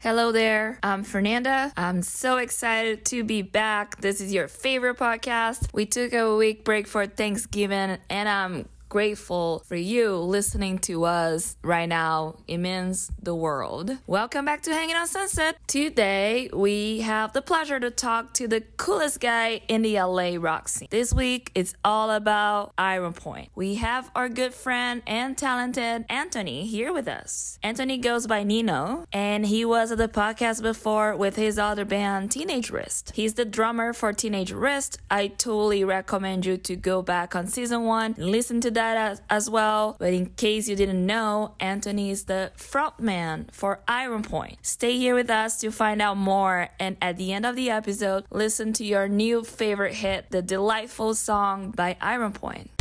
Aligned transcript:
Hello 0.00 0.30
there. 0.30 0.78
I'm 0.80 1.02
Fernanda. 1.02 1.72
I'm 1.76 2.02
so 2.02 2.36
excited 2.36 3.04
to 3.06 3.24
be 3.24 3.42
back. 3.42 4.00
This 4.00 4.20
is 4.20 4.32
your 4.32 4.46
favorite 4.46 4.96
podcast. 4.96 5.70
We 5.74 5.86
took 5.86 6.12
a 6.12 6.36
week 6.36 6.62
break 6.62 6.86
for 6.86 7.04
Thanksgiving 7.06 7.98
and 8.08 8.28
I'm 8.28 8.68
grateful 8.88 9.62
for 9.66 9.76
you 9.76 10.16
listening 10.16 10.78
to 10.78 11.04
us 11.04 11.56
right 11.62 11.88
now. 11.88 12.36
It 12.46 12.58
means 12.58 13.10
the 13.22 13.34
world. 13.34 13.98
Welcome 14.06 14.44
back 14.44 14.62
to 14.62 14.72
Hanging 14.72 14.96
on 14.96 15.06
Sunset. 15.06 15.58
Today, 15.66 16.48
we 16.52 17.00
have 17.00 17.32
the 17.32 17.42
pleasure 17.42 17.78
to 17.78 17.90
talk 17.90 18.32
to 18.34 18.48
the 18.48 18.62
coolest 18.76 19.20
guy 19.20 19.60
in 19.68 19.82
the 19.82 20.00
LA 20.00 20.36
rock 20.38 20.68
scene. 20.68 20.88
This 20.90 21.12
week, 21.12 21.50
it's 21.54 21.74
all 21.84 22.10
about 22.10 22.72
Iron 22.78 23.12
Point. 23.12 23.50
We 23.54 23.74
have 23.76 24.10
our 24.14 24.28
good 24.28 24.54
friend 24.54 25.02
and 25.06 25.36
talented 25.36 26.06
Anthony 26.08 26.66
here 26.66 26.92
with 26.92 27.08
us. 27.08 27.58
Anthony 27.62 27.98
goes 27.98 28.26
by 28.26 28.42
Nino, 28.42 29.04
and 29.12 29.44
he 29.46 29.64
was 29.64 29.92
at 29.92 29.98
the 29.98 30.08
podcast 30.08 30.62
before 30.62 31.14
with 31.14 31.36
his 31.36 31.58
other 31.58 31.84
band, 31.84 32.30
Teenage 32.30 32.70
Wrist. 32.70 33.12
He's 33.14 33.34
the 33.34 33.44
drummer 33.44 33.92
for 33.92 34.12
Teenage 34.12 34.52
Wrist. 34.52 34.98
I 35.10 35.28
totally 35.28 35.84
recommend 35.84 36.46
you 36.46 36.56
to 36.56 36.76
go 36.76 37.02
back 37.02 37.36
on 37.36 37.46
season 37.46 37.84
one 37.84 38.14
and 38.16 38.30
listen 38.30 38.60
to 38.62 38.70
that 38.78 38.96
as, 38.96 39.22
as 39.28 39.50
well. 39.50 39.96
But 39.98 40.14
in 40.14 40.26
case 40.26 40.68
you 40.68 40.76
didn't 40.76 41.04
know, 41.04 41.54
Anthony 41.58 42.10
is 42.10 42.24
the 42.24 42.52
frontman 42.56 43.52
for 43.52 43.80
Iron 43.88 44.22
Point. 44.22 44.58
Stay 44.62 44.96
here 44.96 45.14
with 45.14 45.30
us 45.30 45.58
to 45.60 45.70
find 45.70 46.00
out 46.00 46.16
more. 46.16 46.68
And 46.78 46.96
at 47.02 47.16
the 47.16 47.32
end 47.32 47.44
of 47.44 47.56
the 47.56 47.70
episode, 47.70 48.24
listen 48.30 48.72
to 48.74 48.84
your 48.84 49.08
new 49.08 49.42
favorite 49.42 49.94
hit, 49.94 50.30
the 50.30 50.42
delightful 50.42 51.14
song 51.14 51.72
by 51.72 51.96
Iron 52.00 52.32
Point. 52.32 52.77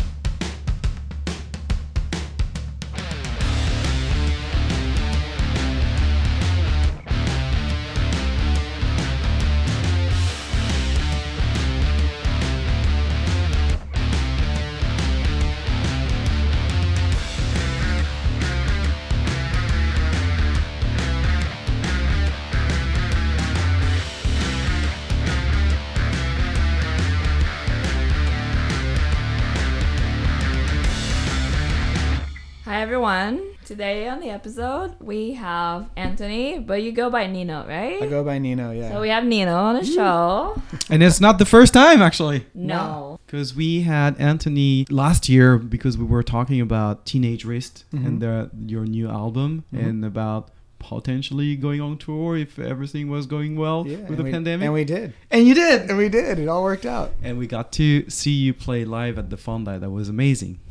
Everyone. 32.88 33.46
Today 33.66 34.08
on 34.08 34.22
the 34.22 34.30
episode 34.30 34.96
we 35.02 35.34
have 35.34 35.90
Anthony, 35.98 36.58
but 36.58 36.82
you 36.82 36.94
go 36.94 37.10
by 37.10 37.28
Nino, 37.28 37.68
right? 37.68 38.02
I 38.02 38.08
go 38.08 38.24
by 38.24 38.38
Nino, 38.38 38.72
yeah. 38.72 38.90
so 38.90 39.02
we 39.02 39.10
have 39.10 39.26
Nino 39.26 39.54
on 39.58 39.76
the 39.76 39.84
show. 39.84 40.62
And 40.90 41.04
it's 41.04 41.20
not 41.20 41.38
the 41.38 41.46
first 41.46 41.74
time 41.74 42.02
actually. 42.02 42.46
No. 42.54 43.20
Because 43.26 43.54
we 43.54 43.82
had 43.82 44.18
Anthony 44.22 44.88
last 44.90 45.28
year 45.28 45.58
because 45.58 45.98
we 45.98 46.06
were 46.06 46.24
talking 46.24 46.62
about 46.62 47.06
Teenage 47.06 47.44
Wrist 47.44 47.84
mm-hmm. 47.94 48.06
and 48.08 48.22
the, 48.22 48.50
your 48.66 48.86
new 48.86 49.10
album 49.10 49.66
mm-hmm. 49.74 49.86
and 49.86 50.06
about 50.06 50.52
potentially 50.80 51.58
going 51.58 51.82
on 51.82 51.98
tour 51.98 52.38
if 52.38 52.58
everything 52.58 53.10
was 53.10 53.26
going 53.26 53.58
well 53.58 53.86
yeah, 53.86 53.98
with 54.08 54.18
the 54.18 54.24
we, 54.24 54.32
pandemic. 54.32 54.64
And 54.64 54.74
we 54.74 54.86
did. 54.86 55.14
And 55.30 55.46
you 55.46 55.56
did. 55.56 55.90
And 55.90 55.98
we 55.98 56.08
did. 56.08 56.40
It 56.40 56.48
all 56.48 56.64
worked 56.64 56.86
out. 56.86 57.12
And 57.22 57.38
we 57.38 57.48
got 57.48 57.74
to 57.74 58.10
see 58.10 58.32
you 58.32 58.54
play 58.54 58.86
live 58.86 59.18
at 59.18 59.30
the 59.30 59.36
Fonda. 59.36 59.78
That 59.78 59.90
was 59.90 60.08
amazing. 60.08 60.62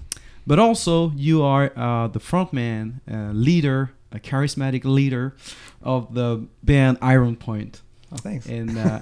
But 0.46 0.58
also, 0.58 1.10
you 1.16 1.42
are 1.42 1.72
uh, 1.76 2.08
the 2.08 2.20
frontman, 2.20 3.00
uh, 3.10 3.32
leader, 3.32 3.90
a 4.12 4.18
charismatic 4.18 4.84
leader 4.84 5.34
of 5.82 6.14
the 6.14 6.46
band 6.62 6.98
Iron 7.02 7.36
Point. 7.36 7.82
Oh, 8.12 8.16
thanks. 8.16 8.46
and 8.46 8.78
uh, 8.78 9.00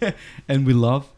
and 0.48 0.64
we 0.64 0.72
love 0.72 1.10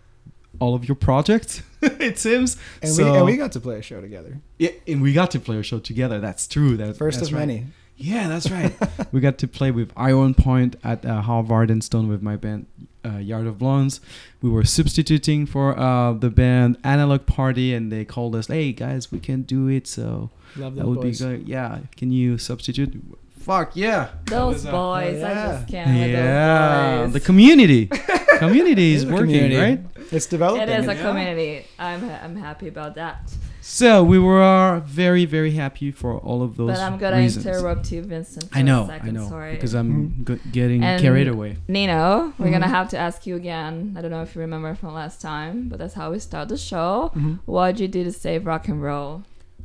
all 0.59 0.75
of 0.75 0.89
your 0.89 0.95
projects. 0.95 1.63
it 1.83 2.19
seems. 2.19 2.57
And, 2.83 2.93
so, 2.93 3.05
we, 3.05 3.17
and 3.19 3.27
we 3.27 3.37
got 3.37 3.53
to 3.53 3.61
play 3.61 3.79
a 3.79 3.83
show 3.83 4.01
together. 4.01 4.41
yeah, 4.59 4.71
and 4.87 5.03
we 5.03 5.13
got 5.13 5.31
to 5.33 5.41
play 5.41 5.59
a 5.59 5.63
show 5.63 5.79
together. 5.79 6.21
That's 6.21 6.47
true. 6.47 6.77
That, 6.77 6.97
First 6.97 7.21
that's 7.21 7.31
of 7.31 7.37
right. 7.37 7.47
many. 7.47 7.67
Yeah, 7.97 8.29
that's 8.29 8.51
right. 8.51 8.75
we 9.13 9.21
got 9.21 9.39
to 9.39 9.49
play 9.49 9.71
with 9.71 9.93
Iron 9.97 10.33
Point 10.33 10.77
at 10.85 11.05
uh, 11.05 11.21
Harvard 11.21 11.71
and 11.71 11.83
Stone 11.83 12.09
with 12.09 12.23
my 12.23 12.37
band 12.37 12.67
uh, 13.05 13.19
Yard 13.19 13.47
of 13.47 13.59
Blondes. 13.59 14.01
We 14.43 14.51
were 14.51 14.65
substituting 14.65 15.47
for 15.47 15.79
uh, 15.79 16.13
the 16.15 16.31
band 16.31 16.79
Analog 16.85 17.27
Party, 17.27 17.75
and 17.75 17.91
they 17.93 18.05
called 18.05 18.35
us, 18.37 18.47
"Hey 18.49 18.73
guys, 18.73 19.11
we 19.13 19.21
can 19.21 19.43
do 19.43 19.69
it." 19.69 19.87
So 19.87 20.31
Love 20.57 20.75
that 20.77 20.87
would 20.87 21.01
boys. 21.01 21.21
be 21.21 21.25
good. 21.27 21.49
Yeah, 21.49 21.79
can 21.97 22.11
you 22.13 22.39
substitute? 22.39 23.01
Fuck 23.39 23.77
yeah! 23.77 24.09
Those 24.27 24.65
That 24.65 24.65
was, 24.65 24.67
uh, 24.67 24.71
boys, 24.73 25.23
I 25.23 25.29
yeah. 25.33 25.47
just 25.53 25.69
can't 25.69 25.91
with 25.99 26.11
Yeah, 26.11 26.97
those 27.05 27.13
the 27.15 27.21
community. 27.21 27.87
community 28.39 28.93
is 28.93 29.03
It 29.05 29.07
is 29.07 29.11
a 29.11 29.15
working, 29.15 29.27
community. 29.35 29.57
right? 29.57 29.81
It's 30.13 30.27
developing. 30.27 30.69
It 30.69 30.81
is 30.81 30.89
a 30.89 30.95
Yeah. 30.95 31.03
community. 31.03 31.67
I'm 31.79 32.05
I'm 32.25 32.37
happy 32.37 32.69
about 32.69 32.95
that. 32.97 33.31
So 33.71 34.03
we 34.03 34.19
were 34.19 34.83
very, 34.87 35.27
very 35.27 35.51
happy 35.53 35.91
for 35.91 36.17
all 36.19 36.43
of 36.43 36.57
those 36.57 36.71
but 36.71 36.81
I'm 36.81 36.97
gonna 36.97 37.19
reasons. 37.19 37.45
interrupt 37.47 37.93
you, 37.93 38.01
Vincent. 38.03 38.51
For 38.51 38.59
I 38.59 38.63
know, 38.63 38.85
a 38.85 38.87
second, 38.87 39.09
I 39.09 39.21
know, 39.21 39.29
Sorry. 39.29 39.53
because 39.55 39.75
I'm 39.75 39.91
Mhm. 40.25 40.27
g- 40.27 40.51
getting 40.53 40.83
And- 40.83 41.01
carried 41.03 41.29
away. 41.29 41.59
Nino, 41.69 42.33
we're 42.39 42.51
gonna 42.51 42.67
Mhm. 42.67 42.71
have 42.71 42.89
to 42.91 42.99
ask 42.99 43.27
you 43.27 43.37
again. 43.37 43.95
I 43.97 44.01
don't 44.01 44.11
know 44.11 44.23
if 44.23 44.35
you 44.35 44.41
remember 44.41 44.75
from 44.75 44.95
last 44.95 45.21
time, 45.21 45.67
but 45.69 45.79
that's 45.79 45.93
how 45.93 46.11
we 46.11 46.19
start 46.19 46.49
the 46.49 46.57
show. 46.57 47.13
Mhm. 47.15 47.41
What'd 47.45 47.79
you 47.79 47.89
do 47.89 48.05
to 48.05 48.11
save 48.13 48.47
rock 48.47 48.69
and 48.69 48.83
roll? 48.83 49.23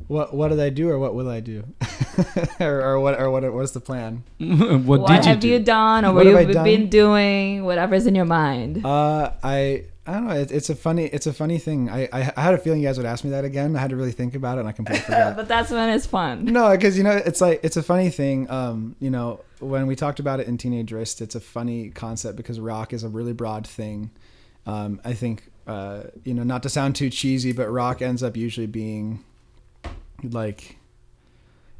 What 0.08 0.34
What 0.36 0.50
did 0.50 0.60
I 0.60 0.70
do, 0.70 0.90
or 0.90 1.00
what 1.00 1.16
will 1.16 1.30
I 1.30 1.40
do, 1.40 1.64
or, 2.60 2.82
or 2.82 3.00
what 3.00 3.18
or 3.20 3.32
what 3.32 3.42
what's 3.54 3.72
the 3.72 3.80
plan? 3.80 4.24
what, 4.38 5.08
did 5.08 5.24
you 5.24 5.30
have 5.32 5.40
do? 5.40 5.48
you 5.48 5.60
done, 5.60 6.04
or 6.04 6.10
What 6.10 6.26
what 6.26 6.28
have 6.28 6.40
have 6.40 6.48
you 6.50 6.54
done? 6.56 6.66
been 6.66 6.90
doing? 6.90 7.64
Whatever's 7.64 8.06
in 8.06 8.14
your 8.16 8.26
mind. 8.26 8.86
Uh, 8.86 9.30
I 9.42 9.84
I 10.06 10.14
don't 10.14 10.28
know. 10.28 10.34
It, 10.36 10.52
it's 10.52 10.70
a 10.70 10.76
funny 10.76 11.06
it's 11.06 11.28
a 11.28 11.34
funny 11.34 11.58
thing. 11.60 11.90
I, 11.90 12.10
I 12.12 12.34
I 12.36 12.42
had 12.42 12.54
a 12.54 12.58
feeling 12.58 12.82
you 12.82 12.88
guys 12.88 12.98
would 12.98 13.06
ask 13.06 13.24
me 13.24 13.30
that 13.30 13.46
again. 13.46 13.76
I 13.76 13.80
had 13.80 13.92
to 13.92 13.96
really 13.96 14.12
think 14.12 14.36
about 14.36 14.58
it, 14.58 14.62
and 14.62 14.70
I 14.70 14.74
completely 14.74 15.02
forgot. 15.06 15.36
but 15.36 15.48
that's 15.48 15.72
when 15.72 15.90
it's 15.90 16.06
fun. 16.06 16.46
no, 16.46 16.72
because 16.72 16.98
you 16.98 17.04
know 17.04 17.12
it's 17.12 17.40
like 17.40 17.62
it's 17.64 17.78
a 17.78 17.84
funny 17.84 18.10
thing. 18.10 18.50
Um, 18.50 18.96
you 19.00 19.10
know 19.10 19.40
when 19.60 19.88
we 19.88 19.96
talked 19.96 20.20
about 20.20 20.42
it 20.42 20.48
in 20.48 20.58
Teenage 20.58 20.92
Wrist, 20.92 21.22
it's 21.22 21.36
a 21.36 21.40
funny 21.40 21.90
concept 21.90 22.36
because 22.36 22.60
rock 22.60 22.92
is 22.92 23.04
a 23.04 23.10
really 23.10 23.34
broad 23.34 23.66
thing. 23.66 24.12
Um, 24.66 25.00
I 25.06 25.14
think 25.14 25.50
uh, 25.68 26.04
you 26.26 26.34
know 26.34 26.44
not 26.44 26.64
to 26.64 26.70
sound 26.70 26.96
too 26.98 27.10
cheesy, 27.10 27.54
but 27.54 27.70
rock 27.70 28.02
ends 28.02 28.24
up 28.24 28.36
usually 28.36 28.68
being 28.68 29.24
like 30.22 30.78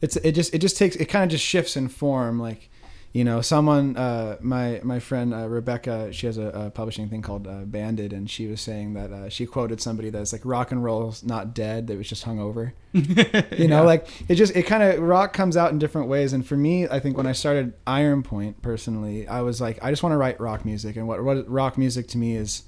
it's 0.02 0.16
it 0.18 0.32
just 0.34 0.54
it 0.54 0.60
just 0.60 0.78
takes 0.78 0.96
it 0.96 1.06
kind 1.06 1.24
of 1.26 1.30
just 1.30 1.44
shifts 1.44 1.76
in 1.76 1.88
form 1.90 2.40
like 2.40 2.70
you 3.14 3.24
know 3.24 3.42
someone 3.42 3.96
uh 3.96 4.38
my 4.42 4.82
my 4.84 5.00
friend 5.00 5.34
uh, 5.36 5.48
rebecca 5.48 6.12
she 6.12 6.26
has 6.26 6.38
a, 6.40 6.48
a 6.48 6.70
publishing 6.72 7.08
thing 7.10 7.22
called 7.22 7.46
uh, 7.48 7.60
banded 7.64 8.12
and 8.12 8.28
she 8.28 8.48
was 8.48 8.60
saying 8.60 8.96
that 8.96 9.12
uh, 9.12 9.30
she 9.30 9.46
quoted 9.46 9.80
somebody 9.80 10.10
that's 10.10 10.34
like 10.34 10.42
rock 10.44 10.72
and 10.72 10.84
roll's 10.84 11.24
not 11.24 11.54
dead 11.54 11.86
that 11.88 11.96
was 11.96 12.10
just 12.10 12.24
hung 12.24 12.40
over 12.40 12.74
you 12.94 13.68
know 13.68 13.84
like 13.84 14.08
it 14.30 14.34
just 14.36 14.56
it 14.56 14.64
kind 14.64 14.82
of 14.82 15.00
rock 15.00 15.32
comes 15.32 15.56
out 15.56 15.72
in 15.72 15.78
different 15.78 16.08
ways 16.08 16.34
and 16.34 16.46
for 16.48 16.58
me 16.58 16.88
i 16.88 17.00
think 17.00 17.16
when 17.16 17.28
i 17.28 17.32
started 17.32 17.74
iron 17.86 18.24
point 18.24 18.60
personally 18.64 19.28
i 19.28 19.42
was 19.42 19.62
like 19.62 19.78
i 19.84 19.92
just 19.92 20.02
want 20.02 20.12
to 20.14 20.18
write 20.18 20.40
rock 20.40 20.66
music 20.66 20.96
and 20.96 21.08
what 21.08 21.24
what 21.24 21.48
rock 21.48 21.78
music 21.78 22.08
to 22.08 22.18
me 22.18 22.36
is 22.36 22.64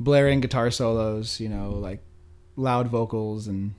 blaring 0.00 0.40
guitar 0.40 0.70
solos 0.70 1.38
you 1.38 1.48
know 1.50 1.70
like 1.70 2.00
loud 2.56 2.88
vocals 2.88 3.46
and 3.46 3.74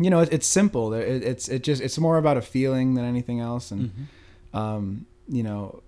you 0.00 0.10
know 0.10 0.20
it, 0.20 0.28
it's 0.32 0.46
simple 0.46 0.92
it, 0.92 1.22
it's 1.22 1.48
it 1.48 1.62
just 1.62 1.80
it's 1.80 1.98
more 1.98 2.18
about 2.18 2.36
a 2.36 2.42
feeling 2.42 2.94
than 2.94 3.04
anything 3.04 3.38
else 3.38 3.70
and 3.70 3.90
Mm-hmm. 3.92 4.58
um 4.58 5.06
you 5.28 5.42
know 5.42 5.82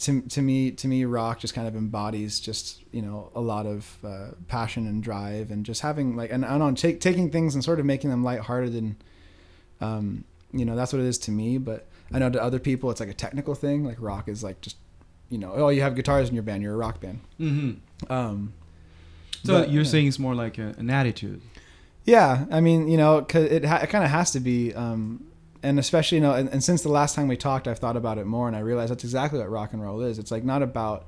to, 0.00 0.22
to 0.22 0.40
me 0.42 0.70
to 0.70 0.88
me 0.88 1.04
rock 1.04 1.38
just 1.40 1.52
kind 1.54 1.68
of 1.68 1.76
embodies 1.76 2.40
just 2.40 2.82
you 2.92 3.02
know 3.02 3.30
a 3.34 3.40
lot 3.40 3.66
of 3.66 3.96
uh, 4.04 4.28
passion 4.48 4.86
and 4.86 5.02
drive 5.02 5.50
and 5.50 5.64
just 5.66 5.82
having 5.82 6.16
like 6.16 6.32
and 6.32 6.44
I 6.44 6.56
don't 6.58 6.70
know 6.70 6.74
take, 6.74 7.00
taking 7.00 7.30
things 7.30 7.54
and 7.54 7.62
sort 7.62 7.78
of 7.80 7.86
making 7.86 8.08
them 8.10 8.24
lighthearted 8.24 8.74
and 8.74 8.96
um 9.80 10.24
you 10.52 10.64
know 10.64 10.74
that's 10.76 10.92
what 10.92 11.00
it 11.00 11.06
is 11.06 11.18
to 11.18 11.30
me 11.30 11.58
but 11.58 11.86
I 12.12 12.18
know 12.18 12.30
to 12.30 12.42
other 12.42 12.58
people 12.58 12.90
it's 12.90 13.00
like 13.00 13.08
a 13.10 13.14
technical 13.14 13.54
thing 13.54 13.84
like 13.84 13.96
rock 14.00 14.28
is 14.28 14.42
like 14.42 14.60
just 14.62 14.76
you 15.28 15.38
know 15.38 15.52
oh 15.54 15.68
you 15.68 15.82
have 15.82 15.94
guitars 15.94 16.28
in 16.28 16.34
your 16.34 16.42
band 16.42 16.62
you're 16.62 16.74
a 16.74 16.76
rock 16.78 17.00
band 17.00 17.20
Mm-hmm. 17.38 18.12
um 18.12 18.52
So 19.44 19.60
but, 19.60 19.70
you're 19.70 19.84
yeah. 19.84 19.88
saying 19.90 20.06
it's 20.08 20.18
more 20.18 20.34
like 20.34 20.58
a, 20.58 20.74
an 20.78 20.90
attitude. 20.90 21.40
Yeah, 22.04 22.46
I 22.50 22.60
mean, 22.60 22.88
you 22.88 22.96
know, 22.96 23.22
'cause 23.22 23.44
it 23.44 23.64
ha- 23.64 23.80
it 23.82 23.88
kind 23.90 24.02
of 24.04 24.10
has 24.10 24.30
to 24.32 24.40
be, 24.40 24.74
um, 24.74 25.24
and 25.62 25.78
especially 25.78 26.16
you 26.18 26.22
know, 26.22 26.32
and, 26.34 26.48
and 26.48 26.62
since 26.64 26.82
the 26.82 26.88
last 26.88 27.14
time 27.14 27.28
we 27.28 27.36
talked, 27.36 27.68
I've 27.68 27.78
thought 27.78 27.96
about 27.96 28.18
it 28.18 28.26
more, 28.26 28.46
and 28.48 28.56
I 28.56 28.60
realized 28.60 28.90
that's 28.90 29.04
exactly 29.04 29.38
what 29.38 29.50
rock 29.50 29.72
and 29.72 29.82
roll 29.82 30.00
is. 30.02 30.18
It's 30.18 30.30
like 30.30 30.44
not 30.44 30.62
about, 30.62 31.06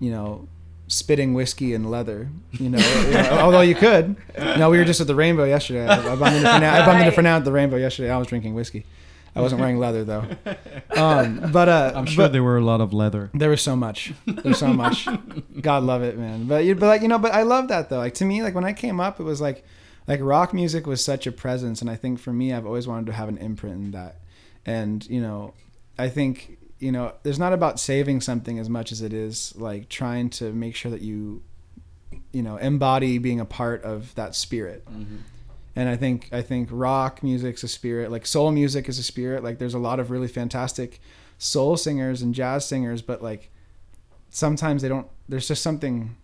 you 0.00 0.10
know, 0.10 0.48
spitting 0.86 1.34
whiskey 1.34 1.74
and 1.74 1.90
leather. 1.90 2.28
You 2.52 2.70
know, 2.70 2.78
you 3.06 3.12
know, 3.12 3.38
although 3.40 3.62
you 3.62 3.74
could. 3.74 4.16
No, 4.38 4.70
we 4.70 4.78
were 4.78 4.84
just 4.84 5.00
at 5.00 5.06
the 5.06 5.14
Rainbow 5.14 5.44
yesterday. 5.44 5.86
I, 5.86 6.12
I 6.12 6.16
bumped 6.16 6.36
into 6.36 6.48
Fernand, 6.48 6.64
I 6.64 6.86
bumped 6.86 7.06
into 7.06 7.22
Right. 7.22 7.26
At 7.36 7.44
the 7.44 7.52
Rainbow 7.52 7.76
yesterday. 7.76 8.10
I 8.10 8.18
was 8.18 8.26
drinking 8.28 8.54
whiskey. 8.54 8.86
I 9.36 9.40
wasn't 9.40 9.60
wearing 9.60 9.78
leather 9.78 10.04
though. 10.04 10.24
Um, 10.96 11.50
but 11.50 11.68
uh, 11.68 11.92
I'm 11.96 12.06
sure 12.06 12.26
but- 12.26 12.32
there 12.32 12.44
were 12.44 12.56
a 12.56 12.64
lot 12.64 12.80
of 12.80 12.92
leather. 12.92 13.30
there 13.34 13.50
was 13.50 13.60
so 13.60 13.74
much. 13.74 14.12
There's 14.26 14.58
so 14.58 14.72
much. 14.72 15.08
God 15.60 15.82
love 15.82 16.02
it, 16.02 16.16
man. 16.16 16.44
But 16.46 16.64
you, 16.64 16.76
but 16.76 16.86
like 16.86 17.02
you 17.02 17.08
know, 17.08 17.18
but 17.18 17.32
I 17.32 17.42
love 17.42 17.66
that 17.68 17.88
though. 17.88 17.98
Like 17.98 18.14
to 18.14 18.24
me, 18.24 18.44
like 18.44 18.54
when 18.54 18.64
I 18.64 18.72
came 18.72 19.00
up, 19.00 19.18
it 19.18 19.24
was 19.24 19.40
like, 19.40 19.64
like 20.06 20.20
rock 20.22 20.52
music 20.52 20.86
was 20.86 21.04
such 21.04 21.26
a 21.26 21.32
presence, 21.32 21.80
and 21.80 21.90
I 21.90 21.96
think 21.96 22.18
for 22.18 22.32
me, 22.32 22.52
I've 22.52 22.66
always 22.66 22.86
wanted 22.86 23.06
to 23.06 23.12
have 23.12 23.28
an 23.28 23.38
imprint 23.38 23.76
in 23.76 23.90
that. 23.92 24.20
And 24.66 25.06
you 25.08 25.20
know, 25.20 25.54
I 25.98 26.08
think 26.08 26.58
you 26.78 26.92
know, 26.92 27.14
there's 27.22 27.38
not 27.38 27.52
about 27.52 27.80
saving 27.80 28.20
something 28.20 28.58
as 28.58 28.68
much 28.68 28.92
as 28.92 29.00
it 29.00 29.12
is 29.12 29.54
like 29.56 29.88
trying 29.88 30.28
to 30.28 30.52
make 30.52 30.74
sure 30.74 30.90
that 30.90 31.00
you, 31.00 31.42
you 32.32 32.42
know, 32.42 32.56
embody 32.58 33.16
being 33.18 33.40
a 33.40 33.46
part 33.46 33.82
of 33.84 34.14
that 34.16 34.34
spirit. 34.34 34.84
Mm-hmm. 34.86 35.16
And 35.76 35.88
I 35.88 35.96
think 35.96 36.28
I 36.32 36.42
think 36.42 36.68
rock 36.70 37.22
music's 37.22 37.62
a 37.62 37.68
spirit, 37.68 38.10
like 38.10 38.26
soul 38.26 38.52
music 38.52 38.88
is 38.88 38.98
a 38.98 39.02
spirit. 39.02 39.42
Like 39.42 39.58
there's 39.58 39.74
a 39.74 39.78
lot 39.78 39.98
of 39.98 40.10
really 40.10 40.28
fantastic 40.28 41.00
soul 41.38 41.76
singers 41.76 42.22
and 42.22 42.34
jazz 42.34 42.66
singers, 42.66 43.02
but 43.02 43.22
like 43.22 43.50
sometimes 44.30 44.82
they 44.82 44.88
don't. 44.88 45.08
There's 45.28 45.48
just 45.48 45.62
something 45.62 46.16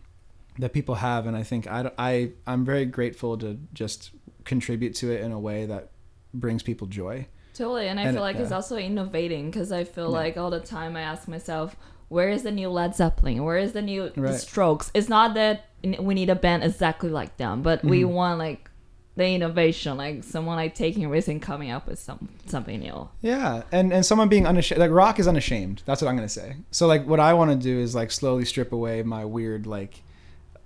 that 0.60 0.72
people 0.72 0.96
have, 0.96 1.26
and 1.26 1.36
I 1.36 1.42
think 1.42 1.66
I 1.66 1.90
I 1.98 2.30
I'm 2.46 2.64
very 2.64 2.84
grateful 2.86 3.36
to 3.38 3.58
just 3.74 4.10
contribute 4.44 4.94
to 4.96 5.10
it 5.12 5.20
in 5.22 5.32
a 5.32 5.38
way 5.40 5.66
that 5.66 5.90
brings 6.34 6.62
people 6.62 6.86
joy. 6.86 7.26
Totally, 7.54 7.88
and 7.88 7.98
I 8.00 8.04
And 8.04 8.14
feel 8.16 8.22
it- 8.22 8.28
like 8.28 8.36
it's 8.36 8.52
also 8.52 8.76
innovating 8.76 9.50
because 9.50 9.72
I 9.72 9.84
feel 9.84 10.10
Yeah. 10.10 10.18
like 10.22 10.36
all 10.36 10.50
the 10.50 10.60
time 10.60 10.96
I 10.96 11.02
ask 11.02 11.28
myself, 11.28 11.76
where 12.08 12.28
is 12.30 12.42
the 12.42 12.50
new 12.52 12.68
Led 12.70 12.94
Zeppelin? 12.94 13.44
Where 13.44 13.58
is 13.58 13.72
the 13.72 13.82
new 13.82 14.10
Right. 14.16 14.34
Strokes? 14.34 14.90
It's 14.94 15.08
not 15.08 15.34
that 15.34 15.64
we 15.82 16.14
need 16.14 16.30
a 16.30 16.34
band 16.36 16.62
exactly 16.64 17.10
like 17.10 17.36
them, 17.36 17.62
but 17.62 17.84
we 17.84 18.02
Mm-hmm. 18.02 18.12
want 18.14 18.38
like 18.38 18.70
the 19.16 19.26
innovation, 19.26 19.96
like 19.98 20.24
someone 20.24 20.56
like 20.56 20.74
taking 20.74 21.08
risks 21.08 21.28
and 21.28 21.42
coming 21.42 21.70
up 21.70 21.86
with 21.86 21.98
some 21.98 22.28
something 22.46 22.80
new. 22.80 23.08
Yeah, 23.20 23.62
and 23.72 23.92
and 23.92 24.06
someone 24.06 24.28
being 24.28 24.46
unashamed, 24.46 24.80
like 24.80 24.90
rock 24.90 25.18
is 25.18 25.26
unashamed. 25.28 25.82
That's 25.84 26.00
what 26.00 26.08
I'm 26.08 26.16
gonna 26.16 26.28
say. 26.28 26.56
So 26.70 26.86
like, 26.86 27.06
what 27.06 27.20
I 27.20 27.34
want 27.34 27.50
to 27.50 27.56
do 27.56 27.78
is 27.80 27.94
like 27.94 28.10
slowly 28.10 28.44
strip 28.44 28.72
away 28.72 29.02
my 29.02 29.24
weird 29.24 29.66
like, 29.66 30.02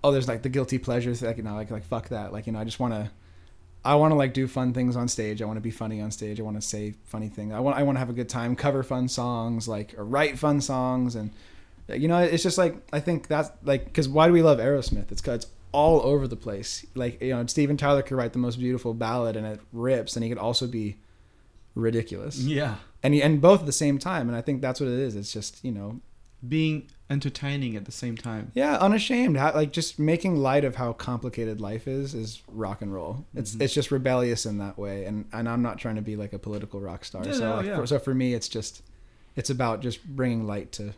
oh, 0.04 0.12
there's 0.12 0.28
like 0.28 0.42
the 0.42 0.48
guilty 0.48 0.78
pleasures. 0.78 1.20
Like 1.22 1.36
you 1.38 1.42
know, 1.42 1.54
like 1.56 1.70
like 1.72 1.84
fuck 1.84 2.08
that. 2.10 2.32
Like 2.32 2.46
you 2.46 2.52
know, 2.52 2.60
I 2.60 2.64
just 2.64 2.78
want 2.78 2.94
to, 2.94 3.10
I 3.84 3.94
want 3.96 4.12
to 4.12 4.16
like 4.16 4.32
do 4.34 4.46
fun 4.46 4.72
things 4.72 4.94
on 4.96 5.08
stage. 5.08 5.42
I 5.42 5.46
want 5.46 5.56
to 5.56 5.60
be 5.62 5.70
funny 5.72 6.00
on 6.00 6.10
stage. 6.12 6.38
I 6.38 6.42
want 6.44 6.56
to 6.56 6.62
say 6.62 6.94
funny 7.04 7.28
things. 7.28 7.52
I 7.52 7.60
want 7.60 7.76
I 7.76 7.82
want 7.82 7.96
to 7.96 8.00
have 8.00 8.10
a 8.10 8.14
good 8.20 8.28
time, 8.28 8.54
cover 8.54 8.82
fun 8.82 9.08
songs, 9.08 9.66
like 9.66 9.94
or 9.98 10.04
write 10.04 10.38
fun 10.38 10.60
songs, 10.60 11.16
and 11.16 11.30
uh, 11.90 11.94
you 11.94 12.06
know, 12.06 12.18
it's 12.18 12.42
just 12.42 12.58
like 12.58 12.76
I 12.92 13.00
think 13.00 13.26
that's 13.26 13.50
like 13.64 13.86
because 13.86 14.08
why 14.08 14.26
do 14.28 14.32
we 14.32 14.42
love 14.42 14.58
Aerosmith? 14.58 15.10
It's 15.10 15.20
because 15.20 15.44
it's 15.44 15.46
all 15.72 16.00
over 16.02 16.28
the 16.28 16.36
place. 16.36 16.86
Like 16.94 17.20
you 17.20 17.30
know, 17.34 17.44
Steven 17.46 17.76
Tyler 17.76 18.02
could 18.02 18.16
write 18.16 18.32
the 18.32 18.38
most 18.38 18.58
beautiful 18.60 18.94
ballad 18.94 19.34
and 19.36 19.46
it 19.46 19.60
rips, 19.72 20.14
and 20.16 20.22
he 20.22 20.28
could 20.28 20.38
also 20.38 20.66
be 20.68 20.96
ridiculous 21.74 22.38
Yeah. 22.38 22.76
and 23.02 23.14
he, 23.14 23.20
and 23.22 23.40
both 23.40 23.58
at 23.60 23.66
the 23.66 23.72
same 23.72 23.98
time 23.98 24.28
and 24.28 24.36
i 24.36 24.40
think 24.40 24.62
that's 24.62 24.78
what 24.78 24.88
it 24.88 24.96
is 25.00 25.16
it's 25.16 25.32
just 25.32 25.64
you 25.64 25.72
know 25.72 26.00
Being 26.46 26.88
entertaining 27.10 27.76
at 27.76 27.84
the 27.84 27.92
same 27.92 28.16
time. 28.16 28.50
yeah 28.54 28.76
unashamed 28.78 29.36
how, 29.36 29.52
like 29.54 29.72
just 29.72 29.98
making 29.98 30.36
light 30.36 30.64
of 30.64 30.76
how 30.76 30.92
complicated 30.92 31.60
life 31.60 31.86
is 31.86 32.14
is 32.14 32.42
rock 32.48 32.80
and 32.80 32.94
roll 32.94 33.26
it's 33.34 33.54
Mhm. 33.54 33.60
it's 33.60 33.74
just 33.74 33.90
rebellious 33.90 34.46
in 34.46 34.56
that 34.58 34.78
way 34.78 35.04
and 35.04 35.26
and 35.32 35.46
i'm 35.48 35.60
not 35.60 35.78
trying 35.78 35.96
to 35.96 36.02
be 36.02 36.16
like 36.16 36.32
a 36.32 36.38
political 36.38 36.80
rock 36.80 37.04
star 37.04 37.22
Yeah, 37.26 37.32
so 37.32 37.40
no, 37.50 37.56
like, 37.56 37.66
yeah. 37.66 37.76
for, 37.76 37.86
so 37.86 37.98
for 37.98 38.14
me 38.14 38.32
it's 38.32 38.48
just 38.48 38.82
it's 39.36 39.50
about 39.50 39.82
just 39.82 40.04
bringing 40.04 40.46
light 40.46 40.72
to 40.72 40.94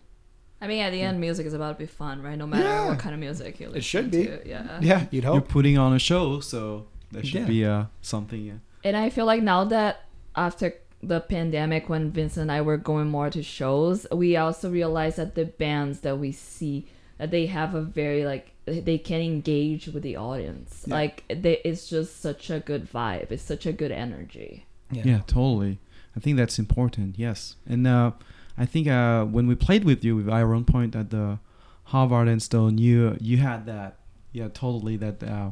I 0.59 0.69
mean, 0.69 0.81
at 0.81 0.91
the 0.91 1.03
end, 1.03 1.21
music 1.21 1.45
is 1.47 1.53
about 1.53 1.73
to 1.75 1.79
be 1.79 1.85
fun, 1.87 2.23
right? 2.23 2.35
No 2.39 2.47
matter 2.47 2.63
Yeah. 2.65 2.89
what 2.89 2.99
kind 2.99 3.13
of 3.15 3.21
music 3.21 3.61
you 3.61 3.67
listen 3.67 3.83
should 3.83 4.11
be. 4.11 4.25
to. 4.25 4.41
Yeah. 4.49 4.79
yeah 4.81 5.05
you'd 5.11 5.25
You're 5.25 5.43
putting 5.43 5.77
on 5.77 5.93
a 5.93 5.99
show, 5.99 6.41
so 6.41 6.87
there 7.13 7.23
should 7.23 7.41
Yeah. 7.43 7.47
be 7.47 7.65
uh, 7.67 7.85
something. 8.01 8.41
Yeah. 8.43 8.53
And 8.83 8.97
I 8.97 9.11
feel 9.11 9.27
like 9.27 9.43
now 9.43 9.65
that 9.65 10.07
after 10.35 10.73
the 11.03 11.21
pandemic, 11.21 11.89
when 11.89 12.11
Vincent 12.11 12.43
and 12.43 12.53
I 12.53 12.61
were 12.63 12.77
going 12.77 13.09
more 13.09 13.31
to 13.31 13.43
shows, 13.43 14.07
we 14.11 14.37
also 14.37 14.71
realized 14.71 15.19
that 15.19 15.35
the 15.35 15.45
bands 15.45 16.01
that 16.01 16.19
we 16.19 16.33
see 16.33 16.87
that 17.19 17.31
they 17.31 17.47
have 17.47 17.75
a 17.75 17.81
very 17.81 18.25
like 18.25 18.53
they 18.67 18.99
can 18.99 19.21
engage 19.21 19.87
with 19.89 20.03
the 20.03 20.17
audience. 20.17 20.85
Yeah. 20.87 20.95
Like 20.95 21.25
they, 21.29 21.59
it's 21.65 21.89
just 21.89 22.21
such 22.21 22.51
a 22.51 22.61
good 22.61 22.91
vibe. 22.91 23.31
It's 23.31 23.43
such 23.43 23.67
a 23.67 23.73
good 23.73 23.93
energy. 23.93 24.67
Yeah. 24.91 25.21
totally. 25.27 25.79
I 26.17 26.21
think 26.21 26.37
that's 26.37 26.59
important. 26.59 27.19
Yes, 27.19 27.57
and 27.67 27.87
uh, 27.87 28.13
I 28.57 28.65
think 28.65 28.89
uh, 28.89 29.25
when 29.25 29.47
we 29.47 29.55
played 29.55 29.85
with 29.85 30.03
you 30.03 30.17
with 30.17 30.31
Iron 30.31 30.65
Point 30.65 30.97
at 30.97 31.11
the 31.11 31.39
Harvard 31.85 32.29
and 32.29 32.43
Stone, 32.43 32.79
you 32.79 33.17
you 33.21 33.37
had 33.37 33.67
that. 33.67 33.99
Yeah, 34.33 34.49
totally. 34.49 34.97
That. 34.97 35.23
Uh, 35.23 35.51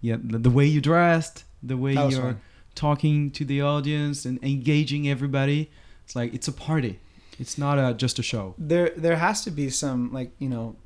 yeah, 0.00 0.16
the, 0.22 0.38
the 0.38 0.50
way 0.50 0.66
you 0.66 0.82
dressed, 0.82 1.44
the 1.62 1.78
way 1.78 1.94
you're 1.94 2.10
fun. 2.10 2.40
Talking 2.74 3.30
to 3.32 3.44
the 3.44 3.62
audience 3.62 4.24
and 4.24 4.42
engaging 4.42 5.08
everybody. 5.08 5.70
It's 6.04 6.16
like 6.16 6.34
it's 6.34 6.48
a 6.48 6.52
party. 6.52 7.00
It's 7.38 7.58
not 7.58 7.78
a, 7.78 7.94
just 7.94 8.18
a 8.18 8.22
show. 8.22 8.54
there 8.58 8.90
there 8.96 9.16
has 9.16 9.42
to 9.44 9.50
be 9.50 9.70
some 9.70 10.12
like 10.12 10.30
you 10.38 10.48
know 10.48 10.76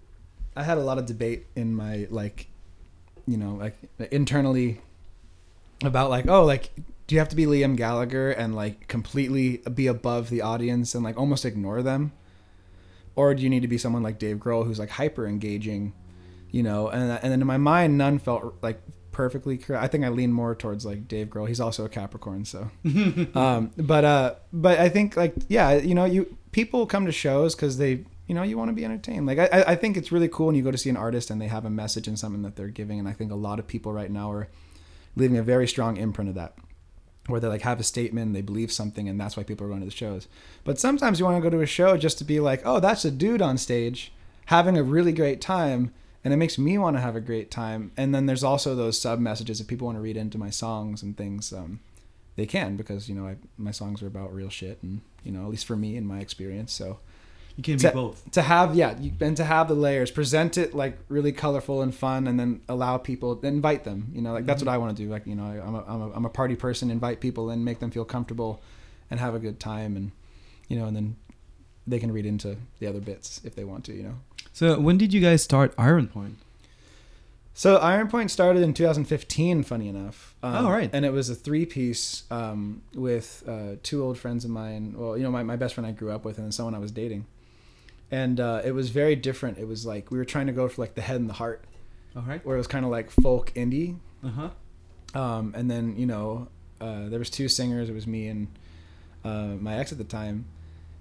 i 0.56 0.62
had 0.62 0.78
a 0.78 0.80
lot 0.80 0.98
of 0.98 1.06
debate 1.06 1.46
in 1.54 1.74
my 1.74 2.06
like 2.10 2.48
you 3.26 3.36
know 3.36 3.52
like 3.54 3.76
internally 4.10 4.80
about 5.84 6.10
like 6.10 6.26
oh 6.26 6.44
like 6.44 6.70
do 7.06 7.14
you 7.14 7.18
have 7.18 7.28
to 7.28 7.36
be 7.36 7.46
liam 7.46 7.76
gallagher 7.76 8.30
and 8.30 8.54
like 8.56 8.88
completely 8.88 9.58
be 9.74 9.86
above 9.86 10.30
the 10.30 10.40
audience 10.40 10.94
and 10.94 11.04
like 11.04 11.16
almost 11.16 11.44
ignore 11.44 11.82
them 11.82 12.12
or 13.14 13.34
do 13.34 13.42
you 13.42 13.50
need 13.50 13.62
to 13.62 13.68
be 13.68 13.78
someone 13.78 14.02
like 14.02 14.18
dave 14.18 14.38
grohl 14.38 14.64
who's 14.64 14.78
like 14.78 14.90
hyper 14.90 15.26
engaging 15.26 15.92
you 16.50 16.62
know 16.62 16.88
and 16.88 17.12
and 17.22 17.30
then 17.30 17.40
in 17.40 17.46
my 17.46 17.58
mind 17.58 17.96
none 17.96 18.18
felt 18.18 18.54
like 18.62 18.80
perfectly 19.18 19.58
correct 19.58 19.82
i 19.82 19.88
think 19.88 20.04
i 20.04 20.08
lean 20.08 20.32
more 20.32 20.54
towards 20.54 20.86
like 20.86 21.08
dave 21.08 21.26
grohl 21.26 21.48
he's 21.48 21.58
also 21.66 21.84
a 21.84 21.88
capricorn 21.88 22.44
so 22.44 22.70
um, 23.34 23.72
but 23.76 24.04
uh, 24.04 24.34
but 24.52 24.78
I 24.78 24.88
think 24.88 25.16
like 25.16 25.34
yeah, 25.48 25.72
you 25.90 25.94
know, 25.98 26.04
you 26.04 26.36
people 26.52 26.86
come 26.86 27.04
to 27.06 27.12
shows 27.12 27.56
because 27.56 27.78
they 27.78 27.92
you 28.28 28.34
know 28.36 28.44
you 28.44 28.56
want 28.56 28.68
to 28.68 28.74
be 28.80 28.84
entertained. 28.84 29.26
Like 29.26 29.40
I 29.44 29.46
I- 29.58 29.66
I 29.72 29.74
think 29.74 29.96
it's 29.96 30.12
really 30.12 30.28
cool 30.28 30.46
when 30.46 30.54
you 30.54 30.62
go 30.62 30.70
to 30.70 30.78
see 30.84 30.90
an 30.90 30.96
artist 30.96 31.30
and 31.30 31.40
they 31.42 31.48
have 31.48 31.64
a 31.64 31.70
message 31.82 32.06
and 32.10 32.16
something 32.18 32.42
that 32.42 32.54
they're 32.56 32.68
giving, 32.80 32.98
and 33.00 33.08
I 33.08 33.12
think 33.18 33.32
a 33.32 33.40
lot 33.48 33.58
of 33.58 33.66
people 33.66 33.92
right 33.92 34.10
now 34.20 34.30
are 34.30 34.46
leaving 35.16 35.36
a 35.36 35.42
very 35.42 35.66
strong 35.66 35.96
imprint 35.96 36.28
of 36.28 36.36
that. 36.36 36.54
Where 37.26 37.40
they 37.40 37.48
like 37.48 37.62
have 37.70 37.80
a 37.80 37.84
statement, 37.94 38.32
they 38.34 38.40
believe 38.50 38.70
something, 38.70 39.08
and 39.08 39.20
that's 39.20 39.36
why 39.36 39.42
people 39.42 39.66
are 39.66 39.70
going 39.72 39.80
to 39.86 39.90
the 39.92 40.00
shows. 40.04 40.28
But 40.64 40.78
sometimes 40.78 41.18
you 41.18 41.24
want 41.26 41.36
to 41.42 41.42
go 41.50 41.54
to 41.56 41.62
a 41.62 41.66
show 41.78 41.96
just 41.96 42.18
to 42.18 42.24
be 42.24 42.38
like, 42.40 42.62
oh, 42.64 42.78
that's 42.80 43.04
a 43.04 43.10
dude 43.10 43.42
on 43.42 43.58
stage 43.58 44.12
having 44.46 44.78
a 44.78 44.82
really 44.94 45.12
great 45.12 45.40
time, 45.40 45.92
and 46.28 46.34
it 46.34 46.36
makes 46.36 46.58
me 46.58 46.76
want 46.76 46.94
to 46.94 47.00
have 47.00 47.16
a 47.16 47.22
great 47.22 47.50
time. 47.50 47.90
And 47.96 48.14
then 48.14 48.26
there's 48.26 48.44
also 48.44 48.74
those 48.74 49.00
sub 49.00 49.18
messages 49.18 49.62
if 49.62 49.66
people 49.66 49.86
want 49.86 49.96
to 49.96 50.02
read 50.02 50.18
into 50.18 50.36
my 50.36 50.50
songs 50.50 51.02
and 51.02 51.16
things. 51.16 51.54
Um, 51.54 51.80
they 52.36 52.44
can 52.44 52.76
because 52.76 53.08
you 53.08 53.14
know 53.14 53.26
I, 53.26 53.36
my 53.56 53.70
songs 53.72 54.02
are 54.02 54.06
about 54.06 54.32
real 54.34 54.50
shit 54.50 54.78
and 54.82 55.00
you 55.24 55.32
know 55.32 55.42
at 55.42 55.48
least 55.48 55.64
for 55.64 55.74
me 55.74 55.96
in 55.96 56.06
my 56.06 56.20
experience 56.20 56.72
so 56.72 56.98
You 57.56 57.64
can 57.64 57.78
be 57.78 57.88
both. 57.90 58.30
to 58.30 58.42
have 58.42 58.76
yeah 58.76 58.94
you, 59.00 59.10
and 59.20 59.36
to 59.38 59.44
have 59.44 59.66
the 59.66 59.74
layers 59.74 60.12
present 60.12 60.56
it 60.58 60.72
like 60.74 60.98
really 61.08 61.32
colorful 61.32 61.82
and 61.82 61.92
fun 61.92 62.28
and 62.28 62.38
then 62.38 62.60
allow 62.68 62.96
people 62.98 63.34
to 63.34 63.46
invite 63.46 63.82
them 63.82 64.12
you 64.14 64.22
know 64.22 64.32
like 64.34 64.46
that's 64.46 64.62
what 64.62 64.68
i 64.68 64.78
want 64.78 64.96
to 64.96 65.02
do 65.02 65.10
like 65.10 65.26
you 65.26 65.34
know 65.34 65.46
I, 65.46 65.66
I'm, 65.66 65.74
a, 65.74 65.84
I'm, 65.88 66.02
a, 66.02 66.10
I'm 66.12 66.24
a 66.26 66.30
party 66.30 66.54
person 66.54 66.92
invite 66.92 67.18
people 67.20 67.50
and 67.50 67.64
make 67.64 67.80
them 67.80 67.90
feel 67.90 68.04
comfortable 68.04 68.60
and 69.10 69.18
have 69.18 69.34
a 69.34 69.40
good 69.40 69.58
time 69.58 69.96
and 69.96 70.12
you 70.68 70.78
know 70.78 70.86
and 70.86 70.94
then 70.94 71.16
they 71.88 71.98
can 71.98 72.12
read 72.12 72.26
into 72.26 72.56
the 72.80 72.86
other 72.86 73.00
bits 73.00 73.40
if 73.44 73.54
they 73.54 73.64
want 73.64 73.84
to 73.84 73.92
you 73.94 74.02
know 74.02 74.14
So 74.52 74.78
when 74.80 74.98
did 74.98 75.12
you 75.14 75.20
guys 75.20 75.42
start 75.42 75.74
Iron 75.78 76.06
Point? 76.08 76.36
So 77.54 77.76
Iron 77.78 78.06
Point 78.08 78.30
started 78.30 78.62
in 78.62 78.72
2015. 78.72 79.64
Funny 79.64 79.88
enough. 79.88 80.34
Um, 80.44 80.66
Oh, 80.66 80.70
right. 80.70 80.90
And 80.92 81.04
it 81.04 81.12
was 81.12 81.28
a 81.28 81.34
three-piece 81.34 82.22
um, 82.30 82.82
with 82.94 83.42
uh, 83.48 83.76
two 83.82 84.02
old 84.04 84.16
friends 84.16 84.44
of 84.44 84.50
mine. 84.52 84.94
Well, 84.96 85.16
you 85.16 85.24
know, 85.24 85.30
my, 85.32 85.42
my 85.42 85.56
best 85.56 85.74
friend 85.74 85.86
I 85.86 85.90
grew 85.90 86.12
up 86.12 86.24
with, 86.24 86.36
and 86.38 86.44
then 86.46 86.52
someone 86.52 86.74
I 86.74 86.78
was 86.78 86.92
dating. 86.92 87.26
And 88.12 88.38
uh, 88.38 88.62
it 88.64 88.72
was 88.72 88.90
very 88.90 89.16
different. 89.16 89.58
It 89.58 89.66
was 89.66 89.84
like 89.84 90.10
we 90.12 90.18
were 90.18 90.24
trying 90.24 90.46
to 90.46 90.52
go 90.52 90.68
for 90.68 90.80
like 90.82 90.94
the 90.94 91.00
head 91.02 91.16
and 91.16 91.28
the 91.28 91.34
heart, 91.34 91.64
All 92.14 92.22
right. 92.22 92.44
where 92.46 92.54
it 92.54 92.58
was 92.58 92.68
kind 92.68 92.84
of 92.84 92.90
like 92.92 93.10
folk 93.10 93.52
indie. 93.54 93.96
Uh 94.24 94.28
huh. 94.30 95.20
Um, 95.20 95.52
and 95.56 95.68
then 95.70 95.96
you 95.96 96.06
know, 96.06 96.48
uh, 96.80 97.08
there 97.08 97.18
was 97.18 97.28
two 97.30 97.48
singers. 97.48 97.90
It 97.90 97.94
was 97.94 98.06
me 98.06 98.28
and 98.28 98.46
uh, 99.24 99.56
my 99.60 99.74
ex 99.78 99.90
at 99.90 99.98
the 99.98 100.04
time. 100.04 100.44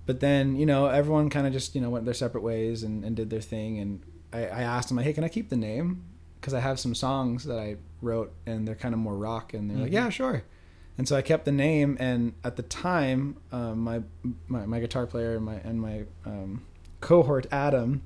But 0.07 0.19
then 0.21 0.55
you 0.55 0.65
know, 0.65 0.87
everyone 0.87 1.29
kind 1.29 1.45
of 1.45 1.53
just 1.53 1.75
you 1.75 1.81
know 1.81 1.91
went 1.91 2.05
their 2.05 2.13
separate 2.15 2.41
ways 2.41 2.81
and, 2.81 3.03
and 3.05 3.15
did 3.15 3.29
their 3.29 3.41
thing. 3.41 3.77
And 3.79 4.01
I, 4.33 4.39
I 4.45 4.61
asked 4.63 4.87
them 4.87 4.97
like, 4.97 5.05
hey, 5.05 5.13
can 5.13 5.23
I 5.23 5.29
keep 5.29 5.49
the 5.49 5.55
name? 5.57 6.03
Because 6.41 6.53
I 6.55 6.59
have 6.61 6.79
some 6.79 6.95
songs 6.95 7.43
that 7.45 7.59
I 7.59 7.75
wrote 8.01 8.33
and 8.45 8.67
they're 8.67 8.75
kind 8.75 8.93
of 8.93 8.99
more 8.99 9.15
rock. 9.15 9.53
And 9.53 9.69
they're 9.69 9.77
like, 9.77 9.89
Mhm. 9.91 9.93
yeah, 9.93 10.09
sure. 10.09 10.43
And 10.97 11.07
so 11.07 11.15
I 11.15 11.21
kept 11.21 11.45
the 11.45 11.51
name. 11.51 11.95
And 11.99 12.33
at 12.43 12.55
the 12.55 12.63
time, 12.63 13.37
um, 13.51 13.79
my, 13.79 14.01
my 14.47 14.65
my 14.65 14.79
guitar 14.79 15.05
player 15.05 15.35
and 15.35 15.45
my 15.45 15.55
and 15.55 15.79
my 15.81 16.05
um, 16.25 16.63
cohort 17.01 17.45
Adam. 17.51 18.01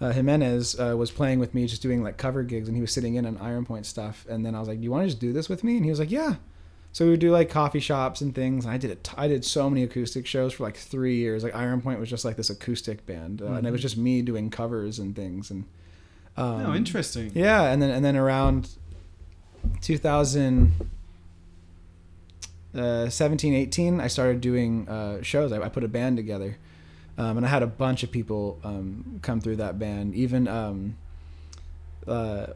Uh, 0.00 0.10
Jimenez 0.10 0.80
uh, 0.80 0.96
was 0.96 1.12
playing 1.12 1.38
with 1.38 1.54
me, 1.54 1.64
just 1.68 1.80
doing 1.80 2.02
like 2.02 2.16
cover 2.16 2.42
gigs, 2.42 2.66
and 2.66 2.76
he 2.76 2.80
was 2.80 2.90
sitting 2.90 3.14
in 3.14 3.24
on 3.24 3.36
Iron 3.38 3.64
Point 3.64 3.86
stuff. 3.86 4.26
And 4.28 4.44
then 4.44 4.52
I 4.56 4.58
was 4.58 4.66
like, 4.66 4.78
"Do 4.78 4.84
you 4.84 4.90
want 4.90 5.04
to 5.04 5.08
just 5.08 5.20
do 5.20 5.32
this 5.32 5.48
with 5.48 5.62
me?" 5.62 5.76
And 5.76 5.84
he 5.84 5.90
was 5.90 6.00
like, 6.00 6.10
"Yeah." 6.10 6.36
So 6.94 7.06
we 7.06 7.12
would 7.12 7.20
do 7.20 7.30
like 7.30 7.48
coffee 7.48 7.80
shops 7.80 8.20
and 8.20 8.34
things. 8.34 8.64
And 8.66 8.74
I 8.74 8.76
did 8.76 8.90
it. 8.90 9.10
I 9.16 9.26
did 9.26 9.44
so 9.46 9.70
many 9.70 9.82
acoustic 9.82 10.26
shows 10.26 10.52
for 10.52 10.62
like 10.64 10.76
three 10.76 11.16
years. 11.16 11.42
Like 11.42 11.54
Iron 11.54 11.80
Point 11.80 11.98
was 11.98 12.10
just 12.10 12.24
like 12.24 12.36
this 12.36 12.50
acoustic 12.50 13.06
band, 13.06 13.40
uh, 13.40 13.46
and 13.52 13.66
it 13.66 13.70
was 13.70 13.80
Mhm. 13.80 13.82
just 13.82 13.96
me 13.96 14.20
doing 14.20 14.50
covers 14.50 14.98
and 14.98 15.16
things. 15.16 15.50
And 15.50 15.64
um, 16.36 16.66
oh, 16.66 16.74
interesting. 16.74 17.32
yeah, 17.34 17.62
and 17.70 17.80
then 17.80 17.90
and 17.90 18.04
then 18.04 18.16
around 18.16 18.68
2000. 19.80 20.72
Uh, 22.74 23.06
17 23.10 23.52
18 23.52 24.00
i 24.00 24.06
started 24.06 24.40
doing 24.40 24.88
uh, 24.88 25.20
shows 25.20 25.52
I, 25.52 25.60
I 25.60 25.68
put 25.68 25.84
a 25.84 25.88
band 25.88 26.16
together 26.16 26.56
um, 27.18 27.36
and 27.36 27.44
i 27.44 27.48
had 27.50 27.62
a 27.62 27.66
bunch 27.66 28.02
of 28.02 28.10
people 28.10 28.58
um, 28.64 29.18
come 29.20 29.42
through 29.42 29.56
that 29.56 29.78
band 29.78 30.14
even 30.14 30.48
um, 30.48 30.96
uh, 32.08 32.46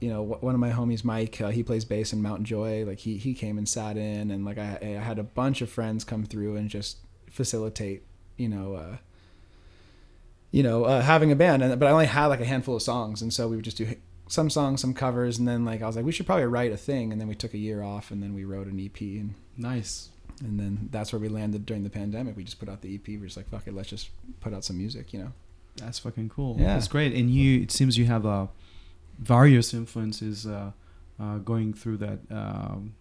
you 0.00 0.08
know 0.10 0.22
one 0.22 0.54
of 0.54 0.60
my 0.60 0.70
homies 0.70 1.04
mike 1.04 1.40
uh, 1.40 1.48
he 1.48 1.62
plays 1.62 1.84
bass 1.84 2.12
in 2.12 2.20
mountain 2.20 2.44
joy 2.44 2.84
like 2.84 2.98
he, 2.98 3.16
he 3.16 3.32
came 3.32 3.56
and 3.56 3.66
sat 3.68 3.96
in 3.96 4.30
and 4.30 4.44
like 4.44 4.58
I, 4.58 4.78
I 4.82 4.86
had 5.02 5.18
a 5.18 5.22
bunch 5.22 5.62
of 5.62 5.70
friends 5.70 6.04
come 6.04 6.24
through 6.24 6.56
and 6.56 6.68
just 6.68 6.98
facilitate 7.30 8.02
you 8.36 8.48
know, 8.48 8.74
uh, 8.74 8.96
you 10.50 10.62
know, 10.62 10.84
uh, 10.84 11.02
having 11.02 11.32
a 11.32 11.36
band. 11.36 11.62
And 11.62 11.78
but 11.78 11.86
I 11.86 11.90
only 11.90 12.06
had 12.06 12.26
like 12.26 12.40
a 12.40 12.44
handful 12.44 12.76
of 12.76 12.82
songs, 12.82 13.22
and 13.22 13.32
so 13.32 13.48
we 13.48 13.56
would 13.56 13.64
just 13.64 13.76
do 13.76 13.94
some 14.28 14.50
songs, 14.50 14.80
some 14.80 14.94
covers, 14.94 15.38
and 15.38 15.46
then 15.46 15.64
like 15.64 15.82
I 15.82 15.86
was 15.86 15.96
like, 15.96 16.04
we 16.04 16.12
should 16.12 16.26
probably 16.26 16.44
write 16.46 16.72
a 16.72 16.76
thing, 16.76 17.12
and 17.12 17.20
then 17.20 17.28
we 17.28 17.34
took 17.34 17.54
a 17.54 17.58
year 17.58 17.82
off, 17.82 18.10
and 18.10 18.22
then 18.22 18.34
we 18.34 18.44
wrote 18.44 18.66
an 18.66 18.78
EP, 18.80 19.00
and 19.00 19.34
Nice. 19.56 20.10
and 20.40 20.60
then 20.60 20.88
that's 20.92 21.12
where 21.12 21.20
we 21.20 21.28
landed 21.28 21.66
during 21.66 21.82
the 21.82 21.90
pandemic. 21.90 22.36
We 22.36 22.44
just 22.44 22.58
put 22.58 22.68
out 22.68 22.82
the 22.82 22.94
EP. 22.94 23.06
We're 23.08 23.24
just 23.24 23.36
like, 23.36 23.48
fuck 23.48 23.66
it, 23.66 23.74
let's 23.74 23.88
just 23.88 24.10
put 24.40 24.52
out 24.52 24.64
some 24.64 24.78
music, 24.78 25.12
you 25.12 25.20
know. 25.20 25.32
That's 25.76 25.98
fucking 25.98 26.30
cool. 26.30 26.56
Yeah. 26.58 26.74
That's 26.74 26.88
great. 26.88 27.12
And 27.12 27.30
you, 27.30 27.60
it 27.60 27.70
seems 27.70 27.98
you 27.98 28.06
have 28.06 28.24
uh, 28.24 28.46
various 29.18 29.72
influences 29.74 30.46
uh, 30.46 30.72
uh, 31.20 31.38
going 31.38 31.72
through 31.74 31.96
that, 31.98 32.18
um, 32.30 32.94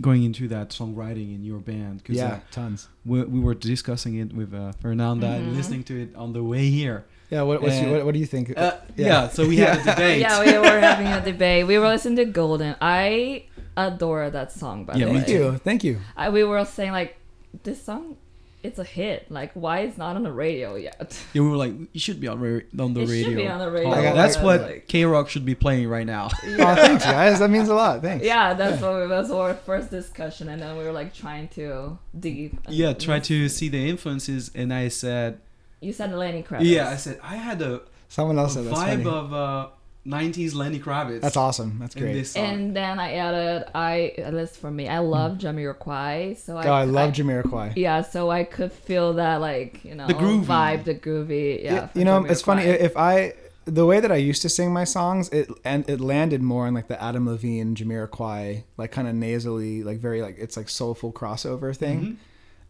going 0.00 0.22
into 0.22 0.46
that 0.48 0.68
songwriting 0.70 1.34
in 1.34 1.42
your 1.44 1.58
band. 1.58 2.04
Cause, 2.04 2.16
Yeah, 2.16 2.34
uh, 2.34 2.40
tons. 2.50 2.88
we, 3.04 3.22
we 3.24 3.40
were 3.40 3.54
discussing 3.54 4.16
it 4.18 4.32
with 4.32 4.54
uh, 4.54 4.72
Fernanda 4.80 5.26
and 5.26 5.52
Mhm. 5.52 5.56
listening 5.56 5.82
to 5.84 6.02
it 6.02 6.14
on 6.14 6.32
the 6.32 6.42
way 6.44 6.68
here. 6.70 7.04
Yeah, 7.30 7.42
what 7.42 7.60
what's 7.62 7.74
And- 7.74 7.86
your, 7.88 7.96
what, 7.96 8.04
what 8.06 8.14
do 8.14 8.20
you 8.20 8.26
think? 8.26 8.56
Uh, 8.56 8.72
yeah. 8.96 9.28
So 9.28 9.48
we 9.48 9.56
had 9.56 9.78
a 9.78 9.84
debate. 9.90 10.20
yeah, 10.20 10.38
we 10.44 10.52
were 10.58 10.78
having 10.78 11.08
a 11.08 11.20
debate. 11.24 11.66
We 11.66 11.78
were 11.78 11.88
listening 11.88 12.16
to 12.16 12.24
Golden. 12.26 12.76
I 12.80 13.44
adore 13.76 14.30
that 14.30 14.52
song. 14.52 14.84
By 14.84 14.94
Yeah, 14.94 15.06
the 15.06 15.12
me 15.12 15.18
way, 15.18 15.24
Thank 15.24 15.28
you, 15.38 15.58
thank 15.58 15.84
you. 15.84 15.98
I, 16.16 16.28
we 16.30 16.44
were 16.44 16.64
saying 16.64 16.92
like, 16.92 17.16
this 17.64 17.82
song, 17.82 18.16
it's 18.64 18.78
a 18.78 18.84
hit. 18.84 19.30
Like, 19.30 19.52
why 19.52 19.80
it's 19.80 19.96
not 19.98 20.16
on 20.16 20.22
the 20.24 20.32
radio 20.32 20.74
yet? 20.74 21.16
Yeah, 21.32 21.42
we 21.42 21.48
were 21.48 21.56
like, 21.56 21.74
you 21.92 22.00
should 22.00 22.20
be 22.20 22.26
on, 22.28 22.40
ra- 22.40 22.60
on 22.84 22.94
the 22.94 23.00
radio. 23.02 23.14
It 23.16 23.22
should 23.24 23.36
be 23.36 23.46
on 23.48 23.58
the 23.60 23.70
radio. 23.70 23.90
Oh, 23.92 24.02
got- 24.02 24.14
that's 24.14 24.36
what 24.38 24.62
like- 24.62 24.88
KROQ 24.88 25.28
should 25.28 25.44
be 25.44 25.54
playing 25.54 25.88
right 25.88 26.06
now. 26.06 26.28
Oh, 26.44 26.74
thanks, 26.74 27.04
guys. 27.04 27.38
That 27.40 27.50
means 27.50 27.68
a 27.68 27.74
lot. 27.74 28.00
Thanks. 28.02 28.24
Yeah, 28.24 28.54
that's 28.54 28.80
what 28.82 29.02
we, 29.02 29.06
that's 29.08 29.30
our 29.30 29.54
first 29.54 29.90
discussion, 29.90 30.48
and 30.48 30.60
then 30.62 30.76
we 30.76 30.84
were 30.84 30.92
like 30.92 31.12
trying 31.14 31.48
to 31.48 31.98
dig. 32.18 32.58
yeah, 32.68 32.92
try 32.94 33.20
to 33.20 33.48
see 33.48 33.68
the 33.68 33.88
influences, 33.88 34.50
and 34.54 34.72
I 34.72 34.88
said, 34.88 35.40
You 35.80 35.92
said 35.92 36.12
Lenny 36.12 36.42
Kravitz. 36.42 36.60
yeah, 36.64 36.88
I 36.88 36.96
said 36.96 37.20
I 37.22 37.36
had 37.36 37.60
a, 37.62 37.82
Someone 38.08 38.38
a 38.38 38.42
else 38.42 38.54
said 38.54 38.64
that's 38.66 38.78
vibe 38.78 39.02
funny. 39.04 39.06
of 39.06 39.32
uh, 39.32 39.68
'90s 40.06 40.54
Lenny 40.54 40.78
Kravitz. 40.78 41.20
That's 41.22 41.36
awesome. 41.36 41.78
That's 41.78 41.94
in 41.96 42.02
great. 42.02 42.36
And 42.36 42.76
then 42.76 42.98
I 43.00 43.14
added, 43.14 43.64
I 43.74 44.12
at 44.18 44.34
least 44.34 44.56
for 44.58 44.70
me, 44.70 44.88
I 44.88 44.98
love 44.98 45.38
Jamiroquai. 45.38 46.36
So 46.38 46.56
I, 46.56 46.66
oh, 46.66 46.72
I 46.72 46.84
love 46.84 47.12
Jamiroquai. 47.12 47.72
Yeah, 47.76 48.02
so 48.02 48.30
I 48.30 48.44
could 48.44 48.72
feel 48.72 49.14
that 49.14 49.40
like 49.40 49.84
you 49.84 49.94
know 49.94 50.06
The 50.06 50.14
groovy. 50.14 50.44
vibe, 50.44 50.84
the 50.84 50.94
groovy. 50.94 51.62
Yeah, 51.64 51.84
Y- 51.84 51.90
you 51.94 52.04
know, 52.04 52.24
it's 52.24 52.42
funny 52.42 52.64
if 52.64 52.96
I 52.96 53.34
the 53.66 53.86
way 53.86 53.98
that 53.98 54.12
I 54.12 54.16
used 54.16 54.42
to 54.42 54.50
sing 54.50 54.72
my 54.74 54.84
songs, 54.84 55.30
it 55.30 55.48
and 55.64 55.88
it 55.88 55.98
landed 56.00 56.42
more 56.42 56.66
in 56.66 56.74
like 56.74 56.88
the 56.88 57.02
Adam 57.02 57.26
Levine, 57.26 57.74
Jamiroquai, 57.74 58.64
like 58.76 58.92
kind 58.92 59.08
of 59.08 59.14
nasally, 59.14 59.82
like 59.82 59.98
very 59.98 60.20
like 60.20 60.36
it's 60.38 60.56
like 60.56 60.68
soulful 60.68 61.12
crossover 61.12 61.74
thing. 61.74 62.18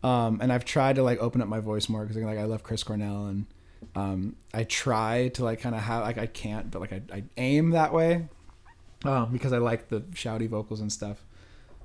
Mhm. 0.04 0.08
Um, 0.08 0.38
and 0.40 0.52
I've 0.52 0.64
tried 0.64 0.96
to 0.96 1.02
like 1.02 1.18
open 1.18 1.40
up 1.42 1.48
my 1.48 1.60
voice 1.60 1.88
more 1.88 2.04
because 2.04 2.16
like 2.22 2.38
I 2.38 2.44
love 2.44 2.62
Chris 2.62 2.84
Cornell 2.84 3.26
and 3.26 3.46
um, 3.94 4.36
I 4.52 4.64
try 4.64 5.28
to 5.34 5.44
like 5.44 5.60
kind 5.60 5.74
of 5.74 5.80
have 5.82 6.02
like 6.02 6.18
I 6.18 6.26
can't, 6.26 6.70
but 6.70 6.80
like 6.80 6.92
I, 6.92 7.02
I 7.12 7.24
aim 7.36 7.70
that 7.70 7.92
way 7.92 8.28
um, 9.04 9.32
because 9.32 9.52
I 9.52 9.58
like 9.58 9.88
the 9.88 10.00
shouty 10.12 10.48
vocals 10.48 10.80
and 10.80 10.92
stuff. 10.92 11.24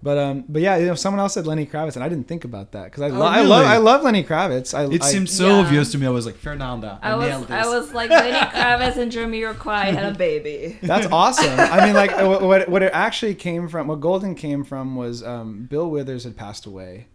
But 0.02 0.18
um, 0.18 0.46
but 0.48 0.62
yeah, 0.62 0.78
you 0.78 0.86
know, 0.86 0.96
someone 0.96 1.20
else 1.20 1.34
said 1.34 1.46
Lenny 1.46 1.66
Kravitz, 1.66 1.96
and 1.96 2.04
I 2.06 2.08
didn't 2.08 2.30
think 2.30 2.46
about 2.46 2.72
that 2.72 2.86
because 2.86 3.02
I, 3.04 3.10
Oh, 3.10 3.20
lo- 3.20 3.26
I 3.26 3.42
love? 3.42 3.66
I 3.66 3.78
love 3.78 4.02
Lenny 4.04 4.24
Kravitz. 4.24 4.74
I, 4.74 4.86
It 4.94 5.04
I, 5.04 5.06
seemed 5.12 5.30
so 5.30 5.48
Yeah. 5.48 5.56
obvious 5.66 5.92
to 5.92 5.98
me. 5.98 6.08
I 6.08 6.10
was 6.10 6.26
like, 6.26 6.38
Fernanda, 6.38 6.98
I, 7.04 7.12
I 7.12 7.16
was 7.16 7.28
nailed 7.28 7.44
this. 7.50 7.66
I 7.66 7.68
was 7.68 7.94
like 7.94 8.10
Lenny 8.10 8.38
Kravitz 8.38 8.96
and 8.96 9.12
Jamiroquai 9.12 9.92
had 9.94 10.16
a 10.16 10.18
baby. 10.18 10.80
That's 10.82 11.08
awesome. 11.08 11.60
I 11.60 11.86
mean, 11.86 11.96
like 11.96 12.12
what 12.16 12.42
what 12.42 12.70
what 12.70 12.82
it 12.82 12.92
actually 12.94 13.36
came 13.36 13.68
from, 13.68 13.88
what 13.90 14.00
Golden 14.00 14.36
came 14.36 14.64
from 14.64 14.96
was 14.96 15.22
um, 15.22 15.66
Bill 15.70 15.90
Withers 15.92 16.24
had 16.24 16.38
passed 16.38 16.66
away, 16.66 17.08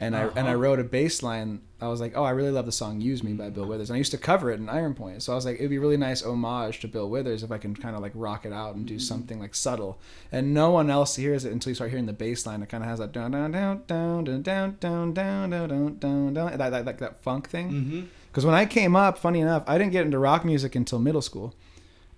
and 0.00 0.16
I 0.16 0.22
and 0.28 0.40
I 0.40 0.52
Uh-huh. 0.52 0.56
wrote 0.56 0.80
a 0.80 0.84
bass 0.84 1.22
line. 1.22 1.60
I 1.82 1.88
was 1.88 2.00
like, 2.00 2.12
oh, 2.14 2.24
I 2.24 2.30
really 2.30 2.50
love 2.50 2.66
the 2.66 2.72
song 2.72 3.00
"Use 3.00 3.22
Me" 3.22 3.32
by 3.32 3.48
Bill 3.50 3.64
Withers, 3.66 3.88
and 3.90 3.94
I 3.94 3.98
used 3.98 4.10
to 4.12 4.18
cover 4.18 4.50
it 4.50 4.58
in 4.60 4.68
Iron 4.68 4.94
Point. 4.94 5.22
So 5.22 5.32
I 5.32 5.36
was 5.36 5.44
like, 5.46 5.56
it'd 5.56 5.70
be 5.70 5.78
really 5.78 5.96
nice 5.96 6.22
homage 6.22 6.80
to 6.80 6.88
Bill 6.88 7.08
Withers 7.08 7.42
if 7.42 7.50
I 7.50 7.58
can 7.58 7.74
kind 7.74 7.94
of 7.96 8.02
like 8.02 8.12
rock 8.14 8.44
it 8.44 8.52
out 8.52 8.74
and 8.74 8.84
do 8.86 8.98
something 8.98 9.38
like 9.40 9.54
subtle, 9.54 9.98
and 10.32 10.52
no 10.52 10.70
one 10.70 10.90
else 10.90 11.16
hears 11.16 11.44
it 11.44 11.52
until 11.52 11.70
you 11.70 11.74
start 11.74 11.90
hearing 11.90 12.06
the 12.06 12.12
bass 12.12 12.44
line. 12.46 12.62
It 12.62 12.68
kind 12.68 12.82
of 12.82 12.90
has 12.90 12.98
that 12.98 13.12
down 13.12 13.30
down 13.30 13.52
down 13.52 13.82
down 13.86 14.24
down 14.24 14.42
down 14.42 14.78
down 14.78 15.12
down 15.12 15.50
down 15.50 15.96
down 15.98 16.34
down 16.34 16.58
that 16.58 16.70
that 16.70 16.84
like 16.84 16.98
that 16.98 17.22
funk 17.22 17.48
thing. 17.48 17.68
hmm 17.68 18.00
Because 18.30 18.44
when 18.46 18.54
I 18.54 18.66
came 18.66 18.94
up, 18.94 19.18
funny 19.18 19.40
enough, 19.40 19.64
I 19.66 19.78
didn't 19.78 19.92
get 19.92 20.04
into 20.04 20.18
rock 20.18 20.44
music 20.44 20.74
until 20.76 20.98
middle 20.98 21.22
school. 21.22 21.54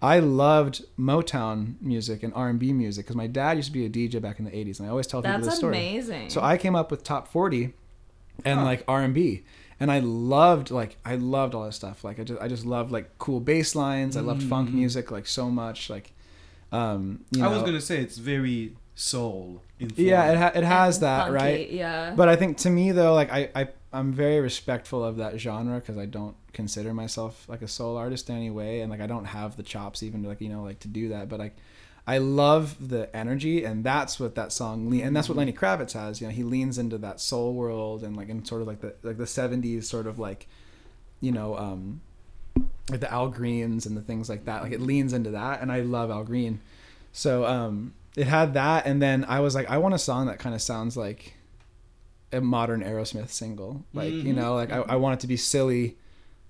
I 0.02 0.18
loved 0.18 0.84
Motown 0.98 1.74
music 1.80 2.22
and 2.22 2.32
R 2.34 2.48
and 2.48 2.58
B 2.58 2.72
music 2.72 3.06
because 3.06 3.16
my 3.16 3.26
dad 3.28 3.56
used 3.56 3.68
to 3.68 3.72
be 3.72 3.86
a 3.86 3.90
DJ 3.90 4.20
back 4.20 4.38
in 4.38 4.44
the 4.44 4.50
'80s, 4.50 4.78
and 4.80 4.86
I 4.88 4.90
always 4.90 5.06
tell 5.06 5.22
people 5.22 5.34
That's 5.36 5.46
this 5.46 5.56
story. 5.56 5.74
That's 5.74 6.08
amazing. 6.08 6.30
So 6.30 6.40
I 6.42 6.56
came 6.58 6.74
up 6.74 6.90
with 6.90 7.04
top 7.04 7.28
40 7.28 7.72
and 8.44 8.58
Huh. 8.60 8.64
like 8.64 8.84
R 8.88 9.00
and 9.02 9.14
B, 9.14 9.42
and 9.78 9.92
I 9.92 10.00
loved 10.00 10.70
like 10.70 10.96
I 11.04 11.14
loved 11.16 11.54
all 11.54 11.64
this 11.64 11.76
stuff. 11.76 12.02
Like 12.02 12.18
I 12.18 12.24
just 12.24 12.40
I 12.42 12.48
just 12.48 12.66
loved 12.66 12.90
like 12.90 13.16
cool 13.18 13.40
bass 13.40 13.74
lines. 13.76 14.16
I 14.16 14.20
loved 14.20 14.42
funk 14.42 14.70
Mhm. 14.70 14.74
music 14.74 15.10
like 15.10 15.26
so 15.26 15.48
much. 15.50 15.88
Like, 15.88 16.12
um, 16.72 17.20
you 17.30 17.42
I 17.44 17.48
know, 17.48 17.54
was 17.54 17.62
gonna 17.62 17.80
say 17.80 18.00
it's 18.00 18.18
very 18.18 18.74
soul 18.94 19.62
influenced. 19.78 19.98
yeah, 20.00 20.32
it 20.32 20.38
ha- 20.38 20.52
it 20.54 20.64
has 20.64 20.96
And 20.96 21.04
that 21.04 21.18
funky, 21.28 21.32
right. 21.34 21.70
Yeah. 21.70 22.14
But 22.16 22.28
I 22.28 22.36
think 22.36 22.56
to 22.58 22.70
me 22.70 22.90
though, 22.92 23.14
like 23.14 23.32
I, 23.32 23.50
I 23.54 23.68
I'm 23.92 24.12
very 24.12 24.40
respectful 24.40 25.04
of 25.04 25.16
that 25.16 25.38
genre 25.38 25.78
because 25.80 25.98
I 25.98 26.06
don't 26.06 26.36
consider 26.52 26.94
myself 26.94 27.46
like 27.48 27.62
a 27.62 27.68
soul 27.68 27.96
artist 27.96 28.30
in 28.30 28.36
any 28.36 28.50
way, 28.50 28.80
and 28.80 28.90
like 28.90 29.00
I 29.00 29.06
don't 29.06 29.26
have 29.26 29.56
the 29.56 29.62
chops 29.62 30.02
even 30.02 30.22
to 30.22 30.28
like 30.28 30.40
you 30.40 30.48
know 30.48 30.62
like 30.62 30.80
to 30.80 30.88
do 30.88 31.08
that. 31.10 31.28
But 31.28 31.38
like 31.38 31.56
I 32.06 32.18
love 32.18 32.88
the 32.88 33.14
energy, 33.14 33.64
and 33.64 33.84
that's 33.84 34.18
what 34.18 34.34
that 34.34 34.52
song 34.52 34.90
le- 34.90 35.02
and 35.02 35.14
that's 35.14 35.28
what 35.28 35.36
Lenny 35.36 35.52
Kravitz 35.52 35.92
has. 35.92 36.20
You 36.20 36.28
know, 36.28 36.32
he 36.32 36.42
leans 36.42 36.78
into 36.78 36.98
that 36.98 37.20
soul 37.20 37.54
world 37.54 38.02
and 38.02 38.16
like 38.16 38.28
in 38.28 38.44
sort 38.44 38.62
of 38.62 38.68
like 38.68 38.80
the 38.80 38.94
like 39.02 39.18
the 39.18 39.24
'70s 39.24 39.84
sort 39.84 40.06
of 40.06 40.18
like 40.18 40.48
you 41.20 41.32
know 41.32 41.56
um 41.56 42.00
like 42.90 43.00
the 43.00 43.12
Al 43.12 43.28
Greens 43.28 43.86
and 43.86 43.96
the 43.96 44.00
things 44.00 44.28
like 44.28 44.44
that. 44.46 44.62
Like 44.62 44.72
it 44.72 44.80
leans 44.80 45.12
into 45.12 45.30
that, 45.30 45.60
and 45.60 45.70
I 45.70 45.80
love 45.80 46.10
Al 46.10 46.24
Green. 46.24 46.60
So 47.12 47.44
um, 47.44 47.94
it 48.16 48.26
had 48.26 48.54
that, 48.54 48.86
and 48.86 49.00
then 49.00 49.24
I 49.26 49.40
was 49.40 49.54
like, 49.54 49.70
I 49.70 49.78
want 49.78 49.94
a 49.94 49.98
song 49.98 50.26
that 50.26 50.38
kind 50.38 50.54
of 50.54 50.62
sounds 50.62 50.96
like 50.96 51.34
a 52.32 52.40
modern 52.40 52.82
Aerosmith 52.82 53.28
single. 53.30 53.84
Like 53.92 54.12
you 54.12 54.32
Mhm. 54.32 54.36
know, 54.36 54.54
like 54.54 54.72
I, 54.72 54.78
I 54.80 54.96
want 54.96 55.14
it 55.14 55.20
to 55.20 55.26
be 55.26 55.36
silly, 55.36 55.96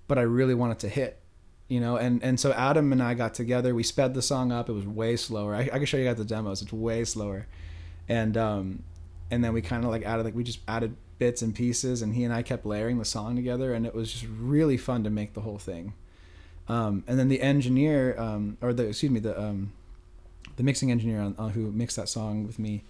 but 0.08 0.18
I 0.18 0.22
really 0.22 0.54
want 0.54 0.72
it 0.72 0.78
to 0.80 0.88
hit. 0.88 1.18
You 1.68 1.80
know, 1.80 1.96
and 1.96 2.22
and 2.22 2.38
so 2.38 2.52
Adam 2.52 2.92
and 2.92 3.02
I 3.02 3.14
got 3.14 3.32
together. 3.34 3.74
We 3.74 3.82
sped 3.82 4.12
the 4.14 4.20
song 4.22 4.52
up. 4.52 4.68
It 4.68 4.72
was 4.72 4.86
way 4.86 5.16
slower. 5.16 5.54
I, 5.54 5.60
I 5.62 5.78
can 5.78 5.86
show 5.86 5.96
you 5.96 6.04
guys 6.04 6.16
the 6.16 6.24
demos. 6.24 6.60
It's 6.62 6.72
way 6.72 7.04
slower, 7.04 7.46
and 8.08 8.36
um, 8.36 8.82
and 9.30 9.42
then 9.42 9.52
we 9.54 9.62
kind 9.62 9.84
of 9.84 9.90
like 9.90 10.04
added 10.04 10.24
like 10.26 10.34
we 10.34 10.44
just 10.44 10.60
added 10.68 10.94
bits 11.18 11.40
and 11.40 11.54
pieces, 11.54 12.02
and 12.02 12.14
he 12.14 12.24
and 12.24 12.34
I 12.34 12.42
kept 12.42 12.66
layering 12.66 12.98
the 12.98 13.04
song 13.06 13.36
together, 13.36 13.72
and 13.72 13.86
it 13.86 13.94
was 13.94 14.12
just 14.12 14.26
really 14.38 14.76
fun 14.76 15.02
to 15.04 15.10
make 15.10 15.32
the 15.34 15.40
whole 15.40 15.58
thing. 15.58 15.94
Um, 16.68 17.04
and 17.06 17.18
then 17.18 17.28
the 17.28 17.40
engineer, 17.40 18.18
um, 18.20 18.56
or 18.60 18.72
the 18.74 18.88
excuse 18.88 19.10
me, 19.10 19.20
the 19.20 19.40
um, 19.40 19.72
the 20.56 20.62
mixing 20.62 20.90
engineer 20.90 21.20
on, 21.20 21.34
on 21.38 21.50
who 21.50 21.72
mixed 21.72 21.96
that 21.96 22.08
song 22.08 22.46
with 22.46 22.58
me, 22.58 22.84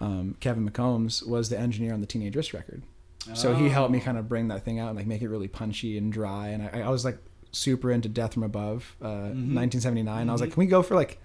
um, 0.00 0.36
Kevin 0.40 0.68
McCombs, 0.68 1.26
was 1.26 1.48
the 1.50 1.58
engineer 1.58 1.92
on 1.94 2.00
the 2.00 2.06
Teenage 2.06 2.34
Wrist 2.36 2.52
record. 2.54 2.82
So 3.34 3.54
he 3.54 3.68
helped 3.68 3.92
me 3.92 3.98
Oh. 3.98 4.02
kind 4.04 4.16
of 4.18 4.28
bring 4.28 4.48
that 4.48 4.64
thing 4.64 4.78
out 4.78 4.88
and 4.88 4.96
like 4.96 5.06
make 5.06 5.20
it 5.22 5.28
really 5.28 5.46
punchy 5.48 5.98
and 5.98 6.10
dry. 6.12 6.48
And 6.48 6.62
I, 6.62 6.80
I 6.86 6.88
was 6.88 7.04
like 7.04 7.18
super 7.52 7.90
into 7.92 8.08
Death 8.08 8.32
from 8.34 8.42
Above, 8.44 8.96
uh, 9.02 9.06
Mhm. 9.06 9.52
1979. 9.52 10.28
I 10.28 10.32
was 10.32 10.40
like, 10.40 10.50
Mhm. 10.50 10.54
can 10.54 10.60
we 10.60 10.66
go 10.66 10.82
for 10.82 10.94
like 10.94 11.18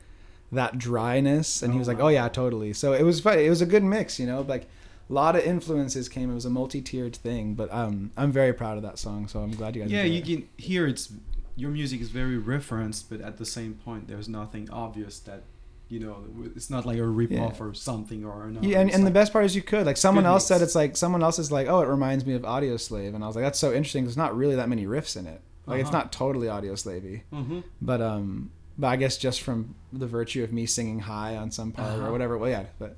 that 0.52 0.78
dryness? 0.78 1.62
And 1.64 1.72
he 1.74 1.78
Oh, 1.78 1.80
was 1.80 1.88
like, 1.88 2.00
wow. 2.00 2.06
oh 2.06 2.10
yeah, 2.10 2.28
totally. 2.28 2.74
So 2.74 2.92
it 2.94 3.04
was 3.04 3.22
fun. 3.22 3.40
It 3.40 3.50
was 3.50 3.62
a 3.62 3.66
good 3.66 3.84
mix, 3.84 4.20
you 4.20 4.26
know, 4.28 4.42
like 4.42 4.68
a 5.10 5.14
lot 5.14 5.36
of 5.38 5.44
influences 5.44 6.10
came. 6.10 6.30
It 6.30 6.34
was 6.34 6.46
a 6.46 6.50
multi-tiered 6.50 7.16
thing, 7.16 7.54
but 7.54 7.72
um, 7.74 8.12
I'm 8.18 8.32
very 8.32 8.54
proud 8.54 8.76
of 8.78 8.84
that 8.84 9.00
song. 9.00 9.28
So 9.30 9.40
I'm 9.40 9.52
glad 9.52 9.76
you 9.76 9.84
guys. 9.84 9.92
Yeah, 9.92 10.04
you 10.04 10.20
it. 10.20 10.26
can 10.26 10.48
hear 10.58 10.86
it's 10.88 11.14
your 11.56 11.72
music 11.72 12.02
is 12.02 12.10
very 12.10 12.38
referenced, 12.38 13.10
but 13.10 13.22
at 13.22 13.38
the 13.38 13.46
same 13.46 13.76
point, 13.76 14.10
there's 14.10 14.28
nothing 14.28 14.70
obvious 14.70 15.20
that 15.20 15.44
you 15.90 16.00
know. 16.00 16.24
It's 16.56 16.70
not 16.70 16.86
like 16.86 16.98
a 16.98 17.06
rip 17.08 17.32
off 17.34 17.58
Yeah. 17.60 17.66
or 17.66 17.74
something 17.74 18.26
or 18.26 18.44
another. 18.46 18.68
Yeah, 18.68 18.80
and, 18.80 18.90
It's 18.90 18.98
and 18.98 19.06
the 19.08 19.12
best 19.12 19.32
part 19.34 19.46
is 19.46 19.56
you 19.56 19.62
could 19.62 19.86
like 19.86 19.98
someone 19.98 20.26
else 20.26 20.48
said 20.48 20.62
it's 20.62 20.76
like 20.76 20.98
someone 20.98 21.22
else 21.24 21.38
is 21.40 21.52
like 21.52 21.68
oh 21.68 21.82
it 21.82 21.88
reminds 21.88 22.26
me 22.26 22.34
of 22.34 22.42
Audioslave 22.44 23.14
and 23.16 23.24
I 23.24 23.28
was 23.28 23.36
like 23.36 23.46
that's 23.46 23.60
so 23.60 23.74
interesting. 23.74 24.04
There's 24.06 24.18
not 24.18 24.36
really 24.36 24.56
that 24.56 24.70
many 24.70 24.86
riffs 24.86 25.16
in 25.18 25.28
it. 25.28 25.42
Like 25.68 25.80
it's 25.82 25.90
Uh-huh. 25.90 25.98
not 26.00 26.12
totally 26.12 26.48
Audio 26.50 26.74
Slavey, 26.76 27.22
Mhm. 27.34 27.64
but 27.82 28.02
um, 28.02 28.52
but 28.78 28.88
I 28.88 28.96
guess 28.98 29.18
just 29.18 29.42
from 29.42 29.76
the 29.94 30.06
virtue 30.08 30.44
of 30.44 30.52
me 30.52 30.66
singing 30.66 31.00
high 31.00 31.36
on 31.38 31.50
some 31.52 31.72
part 31.72 31.94
Uh-huh. 31.98 32.08
or 32.08 32.12
whatever. 32.12 32.38
Well, 32.38 32.50
yeah, 32.50 32.66
but 32.80 32.98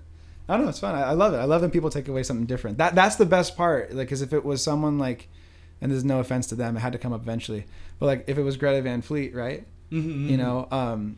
I 0.50 0.56
don't 0.56 0.64
know. 0.64 0.70
It's 0.70 0.80
fun. 0.80 0.96
I, 0.96 1.04
I 1.04 1.12
love 1.12 1.34
it. 1.34 1.38
I 1.38 1.44
love 1.44 1.62
when 1.62 1.72
people 1.72 1.90
take 1.90 2.08
away 2.08 2.24
something 2.24 2.46
different. 2.46 2.78
That 2.78 2.96
that's 2.96 3.16
the 3.18 3.26
best 3.26 3.56
part. 3.58 3.94
Like, 3.94 4.08
because 4.08 4.22
if 4.22 4.32
it 4.34 4.44
was 4.46 4.62
someone 4.64 4.98
like, 4.98 5.28
and 5.82 5.92
there's 5.92 6.06
no 6.06 6.20
offense 6.20 6.48
to 6.48 6.56
them, 6.56 6.78
it 6.78 6.80
had 6.80 6.94
to 6.94 7.00
come 7.00 7.12
up 7.14 7.22
eventually. 7.22 7.66
But 8.00 8.06
like 8.08 8.24
if 8.28 8.38
it 8.38 8.44
was 8.44 8.56
Greta 8.58 8.82
Van 8.82 9.02
Fleet, 9.02 9.36
right? 9.36 9.66
Mhm, 9.92 10.30
you 10.30 10.38
mhm. 10.38 10.40
know 10.40 10.68
um 10.72 11.18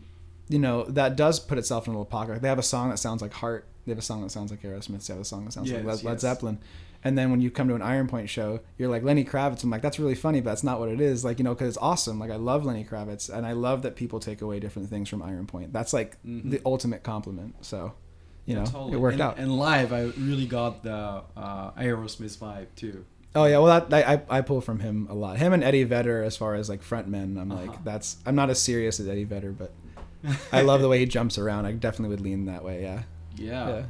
you 0.50 0.60
know 0.60 0.84
that 0.86 1.16
does 1.16 1.40
put 1.40 1.58
itself 1.58 1.88
in 1.88 1.94
a 1.94 1.96
little 1.96 2.06
pocket 2.06 2.42
they 2.42 2.48
have 2.50 2.60
a 2.60 2.64
song 2.64 2.90
that 2.90 2.98
sounds 2.98 3.22
like 3.22 3.34
heart 3.34 3.66
they 3.86 3.92
have 3.92 4.00
a 4.00 4.02
song 4.02 4.22
that 4.24 4.30
sounds 4.32 4.52
like 4.52 4.62
aerosmith 4.64 5.06
they 5.08 5.14
have 5.14 5.22
a 5.22 5.26
song 5.26 5.46
that 5.46 5.52
sounds 5.52 5.72
like 5.72 5.84
Yes, 5.84 5.98
led, 5.98 6.04
Led 6.04 6.12
yes. 6.14 6.22
zeppelin 6.22 6.58
and 7.04 7.18
then 7.18 7.32
when 7.32 7.40
you 7.40 7.50
come 7.52 7.68
to 7.70 7.76
an 7.76 7.82
iron 7.82 8.08
point 8.08 8.30
show 8.30 8.60
you're 8.78 8.90
like 8.90 9.04
lenny 9.04 9.24
kravitz 9.24 9.64
i'm 9.64 9.70
like 9.70 9.82
that's 9.82 10.00
really 10.00 10.16
funny 10.16 10.42
but 10.42 10.50
that's 10.52 10.64
not 10.64 10.80
what 10.80 10.90
it 10.90 11.00
is 11.00 11.24
like 11.24 11.38
you 11.40 11.44
know 11.46 11.54
because 11.54 11.68
it's 11.70 11.78
awesome 11.78 12.20
like 12.20 12.32
i 12.32 12.36
love 12.36 12.66
lenny 12.66 12.84
kravitz 12.84 13.30
and 13.30 13.46
i 13.46 13.52
love 13.54 13.84
that 13.84 13.96
people 13.96 14.20
take 14.20 14.42
away 14.42 14.60
different 14.60 14.90
things 14.90 15.08
from 15.08 15.22
iron 15.22 15.46
point 15.46 15.72
that's 15.72 15.94
like 15.94 16.18
Mhm. 16.26 16.50
the 16.52 16.62
ultimate 16.66 17.04
compliment 17.04 17.56
so 17.62 17.94
you 18.46 18.56
Yeah, 18.56 18.62
know 18.64 18.66
totally. 18.66 18.94
it 18.94 19.00
worked 19.00 19.14
and, 19.14 19.22
out 19.22 19.38
And 19.38 19.56
live, 19.58 19.94
I 19.94 20.02
really 20.18 20.48
got 20.48 20.82
the 20.84 21.22
uh, 21.38 21.72
Aerosmith 21.78 22.36
vibe 22.40 22.68
too. 22.76 23.06
Oh 23.36 23.46
yeah, 23.46 23.60
well 23.60 23.80
that 23.88 23.94
I, 23.94 24.14
I 24.16 24.38
I 24.40 24.42
pull 24.42 24.60
from 24.60 24.80
him 24.80 25.06
a 25.08 25.14
lot. 25.14 25.38
Him 25.38 25.54
and 25.54 25.64
Eddie 25.64 25.84
Vedder 25.84 26.24
as 26.24 26.36
far 26.36 26.56
as 26.56 26.68
like 26.68 26.82
frontmen. 26.82 27.40
I'm 27.40 27.52
Uh-huh. 27.52 27.62
like 27.68 27.84
that's 27.84 28.18
I'm 28.26 28.34
not 28.34 28.50
as 28.50 28.60
serious 28.60 29.00
as 29.00 29.08
Eddie 29.08 29.24
Vedder, 29.26 29.52
but 29.52 29.72
I 30.52 30.62
love 30.62 30.82
the 30.82 30.90
way 30.90 31.00
he 31.00 31.06
jumps 31.06 31.38
around. 31.38 31.66
I 31.66 31.72
definitely 31.74 32.16
would 32.16 32.22
lean 32.22 32.46
that 32.46 32.64
way. 32.64 32.82
Yeah. 32.84 33.04
Yeah. 33.36 33.68
Yeah. 33.70 33.84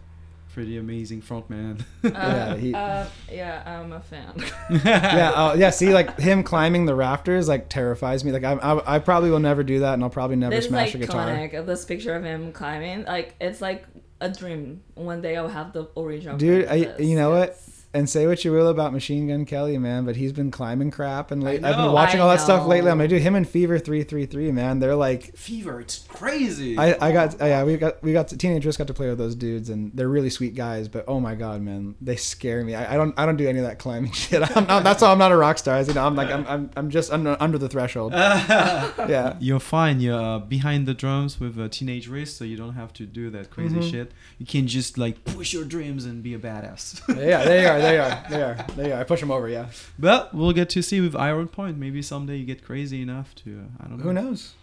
Pretty 0.53 0.77
amazing 0.77 1.21
frontman. 1.21 1.83
Yeah, 2.03 2.55
he- 2.57 2.73
uh, 2.73 3.05
yeah, 3.31 3.63
I'm 3.65 3.91
a 3.93 3.99
fan. 4.01 4.33
yeah, 4.83 5.31
uh, 5.35 5.55
yeah. 5.57 5.69
See, 5.69 5.93
like 5.93 6.19
him 6.19 6.43
climbing 6.43 6.85
the 6.85 6.95
rafters, 6.95 7.47
like 7.47 7.69
terrifies 7.69 8.25
me. 8.25 8.31
Like 8.31 8.43
I, 8.43 8.53
I, 8.53 8.95
I 8.95 8.99
probably 8.99 9.29
will 9.29 9.39
never 9.39 9.63
do 9.63 9.79
that, 9.81 9.93
and 9.93 10.03
I'll 10.03 10.09
probably 10.09 10.35
never 10.37 10.55
this 10.55 10.65
is 10.65 10.69
smash 10.69 10.87
like 10.87 10.95
a 10.95 10.97
guitar. 11.05 11.27
iconic. 11.27 11.65
This 11.65 11.85
picture 11.85 12.15
of 12.15 12.23
him 12.23 12.51
climbing, 12.51 13.05
like 13.05 13.35
it's 13.39 13.61
like 13.61 13.85
a 14.21 14.29
dream. 14.29 14.81
One 14.95 15.21
day 15.21 15.37
I'll 15.37 15.47
have 15.49 15.71
the 15.71 15.87
original. 15.95 16.37
Dude, 16.37 16.67
I- 16.67 16.97
you 16.97 17.15
know 17.15 17.29
what? 17.29 17.55
It's- 17.91 17.99
And 17.99 18.07
say 18.09 18.27
what 18.27 18.45
you 18.45 18.51
will 18.51 18.67
about 18.67 18.93
Machine 18.93 19.27
Gun 19.29 19.45
Kelly, 19.45 19.77
man, 19.79 20.05
but 20.05 20.15
he's 20.15 20.31
been 20.31 20.51
climbing 20.51 20.91
crap, 20.91 21.31
and 21.31 21.43
late, 21.43 21.63
I've 21.63 21.75
been 21.75 21.91
watching 21.91 22.19
I 22.19 22.23
all 22.23 22.29
that 22.29 22.39
stuff 22.39 22.67
lately. 22.67 22.91
I'm 22.91 22.97
gonna 22.99 23.07
do 23.07 23.17
him 23.17 23.33
and 23.35 23.47
Fever 23.49 23.79
three 23.79 24.03
three 24.03 24.25
three, 24.27 24.51
man, 24.51 24.77
they're 24.79 24.95
like. 24.95 25.35
Fever, 25.35 25.81
it's 25.81 26.05
crazy. 26.07 26.77
I, 26.77 27.07
I 27.07 27.11
got 27.11 27.37
yeah 27.39 27.63
we 27.63 27.77
got 27.77 28.01
we 28.03 28.13
got 28.13 28.27
to, 28.29 28.37
teenagers 28.37 28.77
got 28.77 28.87
to 28.87 28.93
play 28.93 29.09
with 29.09 29.17
those 29.17 29.33
dudes 29.35 29.69
and 29.69 29.91
they're 29.95 30.07
really 30.07 30.29
sweet 30.29 30.53
guys 30.55 30.87
but 30.87 31.03
oh 31.07 31.19
my 31.19 31.33
god 31.35 31.61
man 31.61 31.95
they 32.01 32.15
scare 32.15 32.63
me 32.63 32.75
I, 32.75 32.93
I 32.93 32.97
don't 32.97 33.13
I 33.17 33.25
don't 33.25 33.37
do 33.37 33.47
any 33.47 33.59
of 33.59 33.65
that 33.65 33.79
climbing 33.79 34.11
shit 34.23 34.41
I'm 34.55 34.67
not, 34.67 34.83
that's 34.83 35.01
why 35.01 35.11
I'm 35.11 35.17
not 35.17 35.31
a 35.31 35.37
rock 35.37 35.57
star 35.57 35.81
you 35.81 35.93
know 35.93 36.05
I'm 36.05 36.15
like 36.15 36.29
I'm 36.29 36.45
I'm, 36.47 36.69
I'm 36.75 36.89
just 36.89 37.11
under, 37.11 37.35
under 37.39 37.57
the 37.57 37.69
threshold 37.69 38.11
yeah 38.13 39.35
You're 39.39 39.59
fine. 39.59 39.99
You're 39.99 40.19
uh, 40.21 40.39
behind 40.39 40.87
the 40.87 40.93
drums 40.93 41.39
with 41.39 41.59
a 41.59 41.69
teenage 41.69 42.07
wrist, 42.07 42.37
so 42.37 42.43
you 42.43 42.57
don't 42.57 42.73
have 42.75 42.93
to 42.93 43.05
do 43.05 43.29
that 43.31 43.49
crazy 43.49 43.77
Mhm. 43.77 43.91
shit. 43.91 44.11
You 44.37 44.45
can 44.45 44.67
just 44.67 44.97
like 44.97 45.23
push 45.23 45.53
your 45.53 45.63
dreams 45.65 46.05
and 46.05 46.21
be 46.21 46.33
a 46.33 46.39
badass. 46.39 47.01
yeah 47.17 47.43
there 47.45 47.61
you 47.61 47.67
are 47.67 47.78
there 47.81 47.95
you 47.95 48.01
are 48.01 48.23
They 48.29 48.41
are 48.43 48.65
They 48.75 48.91
are 48.91 48.99
I 49.01 49.03
push 49.03 49.19
them 49.19 49.31
over 49.31 49.47
yeah 49.49 49.67
but 49.97 50.33
we'll 50.33 50.53
get 50.53 50.69
to 50.71 50.81
see 50.81 51.01
with 51.01 51.15
Iron 51.15 51.47
Point. 51.47 51.77
Maybe 51.77 52.01
someday 52.01 52.37
you 52.37 52.45
get 52.45 52.63
crazy 52.63 53.01
enough 53.01 53.33
to. 53.43 53.59
Uh, 53.59 53.83
I 53.83 53.87
don't 53.87 53.97
know. 53.97 54.03
who 54.03 54.13
knows 54.13 54.53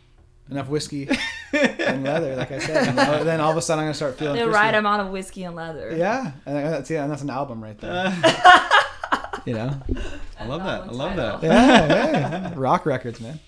enough 0.49 0.69
whiskey 0.69 1.09
and 1.53 2.05
leather 2.05 2.37
like 2.37 2.53
I 2.53 2.59
said 2.61 2.87
and 2.89 2.97
then- 2.99 3.27
then 3.27 3.41
all 3.41 3.51
of 3.51 3.57
a 3.57 3.63
sudden 3.63 3.81
I'm 3.81 3.87
gonna 3.87 3.95
start 3.95 4.17
feeling 4.17 4.37
the 4.37 4.45
frisky. 4.45 4.55
right 4.63 4.75
amount 4.75 5.03
of 5.03 5.09
whiskey 5.09 5.43
and 5.43 5.57
leather. 5.57 5.95
yeah 5.97 6.33
and 6.47 6.57
that's 6.57 6.89
yeah 6.89 7.03
and 7.03 7.11
that's 7.11 7.23
an 7.23 7.31
album 7.31 7.63
right 7.63 7.77
there 7.81 8.15
you 9.45 9.55
know 9.55 9.81
I 10.39 10.47
love 10.47 10.63
that. 10.65 10.69
I 10.69 10.83
Album 10.85 10.97
love 10.99 11.17
that. 11.17 11.33
title. 11.41 11.49
yeah, 11.49 12.13
yeah. 12.13 12.53
rock 12.57 12.87
records 12.87 13.21
man 13.21 13.41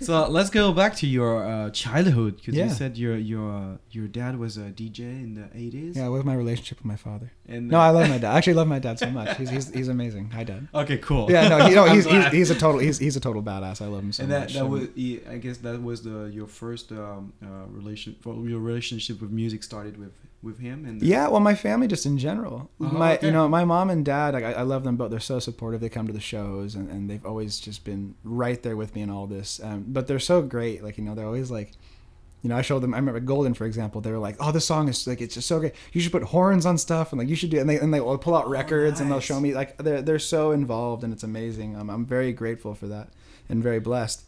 So 0.00 0.28
let's 0.28 0.50
go 0.50 0.72
back 0.72 0.94
to 0.96 1.06
your 1.06 1.44
uh, 1.46 1.70
childhood 1.70 2.36
because 2.36 2.54
Yeah. 2.54 2.64
you 2.66 2.70
said 2.70 2.96
your 2.98 3.16
your 3.16 3.48
uh, 3.50 3.76
your 3.90 4.08
dad 4.08 4.38
was 4.38 4.56
a 4.56 4.70
DJ 4.80 5.00
in 5.00 5.34
the 5.34 5.46
eighties. 5.54 5.96
yeah 5.96 6.08
with 6.08 6.24
my 6.24 6.34
relationship 6.34 6.78
with 6.78 6.86
my 6.86 6.96
father 6.96 7.32
And 7.48 7.68
no 7.68 7.78
I 7.78 7.90
love 7.90 8.08
my 8.08 8.18
dad 8.18 8.32
I 8.34 8.38
actually 8.38 8.54
love 8.54 8.68
my 8.68 8.78
dad 8.78 8.98
so 8.98 9.10
much 9.10 9.36
he's 9.38 9.50
he's, 9.50 9.66
he's 9.72 9.88
amazing 9.88 10.30
hi 10.30 10.44
dad 10.44 10.68
okay, 10.74 10.98
cool. 10.98 11.30
Yeah, 11.30 11.48
no, 11.48 11.56
he, 11.66 11.74
no, 11.74 11.84
he's, 11.94 12.04
he's 12.04 12.26
he's 12.38 12.50
a 12.50 12.58
total 12.64 12.80
he's 12.80 12.98
he's 12.98 13.16
a 13.16 13.20
total 13.20 13.42
badass. 13.42 13.80
I 13.80 13.86
love 13.86 14.02
him 14.06 14.12
so 14.12 14.22
and 14.24 14.32
that, 14.32 14.40
much. 14.40 14.54
that 14.54 14.66
was 14.74 14.88
he- 14.94 15.20
I 15.34 15.38
guess 15.38 15.58
that 15.58 15.82
was 15.82 16.02
the 16.02 16.18
your 16.38 16.46
first 16.62 16.86
um, 16.92 17.32
uh, 17.42 17.66
relation 17.78 18.16
your 18.52 18.60
relationship 18.70 19.20
with 19.22 19.30
music 19.30 19.62
started 19.62 19.96
with 20.02 20.12
with 20.44 20.58
him 20.58 20.84
and 20.84 21.02
yeah, 21.02 21.28
well, 21.28 21.40
my 21.40 21.54
family 21.54 21.86
just 21.86 22.06
in 22.06 22.18
general. 22.18 22.70
Oh, 22.80 22.84
my 22.84 23.16
okay. 23.16 23.26
you 23.26 23.32
know 23.32 23.48
my 23.48 23.64
mom 23.64 23.90
and 23.90 24.04
dad. 24.04 24.34
Like, 24.34 24.44
I, 24.44 24.52
I 24.52 24.62
love 24.62 24.84
them 24.84 24.96
both. 24.96 25.10
They're 25.10 25.20
so 25.20 25.38
supportive. 25.38 25.80
They 25.80 25.88
come 25.88 26.06
to 26.06 26.12
the 26.12 26.20
shows 26.20 26.74
and, 26.74 26.90
and 26.90 27.08
they've 27.08 27.24
always 27.24 27.58
just 27.58 27.84
been 27.84 28.14
right 28.22 28.62
there 28.62 28.76
with 28.76 28.94
me 28.94 29.02
in 29.02 29.10
all 29.10 29.26
this. 29.26 29.60
Um, 29.62 29.84
but 29.88 30.06
they're 30.06 30.18
so 30.18 30.42
great. 30.42 30.82
Like 30.84 30.98
you 30.98 31.04
know 31.04 31.14
they're 31.14 31.26
always 31.26 31.50
like. 31.50 31.72
You 32.42 32.50
know, 32.50 32.58
I 32.58 32.60
showed 32.60 32.80
them. 32.80 32.92
I 32.92 32.98
remember 32.98 33.20
Golden, 33.20 33.54
for 33.54 33.64
example. 33.64 34.02
They 34.02 34.10
were 34.10 34.18
like, 34.18 34.36
"Oh, 34.38 34.52
this 34.52 34.66
song 34.66 34.86
is 34.90 35.06
like 35.06 35.22
it's 35.22 35.34
just 35.34 35.48
so 35.48 35.60
great. 35.60 35.72
You 35.94 36.02
should 36.02 36.12
put 36.12 36.24
horns 36.24 36.66
on 36.66 36.76
stuff, 36.76 37.10
and 37.10 37.18
like 37.18 37.26
you 37.26 37.36
should 37.36 37.48
do." 37.48 37.58
And 37.58 37.70
they 37.70 37.78
and 37.78 37.94
they 37.94 38.02
will 38.02 38.18
pull 38.18 38.34
out 38.34 38.50
records, 38.50 39.00
and 39.00 39.10
they'll 39.10 39.18
show 39.18 39.40
me 39.40 39.54
like 39.54 39.78
they're 39.78 40.02
they're 40.02 40.18
so 40.18 40.50
involved, 40.50 41.04
and 41.04 41.10
it's 41.10 41.22
amazing. 41.22 41.74
Um, 41.74 41.88
I'm 41.88 42.04
very 42.04 42.34
grateful 42.34 42.74
for 42.74 42.86
that, 42.88 43.08
and 43.48 43.62
very 43.62 43.80
blessed. 43.80 44.24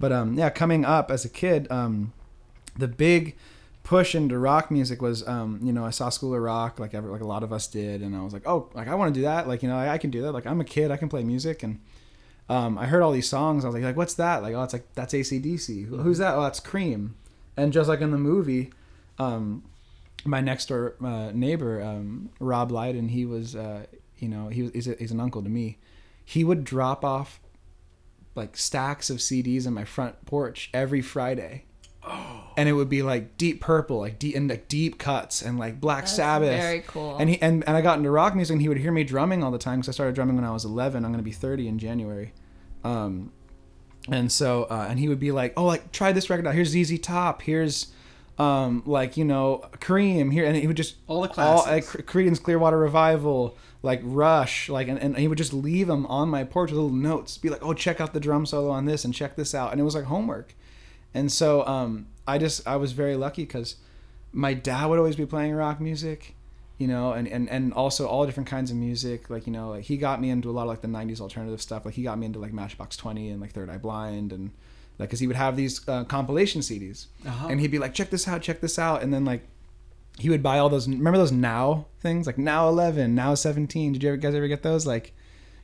But 0.00 0.10
um, 0.10 0.34
yeah, 0.34 0.50
coming 0.50 0.84
up 0.84 1.12
as 1.12 1.24
a 1.24 1.28
kid, 1.28 1.70
um, 1.70 2.12
the 2.76 2.88
big 2.88 3.36
push 3.82 4.14
into 4.14 4.38
rock 4.38 4.70
music 4.70 5.00
was 5.00 5.26
um 5.26 5.58
you 5.62 5.72
know 5.72 5.84
i 5.84 5.90
saw 5.90 6.08
school 6.10 6.34
of 6.34 6.40
rock 6.40 6.78
like 6.78 6.94
every, 6.94 7.10
like 7.10 7.22
a 7.22 7.26
lot 7.26 7.42
of 7.42 7.52
us 7.52 7.66
did 7.66 8.02
and 8.02 8.14
i 8.14 8.20
was 8.20 8.32
like 8.32 8.46
oh 8.46 8.68
like 8.74 8.88
i 8.88 8.94
want 8.94 9.12
to 9.12 9.18
do 9.18 9.24
that 9.24 9.48
like 9.48 9.62
you 9.62 9.68
know 9.68 9.76
I, 9.76 9.94
I 9.94 9.98
can 9.98 10.10
do 10.10 10.22
that 10.22 10.32
like 10.32 10.46
i'm 10.46 10.60
a 10.60 10.64
kid 10.64 10.90
i 10.90 10.96
can 10.96 11.08
play 11.08 11.24
music 11.24 11.62
and 11.62 11.80
um 12.48 12.76
i 12.78 12.86
heard 12.86 13.02
all 13.02 13.10
these 13.10 13.28
songs 13.28 13.64
i 13.64 13.68
was 13.68 13.74
like, 13.74 13.82
like 13.82 13.96
what's 13.96 14.14
that? 14.14 14.42
Like 14.42 14.54
oh 14.54 14.62
it's 14.62 14.72
like 14.72 14.86
that's 14.94 15.14
acdc 15.14 15.86
Who- 15.86 15.98
who's 15.98 16.18
that? 16.18 16.34
Oh 16.34 16.42
that's 16.42 16.60
cream. 16.60 17.16
And 17.56 17.72
just 17.72 17.88
like 17.88 18.00
in 18.00 18.10
the 18.10 18.18
movie 18.18 18.72
um 19.18 19.64
my 20.24 20.40
next 20.40 20.66
door 20.66 20.96
uh, 21.02 21.30
neighbor 21.32 21.82
um 21.82 22.30
rob 22.38 22.70
Lydon, 22.70 23.08
he 23.08 23.24
was 23.24 23.56
uh 23.56 23.86
you 24.18 24.28
know 24.28 24.48
he 24.48 24.62
was 24.62 24.72
he's, 24.72 24.88
a, 24.88 24.94
he's 24.98 25.10
an 25.12 25.20
uncle 25.20 25.42
to 25.42 25.48
me. 25.48 25.78
He 26.24 26.44
would 26.44 26.64
drop 26.64 27.04
off 27.04 27.40
like 28.34 28.56
stacks 28.56 29.10
of 29.10 29.18
cds 29.18 29.66
in 29.66 29.74
my 29.74 29.84
front 29.84 30.24
porch 30.24 30.70
every 30.72 31.00
friday 31.02 31.64
and 32.56 32.68
it 32.68 32.72
would 32.72 32.88
be 32.88 33.02
like 33.02 33.36
deep 33.36 33.60
purple, 33.60 33.98
like 33.98 34.18
deep 34.18 34.34
and 34.36 34.48
like 34.48 34.68
deep 34.68 34.98
cuts 34.98 35.42
and 35.42 35.58
like 35.58 35.80
Black 35.80 36.02
That's 36.04 36.16
Sabbath. 36.16 36.60
Very 36.60 36.80
cool. 36.80 37.16
And 37.18 37.30
he 37.30 37.40
and, 37.42 37.64
and 37.66 37.76
I 37.76 37.80
got 37.80 37.98
into 37.98 38.10
rock 38.10 38.34
music 38.34 38.54
and 38.54 38.62
he 38.62 38.68
would 38.68 38.78
hear 38.78 38.92
me 38.92 39.04
drumming 39.04 39.42
all 39.42 39.50
the 39.50 39.58
time 39.58 39.80
because 39.80 39.90
I 39.90 39.92
started 39.92 40.14
drumming 40.14 40.36
when 40.36 40.44
I 40.44 40.50
was 40.50 40.64
11. 40.64 41.04
I'm 41.04 41.10
gonna 41.10 41.22
be 41.22 41.32
30 41.32 41.68
in 41.68 41.78
January. 41.78 42.32
Um, 42.84 43.32
and 44.08 44.32
so 44.32 44.64
uh, 44.64 44.86
and 44.88 44.98
he 44.98 45.08
would 45.08 45.20
be 45.20 45.32
like, 45.32 45.52
oh, 45.56 45.64
like 45.64 45.92
try 45.92 46.12
this 46.12 46.30
record 46.30 46.46
out. 46.46 46.54
Here's 46.54 46.70
ZZ 46.70 46.98
Top. 46.98 47.42
Here's 47.42 47.92
um 48.38 48.82
like 48.86 49.16
you 49.18 49.24
know 49.24 49.58
Cream 49.80 50.30
here, 50.30 50.46
and 50.46 50.56
he 50.56 50.66
would 50.66 50.76
just 50.76 50.96
All 51.06 51.20
the 51.22 51.28
all 51.28 51.62
classics. 51.62 51.94
like 51.94 52.06
Creedence 52.06 52.42
Clearwater 52.42 52.78
Revival, 52.78 53.56
like 53.82 54.00
Rush, 54.02 54.68
like 54.68 54.88
and, 54.88 54.98
and 54.98 55.16
he 55.18 55.28
would 55.28 55.38
just 55.38 55.52
leave 55.52 55.86
them 55.86 56.06
on 56.06 56.28
my 56.28 56.44
porch 56.44 56.70
with 56.70 56.80
little 56.80 56.96
notes, 56.96 57.36
be 57.36 57.50
like, 57.50 57.62
oh, 57.62 57.74
check 57.74 58.00
out 58.00 58.14
the 58.14 58.20
drum 58.20 58.46
solo 58.46 58.70
on 58.70 58.86
this 58.86 59.04
and 59.04 59.12
check 59.12 59.36
this 59.36 59.54
out, 59.54 59.72
and 59.72 59.80
it 59.80 59.84
was 59.84 59.94
like 59.94 60.04
homework. 60.04 60.54
And 61.14 61.30
so 61.32 61.66
um, 61.66 62.06
I 62.26 62.38
just 62.38 62.66
I 62.66 62.76
was 62.76 62.92
very 62.92 63.16
lucky 63.16 63.42
because 63.42 63.76
my 64.32 64.54
dad 64.54 64.86
would 64.86 64.98
always 64.98 65.16
be 65.16 65.26
playing 65.26 65.54
rock 65.54 65.80
music, 65.80 66.34
you 66.78 66.86
know, 66.86 67.12
and, 67.12 67.26
and, 67.26 67.48
and 67.50 67.72
also 67.72 68.06
all 68.06 68.24
different 68.26 68.48
kinds 68.48 68.70
of 68.70 68.76
music. 68.76 69.28
Like 69.28 69.46
you 69.46 69.52
know, 69.52 69.70
like 69.70 69.84
he 69.84 69.96
got 69.96 70.20
me 70.20 70.30
into 70.30 70.48
a 70.50 70.52
lot 70.52 70.62
of 70.62 70.68
like 70.68 70.82
the 70.82 70.88
'90s 70.88 71.20
alternative 71.20 71.60
stuff. 71.60 71.84
Like 71.84 71.94
he 71.94 72.02
got 72.02 72.18
me 72.18 72.26
into 72.26 72.38
like 72.38 72.52
Matchbox 72.52 72.96
Twenty 72.96 73.28
and 73.30 73.40
like 73.40 73.50
Third 73.52 73.68
Eye 73.70 73.78
Blind 73.78 74.32
and 74.32 74.50
like 74.98 75.08
because 75.08 75.20
he 75.20 75.26
would 75.26 75.36
have 75.36 75.56
these 75.56 75.86
uh, 75.88 76.04
compilation 76.04 76.60
CDs, 76.60 77.06
Uh-huh. 77.26 77.48
and 77.48 77.60
he'd 77.60 77.70
be 77.70 77.78
like, 77.78 77.94
check 77.94 78.10
this 78.10 78.28
out, 78.28 78.42
check 78.42 78.60
this 78.60 78.78
out, 78.78 79.02
and 79.02 79.12
then 79.12 79.24
like 79.24 79.42
he 80.18 80.28
would 80.30 80.42
buy 80.42 80.58
all 80.58 80.68
those. 80.68 80.86
Remember 80.86 81.18
those 81.18 81.32
Now 81.32 81.86
things 82.00 82.26
like 82.26 82.38
Now 82.38 82.68
11, 82.68 83.14
Now 83.14 83.34
17. 83.34 83.94
Did 83.94 84.02
you 84.02 84.10
ever, 84.10 84.16
guys 84.16 84.34
ever 84.34 84.46
get 84.48 84.62
those? 84.62 84.86
Like 84.86 85.12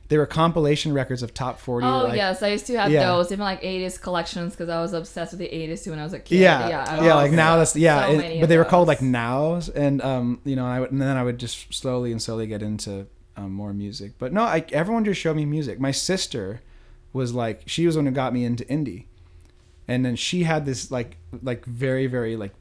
they 0.09 0.17
were 0.17 0.25
compilation 0.25 0.93
records 0.93 1.21
of 1.21 1.33
top 1.33 1.59
40. 1.59 1.85
Oh 1.85 2.03
like, 2.05 2.15
yes, 2.15 2.41
I 2.41 2.47
used 2.49 2.65
to 2.67 2.79
have 2.79 2.91
Yeah. 2.91 3.07
those, 3.07 3.31
even 3.31 3.43
like 3.43 3.61
'80s 3.61 3.99
collections, 4.01 4.53
because 4.53 4.69
I 4.69 4.81
was 4.81 4.93
obsessed 4.93 5.33
with 5.33 5.39
the 5.39 5.49
'80s 5.49 5.83
too 5.83 5.89
when 5.91 5.99
I 5.99 6.03
was 6.03 6.13
a 6.13 6.19
kid. 6.19 6.39
Yeah, 6.39 6.69
yeah, 6.69 7.03
yeah, 7.03 7.11
I 7.13 7.15
like 7.15 7.31
now 7.31 7.57
that's 7.57 7.75
yeah, 7.75 8.07
so 8.07 8.13
it- 8.19 8.39
but 8.39 8.49
they 8.49 8.57
were 8.57 8.65
called 8.65 8.87
like 8.87 9.01
nows, 9.01 9.69
and 9.69 10.01
um, 10.01 10.39
you 10.45 10.55
know, 10.55 10.65
I 10.65 10.79
would, 10.79 10.91
and 10.91 11.01
then 11.01 11.17
I 11.17 11.23
would 11.23 11.37
just 11.37 11.73
slowly 11.73 12.11
and 12.11 12.21
slowly 12.21 12.47
get 12.47 12.61
into 12.61 13.07
um, 13.35 13.51
more 13.51 13.73
music. 13.73 14.13
But 14.17 14.31
no, 14.33 14.43
I, 14.43 14.65
everyone 14.71 15.03
just 15.05 15.19
showed 15.19 15.35
me 15.35 15.45
music. 15.45 15.79
My 15.79 15.91
sister 15.91 16.61
was 17.13 17.33
like, 17.33 17.63
she 17.65 17.85
was 17.85 17.95
the 17.95 17.99
one 17.99 18.05
who 18.05 18.11
got 18.11 18.33
me 18.33 18.45
into 18.45 18.63
indie, 18.65 19.05
and 19.87 20.05
then 20.05 20.15
she 20.15 20.43
had 20.43 20.65
this 20.65 20.89
like 20.89 21.17
like 21.43 21.65
very 21.65 22.07
very 22.07 22.35
like 22.37 22.53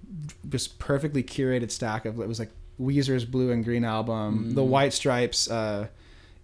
just 0.49 0.79
perfectly 0.79 1.23
curated 1.23 1.71
stack 1.71 2.05
of 2.07 2.19
it 2.21 2.27
was 2.27 2.39
like 2.39 2.51
Weezer's 2.81 3.25
Blue 3.25 3.53
and 3.53 3.65
Green 3.65 3.85
album, 3.85 4.55
the 4.55 4.65
White 4.65 4.93
Stripes, 4.93 5.49
uh, 5.51 5.87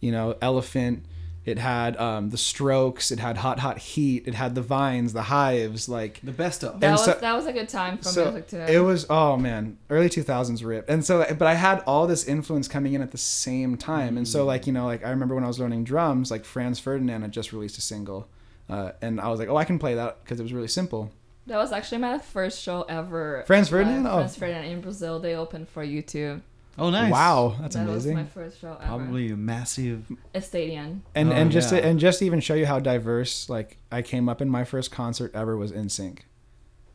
you 0.03 0.13
know, 0.13 0.37
Elephant. 0.43 1.05
It 1.45 1.59
had 1.59 1.97
um, 1.97 2.31
the 2.31 2.39
Strokes. 2.39 3.11
It 3.11 3.19
had 3.19 3.37
Hot 3.39 3.59
Hot 3.59 3.77
Heat. 3.79 4.29
It 4.29 4.35
had 4.35 4.55
the 4.55 4.63
Vines, 4.63 5.13
the 5.13 5.23
Hives, 5.23 5.89
like 5.89 6.21
the 6.23 6.31
best 6.31 6.63
of. 6.63 6.79
That 6.79 6.87
and 6.87 6.93
was 6.93 7.05
so- 7.05 7.19
that 7.21 7.35
was 7.35 7.47
a 7.47 7.53
good 7.53 7.69
time 7.69 7.99
for 7.99 8.05
so 8.05 8.25
music 8.31 8.47
too. 8.49 8.59
it 8.59 8.79
was 8.79 9.07
oh 9.11 9.37
man 9.37 9.77
early 9.91 10.09
2000s 10.09 10.65
rip 10.65 10.89
and 10.89 11.05
so 11.05 11.27
but 11.37 11.49
i 11.49 11.55
had 11.55 11.81
all 11.85 12.07
this 12.07 12.25
influence 12.29 12.69
coming 12.69 12.93
in 12.95 13.03
at 13.03 13.11
the 13.11 13.19
same 13.19 13.77
time 13.77 14.17
and 14.17 14.25
Mm. 14.27 14.31
so 14.31 14.45
like 14.45 14.69
you 14.69 14.73
know 14.73 14.85
like 14.85 15.05
i 15.05 15.11
remember 15.11 15.35
when 15.35 15.43
i 15.43 15.49
was 15.49 15.59
learning 15.59 15.83
drums 15.83 16.31
like 16.31 16.45
franz 16.45 16.79
ferdinand 16.79 17.23
had 17.23 17.33
just 17.33 17.53
released 17.53 17.77
a 17.77 17.81
single 17.81 18.29
uh, 18.71 18.93
and 19.03 19.21
i 19.21 19.29
was 19.29 19.41
like 19.41 19.49
oh 19.49 19.57
i 19.57 19.65
can 19.65 19.81
play 19.81 19.95
that 19.97 20.23
because 20.23 20.39
it 20.39 20.45
was 20.45 20.53
really 20.53 20.69
simple 20.69 21.11
That 21.49 21.57
was 21.59 21.73
actually 21.73 21.99
my 21.99 22.19
first 22.19 22.63
show 22.63 22.83
ever. 22.89 23.43
Franz. 23.49 23.69
Ferdinand? 23.69 24.07
Oh. 24.07 24.19
Franz 24.19 24.37
Ferdinand 24.37 24.65
in 24.67 24.81
Brazil. 24.81 25.19
They 25.19 25.35
opened 25.35 25.69
for 25.69 25.83
you 25.83 26.01
too. 26.01 26.41
Oh, 26.79 26.89
nice. 26.91 27.13
wow 27.13 27.55
that's 27.61 27.75
that 27.77 27.87
amazing 27.87 28.17
That 28.17 28.25
was 28.25 28.35
my 28.37 28.43
first 28.43 28.61
show 28.61 28.73
ever. 28.81 28.87
Probably 28.87 29.31
a 29.31 29.37
massive. 29.37 30.11
a 30.35 30.41
stadium. 30.41 31.03
and 31.15 31.29
Oh, 31.31 31.33
and 31.33 31.53
just 31.53 31.69
to, 31.69 31.85
and 31.85 32.01
just 32.01 32.21
to 32.21 32.25
even 32.25 32.41
show 32.41 32.55
you 32.55 32.65
how 32.67 32.81
diverse 32.81 33.49
like 33.51 33.77
i 33.91 34.01
came 34.03 34.29
up 34.29 34.41
in 34.41 34.49
my 34.49 34.65
first 34.65 34.91
concert 34.91 35.31
ever 35.35 35.57
was 35.57 35.71
NSYNC 35.73 36.21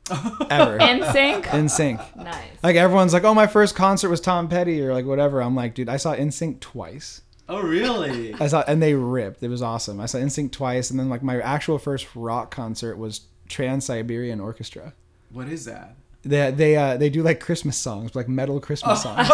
ever 0.49 0.77
NSYNC. 0.79 1.53
in 1.53 1.67
sync 1.69 1.99
nice. 2.15 2.43
like 2.63 2.75
everyone's 2.75 3.13
like 3.13 3.23
oh 3.23 3.33
my 3.33 3.45
first 3.47 3.75
concert 3.75 4.09
was 4.09 4.21
tom 4.21 4.47
petty 4.47 4.81
or 4.81 4.93
like 4.93 5.05
whatever 5.05 5.41
i'm 5.43 5.53
like 5.55 5.73
dude 5.75 5.89
i 5.89 5.97
saw 5.97 6.15
NSYNC 6.15 6.59
twice 6.59 7.21
Oh, 7.49 7.61
really? 7.61 8.33
I 8.41 8.47
saw, 8.47 8.61
and 8.67 8.83
they 8.83 8.93
ripped. 8.93 9.41
It 9.41 9.47
was 9.47 9.61
awesome. 9.61 10.01
I 10.01 10.05
saw 10.05 10.17
NSYNC 10.17 10.51
twice, 10.51 10.89
and 10.91 10.99
then 10.99 11.07
like 11.07 11.23
my 11.23 11.39
actual 11.39 11.77
first 11.79 12.05
rock 12.13 12.51
concert 12.51 12.97
was 12.97 13.21
Trans 13.47 13.85
Siberian 13.85 14.41
Orchestra. 14.41 14.91
what 15.31 15.47
is 15.47 15.63
that? 15.63 15.95
They 16.27 16.51
they 16.51 16.75
uh, 16.75 16.97
they 16.97 17.09
do 17.09 17.23
like 17.23 17.39
Christmas 17.39 17.77
songs, 17.77 18.15
like 18.15 18.27
metal 18.27 18.59
Christmas 18.59 19.01
songs. 19.03 19.27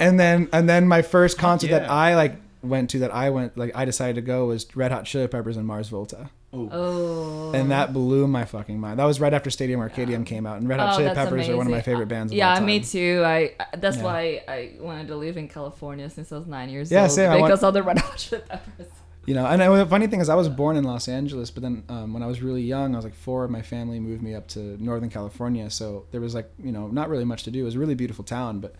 and 0.00 0.18
then 0.18 0.48
and 0.52 0.68
then 0.68 0.88
my 0.88 1.02
first 1.02 1.38
concert 1.38 1.68
that. 1.70 1.90
I 1.90 2.14
like 2.16 2.36
went 2.62 2.90
to 2.90 3.00
that 3.00 3.12
I 3.14 3.30
went 3.30 3.56
like 3.58 3.72
I 3.74 3.84
decided 3.84 4.14
to 4.16 4.22
go 4.22 4.46
was 4.46 4.66
Red 4.76 4.92
Hot 4.92 5.04
Chili 5.04 5.26
Peppers 5.28 5.56
and 5.56 5.66
Mars 5.66 5.88
Volta, 5.88 6.30
Oh. 6.52 7.50
and 7.54 7.70
that 7.72 7.92
blew 7.92 8.26
my 8.28 8.44
fucking 8.44 8.78
mind. 8.78 8.98
That 9.00 9.04
was 9.04 9.20
right 9.20 9.34
after 9.34 9.50
Stadium 9.50 9.80
Arcadium 9.80 10.24
came 10.24 10.46
out, 10.46 10.58
and 10.58 10.68
Red 10.68 10.78
Hot 10.80 10.94
Oh, 10.94 10.98
Chili 10.98 11.14
Peppers 11.14 11.48
are 11.48 11.56
one 11.56 11.66
of 11.66 11.72
my 11.72 11.80
favorite 11.80 12.06
bands. 12.08 12.30
Of 12.32 12.38
yeah, 12.38 12.50
all 12.50 12.56
time. 12.56 12.66
me 12.66 12.80
too. 12.80 13.22
I 13.24 13.52
that's 13.76 13.96
Yeah. 13.96 14.02
why 14.04 14.42
I 14.46 14.72
wanted 14.80 15.08
to 15.08 15.16
live 15.16 15.36
in 15.36 15.48
California 15.48 16.08
since 16.10 16.30
I 16.30 16.38
was 16.38 16.46
nine 16.46 16.68
years 16.68 16.90
Yeah, 16.92 17.02
old 17.02 17.10
same. 17.10 17.30
I 17.30 17.36
want- 17.36 17.50
because 17.50 17.64
of 17.64 17.74
the 17.74 17.82
Red 17.82 17.98
Hot 17.98 18.16
Chili 18.16 18.42
Peppers. 18.48 18.86
You 19.24 19.34
know, 19.34 19.46
and 19.46 19.62
I- 19.62 19.76
the 19.76 19.86
funny 19.86 20.08
thing 20.08 20.20
is, 20.20 20.28
I 20.28 20.34
was 20.34 20.48
born 20.48 20.76
in 20.76 20.82
Los 20.84 21.06
Angeles, 21.08 21.50
but 21.50 21.62
then 21.62 21.84
um, 21.88 22.12
when 22.12 22.22
I 22.22 22.26
was 22.26 22.42
really 22.42 22.62
young, 22.62 22.94
I 22.94 22.98
was 22.98 23.04
like 23.04 23.14
four. 23.14 23.46
My 23.48 23.62
family 23.62 24.00
moved 24.00 24.20
me 24.22 24.34
up 24.34 24.48
to 24.48 24.82
Northern 24.82 25.10
California, 25.10 25.70
so 25.70 26.06
there 26.10 26.20
was 26.20 26.34
like 26.34 26.50
you 26.62 26.72
know 26.72 26.88
not 26.88 27.08
really 27.08 27.24
much 27.24 27.44
to 27.44 27.50
do. 27.50 27.60
It 27.60 27.64
was 27.64 27.76
a 27.76 27.78
really 27.78 27.94
beautiful 27.94 28.24
town, 28.24 28.58
but 28.60 28.74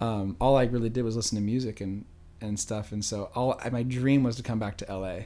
um, 0.00 0.36
all 0.40 0.56
I 0.56 0.64
really 0.64 0.90
did 0.90 1.04
was 1.04 1.16
listen 1.16 1.36
to 1.38 1.42
music 1.42 1.80
and 1.80 2.04
and 2.40 2.60
stuff. 2.60 2.92
And 2.92 3.02
so 3.04 3.30
all 3.34 3.58
my 3.72 3.82
dream 3.82 4.22
was 4.24 4.36
to 4.36 4.42
come 4.42 4.58
back 4.58 4.76
to 4.78 4.86
LA, 4.92 5.20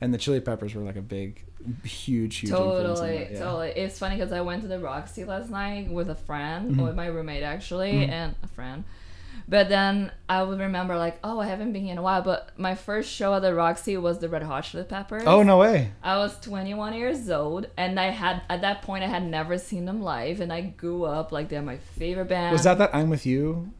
and 0.00 0.14
the 0.14 0.18
Chili 0.18 0.40
Peppers 0.40 0.74
were 0.74 0.82
like 0.82 0.96
a 0.96 1.02
big, 1.02 1.44
huge, 1.84 2.36
huge. 2.38 2.50
Totally, 2.50 3.18
that, 3.18 3.32
yeah. 3.32 3.38
totally. 3.38 3.68
It's 3.70 3.98
funny 3.98 4.16
because 4.16 4.32
I 4.32 4.40
went 4.40 4.62
to 4.62 4.68
the 4.68 4.78
Roxy 4.80 5.24
last 5.24 5.50
night 5.50 5.90
with 5.90 6.08
a 6.08 6.14
friend, 6.14 6.74
Mhm. 6.74 6.84
with 6.86 6.96
my 6.96 7.06
roommate 7.06 7.42
actually, 7.42 7.92
Mhm. 7.92 8.08
and 8.08 8.34
a 8.42 8.48
friend. 8.48 8.84
But 9.48 9.68
then 9.68 10.10
I 10.28 10.42
would 10.42 10.58
remember 10.58 10.96
like, 10.96 11.18
oh, 11.22 11.38
I 11.40 11.46
haven't 11.46 11.72
been 11.72 11.82
here 11.82 11.92
in 11.92 11.98
a 11.98 12.02
while. 12.02 12.22
But 12.22 12.50
my 12.58 12.74
first 12.74 13.10
show 13.12 13.34
at 13.34 13.42
the 13.42 13.54
Roxy 13.54 13.96
was 13.96 14.18
the 14.18 14.28
Red 14.28 14.42
Hot 14.42 14.64
Chili 14.64 14.84
Peppers. 14.84 15.24
Oh 15.26 15.42
no 15.42 15.58
way! 15.58 15.92
I 16.02 16.16
was 16.18 16.38
21 16.40 16.94
years 16.94 17.30
old, 17.30 17.66
and 17.76 17.98
I 18.00 18.10
had 18.10 18.42
at 18.48 18.60
that 18.62 18.82
point 18.82 19.04
I 19.04 19.08
had 19.08 19.24
never 19.24 19.58
seen 19.58 19.84
them 19.84 20.00
live, 20.02 20.40
and 20.40 20.52
I 20.52 20.60
grew 20.62 21.04
up 21.04 21.32
like 21.32 21.48
they're 21.48 21.62
my 21.62 21.78
favorite 21.78 22.28
band. 22.28 22.52
Was 22.52 22.64
that 22.64 22.78
that 22.78 22.94
I'm 22.94 23.10
with 23.10 23.26
you? 23.26 23.72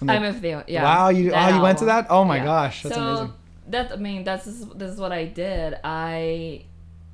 And 0.00 0.10
I'm 0.10 0.22
with 0.22 0.42
you. 0.42 0.62
Yeah. 0.66 0.82
Wow, 0.82 1.08
you 1.10 1.30
that 1.30 1.52
oh 1.52 1.56
you 1.56 1.62
went 1.62 1.78
to 1.78 1.84
that? 1.86 2.06
Oh 2.10 2.24
my 2.24 2.38
Yeah. 2.38 2.44
gosh, 2.44 2.82
that's 2.82 2.94
so 2.94 3.00
amazing. 3.02 3.32
that 3.68 3.92
I 3.92 3.96
mean 3.96 4.24
that's 4.24 4.44
this 4.44 4.90
is 4.90 4.98
what 4.98 5.12
I 5.12 5.24
did. 5.26 5.78
I, 5.84 6.64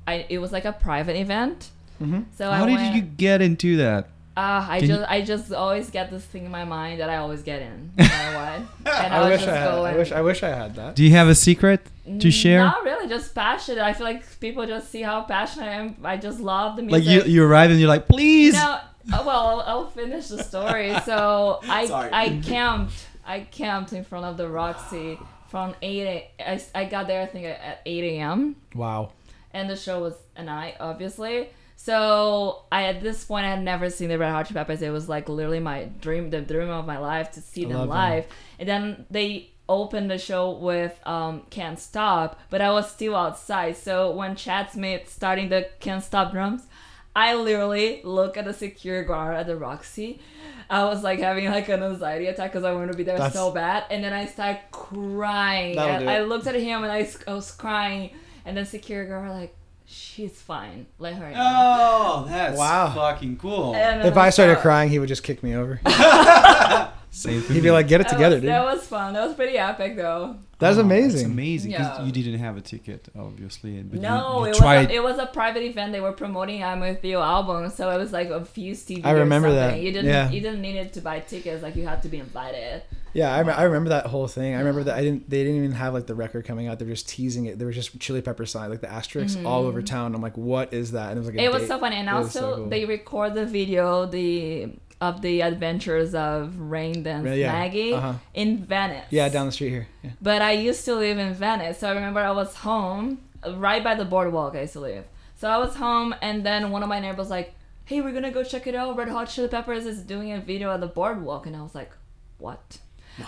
I 0.07 0.25
it 0.29 0.39
was 0.39 0.51
like 0.51 0.65
a 0.65 0.73
private 0.73 1.15
event. 1.15 1.69
hmm 1.99 2.21
So 2.35 2.49
How 2.49 2.63
I 2.63 2.65
did 2.65 2.73
went, 2.73 2.95
you 2.95 3.01
get 3.03 3.41
into 3.41 3.77
that? 3.77 4.09
Uh, 4.37 4.65
I 4.69 4.79
Can 4.79 4.89
you- 4.89 4.95
just 4.95 5.11
I 5.11 5.21
just 5.21 5.51
always 5.53 5.89
get 5.89 6.09
this 6.09 6.23
thing 6.23 6.45
in 6.45 6.51
my 6.51 6.63
mind 6.63 7.01
that 7.01 7.09
I 7.09 7.17
always 7.17 7.41
get 7.43 7.61
in. 7.61 7.91
No 7.97 8.03
matter 8.05 8.37
what. 8.37 8.93
And 8.95 9.13
I 9.13 9.17
I'll 9.17 9.29
wish 9.29 9.41
I 9.41 9.55
had. 9.57 9.67
I 9.67 9.97
wish 9.97 10.11
I 10.13 10.21
wish 10.21 10.43
I 10.43 10.49
had 10.49 10.75
that. 10.75 10.95
Do 10.95 11.03
you 11.03 11.11
have 11.11 11.27
a 11.27 11.35
secret 11.35 11.81
to 12.19 12.31
share? 12.31 12.59
Not 12.63 12.83
really, 12.83 13.09
just 13.09 13.35
passionate. 13.35 13.83
I 13.83 13.91
feel 13.93 14.05
like 14.05 14.23
people 14.39 14.65
just 14.65 14.89
see 14.89 15.01
how 15.01 15.23
passionate 15.23 15.65
I 15.67 15.73
am. 15.73 15.95
I 16.03 16.15
just 16.17 16.39
love 16.39 16.77
the 16.77 16.83
music. 16.83 16.99
Like 16.99 17.07
music. 17.09 17.27
you, 17.27 17.33
you 17.41 17.43
arrive 17.43 17.71
and 17.71 17.79
you're 17.79 17.89
like, 17.89 18.07
please. 18.07 18.53
No, 18.53 18.79
uh, 19.13 19.23
well, 19.25 19.29
I'll, 19.29 19.61
I'll 19.61 19.89
finish 19.89 20.27
the 20.29 20.41
story. 20.43 20.95
So 21.05 21.59
I 21.67 21.85
Sorry. 21.87 22.09
I 22.13 22.39
camped 22.41 22.93
I 23.25 23.41
camped 23.41 23.91
in 23.93 24.03
front 24.05 24.25
of 24.25 24.37
the 24.37 24.47
Roxy 24.47 25.19
from 25.49 25.75
eight. 25.81 26.07
A, 26.39 26.51
I, 26.53 26.61
I 26.73 26.85
got 26.85 27.07
there 27.07 27.21
I 27.21 27.25
think 27.25 27.45
at 27.47 27.81
eight 27.85 28.05
a.m. 28.15 28.55
Wow. 28.75 29.11
and 29.53 29.69
the 29.69 29.75
show 29.75 29.99
was 30.01 30.13
a 30.37 30.43
night, 30.43 30.75
obviously. 30.79 31.49
So 31.83 32.61
I 32.71 32.83
at 32.83 33.01
this 33.01 33.23
point 33.25 33.43
I 33.47 33.49
had 33.49 33.63
never 33.63 33.89
seen 33.89 34.09
the 34.09 34.19
Red 34.19 34.29
Hot 34.31 34.45
Chili 34.45 34.59
Peppers. 34.59 34.83
It 34.83 34.91
was 34.91 35.09
like 35.09 35.27
literally 35.27 35.59
my 35.59 35.85
dream, 35.99 36.29
the 36.29 36.41
dream 36.41 36.69
of 36.69 36.85
my 36.85 36.99
life 36.99 37.31
to 37.31 37.41
see 37.41 37.65
I 37.65 37.69
them 37.69 37.77
love 37.77 37.87
them. 37.87 37.97
live. 37.97 38.25
And 38.59 38.69
then 38.69 39.05
they 39.09 39.49
opened 39.67 40.11
the 40.11 40.19
show 40.19 40.51
with 40.51 40.99
um, 41.07 41.41
"Can't 41.49 41.79
Stop," 41.79 42.39
but 42.51 42.61
I 42.61 42.69
was 42.71 42.91
still 42.91 43.15
outside. 43.15 43.77
So 43.77 44.11
when 44.11 44.35
Chad 44.35 44.69
Smith 44.69 45.09
starting 45.09 45.49
the 45.49 45.69
"Can't 45.79 46.03
Stop" 46.03 46.31
drums, 46.33 46.67
I 47.15 47.33
literally 47.33 48.01
look 48.03 48.37
at 48.37 48.45
the 48.45 48.53
security 48.53 49.07
guard 49.07 49.35
at 49.35 49.47
the 49.47 49.57
Roxy. 49.57 50.21
I 50.69 50.83
was 50.83 51.01
like 51.01 51.17
having 51.17 51.49
like 51.49 51.67
an 51.69 51.81
anxiety 51.81 52.27
attack 52.27 52.51
because 52.51 52.63
I 52.63 52.73
wanted 52.73 52.91
to 52.91 52.97
be 52.97 53.03
there 53.03 53.17
That's- 53.17 53.33
so 53.33 53.49
bad, 53.51 53.85
and 53.89 54.03
then 54.03 54.13
I 54.13 54.27
started 54.27 54.61
crying. 54.71 55.79
I, 55.79 56.17
I 56.17 56.19
looked 56.21 56.45
at 56.45 56.53
him 56.53 56.83
and 56.83 56.91
I 56.91 57.09
was 57.27 57.49
crying, 57.49 58.11
and 58.45 58.55
then 58.55 58.67
security 58.67 59.09
guard 59.09 59.31
like, 59.31 59.55
"She's 59.91 60.41
fine, 60.41 60.85
let 60.99 61.13
her 61.15 61.27
in." 61.27 61.35
Oh, 61.37 62.25
that's 62.27 62.57
Wow. 62.57 62.93
fucking 62.95 63.37
cool. 63.37 63.75
And 63.75 64.07
If 64.07 64.17
I 64.17 64.29
started 64.29 64.55
so- 64.55 64.61
crying, 64.61 64.89
he 64.89 64.99
would 64.99 65.09
just 65.09 65.23
kick 65.23 65.43
me 65.43 65.55
over. 65.55 65.79
Same 67.13 67.41
for 67.41 67.53
He'd 67.53 67.61
be 67.63 67.71
like, 67.71 67.87
"Get 67.87 67.99
it 68.01 68.05
that 68.07 68.13
together, 68.13 68.35
was, 68.35 68.41
dude." 68.41 68.49
That 68.51 68.63
was 68.63 68.87
fun. 68.87 69.13
That 69.13 69.27
was 69.27 69.35
pretty 69.35 69.57
epic, 69.57 69.97
though. 69.97 70.37
That's 70.61 70.77
Oh, 70.77 70.81
amazing. 70.81 71.11
That's 71.11 71.23
amazing 71.23 71.71
because 71.71 71.97
Yeah. 71.99 72.05
you 72.05 72.11
didn't 72.13 72.39
have 72.39 72.55
a 72.55 72.61
ticket, 72.61 73.09
obviously. 73.17 73.81
But 73.83 73.99
no, 73.99 74.39
you, 74.39 74.45
you 74.45 74.51
it 74.51 74.55
tried. 74.57 74.77
was 74.83 74.87
a, 74.87 74.93
it 74.95 75.03
was 75.03 75.17
a 75.17 75.25
private 75.25 75.63
event. 75.63 75.91
They 75.91 75.99
were 75.99 76.13
promoting 76.13 76.63
"I'm 76.63 76.79
with 76.79 77.03
You" 77.03 77.17
album, 77.19 77.69
so 77.69 77.89
it 77.89 77.97
was 77.97 78.13
like 78.13 78.29
a 78.29 78.45
few 78.45 78.73
CDs. 78.73 79.05
I 79.05 79.11
remember 79.11 79.49
or 79.49 79.53
that. 79.55 79.81
You 79.81 79.91
didn't. 79.91 80.09
Yeah. 80.09 80.29
You 80.29 80.39
didn't 80.39 80.61
need 80.61 80.77
it 80.77 80.93
to 80.93 81.01
buy 81.01 81.19
tickets. 81.19 81.61
Like 81.63 81.75
you 81.75 81.85
had 81.85 82.01
to 82.03 82.09
be 82.09 82.19
invited. 82.19 82.83
Yeah, 83.13 83.35
I, 83.35 83.41
rem- 83.41 83.57
I 83.59 83.63
remember 83.63 83.89
that 83.89 84.05
whole 84.05 84.27
thing. 84.29 84.55
I 84.55 84.59
remember 84.59 84.83
that 84.85 84.95
I 84.95 85.01
didn't. 85.01 85.29
They 85.29 85.43
didn't 85.43 85.57
even 85.57 85.73
have 85.73 85.93
like 85.93 86.07
the 86.07 86.15
record 86.15 86.45
coming 86.45 86.67
out. 86.67 86.79
They 86.79 86.85
were 86.85 86.91
just 86.91 87.09
teasing 87.09 87.45
it. 87.47 87.57
There 87.57 87.67
was 87.67 87.75
just 87.75 87.99
Chili 87.99 88.21
Pepper 88.21 88.45
sign, 88.45 88.69
like 88.69 88.79
the 88.81 88.89
asterisks, 88.91 89.37
all 89.43 89.65
over 89.65 89.81
town. 89.81 90.15
I'm 90.15 90.21
like, 90.21 90.37
what 90.37 90.73
is 90.73 90.91
that? 90.93 91.09
And 91.09 91.17
it 91.17 91.19
was 91.19 91.27
like 91.27 91.35
a 91.35 91.39
Mm-hmm. 91.39 91.45
it 91.47 91.51
was 91.53 91.63
date. 91.63 91.67
so 91.67 91.79
funny, 91.79 91.95
and 91.97 92.07
It 92.07 92.13
also 92.13 92.39
so 92.39 92.55
cool. 92.57 92.69
they 92.69 92.85
record 92.85 93.33
the 93.33 93.45
video 93.45 94.05
the 94.05 94.69
of 95.01 95.21
the 95.23 95.41
adventures 95.41 96.13
of 96.13 96.57
Rain 96.59 97.01
Dance 97.03 97.27
Yeah, 97.35 97.51
Maggie 97.51 97.93
uh-huh. 97.93 98.13
in 98.35 98.63
Venice. 98.63 99.07
Yeah, 99.09 99.27
down 99.29 99.47
the 99.47 99.51
street 99.51 99.71
here. 99.71 99.87
Yeah. 100.03 100.11
But 100.21 100.41
I 100.43 100.51
used 100.51 100.85
to 100.85 100.95
live 100.95 101.17
in 101.17 101.33
Venice, 101.33 101.79
so 101.79 101.89
I 101.89 101.93
remember 101.93 102.19
I 102.19 102.31
was 102.31 102.55
home 102.57 103.19
uh, 103.45 103.55
right 103.57 103.83
by 103.83 103.95
the 103.95 104.05
boardwalk. 104.05 104.55
I 104.55 104.61
used 104.61 104.73
to 104.73 104.79
live. 104.79 105.05
So 105.35 105.49
I 105.49 105.57
was 105.57 105.75
home, 105.75 106.13
and 106.21 106.45
then 106.45 106.69
one 106.69 106.83
of 106.83 106.89
my 106.89 106.99
neighbors 106.99 107.17
was 107.17 107.29
like, 107.31 107.55
"Hey, 107.85 107.99
we're 108.01 108.13
gonna 108.13 108.31
go 108.31 108.43
check 108.43 108.67
it 108.67 108.75
out. 108.75 108.95
Red 108.95 109.09
Hot 109.09 109.27
Chili 109.27 109.47
Peppers 109.47 109.87
is 109.87 110.03
doing 110.03 110.31
a 110.31 110.39
video 110.39 110.71
at 110.71 110.79
the 110.81 110.87
boardwalk," 110.87 111.47
and 111.47 111.55
I 111.55 111.63
was 111.63 111.73
like, 111.73 111.91
"What?" 112.37 112.77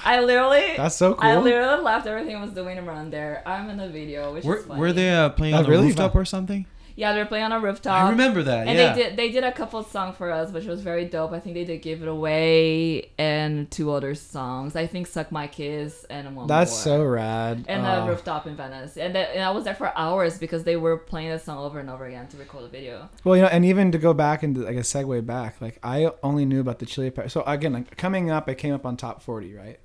I 0.05 0.21
literally, 0.21 0.75
That's 0.77 0.95
so 0.95 1.15
cool. 1.15 1.27
I 1.29 1.36
literally 1.38 1.83
left 1.83 2.05
everything 2.07 2.36
I 2.36 2.41
was 2.41 2.51
doing 2.51 2.77
around 2.77 3.12
there. 3.12 3.41
I'm 3.45 3.69
in 3.69 3.77
the 3.77 3.89
video, 3.89 4.33
which 4.33 4.45
were, 4.45 4.57
is 4.57 4.65
funny. 4.65 4.79
were 4.79 4.93
they 4.93 5.09
uh, 5.09 5.29
playing 5.29 5.53
That's 5.53 5.65
on 5.65 5.73
a 5.73 5.75
really 5.75 5.88
rooftop 5.88 6.13
fun. 6.13 6.21
or 6.21 6.25
something? 6.25 6.65
Yeah, 6.95 7.13
they 7.13 7.19
were 7.19 7.25
playing 7.25 7.45
on 7.45 7.51
a 7.51 7.60
rooftop. 7.60 8.03
I 8.03 8.10
remember 8.12 8.43
that. 8.43 8.67
And 8.67 8.77
yeah. 8.77 8.93
they 8.93 9.01
did 9.03 9.17
they 9.17 9.32
did 9.32 9.43
a 9.43 9.51
couple 9.51 9.82
songs 9.84 10.15
for 10.15 10.32
us, 10.32 10.51
which 10.51 10.65
was 10.65 10.82
very 10.82 11.06
dope. 11.06 11.32
I 11.32 11.39
think 11.39 11.56
they 11.56 11.63
did 11.65 11.82
"Give 11.82 12.01
It 12.03 12.08
Away" 12.08 13.10
and 13.17 13.69
two 13.71 13.91
other 13.91 14.13
songs. 14.15 14.75
I 14.75 14.86
think 14.88 15.08
"Suck 15.08 15.32
My 15.32 15.47
Kiss" 15.47 16.06
and 16.10 16.36
one 16.36 16.47
That's 16.47 16.71
more. 16.71 16.79
so 16.99 17.03
rad. 17.03 17.65
and 17.67 17.86
Oh. 17.86 18.06
the 18.06 18.12
rooftop 18.12 18.45
in 18.45 18.56
Venice. 18.56 18.95
And, 18.97 19.17
and 19.17 19.43
I 19.43 19.49
was 19.51 19.63
there 19.63 19.73
for 19.75 19.91
hours 19.97 20.38
because 20.38 20.63
they 20.65 20.75
were 20.77 20.97
playing 20.97 21.29
the 21.32 21.39
song 21.39 21.58
over 21.58 21.79
and 21.79 21.89
over 21.89 22.06
again 22.06 22.27
to 22.27 22.38
record 22.38 22.65
the 22.65 22.69
video. 22.69 23.10
Well, 23.23 23.36
you 23.36 23.41
know, 23.41 23.47
and 23.49 23.65
even 23.65 23.91
to 23.91 23.97
go 23.97 24.13
back 24.13 24.43
and 24.43 24.56
like 24.58 24.75
a 24.75 24.79
segue 24.82 25.25
back, 25.25 25.60
like 25.62 25.79
I 25.84 26.12
only 26.21 26.45
knew 26.45 26.60
about 26.60 26.79
the 26.79 26.86
Chili 26.86 27.10
Peppers. 27.10 27.34
So 27.34 27.41
again, 27.47 27.73
like 27.73 27.97
coming 27.97 28.29
up, 28.29 28.47
I 28.47 28.53
came 28.53 28.73
up 28.73 28.86
on 28.86 28.97
top 28.97 29.21
forty, 29.23 29.53
right? 29.56 29.79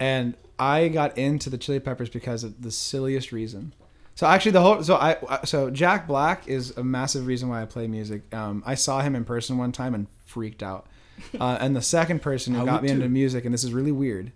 And 0.00 0.34
I 0.58 0.88
got 0.88 1.16
into 1.18 1.50
the 1.50 1.58
Chili 1.58 1.78
Peppers 1.80 2.08
because 2.08 2.42
of 2.42 2.62
the 2.62 2.70
silliest 2.70 3.32
reason. 3.32 3.74
So 4.14 4.26
actually, 4.26 4.52
the 4.52 4.60
whole 4.60 4.82
so 4.82 4.96
I 4.96 5.16
so 5.44 5.70
Jack 5.70 6.06
Black 6.06 6.46
is 6.46 6.76
a 6.76 6.84
massive 6.84 7.26
reason 7.26 7.48
why 7.48 7.62
I 7.62 7.64
play 7.64 7.86
music. 7.86 8.22
Um, 8.34 8.62
I 8.66 8.74
saw 8.74 9.00
him 9.00 9.16
in 9.16 9.24
person 9.24 9.58
one 9.58 9.72
time 9.72 9.94
and 9.94 10.06
freaked 10.24 10.62
out. 10.62 10.86
Uh, 11.38 11.56
and 11.60 11.76
the 11.76 11.82
second 11.82 12.20
person 12.20 12.54
who 12.54 12.62
I 12.62 12.64
got 12.64 12.82
me 12.82 12.88
into 12.88 13.08
music, 13.08 13.44
and 13.44 13.54
this 13.54 13.62
is 13.62 13.72
really 13.72 13.92
weird, 13.92 14.32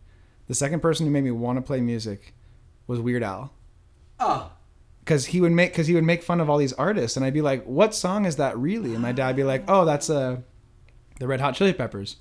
the 0.46 0.54
second 0.54 0.80
person 0.80 1.04
who 1.04 1.10
made 1.10 1.24
me 1.24 1.32
want 1.32 1.56
to 1.56 1.62
play 1.62 1.80
music 1.80 2.32
was 2.86 3.00
Weird 3.00 3.24
Al 3.24 3.52
oh. 4.20 4.52
because 5.00 5.26
he 5.26 5.40
would 5.40 5.50
make 5.52 5.72
because 5.72 5.88
he 5.88 5.94
would 5.94 6.04
make 6.04 6.22
fun 6.22 6.40
of 6.40 6.48
all 6.48 6.58
these 6.58 6.74
artists, 6.74 7.16
and 7.16 7.26
I'd 7.26 7.34
be 7.34 7.42
like, 7.42 7.64
"What 7.64 7.94
song 7.94 8.24
is 8.24 8.36
that 8.36 8.56
really?" 8.56 8.92
And 8.92 9.02
my 9.02 9.10
dad'd 9.10 9.36
be 9.36 9.42
like, 9.42 9.64
"Oh, 9.66 9.84
that's 9.84 10.08
uh, 10.08 10.38
the 11.18 11.26
Red 11.26 11.40
Hot 11.40 11.54
Chili 11.54 11.72
Peppers." 11.72 12.16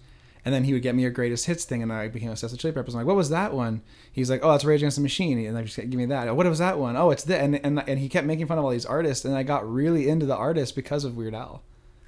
And 0.46 0.54
then 0.54 0.64
he 0.64 0.74
would 0.74 0.84
get 0.84 0.94
me 0.94 1.06
a 1.06 1.10
greatest 1.10 1.48
hits 1.48 1.66
thing, 1.66 1.82
and 1.82 1.92
I 1.92 2.08
became 2.08 2.30
obsessed 2.30 2.54
with 2.54 2.62
Chili 2.62 2.72
Peppers. 2.72 2.94
I'm 2.94 3.00
like, 3.00 3.08
"What 3.08 3.16
was 3.16 3.32
that 3.32 3.52
one?" 3.52 3.82
He's 4.12 4.30
like, 4.30 4.42
"Oh, 4.44 4.52
that's 4.52 4.64
Rage 4.64 4.82
Against 4.82 4.98
the 4.98 5.02
Machine," 5.02 5.44
and 5.44 5.58
I 5.58 5.64
just 5.64 5.76
give 5.76 5.92
me 5.94 6.06
that. 6.06 6.36
What 6.36 6.46
was 6.46 6.60
that 6.60 6.78
one? 6.78 6.96
Oh, 6.96 7.10
it's 7.10 7.24
this. 7.24 7.42
And, 7.42 7.56
and 7.66 7.84
and 7.90 8.00
he 8.00 8.08
kept 8.08 8.28
making 8.28 8.46
fun 8.46 8.60
of 8.60 8.64
all 8.64 8.70
these 8.70 8.86
artists, 8.86 9.26
and 9.26 9.36
I 9.36 9.42
got 9.42 9.70
really 9.70 10.08
into 10.08 10.28
the 10.28 10.36
artists 10.36 10.72
because 10.72 11.04
of 11.04 11.18
Weird 11.18 11.34
Al. 11.34 11.64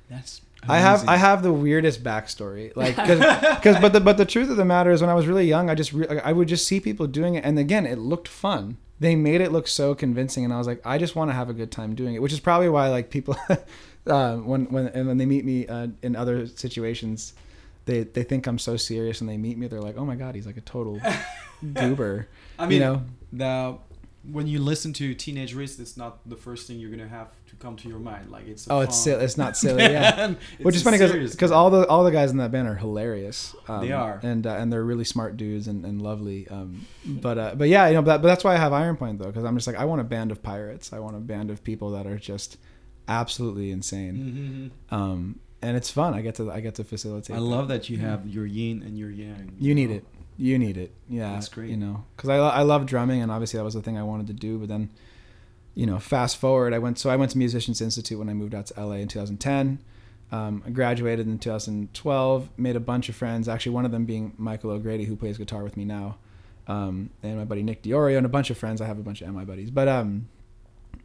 That's. 0.10 0.42
I 0.68 0.80
have. 0.80 1.08
I 1.08 1.18
have 1.18 1.44
the 1.44 1.54
weirdest 1.54 2.04
backstory, 2.04 2.76
like 2.76 2.96
because 2.96 3.80
but 3.80 3.94
the 3.94 4.00
but 4.00 4.18
the 4.18 4.26
truth 4.26 4.50
of 4.50 4.58
the 4.58 4.66
matter 4.66 4.92
is 4.92 5.02
when 5.02 5.10
I 5.10 5.14
was 5.14 5.28
really 5.28 5.48
young, 5.48 5.70
I 5.70 5.76
just 5.76 5.94
re- 5.94 6.20
I 6.24 6.32
would 6.32 6.48
just 6.48 6.68
see 6.68 6.80
people 6.80 7.08
doing 7.08 7.36
it, 7.36 7.44
and 7.44 7.58
again, 7.58 7.86
it 7.86 7.98
looked 7.98 8.28
fun. 8.28 8.78
They 9.00 9.16
made 9.16 9.42
it 9.42 9.52
look 9.52 9.68
so 9.68 9.94
convincing, 9.94 10.44
and 10.44 10.54
I 10.54 10.58
was 10.58 10.66
like, 10.66 10.82
I 10.86 10.98
just 10.98 11.16
want 11.16 11.30
to 11.30 11.36
have 11.36 11.50
a 11.50 11.54
good 11.54 11.72
time 11.72 11.94
doing 11.94 12.16
it, 12.16 12.22
which 12.22 12.34
is 12.34 12.40
probably 12.40 12.70
why 12.70 12.90
like 12.90 13.10
people 13.12 13.38
uh, 14.08 14.38
when 14.38 14.66
when 14.66 14.88
and 14.88 15.08
when 15.08 15.18
they 15.18 15.26
meet 15.26 15.46
me 15.46 15.68
uh, 15.68 15.88
in 16.02 16.16
other 16.16 16.48
situations, 16.48 17.34
they 17.88 18.04
they 18.04 18.24
think 18.24 18.46
I'm 18.46 18.60
so 18.60 18.78
serious, 18.78 19.22
and 19.22 19.30
they 19.30 19.38
meet 19.38 19.58
me, 19.58 19.68
they're 19.68 19.82
like, 19.82 19.98
oh 19.98 20.06
my 20.06 20.16
god, 20.16 20.36
he's 20.36 20.46
like 20.46 20.58
a 20.58 20.62
total 20.62 21.02
goober. 21.74 22.28
I 22.60 22.66
mean, 22.68 22.74
you 22.74 22.80
know, 22.80 23.02
the 23.34 23.78
when 24.30 24.46
you 24.46 24.60
listen 24.60 24.92
to 24.92 25.14
Teenage 25.16 25.54
Wrist, 25.56 25.80
it's 25.80 25.96
not 25.96 26.20
the 26.30 26.36
first 26.36 26.68
thing 26.68 26.80
you're 26.80 26.92
gonna 26.92 27.08
have 27.08 27.30
to 27.48 27.56
come 27.56 27.78
to 27.78 27.88
your 27.88 28.00
mind. 28.00 28.30
Like 28.30 28.46
it's. 28.48 28.68
A 28.68 28.74
oh, 28.74 28.80
it's 28.82 28.98
silly. 28.98 29.24
It's 29.24 29.38
not 29.38 29.56
silly. 29.64 29.84
Yeah. 29.84 30.34
Which 30.62 30.76
is 30.76 30.84
funny 30.84 30.98
because 30.98 31.52
all 31.52 31.70
the 31.70 31.88
all 31.88 32.04
the 32.04 32.12
guys 32.12 32.32
in 32.32 32.38
that 32.38 32.52
band 32.52 32.68
are 32.68 32.76
hilarious. 32.76 33.56
Um, 33.68 33.82
They 33.86 33.94
are. 33.94 34.20
and 34.22 34.46
uh, 34.46 34.52
and 34.56 34.72
they're 34.72 34.84
really 34.84 35.06
smart 35.06 35.38
dudes 35.38 35.68
and, 35.68 35.86
and 35.86 36.02
lovely. 36.02 36.48
Um, 36.50 36.86
but 37.06 37.38
uh, 37.38 37.56
but 37.56 37.70
yeah, 37.70 37.88
you 37.88 37.94
know, 37.94 38.02
but, 38.02 38.22
but 38.22 38.28
that's 38.28 38.44
why 38.44 38.54
I 38.54 38.58
have 38.58 38.74
Iron 38.74 38.98
Point 38.98 39.20
though, 39.20 39.28
because 39.28 39.46
I'm 39.46 39.56
just 39.56 39.66
like 39.68 39.78
I 39.78 39.86
want 39.86 40.02
a 40.02 40.06
band 40.06 40.32
of 40.32 40.44
pirates. 40.44 40.92
I 40.92 41.00
want 41.00 41.16
a 41.16 41.20
band 41.20 41.50
of 41.50 41.64
people 41.64 41.92
that 41.92 42.06
are 42.06 42.18
just 42.18 42.58
absolutely 43.08 43.72
insane. 43.72 44.72
Mhm. 44.92 44.96
Um, 44.96 45.40
and 45.68 45.76
it's 45.76 45.90
fun. 45.90 46.14
I 46.14 46.22
get 46.22 46.36
to 46.36 46.50
I 46.50 46.62
get 46.62 46.76
to 46.76 46.86
facilitate. 46.86 47.36
I 47.36 47.40
that. 47.40 47.46
love 47.46 47.68
that 47.68 47.90
you 47.90 47.98
have 47.98 48.26
your 48.26 48.46
yin 48.46 48.84
and 48.84 48.98
your 48.98 49.10
yang. 49.10 49.52
You 49.60 49.76
need 49.76 49.90
know? 49.90 49.98
it. 49.98 50.06
You 50.38 50.58
need 50.58 50.78
it. 50.78 50.94
Yeah, 51.10 51.34
That's 51.34 51.50
great. 51.50 51.70
You 51.70 51.76
know, 51.76 52.06
because 52.16 52.30
I 52.30 52.38
I 52.38 52.62
love 52.62 52.86
drumming, 52.86 53.22
and 53.22 53.30
obviously 53.30 53.58
that 53.58 53.66
was 53.66 53.74
the 53.74 53.82
thing 53.82 53.98
I 53.98 54.04
wanted 54.04 54.28
to 54.28 54.34
do. 54.34 54.60
But 54.60 54.70
then, 54.70 54.90
you 55.76 55.86
know, 55.86 56.00
fast 56.00 56.38
forward, 56.38 56.74
I 56.74 56.80
went. 56.80 57.00
So 57.00 57.10
I 57.10 57.18
went 57.18 57.32
to 57.32 57.38
Musicians 57.38 57.82
Institute 57.82 58.18
when 58.18 58.30
I 58.30 58.34
moved 58.34 58.56
out 58.56 58.68
to 58.68 58.82
LA 58.82 58.96
in 58.96 59.10
2010. 59.10 59.80
Um, 60.32 60.64
I 60.66 60.70
graduated 60.70 61.28
in 61.28 61.38
2012. 61.38 62.50
Made 62.58 62.76
a 62.78 62.80
bunch 62.80 63.10
of 63.10 63.16
friends. 63.16 63.50
Actually, 63.50 63.74
one 63.74 63.84
of 63.84 63.92
them 63.92 64.06
being 64.06 64.34
Michael 64.38 64.72
O'Grady, 64.72 65.04
who 65.04 65.18
plays 65.18 65.38
guitar 65.38 65.64
with 65.64 65.76
me 65.76 65.84
now, 65.84 66.18
um, 66.68 67.10
and 67.22 67.38
my 67.38 67.46
buddy 67.46 67.64
Nick 67.64 67.84
Diorio, 67.84 68.16
and 68.16 68.26
a 68.26 68.30
bunch 68.30 68.50
of 68.50 68.58
friends. 68.58 68.80
I 68.80 68.86
have 68.86 69.00
a 69.00 69.04
bunch 69.04 69.22
of 69.22 69.34
MI 69.34 69.44
buddies, 69.44 69.70
but 69.70 69.90
um, 69.90 70.30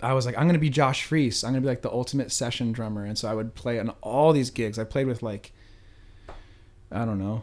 I 0.02 0.12
was 0.14 0.26
like, 0.26 0.36
I'm 0.36 0.46
gonna 0.46 0.58
be 0.58 0.70
Josh 0.70 1.04
Freese. 1.04 1.44
I'm 1.44 1.52
gonna 1.52 1.60
be 1.60 1.68
like 1.68 1.82
the 1.82 1.90
ultimate 1.92 2.32
session 2.32 2.72
drummer, 2.72 3.04
and 3.04 3.16
so 3.16 3.28
I 3.28 3.34
would 3.34 3.54
play 3.54 3.78
on 3.78 3.90
all 4.00 4.32
these 4.32 4.50
gigs. 4.50 4.78
I 4.78 4.84
played 4.84 5.06
with 5.06 5.22
like, 5.22 5.52
I 6.90 7.04
don't 7.04 7.18
know, 7.18 7.42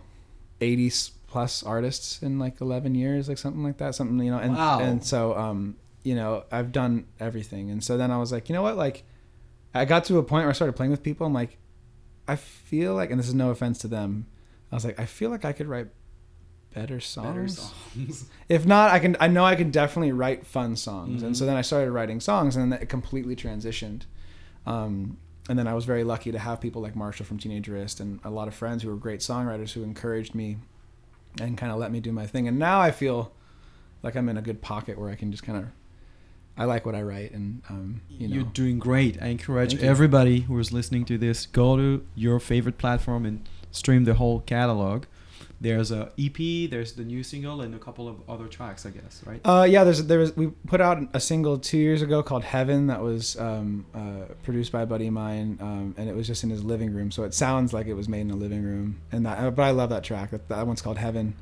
80 0.61 0.91
plus 1.27 1.63
artists 1.63 2.21
in 2.21 2.39
like 2.39 2.59
11 2.61 2.95
years, 2.95 3.29
like 3.29 3.37
something 3.37 3.63
like 3.63 3.77
that, 3.77 3.95
something 3.95 4.19
you 4.25 4.31
know. 4.31 4.39
And 4.39 4.55
Wow. 4.55 4.79
and 4.81 5.03
so 5.03 5.35
um, 5.37 5.77
you 6.03 6.15
know, 6.15 6.43
I've 6.51 6.71
done 6.71 7.05
everything, 7.19 7.69
and 7.69 7.83
so 7.83 7.97
then 7.97 8.11
I 8.11 8.17
was 8.17 8.31
like, 8.31 8.49
you 8.49 8.55
know 8.55 8.61
what, 8.61 8.77
like, 8.77 9.03
I 9.73 9.85
got 9.85 10.05
to 10.05 10.17
a 10.17 10.23
point 10.23 10.43
where 10.43 10.49
I 10.49 10.53
started 10.53 10.73
playing 10.73 10.91
with 10.91 11.03
people. 11.03 11.25
I'm 11.27 11.33
like, 11.33 11.57
I 12.27 12.35
feel 12.35 12.93
like, 12.93 13.09
and 13.11 13.19
this 13.19 13.27
is 13.27 13.33
no 13.33 13.49
offense 13.51 13.79
to 13.79 13.87
them, 13.87 14.27
I 14.71 14.75
was 14.75 14.85
like, 14.85 14.99
I 14.99 15.05
feel 15.05 15.29
like 15.29 15.45
I 15.45 15.51
could 15.53 15.67
write 15.67 15.87
better 16.73 16.99
songs. 16.99 17.55
Better 17.55 18.07
songs. 18.07 18.25
If 18.49 18.65
not, 18.65 18.91
I 18.91 18.99
can. 18.99 19.15
I 19.19 19.27
know 19.27 19.45
I 19.45 19.55
can 19.55 19.69
definitely 19.71 20.11
write 20.11 20.45
fun 20.45 20.75
songs, 20.75 21.21
and 21.23 21.33
Mhm. 21.33 21.37
so 21.37 21.45
then 21.45 21.55
I 21.55 21.61
started 21.61 21.91
writing 21.91 22.19
songs, 22.19 22.55
and 22.55 22.71
then 22.71 22.81
it 22.81 22.89
completely 22.89 23.35
transitioned. 23.35 24.03
Um, 24.65 25.17
and 25.49 25.57
then 25.57 25.67
I 25.67 25.73
was 25.73 25.85
very 25.85 26.03
lucky 26.03 26.31
to 26.31 26.39
have 26.39 26.61
people 26.61 26.81
like 26.81 26.95
Marshall 26.95 27.25
from 27.25 27.37
Teenage 27.39 27.67
Wrist 27.67 27.99
and 27.99 28.19
a 28.23 28.29
lot 28.29 28.47
of 28.47 28.53
friends 28.53 28.83
who 28.83 28.89
were 28.89 28.95
great 28.95 29.19
songwriters 29.21 29.71
who 29.73 29.81
encouraged 29.83 30.35
me 30.35 30.57
and 31.41 31.57
kind 31.57 31.71
of 31.71 31.79
let 31.79 31.91
me 31.91 31.99
do 31.99 32.11
my 32.11 32.27
thing. 32.27 32.47
And 32.47 32.59
now 32.59 32.79
I 32.79 32.91
feel 32.91 33.31
like 34.03 34.15
I'm 34.15 34.29
in 34.29 34.37
a 34.37 34.41
good 34.41 34.61
pocket 34.61 34.99
where 34.99 35.09
I 35.09 35.15
can 35.15 35.31
just 35.31 35.43
kind 35.43 35.57
of. 35.57 35.65
I 36.57 36.65
like 36.65 36.85
what 36.85 36.93
I 36.93 37.01
write, 37.03 37.31
and 37.31 37.61
um, 37.69 38.01
you 38.09 38.27
know, 38.27 38.35
You're 38.35 38.43
doing 38.43 38.79
great. 38.79 39.21
I 39.21 39.27
encourage 39.27 39.69
Thank 39.71 39.81
you. 39.83 39.87
everybody 39.89 40.41
who 40.41 40.59
is 40.59 40.73
listening 40.73 41.05
to 41.05 41.17
this 41.17 41.45
go 41.45 41.77
to 41.77 42.03
your 42.15 42.37
favorite 42.39 42.77
platform 42.77 43.25
and 43.25 43.47
stream 43.71 44.03
the 44.03 44.15
whole 44.15 44.41
catalog. 44.41 45.05
There's 45.61 45.91
a 45.91 46.11
EP, 46.17 46.69
there's 46.69 46.93
the 46.93 47.03
new 47.03 47.21
single, 47.21 47.59
and 47.61 47.75
a 47.75 47.79
couple 47.79 48.07
of 48.07 48.17
other 48.29 48.47
tracks, 48.47 48.85
I 48.85 48.91
guess, 48.91 49.21
right? 49.25 49.41
Uh, 49.43 49.67
yeah, 49.69 49.83
there's 49.83 50.05
there 50.05 50.19
was 50.19 50.35
we 50.37 50.47
put 50.67 50.79
out 50.79 50.99
a 51.13 51.19
single 51.19 51.57
two 51.57 51.77
years 51.77 52.01
ago 52.01 52.23
called 52.23 52.45
Heaven 52.45 52.87
that 52.87 53.01
was 53.01 53.37
um, 53.37 53.85
uh, 53.93 54.33
produced 54.43 54.71
by 54.71 54.83
a 54.83 54.85
buddy 54.85 55.07
of 55.07 55.13
mine, 55.13 55.57
um, 55.59 55.95
and 55.97 56.07
it 56.07 56.15
was 56.15 56.27
just 56.27 56.45
in 56.45 56.49
his 56.49 56.63
living 56.63 56.93
room, 56.93 57.11
so 57.11 57.23
it 57.23 57.33
sounds 57.33 57.73
like 57.73 57.87
it 57.87 57.93
was 57.93 58.07
made 58.07 58.21
in 58.21 58.31
a 58.31 58.37
living 58.37 58.63
room. 58.63 59.01
And 59.11 59.25
that, 59.25 59.53
but 59.53 59.63
I 59.63 59.71
love 59.71 59.89
that 59.89 60.05
track. 60.05 60.31
That, 60.31 60.47
that 60.47 60.65
one's 60.65 60.81
called 60.81 60.97
Heaven. 60.97 61.35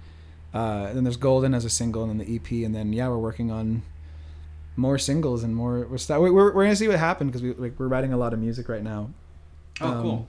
Uh, 0.51 0.91
then 0.93 1.03
there's 1.03 1.17
Golden 1.17 1.53
as 1.53 1.63
a 1.63 1.69
single, 1.69 2.01
and 2.01 2.19
then 2.19 2.25
the 2.25 2.35
EP, 2.35 2.65
and 2.65 2.73
then 2.73 2.93
yeah, 2.93 3.07
we're 3.09 3.19
working 3.19 3.51
on 3.51 3.83
more 4.75 4.97
singles 4.97 5.43
and 5.43 5.55
more. 5.55 5.85
We're 5.85 5.97
st- 5.99 6.19
we're, 6.19 6.31
we're 6.31 6.63
gonna 6.63 6.75
see 6.75 6.87
what 6.87 6.97
happens 6.97 7.29
because 7.29 7.43
we 7.43 7.53
like 7.53 7.79
we're 7.79 7.87
writing 7.87 8.13
a 8.13 8.17
lot 8.17 8.33
of 8.33 8.39
music 8.39 8.67
right 8.67 8.83
now, 8.83 9.11
oh, 9.79 9.87
um, 9.87 10.01
cool. 10.01 10.27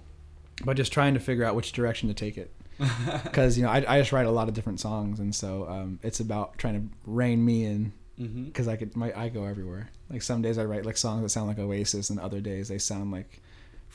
but 0.67 0.77
just 0.77 0.93
trying 0.93 1.15
to 1.15 1.21
figure 1.21 1.45
out 1.45 1.55
which 1.55 1.73
direction 1.73 2.09
to 2.09 2.15
take 2.15 2.37
it 2.37 2.51
because 3.25 3.57
you 3.59 3.65
know 3.65 3.71
I, 3.71 3.85
I 3.87 3.99
just 4.01 4.13
write 4.13 4.27
a 4.27 4.31
lot 4.31 4.49
of 4.49 4.55
different 4.55 4.81
songs, 4.81 5.21
and 5.21 5.35
so 5.35 5.67
um, 5.69 5.99
it's 6.03 6.21
about 6.21 6.57
trying 6.59 6.75
to 6.75 6.97
rein 7.07 7.45
me 7.45 7.65
in 7.65 7.93
because 8.47 8.67
I 8.69 8.77
could 8.77 8.97
my 8.97 9.13
I 9.17 9.29
go 9.29 9.45
everywhere. 9.45 9.91
Like 10.11 10.23
some 10.23 10.43
days 10.43 10.59
I 10.59 10.65
write 10.65 10.85
like 10.87 10.97
songs 10.97 11.23
that 11.23 11.29
sound 11.31 11.49
like 11.49 11.59
Oasis, 11.59 12.11
and 12.11 12.19
other 12.21 12.41
days 12.41 12.69
they 12.69 12.79
sound 12.79 13.11
like 13.13 13.41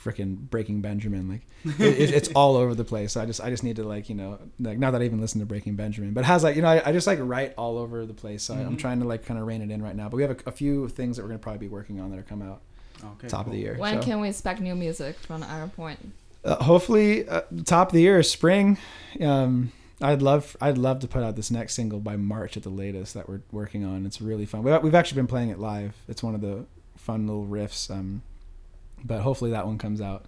freaking 0.02 0.36
Breaking 0.50 0.82
Benjamin. 0.82 1.30
Like 1.30 1.42
it, 1.80 1.98
it, 2.00 2.10
it's 2.14 2.30
all 2.36 2.56
over 2.58 2.74
the 2.76 2.84
place. 2.84 3.14
So 3.14 3.22
I 3.22 3.26
just 3.26 3.42
I 3.42 3.50
just 3.50 3.64
need 3.64 3.78
to 3.78 3.84
like 3.84 4.10
you 4.10 4.16
know 4.16 4.40
like 4.60 4.78
not 4.78 4.92
that 4.92 5.02
I 5.02 5.06
even 5.06 5.22
listen 5.22 5.40
to 5.40 5.46
Breaking 5.46 5.76
Benjamin, 5.76 6.14
but 6.14 6.22
it 6.22 6.28
has 6.28 6.44
like 6.44 6.56
you 6.56 6.62
know 6.62 6.68
I, 6.70 6.90
I 6.90 6.92
just 6.92 7.08
like 7.08 7.20
write 7.22 7.54
all 7.58 7.78
over 7.78 8.06
the 8.06 8.14
place. 8.14 8.44
So 8.44 8.54
I, 8.54 8.60
I'm 8.60 8.76
Mhm. 8.76 8.80
trying 8.80 9.00
to 9.00 9.06
like 9.08 9.26
kind 9.26 9.40
of 9.40 9.46
rein 9.48 9.62
it 9.62 9.72
in 9.72 9.82
right 9.82 9.96
now. 9.96 10.10
But 10.10 10.18
we 10.18 10.24
have 10.24 10.32
a, 10.32 10.50
a 10.50 10.52
few 10.52 10.88
things 10.90 11.16
that 11.18 11.24
we're 11.24 11.30
gonna 11.30 11.40
probably 11.40 11.60
be 11.60 11.68
working 11.70 12.00
on 12.00 12.10
that 12.12 12.20
are 12.20 12.24
come 12.24 12.42
out 12.42 12.62
Okay, 13.04 13.28
top 13.28 13.46
of 13.48 13.52
the 13.52 13.60
year. 13.60 13.76
When 13.78 13.96
so. 14.02 14.06
can 14.06 14.22
we 14.22 14.30
expect 14.30 14.62
new 14.62 14.76
music 14.76 15.18
from 15.18 15.44
Iron 15.44 15.70
Point? 15.70 16.00
Uh, 16.46 16.62
hopefully, 16.64 17.28
uh, 17.28 17.42
top 17.66 17.88
of 17.90 17.94
the 17.94 18.02
year 18.02 18.20
is 18.20 18.30
spring. 18.30 18.78
Um, 19.22 19.72
I'd 20.02 20.22
love 20.22 20.58
I'd 20.60 20.78
love 20.78 21.00
to 21.00 21.08
put 21.08 21.24
out 21.24 21.36
this 21.36 21.50
next 21.52 21.76
single 21.76 22.00
by 22.00 22.18
March 22.18 22.58
at 22.58 22.64
the 22.64 22.70
latest 22.70 23.14
that 23.14 23.30
we're 23.30 23.42
working 23.52 23.86
on. 23.86 24.06
It's 24.06 24.20
really 24.22 24.46
fun. 24.46 24.64
We've, 24.64 24.82
we've 24.84 24.96
actually 24.96 25.18
been 25.18 25.28
playing 25.28 25.50
it 25.50 25.60
live. 25.60 25.96
It's 26.10 26.22
one 26.22 26.36
of 26.36 26.42
the 26.42 26.66
fun 26.98 27.28
little 27.28 27.46
riffs. 27.46 27.90
Um, 27.90 28.22
but 29.06 29.22
hopefully 29.22 29.52
that 29.52 29.66
one 29.66 29.78
comes 29.78 30.02
out 30.02 30.26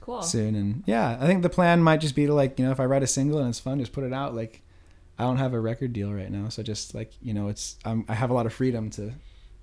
Cool. 0.00 0.22
soon. 0.22 0.54
And 0.54 0.82
yeah, 0.86 1.18
I 1.20 1.26
think 1.26 1.42
the 1.42 1.50
plan 1.50 1.82
might 1.82 2.00
just 2.00 2.14
be 2.14 2.24
to 2.26 2.32
like 2.32 2.58
you 2.58 2.64
know 2.64 2.70
if 2.72 2.80
I 2.80 2.86
write 2.86 3.02
a 3.02 3.06
single 3.06 3.38
and 3.38 3.48
it's 3.48 3.60
fun, 3.60 3.78
just 3.78 3.92
put 3.92 4.04
it 4.04 4.12
out. 4.14 4.34
Like 4.34 4.62
I 5.18 5.24
don't 5.24 5.36
have 5.36 5.52
a 5.52 5.60
record 5.60 5.92
deal 5.92 6.10
right 6.12 6.30
now, 6.30 6.48
so 6.48 6.62
just 6.62 6.94
like 6.94 7.12
you 7.20 7.34
know 7.34 7.48
it's 7.48 7.76
I'm, 7.84 8.06
I 8.08 8.14
have 8.14 8.30
a 8.30 8.34
lot 8.34 8.46
of 8.46 8.54
freedom 8.54 8.88
to 8.90 9.12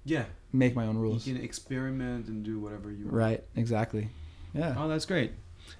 Yeah, 0.04 0.26
make 0.54 0.76
my 0.76 0.86
own 0.86 0.98
rules. 0.98 1.26
you 1.26 1.34
rules. 1.34 1.40
can 1.40 1.44
experiment 1.46 2.28
and 2.28 2.44
do 2.44 2.60
whatever 2.60 2.92
you 2.92 3.06
want. 3.06 3.16
Right. 3.16 3.44
Exactly. 3.56 4.10
Yeah. 4.54 4.76
Oh, 4.78 4.88
that's 4.88 5.06
great. 5.06 5.32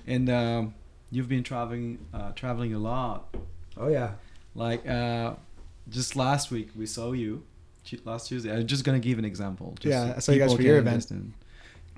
And 0.08 0.30
um, 0.30 0.74
you've 1.12 1.30
been 1.30 1.44
traveling, 1.44 2.06
uh, 2.14 2.32
traveling 2.32 2.74
a 2.74 2.80
lot. 2.80 3.36
Oh 3.78 3.88
yeah. 3.88 4.12
Like 4.54 4.88
uh, 4.88 5.34
just 5.90 6.16
last 6.16 6.52
week, 6.52 6.70
we 6.76 6.86
saw 6.86 7.12
you. 7.12 7.44
Last 8.04 8.30
Tuesday, 8.30 8.52
I'm 8.52 8.66
just 8.66 8.84
gonna 8.84 9.00
give 9.00 9.20
an 9.20 9.26
example. 9.26 9.76
Just 9.80 9.92
Yeah, 9.92 10.12
so 10.12 10.16
I 10.16 10.20
saw 10.20 10.32
you 10.32 10.40
guys 10.40 10.54
for 10.56 10.62
your 10.64 10.80
event. 10.80 11.06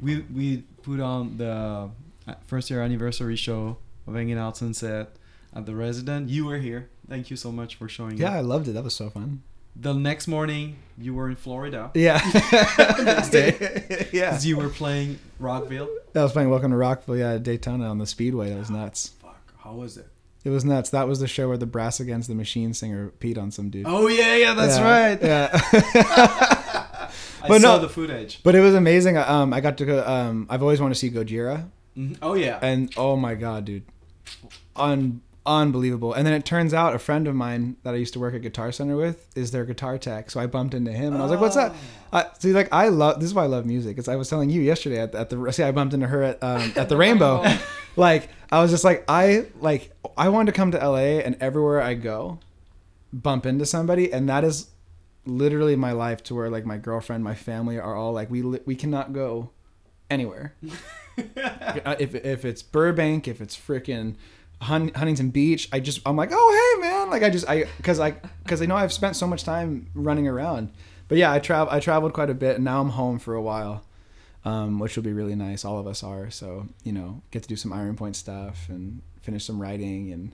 We 0.02 0.20
we 0.34 0.64
put 0.84 1.00
on 1.00 1.38
the 1.38 1.90
uh, 2.28 2.34
first 2.46 2.70
year 2.70 2.82
anniversary 2.82 3.38
show 3.38 3.78
of 4.06 4.14
Hanging 4.14 4.38
Out 4.38 4.58
Sunset 4.58 5.16
at 5.56 5.66
the 5.66 5.76
Resident. 5.76 6.30
You 6.30 6.46
were 6.46 6.58
here. 6.58 6.90
Thank 7.08 7.30
you 7.30 7.38
so 7.38 7.54
much 7.54 7.76
for 7.76 7.88
showing 7.88 8.18
Yeah, 8.18 8.36
I 8.36 8.42
loved 8.42 8.68
it. 8.68 8.74
That 8.74 8.84
was 8.84 8.96
so 8.96 9.10
fun. 9.10 9.44
The 9.80 9.94
next 9.94 10.28
morning, 10.28 10.78
you 10.98 11.14
were 11.14 11.30
in 11.30 11.36
Florida. 11.36 11.92
Yeah. 11.94 12.20
Next 13.00 13.30
day. 13.30 14.08
yeah. 14.14 14.32
'Cause 14.32 14.46
you 14.46 14.58
were 14.58 14.70
playing 14.70 15.20
Rockville. 15.40 15.88
I 16.16 16.24
was 16.24 16.32
playing 16.32 16.50
Welcome 16.50 16.72
to 16.72 16.78
Rockville, 16.78 17.18
yeah, 17.18 17.34
at 17.34 17.44
Daytona 17.44 17.86
on 17.88 18.00
the 18.00 18.08
Speedway. 18.08 18.50
That 18.50 18.58
was 18.58 18.72
nuts. 18.72 19.10
Fuck, 19.22 19.40
how 19.60 19.74
was 19.74 19.98
it? 19.98 20.08
It 20.44 20.50
was 20.50 20.66
nuts. 20.66 20.90
That 20.92 21.08
was 21.08 21.20
the 21.20 21.28
show 21.28 21.48
where 21.48 21.58
the 21.58 21.66
Brass 21.68 22.00
Against 22.00 22.28
the 22.28 22.34
Machine 22.36 22.74
singer 22.74 23.12
peed 23.20 23.38
on 23.38 23.52
some 23.52 23.70
dude. 23.70 23.86
Oh 23.88 24.08
yeah, 24.08 24.36
yeah, 24.36 24.54
that's 24.56 24.78
Yeah, 24.78 25.10
right. 25.10 25.22
Yeah. 25.22 25.50
I 27.44 27.48
But 27.48 27.62
saw 27.62 27.76
no- 27.76 27.80
the 27.80 27.90
footage. 27.90 28.40
but 28.44 28.56
it 28.56 28.62
was 28.62 28.74
amazing. 28.74 29.18
Um, 29.18 29.54
I 29.54 29.60
got 29.62 29.78
to 29.78 29.86
go. 29.86 30.04
Um, 30.06 30.48
I've 30.50 30.62
always 30.64 30.82
wanted 30.82 30.96
to 30.96 31.00
see 31.00 31.12
Gojira, 31.12 31.70
Mhm. 31.96 32.18
Oh 32.22 32.34
yeah. 32.34 32.58
and 32.64 32.92
oh 32.98 33.16
my 33.16 33.36
god, 33.36 33.66
dude, 33.66 33.84
un 34.76 35.22
unbelievable. 35.48 36.14
And 36.14 36.28
then 36.28 36.34
it 36.34 36.46
turns 36.46 36.74
out 36.74 36.94
a 36.94 37.00
friend 37.00 37.28
of 37.28 37.34
mine 37.34 37.78
that 37.84 37.94
I 37.94 37.98
used 37.98 38.14
to 38.14 38.20
work 38.20 38.36
at 38.36 38.42
Guitar 38.42 38.72
Center 38.72 38.96
with 38.96 39.26
is 39.36 39.52
their 39.52 39.66
guitar 39.66 39.98
tech. 39.98 40.30
So 40.30 40.40
I 40.40 40.46
bumped 40.46 40.74
into 40.74 40.92
him, 40.92 41.14
and 41.14 41.18
I 41.18 41.22
was 41.22 41.32
like, 41.32 41.40
"What's 41.40 41.56
that?" 41.56 41.74
Oh. 42.12 42.18
Uh, 42.18 42.34
see, 42.38 42.52
like 42.54 42.68
I 42.72 42.90
love 42.90 43.20
this 43.20 43.28
is 43.28 43.34
why 43.34 43.44
I 43.44 43.48
love 43.48 43.66
music. 43.66 43.98
It's 43.98 44.08
I 44.08 44.18
was 44.18 44.30
telling 44.30 44.50
you 44.50 44.62
yesterday 44.62 45.00
at, 45.00 45.16
at 45.16 45.30
the 45.30 45.52
see 45.52 45.64
I 45.64 45.72
bumped 45.72 45.94
into 45.94 46.08
her 46.08 46.22
at 46.22 46.44
um, 46.44 46.74
at 46.76 46.90
the 46.90 46.98
Rainbow. 46.98 47.44
Like 47.98 48.30
I 48.52 48.62
was 48.62 48.70
just 48.70 48.84
like 48.84 49.04
I 49.08 49.48
like 49.60 49.92
I 50.16 50.30
wanted 50.30 50.52
to 50.52 50.56
come 50.56 50.70
to 50.70 50.78
LA 50.78 51.18
and 51.26 51.36
everywhere 51.42 51.82
I 51.82 51.96
go, 51.96 52.40
bump 53.12 53.48
into 53.48 53.66
somebody, 53.66 54.14
and 54.14 54.30
that 54.30 54.44
is 54.44 54.68
literally 55.26 55.76
my 55.76 55.94
life. 55.94 56.22
To 56.26 56.36
where 56.36 56.48
like 56.48 56.64
my 56.64 56.78
girlfriend, 56.78 57.24
my 57.24 57.34
family 57.34 57.80
are 57.80 57.96
all 57.96 58.14
like 58.14 58.30
we 58.30 58.44
li- 58.44 58.60
we 58.68 58.76
cannot 58.76 59.14
go 59.14 59.50
anywhere. 60.12 60.54
If 61.18 62.14
if 62.14 62.46
it's 62.46 62.62
Burbank, 62.62 63.28
if 63.28 63.42
it's 63.42 63.58
freaking 63.58 64.18
Hun- 64.62 64.92
Huntington 64.96 65.30
Beach, 65.30 65.70
I 65.72 65.80
just 65.80 66.02
I'm 66.06 66.16
like, 66.16 66.30
oh 66.32 66.76
hey 66.82 66.82
man, 66.90 67.10
like 67.10 67.24
I 67.24 67.30
just 67.30 67.48
I 67.48 67.66
because 67.78 68.00
I 68.00 68.12
because 68.44 68.62
I 68.62 68.66
know 68.66 68.76
I've 68.76 68.94
spent 68.94 69.16
so 69.16 69.28
much 69.28 69.44
time 69.44 69.88
running 69.94 70.28
around. 70.28 70.72
But 71.08 71.18
yeah, 71.18 71.32
I 71.32 71.40
travel 71.40 71.72
I 71.74 71.80
traveled 71.80 72.14
quite 72.14 72.30
a 72.30 72.34
bit, 72.34 72.56
and 72.56 72.66
now 72.66 72.82
I'm 72.82 72.90
home 72.90 73.20
for 73.20 73.34
a 73.36 73.42
while, 73.42 73.86
um, 74.46 74.80
which 74.80 74.96
will 74.96 75.04
be 75.04 75.14
really 75.14 75.36
nice. 75.36 75.64
All 75.64 75.80
of 75.80 75.88
us 75.88 76.04
are, 76.04 76.30
so 76.32 76.68
you 76.84 76.92
know, 76.92 77.22
get 77.32 77.44
to 77.44 77.50
do 77.50 77.56
some 77.56 77.72
Iron 77.72 77.96
Point 77.96 78.16
stuff 78.16 78.68
and 78.70 79.02
finish 79.22 79.46
some 79.46 79.62
writing 79.62 80.12
and 80.12 80.34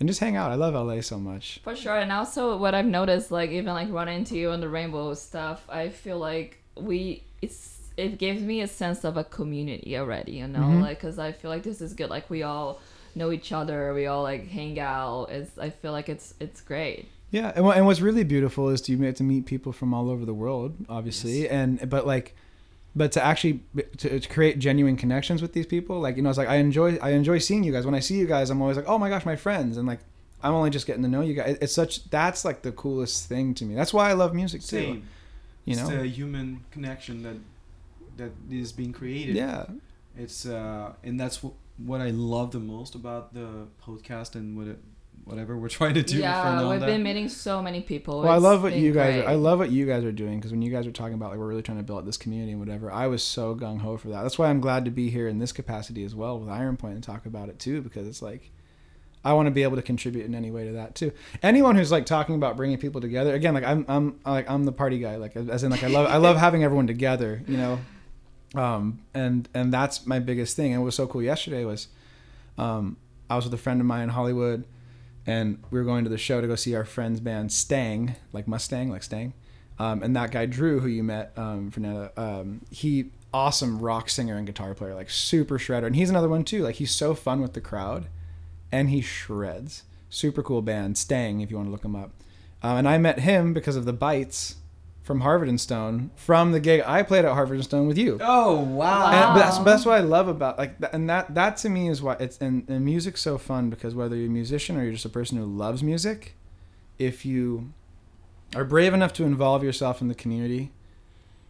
and 0.00 0.08
just 0.08 0.18
hang 0.20 0.34
out. 0.36 0.50
I 0.50 0.56
love 0.56 0.74
LA 0.74 1.00
so 1.00 1.18
much. 1.18 1.60
For 1.62 1.76
sure, 1.76 1.96
and 1.96 2.10
also 2.10 2.56
what 2.58 2.74
I've 2.74 2.84
noticed, 2.86 3.30
like 3.30 3.50
even 3.50 3.72
like 3.72 3.90
running 3.90 4.18
into 4.18 4.36
you 4.36 4.50
on 4.50 4.60
the 4.60 4.68
rainbow 4.68 5.14
stuff, 5.14 5.64
I 5.70 5.90
feel 5.90 6.18
like 6.18 6.58
we 6.76 7.22
it's 7.40 7.78
it 7.96 8.18
gives 8.18 8.42
me 8.42 8.60
a 8.62 8.66
sense 8.66 9.04
of 9.04 9.16
a 9.16 9.22
community 9.22 9.96
already, 9.96 10.32
you 10.32 10.48
know, 10.48 10.58
Mhm. 10.58 10.80
like 10.82 10.98
because 10.98 11.18
I 11.20 11.30
feel 11.30 11.50
like 11.52 11.62
this 11.62 11.80
is 11.80 11.94
good. 11.94 12.10
Like 12.10 12.28
we 12.28 12.42
all 12.42 12.80
know 13.16 13.32
each 13.32 13.52
other, 13.52 13.92
we 13.94 14.06
all 14.06 14.22
like 14.22 14.48
hang 14.48 14.78
out. 14.80 15.26
It's 15.30 15.56
I 15.58 15.70
feel 15.70 15.92
like 15.92 16.08
it's 16.08 16.34
it's 16.40 16.60
great. 16.60 17.08
Yeah, 17.30 17.52
and, 17.56 17.64
what- 17.64 17.76
and 17.76 17.84
what's 17.86 18.00
really 18.00 18.22
beautiful 18.24 18.68
is 18.68 18.80
to 18.82 18.96
get 18.96 19.16
to 19.16 19.24
meet 19.24 19.44
people 19.46 19.72
from 19.72 19.92
all 19.92 20.08
over 20.08 20.24
the 20.24 20.34
world, 20.34 20.74
obviously, 20.88 21.42
Yes. 21.42 21.50
and 21.50 21.90
but 21.90 22.06
like, 22.06 22.36
but 22.94 23.10
to 23.12 23.24
actually 23.24 23.60
to, 23.98 24.20
to 24.20 24.28
create 24.28 24.58
genuine 24.60 24.96
connections 24.96 25.42
with 25.42 25.52
these 25.52 25.66
people, 25.66 25.98
like 26.00 26.16
you 26.16 26.22
know, 26.22 26.28
it's 26.28 26.38
like 26.38 26.48
I 26.48 26.56
enjoy 26.56 26.96
I 27.02 27.10
enjoy 27.10 27.38
seeing 27.38 27.64
you 27.64 27.72
guys. 27.72 27.84
When 27.86 27.94
I 27.94 28.00
see 28.00 28.16
you 28.16 28.26
guys, 28.26 28.50
I'm 28.50 28.62
always 28.62 28.76
like, 28.76 28.86
oh 28.88 28.98
my 28.98 29.08
gosh, 29.08 29.24
my 29.26 29.36
friends, 29.36 29.76
and 29.76 29.86
like 29.88 30.00
I'm 30.42 30.52
only 30.54 30.70
just 30.70 30.86
getting 30.86 31.02
to 31.02 31.08
know 31.08 31.22
you 31.22 31.34
guys. 31.34 31.58
It's 31.60 31.72
such 31.74 32.08
that's 32.10 32.44
like 32.44 32.62
the 32.62 32.70
coolest 32.72 33.28
thing 33.28 33.54
to 33.54 33.64
me. 33.64 33.74
That's 33.74 33.92
why 33.92 34.10
I 34.10 34.12
love 34.12 34.32
music 34.34 34.60
too. 34.60 34.66
Same. 34.66 35.08
You 35.64 35.72
it's 35.78 35.88
know, 35.88 36.02
a 36.02 36.04
human 36.06 36.64
connection 36.70 37.22
that 37.24 37.36
that 38.18 38.30
is 38.54 38.70
being 38.70 38.92
created. 38.92 39.34
yeah, 39.34 39.64
It's 40.16 40.46
uh, 40.46 40.92
and 41.02 41.18
that's 41.18 41.42
what 41.42 41.54
what 41.76 42.00
I 42.00 42.10
love 42.10 42.52
the 42.52 42.60
most 42.60 42.94
about 42.94 43.34
the 43.34 43.66
podcast 43.82 44.34
and 44.34 44.56
what 44.56 44.68
it, 44.68 44.78
whatever 45.24 45.56
we're 45.56 45.68
trying 45.80 45.94
to 45.94 46.02
do. 46.02 46.18
yeah, 46.18 46.60
for 46.60 46.68
we've 46.68 46.80
been 46.80 47.02
meeting 47.02 47.28
so 47.28 47.62
many 47.62 47.80
people. 47.80 48.22
Well, 48.22 48.32
I 48.32 48.36
love 48.36 48.62
what 48.62 48.74
you 48.74 48.92
guys. 48.92 49.14
great. 49.14 49.24
Are, 49.24 49.30
I 49.30 49.34
love 49.34 49.58
what 49.58 49.70
you 49.70 49.86
guys 49.86 50.04
are 50.04 50.12
doing 50.12 50.38
because 50.38 50.50
when 50.50 50.62
you 50.62 50.70
guys 50.70 50.86
are 50.86 50.92
talking 50.92 51.14
about 51.14 51.30
like 51.30 51.38
we're 51.38 51.48
really 51.48 51.62
trying 51.62 51.78
to 51.78 51.84
build 51.84 52.00
up 52.00 52.04
this 52.04 52.16
community 52.16 52.52
and 52.52 52.60
whatever, 52.60 52.92
I 52.92 53.06
was 53.06 53.22
so 53.22 53.54
gung 53.54 53.80
ho 53.80 53.96
for 53.96 54.08
that. 54.08 54.22
That's 54.22 54.38
why 54.38 54.48
I'm 54.48 54.60
glad 54.60 54.84
to 54.84 54.90
be 54.90 55.10
here 55.10 55.28
in 55.28 55.38
this 55.38 55.52
capacity 55.52 56.04
as 56.04 56.14
well 56.14 56.38
with 56.38 56.48
Iron 56.48 56.76
Point 56.76 56.94
and 56.94 57.02
talk 57.02 57.26
about 57.26 57.48
it 57.48 57.58
too 57.58 57.82
because 57.82 58.06
it's 58.06 58.22
like 58.22 58.50
I 59.24 59.32
want 59.32 59.46
to 59.46 59.50
be 59.50 59.62
able 59.62 59.76
to 59.76 59.82
contribute 59.82 60.26
in 60.26 60.34
any 60.34 60.50
way 60.50 60.66
to 60.66 60.72
that 60.72 60.94
too. 60.94 61.12
Anyone 61.42 61.76
who's 61.76 61.90
like 61.90 62.04
talking 62.04 62.34
about 62.34 62.56
bringing 62.56 62.76
people 62.76 63.00
together 63.00 63.34
again, 63.34 63.54
like 63.54 63.64
I'm 63.64 63.84
I'm 63.88 64.20
like 64.24 64.48
I'm 64.50 64.64
the 64.64 64.72
party 64.72 64.98
guy, 64.98 65.16
like 65.16 65.34
as 65.34 65.64
in 65.64 65.70
like 65.70 65.82
I 65.82 65.88
love 65.88 66.06
I 66.06 66.18
love 66.18 66.36
having 66.46 66.62
everyone 66.62 66.86
together, 66.86 67.42
you 67.48 67.56
know. 67.56 67.80
Um, 68.54 69.00
and 69.12 69.48
and 69.54 69.72
that's 69.72 70.06
my 70.06 70.18
biggest 70.18 70.56
thing. 70.56 70.72
And 70.72 70.82
what 70.82 70.86
was 70.86 70.94
so 70.94 71.06
cool 71.06 71.22
yesterday 71.22 71.64
was, 71.64 71.88
um, 72.56 72.96
I 73.28 73.36
was 73.36 73.44
with 73.44 73.54
a 73.54 73.58
friend 73.58 73.80
of 73.80 73.86
mine 73.86 74.02
in 74.02 74.08
Hollywood 74.10 74.64
and 75.26 75.62
we 75.70 75.78
were 75.78 75.84
going 75.84 76.04
to 76.04 76.10
the 76.10 76.18
show 76.18 76.40
to 76.40 76.46
go 76.46 76.54
see 76.54 76.74
our 76.74 76.84
friend's 76.84 77.20
band 77.20 77.52
Stang, 77.52 78.16
like 78.32 78.46
Mustang, 78.46 78.90
like 78.90 79.02
Stang. 79.02 79.32
Um, 79.78 80.02
and 80.02 80.14
that 80.14 80.30
guy 80.30 80.46
Drew, 80.46 80.80
who 80.80 80.88
you 80.88 81.02
met, 81.02 81.32
um, 81.36 81.70
Fernanda, 81.70 82.12
um, 82.16 82.60
he 82.70 83.06
awesome 83.32 83.80
rock 83.80 84.08
singer 84.08 84.36
and 84.36 84.46
guitar 84.46 84.74
player, 84.74 84.94
like 84.94 85.10
super 85.10 85.58
shredder. 85.58 85.86
And 85.86 85.96
he's 85.96 86.10
another 86.10 86.28
one 86.28 86.44
too. 86.44 86.62
Like 86.62 86.76
he's 86.76 86.92
so 86.92 87.14
fun 87.14 87.40
with 87.40 87.54
the 87.54 87.60
crowd, 87.60 88.06
and 88.70 88.90
he 88.90 89.00
shreds. 89.00 89.82
Super 90.10 90.42
cool 90.42 90.62
band, 90.62 90.96
Stang, 90.96 91.40
if 91.40 91.50
you 91.50 91.56
want 91.56 91.68
to 91.68 91.72
look 91.72 91.84
him 91.84 91.96
up. 91.96 92.12
Um, 92.62 92.78
and 92.78 92.88
I 92.88 92.98
met 92.98 93.20
him 93.20 93.52
because 93.52 93.76
of 93.76 93.84
the 93.84 93.92
Bites 93.92 94.56
from 95.04 95.20
Harvard 95.20 95.50
and 95.50 95.60
Stone 95.60 96.10
from 96.16 96.52
the 96.52 96.58
gig 96.58 96.82
I 96.84 97.02
played 97.02 97.26
at 97.26 97.32
Harvard 97.32 97.56
and 97.56 97.64
Stone 97.64 97.86
with 97.86 97.98
you. 97.98 98.18
Oh 98.20 98.60
wow! 98.60 99.10
And, 99.12 99.34
but 99.34 99.44
that's, 99.44 99.58
but 99.58 99.64
that's 99.64 99.86
what 99.86 99.96
I 99.96 100.00
love 100.00 100.28
about 100.28 100.58
like, 100.58 100.76
and 100.92 101.08
that 101.10 101.34
that 101.34 101.58
to 101.58 101.68
me 101.68 101.88
is 101.88 102.02
why 102.02 102.16
it's 102.18 102.38
and, 102.38 102.68
and 102.68 102.84
music's 102.84 103.20
so 103.20 103.38
fun 103.38 103.70
because 103.70 103.94
whether 103.94 104.16
you're 104.16 104.26
a 104.26 104.30
musician 104.30 104.76
or 104.76 104.82
you're 104.82 104.92
just 104.92 105.04
a 105.04 105.10
person 105.10 105.36
who 105.36 105.44
loves 105.44 105.82
music, 105.82 106.34
if 106.98 107.26
you 107.26 107.72
are 108.56 108.64
brave 108.64 108.94
enough 108.94 109.12
to 109.12 109.24
involve 109.24 109.62
yourself 109.62 110.00
in 110.00 110.08
the 110.08 110.14
community 110.14 110.72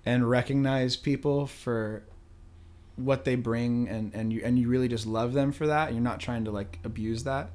and 0.04 0.28
recognize 0.28 0.96
people 0.96 1.46
for 1.46 2.02
what 2.96 3.24
they 3.24 3.36
bring 3.36 3.88
and 3.88 4.12
and 4.14 4.32
you 4.32 4.40
and 4.44 4.58
you 4.58 4.68
really 4.68 4.88
just 4.88 5.06
love 5.06 5.32
them 5.32 5.52
for 5.52 5.68
that 5.68 5.86
and 5.86 5.96
you're 5.96 6.02
not 6.04 6.18
trying 6.18 6.44
to 6.44 6.50
like 6.50 6.80
abuse 6.84 7.22
that 7.22 7.50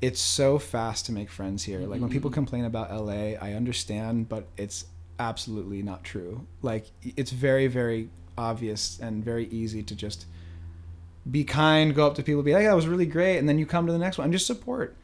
it's 0.00 0.20
so 0.20 0.58
fast 0.58 1.06
to 1.06 1.12
make 1.12 1.30
friends 1.30 1.64
here 1.64 1.80
like 1.80 2.00
when 2.00 2.10
people 2.10 2.30
mm-hmm. 2.30 2.34
complain 2.34 2.64
about 2.64 2.90
LA 2.90 3.34
I 3.40 3.54
understand 3.54 4.28
but 4.28 4.46
it's 4.56 4.84
absolutely 5.18 5.82
not 5.82 6.04
true 6.04 6.46
like 6.62 6.86
it's 7.02 7.30
very 7.30 7.66
very 7.66 8.08
obvious 8.36 8.98
and 9.00 9.24
very 9.24 9.46
easy 9.46 9.82
to 9.82 9.94
just 9.94 10.26
be 11.30 11.44
kind 11.44 11.94
go 11.94 12.06
up 12.06 12.14
to 12.14 12.22
people 12.22 12.42
be 12.42 12.54
like 12.54 12.64
that 12.64 12.76
was 12.76 12.86
really 12.86 13.06
great 13.06 13.38
and 13.38 13.48
then 13.48 13.58
you 13.58 13.66
come 13.66 13.86
to 13.86 13.92
the 13.92 13.98
next 13.98 14.18
one 14.18 14.24
and 14.26 14.32
just 14.32 14.46
support 14.46 14.96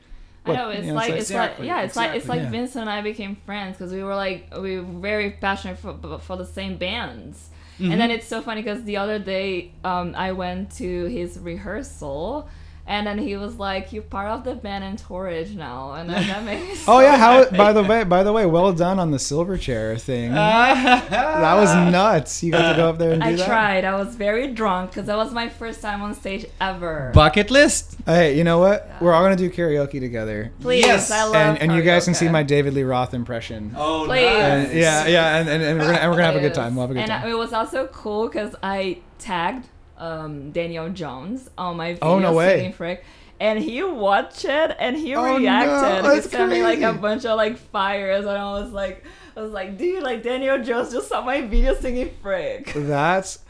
I 0.46 0.52
know 0.52 0.68
it's 0.68 0.82
you 0.82 0.88
know, 0.88 0.94
like 0.94 1.10
it's 1.10 1.30
Exactly, 1.30 1.66
like 1.66 1.76
yeah 1.76 1.82
it's 1.84 1.96
like 1.96 2.14
it's 2.14 2.28
like 2.28 2.42
Yeah. 2.42 2.50
Vincent 2.50 2.82
and 2.82 2.90
I 2.90 3.00
became 3.00 3.36
friends 3.46 3.76
because 3.76 3.92
we 3.92 4.02
were 4.02 4.14
like 4.14 4.54
we 4.58 4.78
were 4.78 5.00
very 5.00 5.30
passionate 5.30 5.78
for 5.78 6.18
for 6.18 6.36
the 6.36 6.44
same 6.46 6.76
bands. 6.76 7.48
Mm-hmm. 7.78 7.90
And 7.90 8.00
then 8.00 8.10
it's 8.10 8.26
so 8.26 8.40
funny 8.40 8.62
because 8.62 8.84
the 8.84 8.98
other 8.98 9.18
day 9.18 9.72
um, 9.82 10.14
I 10.14 10.32
went 10.32 10.70
to 10.76 11.06
his 11.06 11.38
rehearsal, 11.40 12.48
and 12.86 13.06
then 13.06 13.18
he 13.18 13.36
was 13.36 13.56
like, 13.56 13.92
"You're 13.92 14.02
part 14.02 14.28
of 14.28 14.44
the 14.44 14.54
band 14.54 14.84
Entourage 14.84 15.52
now," 15.54 15.92
and 15.92 16.08
then 16.10 16.26
that 16.26 16.44
makes. 16.44 16.62
me. 16.68 16.74
So 16.74 16.92
oh 16.96 17.00
yeah 17.00 17.16
how 17.16 17.38
happy. 17.44 17.56
by 17.56 17.72
the 17.72 17.82
way 17.82 18.04
by 18.04 18.22
the 18.22 18.32
way 18.32 18.44
well 18.46 18.72
done 18.72 18.98
on 18.98 19.10
the 19.10 19.16
Silverchair 19.18 19.98
thing 20.00 20.32
that 20.34 21.54
was 21.54 21.74
nuts 21.74 22.42
you 22.42 22.52
got 22.52 22.72
to 22.72 22.76
go 22.76 22.88
up 22.90 22.98
there 22.98 23.12
and 23.12 23.22
do 23.22 23.28
I 23.28 23.32
that 23.34 23.46
tried. 23.46 23.84
I 23.84 23.94
was 23.96 24.14
very 24.14 24.48
drunk 24.48 24.90
because 24.90 25.06
that 25.06 25.16
was 25.16 25.32
my 25.32 25.48
first 25.48 25.80
time 25.80 26.02
on 26.02 26.14
stage 26.14 26.46
ever. 26.60 27.10
bucket 27.14 27.50
list. 27.50 27.96
Hey, 28.06 28.36
you 28.36 28.44
know 28.44 28.58
what? 28.58 28.88
We're 29.00 29.12
all 29.12 29.22
gonna 29.22 29.36
do 29.36 29.50
karaoke 29.50 29.98
together, 30.00 30.52
Please, 30.60 30.84
Yes. 30.84 31.10
I 31.10 31.24
love 31.24 31.34
and 31.36 31.58
and 31.58 31.72
you 31.72 31.82
guys 31.82 32.04
can 32.04 32.14
see 32.14 32.28
my 32.28 32.42
David 32.42 32.74
Lee 32.74 32.82
Roth 32.82 33.14
impression. 33.14 33.74
Oh, 33.76 34.04
Please. 34.06 34.26
And 34.26 34.72
yeah, 34.78 35.06
yeah, 35.06 35.36
and, 35.38 35.48
and, 35.48 35.62
and 35.62 35.78
we're 35.78 35.86
gonna 35.86 35.98
and 35.98 36.10
we're 36.10 36.16
gonna 36.16 36.26
have 36.26 36.36
a 36.36 36.40
good 36.40 36.54
time. 36.54 36.74
We'll 36.76 36.82
have 36.86 36.90
a 36.90 36.94
good 36.94 37.00
and 37.00 37.10
time. 37.10 37.28
it 37.30 37.34
was 37.38 37.52
also 37.52 37.86
cool 37.88 38.28
because 38.28 38.54
I 38.62 38.98
tagged 39.18 39.66
um, 39.98 40.50
Daniel 40.52 40.88
Jones 40.90 41.48
on 41.58 41.76
my 41.76 41.94
video 41.94 42.08
Oh, 42.08 42.18
no 42.18 42.32
way. 42.32 42.56
singing 42.58 42.72
Freak. 42.72 43.00
And 43.40 43.58
he 43.58 43.82
watched 43.82 44.44
it 44.44 44.76
and 44.78 44.96
he 44.96 45.14
Oh, 45.16 45.22
no, 45.24 45.38
reacted. 45.38 46.04
that's 46.04 46.24
he 46.26 46.30
sent 46.30 46.50
me 46.52 46.62
like 46.62 46.80
a 46.82 46.92
bunch 46.92 47.24
of 47.24 47.36
like 47.36 47.58
fires 47.58 48.24
and 48.26 48.36
I 48.38 48.52
was 48.60 48.70
like 48.72 49.04
I 49.36 49.42
was 49.42 49.50
like, 49.50 49.76
dude, 49.76 50.02
like 50.04 50.22
Daniel 50.22 50.62
Jones 50.62 50.92
just 50.92 51.08
saw 51.08 51.20
my 51.20 51.40
video 51.40 51.74
singing 51.74 52.10
Freak. 52.22 52.72
That's 52.74 53.40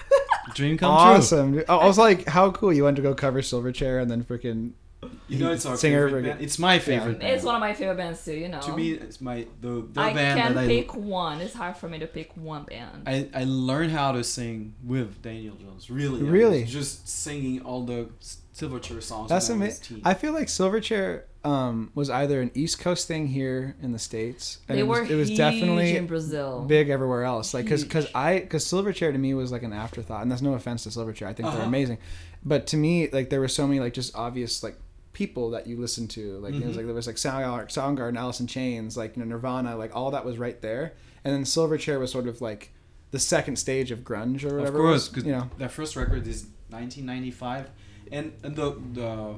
Dream 0.55 0.79
come 0.79 0.91
awesome. 0.91 1.53
dude. 1.53 1.65
I 1.69 1.87
was 1.87 1.99
like, 1.99 2.27
how 2.29 2.51
cool! 2.53 2.73
You 2.73 2.85
went 2.85 2.97
to 2.97 3.03
go 3.03 3.15
cover 3.15 3.41
Silverchair 3.43 4.01
and 4.01 4.11
then 4.11 4.23
freaking 4.25 4.73
true. 4.73 4.73
You 5.29 5.39
know, 5.39 5.53
it's 5.53 5.67
our 5.67 5.77
Singer 5.77 6.07
favorite 6.07 6.25
band. 6.25 6.41
It's 6.41 6.59
my 6.59 6.79
favorite. 6.79 7.21
band. 7.21 7.35
It's 7.35 7.45
one 7.45 7.55
of 7.55 7.61
my 7.61 7.73
favorite 7.75 7.97
bands 7.97 8.25
too, 8.25 8.35
you 8.35 8.49
know. 8.49 8.61
to 8.61 8.77
me, 8.77 8.93
it's 8.93 9.21
my 9.21 9.47
the, 9.61 9.87
the 9.93 10.01
I 10.01 10.13
band 10.15 10.41
can't 10.41 10.55
that 10.55 10.65
I 10.65 10.67
pick 10.67 10.95
one. 10.95 11.41
It's 11.41 11.55
hard 11.55 11.77
for 11.77 11.89
me 11.89 11.99
to 11.99 12.07
pick 12.07 12.37
one 12.37 12.65
band. 12.65 13.03
I, 13.07 13.29
I 13.35 13.45
learned 13.45 13.93
how 13.93 14.13
to 14.13 14.23
sing 14.25 14.75
with 14.85 15.23
Daniel 15.23 15.57
Jones. 15.57 15.91
Really, 15.91 16.21
I 16.27 16.31
Really? 16.31 16.65
just 16.65 17.09
singing 17.09 17.61
all 17.63 17.85
the 17.85 18.09
Silverchair 18.55 19.03
songs. 19.03 19.29
That's 19.31 19.51
I 19.51 19.55
amazing. 19.55 20.01
I 20.05 20.15
feel 20.15 20.33
like 20.33 20.47
Silverchair 20.47 21.23
um, 21.45 21.91
was 21.95 22.09
either 22.09 22.41
an 22.41 22.51
East 22.55 22.79
Coast 22.79 23.09
thing 23.09 23.27
here 23.27 23.77
in 23.83 23.93
the 23.93 23.99
states, 23.99 24.59
and 24.69 24.79
they 24.79 24.83
it 24.83 24.87
was, 24.87 25.01
were 25.01 25.05
it 25.07 25.17
was 25.17 25.29
huge 25.29 25.39
definitely 25.39 25.97
in 25.97 26.07
Brazil. 26.07 26.65
big 26.67 26.89
everywhere 26.89 27.25
else. 27.25 27.53
Like, 27.53 27.67
cause, 27.67 27.85
cause 27.85 28.07
I, 28.15 28.41
cause 28.41 28.65
Silverchair 28.65 29.13
to 29.13 29.19
me 29.19 29.35
was 29.35 29.51
like 29.53 29.63
an 29.65 29.73
afterthought, 29.73 30.23
and 30.23 30.31
that's 30.31 30.41
no 30.41 30.55
offense 30.55 30.85
to 30.85 30.89
Silverchair. 30.91 31.27
I 31.27 31.33
think 31.33 31.49
they're 31.49 31.59
Uh-huh. 31.59 31.63
amazing, 31.63 31.99
but 32.45 32.67
to 32.69 32.77
me, 32.77 33.09
like 33.11 33.29
there 33.29 33.41
were 33.41 33.49
so 33.49 33.67
many 33.67 33.81
like 33.81 33.93
just 33.93 34.15
obvious 34.17 34.63
like 34.63 34.79
people 35.15 35.49
that 35.51 35.67
you 35.67 35.77
listen 35.79 36.07
to. 36.09 36.39
Like 36.41 36.53
it 36.55 36.63
was 36.67 36.75
Mhm. 36.75 36.77
like 36.77 36.87
there 36.87 36.95
was 36.95 37.07
like 37.07 37.17
Soundgarden, 37.17 37.69
Soundgarden, 37.73 38.19
Alice 38.19 38.41
in 38.41 38.47
Chains, 38.47 38.97
like 38.97 39.17
you 39.17 39.23
know 39.25 39.29
Nirvana, 39.29 39.77
like 39.77 39.95
all 39.97 40.11
that 40.11 40.25
was 40.27 40.37
right 40.37 40.61
there. 40.61 40.93
And 41.25 41.33
then 41.33 41.45
Silverchair 41.45 41.99
was 41.99 42.11
sort 42.13 42.27
of 42.29 42.43
like 42.43 42.73
the 43.13 43.19
second 43.19 43.57
stage 43.57 43.91
of 43.91 44.01
grunge 44.01 44.45
or 44.45 44.59
whatever. 44.59 44.79
it 44.79 44.83
course, 44.83 44.93
was, 44.93 45.09
because 45.09 45.25
you 45.25 45.33
know. 45.33 45.49
their 45.57 45.69
first 45.71 45.97
record 45.97 46.27
is 46.27 46.47
1995, 46.69 47.71
and, 48.13 48.33
and 48.43 48.57
the 48.57 48.77
the 48.93 49.35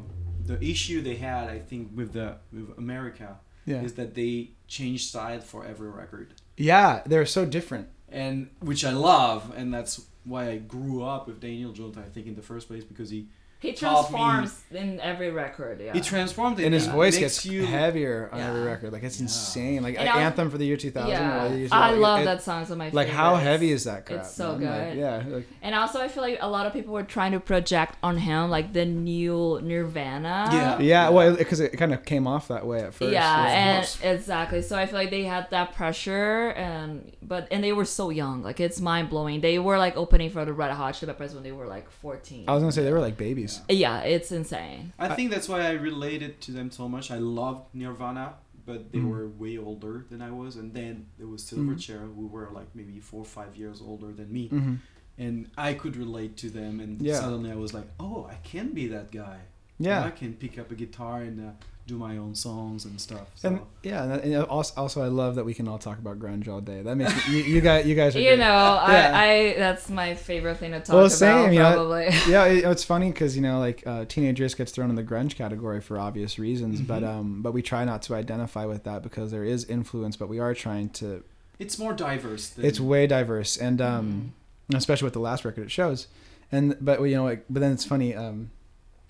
the 0.46 0.64
issue 0.64 1.02
they 1.02 1.16
had, 1.16 1.48
I 1.48 1.58
think, 1.58 1.90
with 1.94 2.12
the 2.12 2.36
with 2.52 2.76
America 2.78 3.38
Yeah. 3.64 3.82
is 3.82 3.94
that 3.94 4.14
they 4.14 4.50
changed 4.68 5.10
side 5.10 5.42
for 5.44 5.64
every 5.66 5.88
record, 5.90 6.34
Yeah, 6.56 7.02
they're 7.06 7.26
so 7.26 7.44
different. 7.44 7.88
and 8.08 8.48
which 8.60 8.84
I 8.84 8.92
love, 8.92 9.52
and 9.56 9.74
that's 9.74 10.06
why 10.24 10.50
I 10.50 10.56
grew 10.58 11.02
up 11.02 11.26
with 11.26 11.40
Daniel 11.40 11.72
Jones. 11.72 11.96
I 11.98 12.02
think 12.08 12.26
in 12.26 12.34
the 12.36 12.42
first 12.42 12.68
place 12.68 12.84
because 12.84 13.10
he 13.10 13.28
he 13.66 13.72
transforms 13.74 14.62
in 14.70 15.00
every 15.00 15.30
record. 15.30 15.80
Yeah. 15.80 15.92
he 15.92 16.00
transformed 16.00 16.58
it, 16.60 16.64
And 16.64 16.74
his 16.74 16.86
voice 16.86 17.18
gets 17.18 17.44
you 17.46 17.64
heavier 17.66 18.28
on 18.32 18.40
every 18.40 18.62
record. 18.62 18.92
Like 18.92 19.02
it's 19.02 19.18
Yeah. 19.18 19.24
insane. 19.24 19.82
Like 19.82 19.96
And 19.98 20.08
I 20.08 20.22
anthem 20.22 20.50
for 20.50 20.58
the 20.58 20.64
year 20.66 20.76
2000. 20.76 21.10
yeah, 21.10 21.44
or 21.44 21.48
year 21.56 21.66
I 21.72 21.90
2000, 21.92 22.00
love 22.00 22.20
it- 22.20 22.24
that 22.24 22.42
song. 22.42 22.62
It's 22.62 22.70
one 22.70 22.80
of 22.80 22.92
my 22.94 22.98
Like 23.02 23.08
how 23.08 23.36
heavy 23.36 23.70
is 23.72 23.84
that 23.84 24.06
crap? 24.06 24.20
It's 24.20 24.32
so 24.32 24.56
man? 24.56 24.70
Like, 24.70 24.88
good. 24.92 24.98
yeah. 24.98 25.22
Like, 25.36 25.46
And 25.62 25.74
also, 25.74 26.00
I 26.00 26.08
feel 26.08 26.22
like 26.22 26.38
a 26.40 26.48
lot 26.48 26.66
of 26.66 26.72
people 26.72 26.92
were 26.94 27.02
trying 27.02 27.32
to 27.32 27.40
project 27.40 27.96
on 28.02 28.18
him 28.18 28.50
like 28.50 28.72
the 28.72 28.84
new 28.84 29.60
Nirvana. 29.62 30.48
Yeah. 30.52 30.78
yeah. 30.80 31.08
Well, 31.10 31.36
because 31.36 31.60
it, 31.60 31.76
kind 31.76 31.92
of 31.92 32.04
came 32.04 32.26
off 32.26 32.48
that 32.48 32.66
way 32.66 32.80
at 32.80 32.94
first. 32.94 33.12
yeah, 33.12 33.46
and 33.48 33.78
course. 33.78 33.98
exactly. 34.02 34.62
So 34.62 34.76
I 34.78 34.86
feel 34.86 34.98
like 34.98 35.10
they 35.10 35.24
had 35.24 35.50
that 35.50 35.74
pressure, 35.74 36.50
and 36.50 37.12
but 37.22 37.48
and 37.50 37.62
they 37.62 37.72
were 37.72 37.84
so 37.84 38.10
young. 38.10 38.42
Like 38.42 38.60
it's 38.60 38.80
mind 38.80 39.10
blowing. 39.10 39.40
They 39.40 39.58
were 39.58 39.78
like 39.78 39.96
opening 39.96 40.30
for 40.30 40.44
the 40.44 40.52
Red 40.52 40.70
Hot 40.72 40.92
Chili 40.94 41.12
Peppers 41.12 41.34
when 41.34 41.42
they 41.42 41.52
were 41.52 41.66
like 41.66 41.90
fourteen. 41.90 42.44
I 42.48 42.52
was 42.54 42.62
gonna 42.62 42.72
say 42.72 42.82
they 42.84 42.92
were 42.92 43.00
like 43.00 43.16
babies. 43.16 43.55
Yeah, 43.68 44.00
it's 44.00 44.32
insane. 44.32 44.92
I 44.98 45.08
think 45.14 45.30
that's 45.30 45.48
why 45.48 45.62
I 45.66 45.72
related 45.72 46.40
to 46.42 46.52
them 46.52 46.70
so 46.70 46.88
much. 46.88 47.10
I 47.10 47.18
loved 47.18 47.74
Nirvana, 47.74 48.34
but 48.64 48.92
they 48.92 48.98
Mhm. 48.98 49.10
were 49.10 49.28
way 49.28 49.58
older 49.58 50.04
than 50.10 50.20
I 50.22 50.30
was, 50.30 50.56
and 50.56 50.72
then 50.74 51.06
there 51.18 51.26
was 51.28 51.42
Silverchair, 51.42 52.00
who 52.14 52.26
were 52.26 52.48
like 52.52 52.68
maybe 52.74 52.98
four 53.00 53.20
or 53.22 53.24
five 53.24 53.56
years 53.56 53.80
older 53.80 54.12
than 54.12 54.32
me, 54.32 54.48
Mm-hmm. 54.48 54.74
and 55.18 55.48
I 55.56 55.74
could 55.74 55.96
relate 55.96 56.36
to 56.38 56.50
them. 56.50 56.80
And 56.80 57.00
Yeah. 57.00 57.20
suddenly 57.20 57.50
I 57.50 57.56
was 57.56 57.72
like, 57.72 57.88
oh, 58.00 58.26
I 58.30 58.34
can 58.42 58.72
be 58.72 58.86
that 58.88 59.10
guy. 59.12 59.38
Yeah. 59.78 60.04
I 60.04 60.10
can 60.10 60.34
pick 60.34 60.58
up 60.58 60.70
a 60.70 60.74
guitar 60.74 61.20
and 61.22 61.38
uh, 61.48 61.52
do 61.86 61.96
my 61.96 62.16
own 62.16 62.34
songs 62.34 62.84
and 62.84 63.00
stuff. 63.00 63.28
So. 63.36 63.48
And 63.48 63.60
yeah, 63.84 64.02
and, 64.02 64.12
and 64.34 64.44
also, 64.46 64.74
also 64.80 65.02
I 65.02 65.06
love 65.06 65.36
that 65.36 65.44
we 65.44 65.54
can 65.54 65.68
all 65.68 65.78
talk 65.78 65.98
about 65.98 66.18
grunge 66.18 66.48
all 66.48 66.60
day. 66.60 66.82
That 66.82 66.96
makes 66.96 67.14
me, 67.28 67.36
you, 67.38 67.42
you 67.44 67.60
guys, 67.60 67.86
you 67.86 67.94
guys 67.94 68.16
are. 68.16 68.18
You 68.26 68.30
great. 68.30 68.38
know, 68.40 68.44
Yeah. 68.44 69.12
I, 69.14 69.24
I 69.24 69.54
that's 69.56 69.88
my 69.88 70.14
favorite 70.16 70.56
thing 70.56 70.72
to 70.72 70.80
talk 70.80 70.88
Well, 70.88 71.00
about. 71.06 71.12
same, 71.12 71.52
you 71.52 71.60
know, 71.60 71.72
probably. 71.74 72.06
yeah, 72.28 72.44
it, 72.46 72.64
it's 72.64 72.82
funny 72.82 73.12
because 73.12 73.36
you 73.36 73.42
know, 73.42 73.60
like 73.60 73.84
uh, 73.86 74.04
teenagers 74.06 74.54
gets 74.54 74.72
thrown 74.72 74.90
in 74.90 74.96
the 74.96 75.04
grunge 75.04 75.36
category 75.36 75.80
for 75.80 75.98
obvious 75.98 76.38
reasons, 76.38 76.80
but 76.80 77.02
Mhm. 77.02 77.08
um, 77.08 77.42
but 77.42 77.52
we 77.52 77.62
try 77.62 77.84
not 77.84 78.02
to 78.02 78.14
identify 78.16 78.64
with 78.64 78.82
that 78.84 79.02
because 79.04 79.30
there 79.30 79.44
is 79.44 79.64
influence, 79.64 80.16
but 80.16 80.28
we 80.28 80.38
are 80.40 80.54
trying 80.54 80.88
to. 80.90 81.22
it's 81.60 81.78
more 81.78 81.92
diverse. 81.92 82.48
Than, 82.48 82.64
It's 82.64 82.80
way 82.80 83.06
diverse, 83.06 83.56
and 83.56 83.80
um, 83.80 84.32
especially 84.74 85.06
with 85.06 85.12
the 85.14 85.20
last 85.20 85.44
record, 85.44 85.62
it 85.66 85.70
shows. 85.70 86.08
And 86.50 86.76
but 86.80 87.00
you 87.02 87.14
know, 87.14 87.24
like, 87.24 87.44
but 87.48 87.60
then 87.60 87.70
it's 87.72 87.84
funny. 87.84 88.12
Um, 88.14 88.50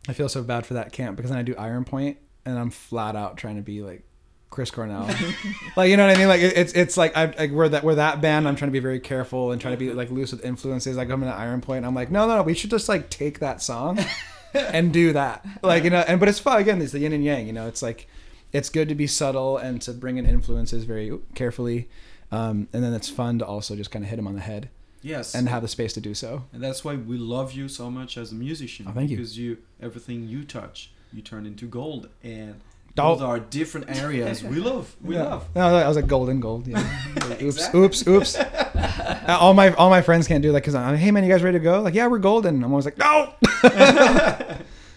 I 0.09 0.13
feel 0.13 0.29
so 0.29 0.43
bad 0.43 0.67
for 0.67 0.75
that 0.75 0.93
camp 0.93 1.17
because 1.17 1.31
then 1.31 1.39
I 1.39 1.43
do 1.43 1.55
Iron 1.57 1.85
Point, 1.85 2.17
and 2.47 2.59
I'm 2.59 2.71
flat 2.71 3.15
out 3.17 3.37
trying 3.37 3.57
to 3.57 3.63
be 3.63 3.83
like 3.83 4.05
Chris 4.49 4.71
Cornell. 4.71 5.07
like 5.77 5.91
you 5.91 5.97
know 5.97 6.07
what 6.07 6.17
I 6.17 6.19
mean? 6.19 6.29
Like 6.29 6.41
it, 6.41 6.57
it's 6.57 6.73
it's 6.73 6.97
like 6.97 7.15
I 7.17 7.27
like 7.27 7.51
we're 7.51 7.69
that 7.69 7.85
we're 7.85 7.97
that 7.97 8.21
band. 8.23 8.49
I'm 8.49 8.57
trying 8.57 8.69
to 8.71 8.73
be 8.73 8.79
very 8.79 9.01
careful 9.01 9.53
and 9.53 9.61
trying 9.61 9.75
to 9.75 9.79
be 9.79 9.93
like 9.93 10.11
loose 10.11 10.33
with 10.33 10.45
influences. 10.45 10.97
Like 10.97 11.11
I'm 11.11 11.23
in 11.23 11.29
an 11.29 11.35
Iron 11.35 11.61
Point. 11.61 11.79
And 11.79 11.87
I'm 11.87 11.95
like 11.95 12.11
no 12.11 12.27
no 12.27 12.37
no. 12.37 12.43
We 12.43 12.55
should 12.55 12.71
just 12.71 12.89
like 12.89 13.11
take 13.11 13.41
that 13.41 13.61
song 13.61 13.99
and 14.55 14.93
do 14.93 15.13
that. 15.13 15.45
Like 15.63 15.85
you 15.85 15.91
know. 15.91 16.05
And 16.07 16.19
but 16.21 16.29
it's 16.29 16.39
fun 16.39 16.61
again. 16.61 16.81
It's 16.81 16.93
the 16.93 17.01
yin 17.01 17.13
and 17.13 17.25
yang. 17.25 17.47
You 17.47 17.53
know. 17.53 17.67
It's 17.67 17.83
like 17.83 18.09
it's 18.53 18.71
good 18.71 18.89
to 18.89 18.95
be 18.95 19.07
subtle 19.07 19.59
and 19.59 19.83
to 19.83 19.93
bring 19.93 20.17
in 20.17 20.25
influences 20.25 20.85
very 20.85 21.19
carefully. 21.35 21.89
Um, 22.33 22.69
and 22.73 22.83
then 22.83 22.95
it's 22.95 23.09
fun 23.11 23.39
to 23.41 23.45
also 23.47 23.77
just 23.77 23.91
kind 23.91 24.05
of 24.05 24.09
hit 24.11 24.17
them 24.17 24.27
on 24.27 24.35
the 24.35 24.41
head 24.41 24.69
Yes. 25.03 25.35
and 25.35 25.49
have 25.49 25.63
the 25.63 25.69
space 25.69 25.93
to 25.93 26.01
do 26.01 26.13
so. 26.15 26.45
And 26.53 26.63
that's 26.63 26.85
why 26.85 26.97
we 26.97 27.19
love 27.19 27.53
you 27.53 27.69
so 27.69 27.89
much 27.91 28.17
as 28.17 28.33
a 28.33 28.35
musician. 28.35 28.87
Oh, 28.89 28.93
thank 28.93 29.11
you. 29.11 29.17
Because 29.17 29.39
you 29.39 29.59
everything 29.81 30.27
you 30.29 30.43
touch, 30.45 30.91
you 31.13 31.23
turn 31.23 31.47
into 31.47 31.67
gold, 31.67 32.09
and 32.23 32.61
those 32.95 33.21
are 33.23 33.39
different 33.39 33.99
areas 34.01 34.43
we 34.43 34.57
love. 34.71 34.95
We 35.03 35.15
Yeah. 35.17 35.25
love. 35.25 35.49
No, 35.55 35.77
I 35.77 35.87
was 35.89 35.97
like 35.97 36.07
golden 36.07 36.41
gold. 36.41 36.67
Yeah. 36.67 36.83
oops, 37.43 37.75
oops, 37.75 38.07
oops. 38.09 38.37
Uh, 38.37 39.37
all 39.41 39.55
my 39.55 39.73
all 39.75 39.91
my 39.91 40.03
friends 40.03 40.27
can't 40.29 40.43
do 40.43 40.53
that 40.53 40.61
because 40.63 40.75
I'm 40.75 40.93
like, 40.93 41.01
hey 41.01 41.11
man, 41.11 41.25
you 41.25 41.31
guys 41.31 41.43
ready 41.43 41.59
to 41.59 41.63
go? 41.65 41.81
Like, 41.83 41.95
yeah, 41.95 42.07
we're 42.07 42.19
golden. 42.19 42.63
I'm 42.65 42.71
always 42.73 42.85
like, 42.85 42.99
no. 42.99 43.35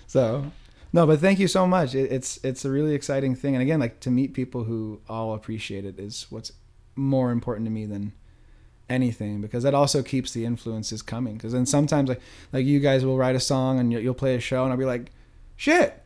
so, 0.07 0.51
no, 0.93 1.05
but 1.05 1.19
thank 1.19 1.39
you 1.39 1.47
so 1.47 1.67
much. 1.67 1.95
It, 1.95 2.11
it's 2.11 2.39
it's 2.43 2.65
a 2.65 2.69
really 2.71 2.93
exciting 2.95 3.35
thing, 3.35 3.55
and 3.55 3.61
again, 3.61 3.79
like 3.79 3.99
to 4.01 4.11
meet 4.11 4.33
people 4.33 4.63
who 4.63 5.01
all 5.09 5.33
appreciate 5.33 5.85
it 5.85 5.99
is 5.99 6.27
what's 6.29 6.51
more 6.95 7.31
important 7.31 7.65
to 7.65 7.71
me 7.71 7.85
than 7.85 8.13
anything 8.89 9.39
because 9.39 9.61
that 9.63 9.73
also 9.75 10.01
keeps 10.01 10.31
the 10.33 10.45
influences 10.45 11.01
coming. 11.01 11.35
Because 11.35 11.53
then 11.53 11.65
sometimes 11.65 12.09
like 12.09 12.21
like 12.51 12.65
you 12.65 12.79
guys 12.79 13.05
will 13.05 13.17
write 13.17 13.35
a 13.35 13.39
song 13.39 13.79
and 13.79 13.91
you'll, 13.91 14.01
you'll 14.01 14.13
play 14.13 14.35
a 14.35 14.39
show, 14.39 14.63
and 14.63 14.71
I'll 14.71 14.79
be 14.79 14.85
like, 14.85 15.11
shit. 15.59 16.01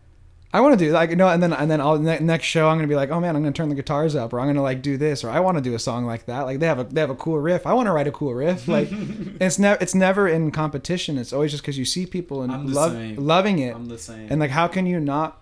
I 0.52 0.62
want 0.62 0.78
to 0.78 0.86
do 0.86 0.92
like 0.92 1.12
no, 1.12 1.30
and 1.30 1.42
then 1.42 1.54
and 1.54 1.70
then 1.70 1.82
I'll 1.82 1.98
ne- 1.98 2.20
next 2.20 2.46
show 2.46 2.70
I'm 2.70 2.78
gonna 2.78 2.88
be 2.88 2.96
like, 2.96 3.10
oh 3.10 3.20
man, 3.20 3.36
I'm 3.36 3.42
gonna 3.42 3.54
turn 3.54 3.70
the 3.70 3.76
guitars 3.76 4.16
up, 4.16 4.34
or 4.34 4.40
I'm 4.40 4.48
gonna 4.48 4.62
like 4.62 4.82
do 4.82 4.98
this, 4.98 5.24
or 5.24 5.30
I 5.30 5.40
want 5.40 5.58
to 5.58 5.64
do 5.64 5.74
a 5.74 5.80
song 5.80 6.06
like 6.06 6.26
that. 6.28 6.42
Like 6.42 6.60
they 6.60 6.68
have 6.68 6.80
a 6.80 6.84
they 6.84 7.02
have 7.02 7.10
a 7.10 7.16
cool 7.16 7.40
riff. 7.40 7.66
I 7.66 7.74
want 7.74 7.88
to 7.88 7.92
write 7.92 8.08
a 8.08 8.12
cool 8.12 8.36
riff. 8.36 8.68
Like 8.68 8.90
it's 8.92 9.58
never 9.58 9.82
it's 9.82 9.96
never 9.96 10.28
in 10.28 10.52
competition. 10.52 11.18
It's 11.18 11.34
always 11.34 11.52
just 11.52 11.64
because 11.64 11.78
you 11.78 11.86
see 11.86 12.06
people 12.06 12.44
and 12.44 12.72
love 12.72 12.92
same. 12.92 13.16
loving 13.16 13.60
it, 13.60 13.76
I'm 13.76 13.88
the 13.88 13.98
same. 13.98 14.28
and 14.30 14.40
like 14.40 14.52
how 14.52 14.68
can 14.68 14.86
you 14.86 15.00
not 15.00 15.42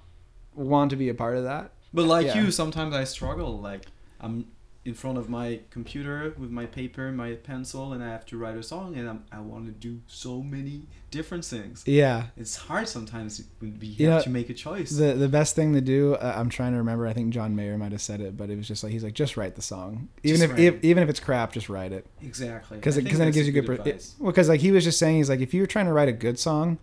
want 0.55 0.91
to 0.91 0.95
be 0.95 1.09
a 1.09 1.13
part 1.13 1.35
of 1.35 1.43
that? 1.43 1.71
but 1.93 2.05
like 2.05 2.27
yeah. 2.27 2.37
you, 2.37 2.51
sometimes 2.51 2.93
I 2.95 3.03
struggle. 3.03 3.59
Like 3.59 3.85
I'm 4.19 4.47
in 4.83 4.95
front 4.95 5.15
of 5.17 5.29
my 5.29 5.59
computer 5.69 6.33
with 6.39 6.49
my 6.49 6.65
paper, 6.65 7.11
my 7.11 7.33
pencil, 7.33 7.93
and 7.93 8.03
I 8.03 8.07
have 8.09 8.25
to 8.27 8.37
write 8.37 8.57
a 8.57 8.63
song, 8.63 8.95
and 8.95 9.07
I'm, 9.07 9.23
I 9.31 9.39
want 9.39 9.65
to 9.67 9.71
do 9.71 10.01
so 10.07 10.41
many 10.41 10.87
different 11.11 11.45
things. 11.45 11.83
Yeah, 11.85 12.27
It's 12.35 12.55
hard 12.55 12.87
sometimes 12.87 13.43
when 13.59 13.77
we 13.79 13.87
You 13.87 14.09
have 14.09 14.19
know, 14.19 14.23
to 14.23 14.29
make 14.31 14.49
a 14.49 14.55
choice. 14.55 14.89
the 14.89 15.13
the 15.13 15.27
best 15.29 15.55
thing 15.55 15.73
to 15.73 15.81
do. 15.81 16.15
Uh, 16.15 16.33
I'm 16.35 16.49
trying 16.49 16.71
to 16.71 16.79
remember. 16.79 17.05
I 17.05 17.13
think 17.13 17.31
John 17.31 17.55
Mayer 17.55 17.77
might 17.77 17.91
have 17.91 18.01
said 18.01 18.21
it, 18.21 18.35
but 18.35 18.49
it 18.49 18.55
was 18.57 18.67
just 18.67 18.83
like 18.83 18.91
he's 18.91 19.03
like, 19.03 19.13
just 19.13 19.37
write 19.37 19.55
the 19.55 19.61
song, 19.61 20.09
even 20.23 20.41
if, 20.41 20.57
if 20.57 20.83
even 20.83 21.03
if 21.03 21.09
it's 21.09 21.19
crap, 21.19 21.53
just 21.53 21.69
write 21.69 21.91
it. 21.91 22.07
exactly. 22.23 22.77
because 22.77 22.95
because 22.97 23.19
then 23.19 23.27
it 23.27 23.33
gives 23.33 23.45
you 23.47 23.53
good. 23.53 23.69
advice. 23.69 24.15
it, 24.17 24.21
well, 24.23 24.31
because 24.31 24.49
like 24.49 24.61
he 24.61 24.71
was 24.71 24.83
just 24.83 24.97
saying, 24.97 25.17
he's 25.17 25.29
like, 25.29 25.41
if 25.41 25.53
you're 25.53 25.67
trying 25.67 25.85
to 25.85 25.93
write 25.93 26.09
a 26.09 26.13
good 26.13 26.39
song, 26.39 26.79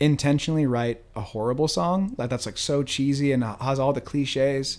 intentionally 0.00 0.64
write 0.66 1.02
a 1.14 1.20
horrible 1.20 1.68
song 1.68 2.12
like 2.18 2.28
that's 2.28 2.44
like 2.46 2.58
so 2.58 2.82
cheesy 2.82 3.30
and 3.30 3.44
has 3.44 3.78
all 3.78 3.92
the 3.92 4.00
cliches. 4.00 4.78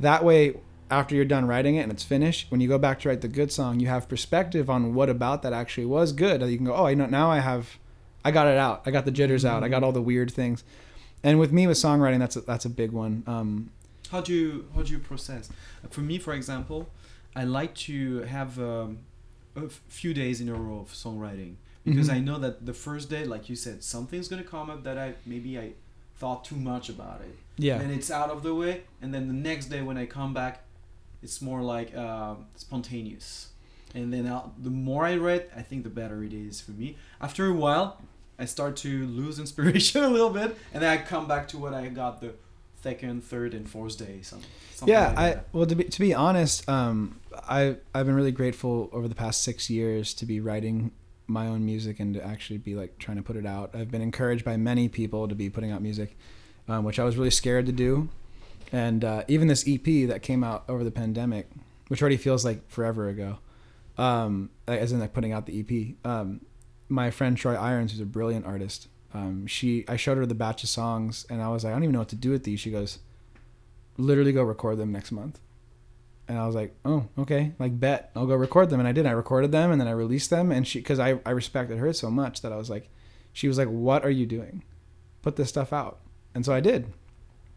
That 0.00 0.24
way, 0.24 0.54
after 0.90 1.14
you're 1.14 1.24
done 1.24 1.46
writing 1.46 1.76
it 1.76 1.80
and 1.82 1.92
it's 1.92 2.04
finished, 2.04 2.50
when 2.50 2.60
you 2.60 2.68
go 2.68 2.78
back 2.78 3.00
to 3.00 3.08
write 3.08 3.20
the 3.20 3.28
good 3.28 3.50
song, 3.52 3.80
you 3.80 3.88
have 3.88 4.08
perspective 4.08 4.68
on 4.70 4.94
what 4.94 5.08
about 5.08 5.42
that 5.42 5.52
actually 5.52 5.86
was 5.86 6.12
good. 6.12 6.40
You 6.42 6.56
can 6.56 6.66
go, 6.66 6.74
oh, 6.74 6.86
you 6.86 6.96
know, 6.96 7.06
now 7.06 7.30
I 7.30 7.40
have, 7.40 7.78
I 8.24 8.30
got 8.30 8.46
it 8.46 8.56
out. 8.58 8.82
I 8.86 8.90
got 8.90 9.04
the 9.04 9.10
jitters 9.10 9.44
out. 9.44 9.62
I 9.64 9.68
got 9.68 9.82
all 9.82 9.92
the 9.92 10.02
weird 10.02 10.30
things. 10.32 10.62
And 11.22 11.38
with 11.40 11.52
me 11.52 11.66
with 11.66 11.76
songwriting, 11.76 12.18
that's 12.20 12.36
a, 12.36 12.40
that's 12.42 12.64
a 12.64 12.70
big 12.70 12.92
one. 12.92 13.24
Um, 13.26 13.70
how 14.12 14.20
do 14.20 14.32
you 14.32 14.68
how 14.74 14.82
do 14.82 14.92
you 14.92 15.00
process 15.00 15.48
for 15.90 16.00
me 16.00 16.16
for 16.16 16.32
example 16.32 16.88
i 17.34 17.42
like 17.42 17.74
to 17.74 18.20
have 18.20 18.56
um, 18.60 18.98
a 19.56 19.68
few 19.88 20.14
days 20.14 20.40
in 20.40 20.48
a 20.48 20.54
row 20.54 20.78
of 20.78 20.92
songwriting 20.92 21.56
because 21.84 22.08
Mhm. 22.08 22.12
i 22.14 22.18
know 22.20 22.38
that 22.38 22.64
the 22.66 22.72
first 22.72 23.10
day 23.10 23.24
like 23.24 23.48
you 23.48 23.56
said 23.56 23.82
something's 23.82 24.28
gonna 24.28 24.44
come 24.44 24.70
up 24.70 24.84
that 24.84 24.96
i 24.96 25.14
maybe 25.26 25.58
i 25.58 25.72
thought 26.18 26.44
too 26.44 26.54
much 26.54 26.88
about 26.88 27.20
it 27.22 27.36
yeah. 27.58 27.80
and 27.80 27.90
it's 27.90 28.08
out 28.08 28.30
of 28.30 28.44
the 28.44 28.54
way 28.54 28.82
and 29.02 29.12
then 29.12 29.26
the 29.26 29.34
next 29.34 29.66
day 29.66 29.82
when 29.82 29.98
i 29.98 30.06
come 30.06 30.32
back 30.32 30.62
it's 31.26 31.42
more 31.42 31.60
like 31.60 31.92
uh, 31.92 32.36
spontaneous. 32.54 33.48
And 33.96 34.12
then 34.12 34.28
I'll, 34.28 34.52
the 34.62 34.70
more 34.70 35.04
i 35.04 35.16
read 35.16 35.50
i 35.56 35.62
think 35.62 35.82
the 35.82 35.90
better 35.90 36.22
it 36.22 36.32
is 36.32 36.60
for 36.60 36.70
me. 36.72 36.96
After 37.20 37.46
a 37.46 37.52
while 37.52 38.00
i 38.38 38.44
start 38.44 38.76
to 38.76 39.06
lose 39.06 39.38
inspiration 39.44 40.04
a 40.04 40.08
little 40.08 40.30
bit 40.30 40.56
and 40.72 40.82
then 40.82 40.90
i 40.90 40.98
come 41.02 41.26
back 41.26 41.48
to 41.48 41.58
what 41.58 41.74
i 41.74 41.88
got 41.88 42.20
the 42.20 42.32
second 42.82 43.24
third 43.24 43.54
and 43.54 43.68
fourth 43.68 43.98
day 43.98 44.20
something, 44.22 44.50
something 44.74 44.92
yeah 44.92 45.08
like 45.08 45.18
i 45.18 45.30
that. 45.30 45.48
well 45.52 45.66
to 45.66 45.74
be 45.74 45.84
to 45.84 46.00
be 46.00 46.12
honest 46.14 46.68
um 46.68 47.18
i 47.48 47.76
i've 47.94 48.06
been 48.06 48.14
really 48.14 48.36
grateful 48.42 48.90
over 48.92 49.08
the 49.08 49.14
past 49.14 49.42
six 49.42 49.70
years 49.70 50.14
to 50.14 50.26
be 50.26 50.38
writing 50.40 50.92
my 51.26 51.46
own 51.46 51.64
music 51.64 51.98
and 51.98 52.14
to 52.14 52.24
actually 52.24 52.58
be 52.58 52.74
like 52.76 52.98
trying 52.98 53.16
to 53.16 53.22
put 53.22 53.34
it 53.34 53.44
out. 53.44 53.74
I've 53.74 53.90
been 53.90 54.00
encouraged 54.00 54.44
by 54.44 54.56
many 54.56 54.88
people 54.88 55.26
to 55.26 55.34
be 55.34 55.50
putting 55.50 55.72
out 55.72 55.82
music 55.82 56.16
um, 56.68 56.84
which 56.84 56.98
i 57.00 57.04
was 57.04 57.16
really 57.16 57.30
scared 57.42 57.66
to 57.66 57.72
do 57.72 58.08
and 58.72 59.04
uh, 59.04 59.22
even 59.28 59.48
this 59.48 59.66
ep 59.66 59.84
that 60.08 60.20
came 60.22 60.42
out 60.42 60.64
over 60.68 60.84
the 60.84 60.90
pandemic 60.90 61.48
which 61.88 62.02
already 62.02 62.16
feels 62.16 62.44
like 62.44 62.68
forever 62.68 63.08
ago 63.08 63.38
um 63.98 64.50
as 64.66 64.92
in 64.92 65.00
like 65.00 65.12
putting 65.12 65.32
out 65.32 65.46
the 65.46 65.60
ep 65.60 66.10
um 66.10 66.40
my 66.88 67.10
friend 67.10 67.36
troy 67.36 67.54
irons 67.54 67.92
who's 67.92 68.00
a 68.00 68.06
brilliant 68.06 68.46
artist 68.46 68.88
um, 69.14 69.46
she 69.46 69.84
i 69.88 69.96
showed 69.96 70.18
her 70.18 70.26
the 70.26 70.34
batch 70.34 70.62
of 70.62 70.68
songs 70.68 71.24
and 71.30 71.40
i 71.40 71.48
was 71.48 71.64
like 71.64 71.70
i 71.70 71.74
don't 71.74 71.84
even 71.84 71.92
know 71.92 72.00
what 72.00 72.08
to 72.08 72.16
do 72.16 72.30
with 72.30 72.44
these 72.44 72.60
she 72.60 72.70
goes 72.70 72.98
literally 73.98 74.32
go 74.32 74.42
record 74.42 74.78
them 74.78 74.92
next 74.92 75.12
month. 75.12 75.40
And 76.28 76.38
I 76.38 76.46
was 76.46 76.56
like, 76.56 76.74
oh, 76.84 77.06
okay, 77.18 77.52
like 77.58 77.78
bet 77.78 78.10
I'll 78.16 78.26
go 78.26 78.34
record 78.34 78.70
them. 78.70 78.80
And 78.80 78.88
I 78.88 78.92
did. 78.92 79.06
I 79.06 79.12
recorded 79.12 79.52
them 79.52 79.70
and 79.70 79.80
then 79.80 79.88
I 79.88 79.92
released 79.92 80.30
them. 80.30 80.50
And 80.50 80.66
she, 80.66 80.80
because 80.80 80.98
I, 80.98 81.20
I 81.24 81.30
respected 81.30 81.78
her 81.78 81.92
so 81.92 82.10
much 82.10 82.42
that 82.42 82.52
I 82.52 82.56
was 82.56 82.68
like, 82.68 82.88
she 83.32 83.48
was 83.48 83.58
like, 83.58 83.68
what 83.68 84.04
are 84.04 84.10
you 84.10 84.26
doing? 84.26 84.64
Put 85.22 85.36
this 85.36 85.48
stuff 85.48 85.72
out. 85.72 86.00
And 86.34 86.44
so 86.44 86.52
I 86.52 86.60
did, 86.60 86.92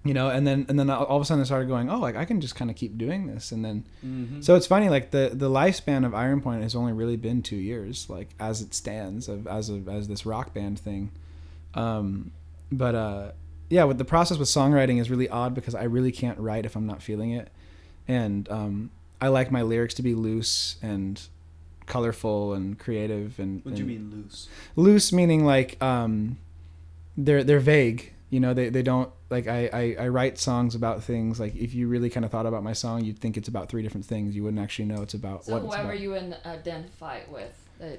you 0.05 0.13
know. 0.13 0.29
And 0.29 0.45
then 0.47 0.65
and 0.69 0.79
then 0.79 0.89
all 0.89 1.15
of 1.17 1.21
a 1.21 1.25
sudden 1.25 1.41
I 1.41 1.45
started 1.45 1.67
going, 1.67 1.89
oh, 1.89 1.99
like 1.99 2.15
I 2.15 2.25
can 2.25 2.39
just 2.41 2.55
kind 2.55 2.69
of 2.71 2.77
keep 2.77 2.97
doing 2.97 3.27
this. 3.27 3.51
And 3.51 3.63
then 3.65 3.85
Mhm. 4.05 4.43
so 4.43 4.55
it's 4.55 4.67
funny, 4.67 4.89
like 4.89 5.11
the 5.11 5.31
the 5.33 5.49
lifespan 5.49 6.05
of 6.05 6.13
Iron 6.13 6.41
Point 6.41 6.63
has 6.63 6.75
only 6.75 6.93
really 6.93 7.17
been 7.17 7.41
two 7.41 7.55
years, 7.57 8.09
like 8.09 8.29
as 8.39 8.61
it 8.61 8.73
stands, 8.73 9.27
of 9.27 9.47
as 9.47 9.69
of 9.69 9.87
as 9.89 10.07
this 10.07 10.25
rock 10.25 10.53
band 10.53 10.79
thing. 10.79 11.11
Um, 11.73 12.31
but 12.71 12.95
uh, 12.95 13.31
yeah, 13.69 13.83
with 13.83 13.97
the 13.97 14.05
process 14.05 14.37
with 14.37 14.47
songwriting 14.47 14.99
is 14.99 15.09
really 15.11 15.29
odd 15.29 15.53
because 15.53 15.75
I 15.75 15.83
really 15.83 16.11
can't 16.11 16.39
write 16.39 16.65
if 16.65 16.75
I'm 16.75 16.87
not 16.87 17.01
feeling 17.03 17.31
it, 17.31 17.49
and 18.07 18.49
um, 18.49 18.91
I 19.21 19.27
like 19.27 19.51
my 19.51 19.61
lyrics 19.61 19.93
to 19.95 20.01
be 20.01 20.15
loose 20.15 20.77
and 20.81 21.21
colorful 21.85 22.53
and 22.53 22.77
creative 22.77 23.39
and. 23.39 23.65
what 23.65 23.73
do 23.75 23.81
you 23.81 23.87
mean 23.87 24.11
loose 24.11 24.47
loose 24.75 25.11
meaning 25.11 25.43
like 25.43 25.81
um 25.81 26.37
they're 27.17 27.43
they're 27.43 27.59
vague 27.59 28.13
you 28.29 28.39
know 28.39 28.53
they, 28.53 28.69
they 28.69 28.83
don't 28.83 29.09
like 29.29 29.47
I, 29.47 29.69
I 29.73 29.95
i 30.05 30.07
write 30.07 30.37
songs 30.37 30.75
about 30.75 31.03
things 31.03 31.39
like 31.39 31.55
if 31.55 31.73
you 31.73 31.87
really 31.87 32.09
kind 32.09 32.25
of 32.25 32.31
thought 32.31 32.45
about 32.45 32.63
my 32.63 32.73
song 32.73 33.03
you'd 33.03 33.19
think 33.19 33.37
it's 33.37 33.47
about 33.47 33.69
three 33.69 33.81
different 33.81 34.05
things 34.05 34.35
you 34.35 34.43
wouldn't 34.43 34.61
actually 34.61 34.85
know 34.85 35.01
it's 35.01 35.13
about 35.15 35.45
So 35.45 35.53
what 35.53 35.63
it's 35.63 35.73
whoever 35.75 35.89
about. 35.93 35.99
you 35.99 36.13
in, 36.13 36.35
identify 36.45 37.21
with, 37.31 37.53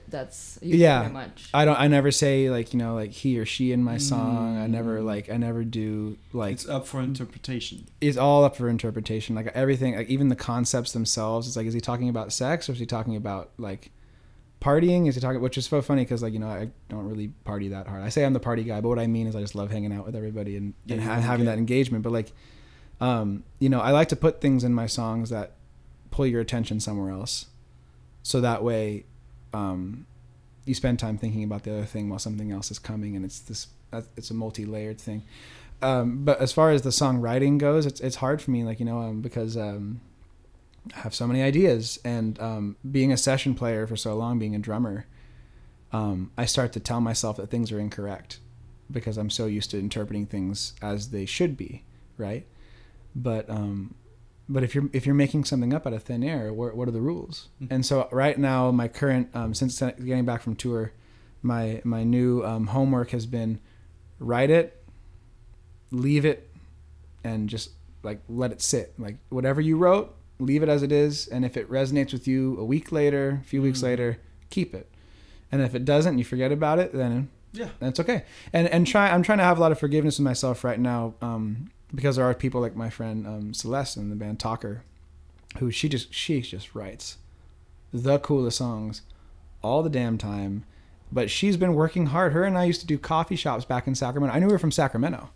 that's 0.08 0.58
you 0.62 0.76
Yeah. 0.76 1.00
pretty 1.00 1.14
much. 1.14 1.48
i 1.54 1.64
don't 1.64 1.80
i 1.80 1.88
never 1.88 2.10
say 2.10 2.50
like 2.50 2.72
you 2.72 2.78
know 2.78 2.94
like 2.94 3.10
he 3.10 3.38
or 3.38 3.46
she 3.46 3.72
in 3.72 3.82
my 3.82 3.96
song 3.96 4.58
i 4.58 4.66
never 4.66 5.00
Mm. 5.00 5.04
like 5.06 5.30
i 5.30 5.36
never 5.36 5.64
do 5.64 6.16
like 6.32 6.52
it's 6.52 6.68
up 6.68 6.86
for 6.86 7.00
interpretation 7.00 7.86
it's 8.00 8.16
all 8.16 8.44
up 8.44 8.56
for 8.56 8.68
interpretation 8.68 9.34
like 9.34 9.46
everything 9.48 9.96
like 9.96 10.08
even 10.08 10.28
the 10.28 10.36
concepts 10.36 10.92
themselves 10.92 11.46
it's 11.48 11.56
like 11.56 11.66
is 11.66 11.74
he 11.74 11.80
talking 11.80 12.08
about 12.08 12.32
sex 12.32 12.68
or 12.68 12.72
is 12.72 12.78
he 12.78 12.86
talking 12.86 13.16
about 13.16 13.50
like 13.58 13.90
partying 14.60 15.08
is 15.08 15.14
he 15.14 15.20
talking 15.20 15.40
which 15.40 15.56
is 15.56 15.66
so 15.66 15.80
funny 15.80 16.02
because 16.02 16.22
like 16.22 16.32
you 16.32 16.38
know 16.38 16.48
i 16.48 16.68
don't 16.88 17.08
really 17.08 17.28
party 17.44 17.68
that 17.68 17.86
hard. 17.86 18.02
I 18.02 18.10
say 18.10 18.24
i'm 18.24 18.34
the 18.34 18.40
party 18.40 18.62
guy 18.62 18.80
but 18.80 18.88
what 18.88 18.98
i 18.98 19.06
mean 19.06 19.26
is 19.26 19.34
i 19.34 19.40
just 19.40 19.54
love 19.54 19.70
hanging 19.70 19.92
out 19.92 20.04
with 20.04 20.14
everybody 20.14 20.56
and, 20.56 20.74
Yeah, 20.84 20.96
and 20.96 21.02
ha- 21.02 21.20
having 21.20 21.46
that 21.46 21.56
engagement 21.58 22.04
but 22.04 22.12
like 22.12 22.32
um 23.00 23.42
you 23.58 23.70
know 23.70 23.80
i 23.80 23.90
like 23.90 24.08
to 24.08 24.16
put 24.16 24.40
things 24.42 24.62
in 24.64 24.74
my 24.74 24.86
songs 24.86 25.30
that 25.30 25.52
pull 26.10 26.26
your 26.26 26.40
attention 26.40 26.80
somewhere 26.80 27.12
else. 27.12 27.46
So 28.22 28.40
that 28.40 28.62
way 28.62 29.04
um 29.54 30.06
you 30.66 30.74
spend 30.74 30.98
time 30.98 31.16
thinking 31.16 31.42
about 31.42 31.62
the 31.62 31.72
other 31.72 31.84
thing 31.86 32.08
while 32.08 32.18
something 32.18 32.52
else 32.52 32.70
is 32.70 32.78
coming 32.78 33.16
and 33.16 33.24
it's 33.24 33.38
this 33.40 33.68
it's 34.16 34.30
a 34.30 34.34
multi-layered 34.34 35.00
thing. 35.00 35.22
Um, 35.82 36.24
but 36.24 36.40
as 36.40 36.52
far 36.52 36.70
as 36.70 36.82
the 36.82 36.90
songwriting 36.90 37.58
goes, 37.58 37.86
it's 37.86 38.00
it's 38.00 38.16
hard 38.16 38.42
for 38.42 38.50
me, 38.50 38.64
like 38.64 38.78
you 38.80 38.86
know, 38.86 38.98
um, 38.98 39.22
because 39.22 39.56
um, 39.56 40.00
have 40.94 41.14
so 41.14 41.26
many 41.26 41.42
ideas, 41.42 41.98
and 42.04 42.40
um, 42.40 42.76
being 42.90 43.12
a 43.12 43.16
session 43.16 43.54
player 43.54 43.86
for 43.86 43.96
so 43.96 44.14
long, 44.14 44.38
being 44.38 44.54
a 44.54 44.58
drummer, 44.58 45.06
um, 45.92 46.30
I 46.36 46.46
start 46.46 46.72
to 46.72 46.80
tell 46.80 47.00
myself 47.00 47.36
that 47.36 47.50
things 47.50 47.70
are 47.72 47.78
incorrect 47.78 48.40
because 48.90 49.16
I'm 49.16 49.30
so 49.30 49.46
used 49.46 49.70
to 49.70 49.78
interpreting 49.78 50.26
things 50.26 50.74
as 50.82 51.10
they 51.10 51.26
should 51.26 51.56
be, 51.56 51.84
right? 52.16 52.46
But 53.14 53.48
um, 53.50 53.94
but 54.48 54.62
if 54.62 54.74
you're 54.74 54.88
if 54.92 55.06
you're 55.06 55.14
making 55.14 55.44
something 55.44 55.72
up 55.74 55.86
out 55.86 55.92
of 55.92 56.02
thin 56.02 56.22
air, 56.22 56.52
what 56.52 56.74
what 56.76 56.88
are 56.88 56.92
the 56.92 57.00
rules? 57.00 57.48
Mhm. 57.62 57.68
And 57.70 57.86
so 57.86 58.08
right 58.10 58.38
now, 58.38 58.70
my 58.70 58.88
current 58.88 59.28
um, 59.34 59.54
since 59.54 59.78
getting 59.80 60.24
back 60.24 60.42
from 60.42 60.56
tour, 60.56 60.92
my 61.42 61.80
my 61.84 62.04
new 62.04 62.44
um, 62.44 62.68
homework 62.68 63.10
has 63.10 63.26
been 63.26 63.60
write 64.18 64.50
it 64.50 64.76
leave 65.90 66.24
it 66.24 66.50
and 67.24 67.48
just 67.48 67.70
like 68.02 68.20
let 68.28 68.52
it 68.52 68.62
sit 68.62 68.92
like 68.98 69.16
whatever 69.28 69.60
you 69.60 69.76
wrote 69.76 70.14
leave 70.40 70.62
it 70.62 70.68
as 70.68 70.82
it 70.82 70.90
is 70.92 71.26
and 71.28 71.44
if 71.44 71.56
it 71.56 71.70
resonates 71.70 72.12
with 72.12 72.26
you 72.26 72.58
a 72.58 72.64
week 72.64 72.90
later 72.92 73.40
a 73.42 73.44
few 73.44 73.60
weeks 73.62 73.80
Mm. 73.80 73.84
later 73.84 74.18
keep 74.50 74.74
it 74.74 74.88
and 75.52 75.60
if 75.62 75.74
it 75.74 75.84
doesn't 75.84 76.18
you 76.18 76.24
forget 76.24 76.50
about 76.52 76.78
it 76.78 76.92
then 76.92 77.28
yeah 77.52 77.68
that's 77.78 78.00
okay 78.00 78.24
and 78.52 78.66
and 78.68 78.86
try 78.86 79.10
i'm 79.10 79.22
trying 79.22 79.38
to 79.38 79.44
have 79.44 79.58
a 79.58 79.60
lot 79.60 79.72
of 79.72 79.78
forgiveness 79.78 80.18
with 80.18 80.24
myself 80.24 80.64
right 80.64 80.80
now 80.80 81.14
um 81.22 81.70
because 81.94 82.16
there 82.16 82.24
are 82.24 82.34
people 82.34 82.60
like 82.60 82.76
my 82.76 82.88
friend 82.88 83.26
um, 83.26 83.52
Celeste 83.52 83.96
in 83.96 84.10
the 84.10 84.14
band 84.16 84.38
Talker, 84.38 84.84
who 85.58 85.72
she 85.72 85.88
just 85.88 86.14
she 86.14 86.40
just 86.40 86.72
writes 86.72 87.18
the 87.92 88.20
coolest 88.20 88.58
songs 88.58 89.02
all 89.60 89.82
the 89.82 89.90
damn 89.90 90.16
time. 90.16 90.62
But 91.10 91.30
she's 91.30 91.56
been 91.56 91.74
working 91.74 92.06
hard. 92.06 92.32
Her 92.32 92.44
and 92.44 92.56
I 92.56 92.62
used 92.62 92.80
to 92.82 92.86
do 92.86 92.96
coffee 92.96 93.34
shops 93.34 93.64
back 93.64 93.88
in 93.88 93.96
Sacramento. 93.96 94.32
I 94.32 94.38
knew 94.38 94.48
her 94.50 94.58
from 94.60 94.70
Sacramento. 94.70 95.30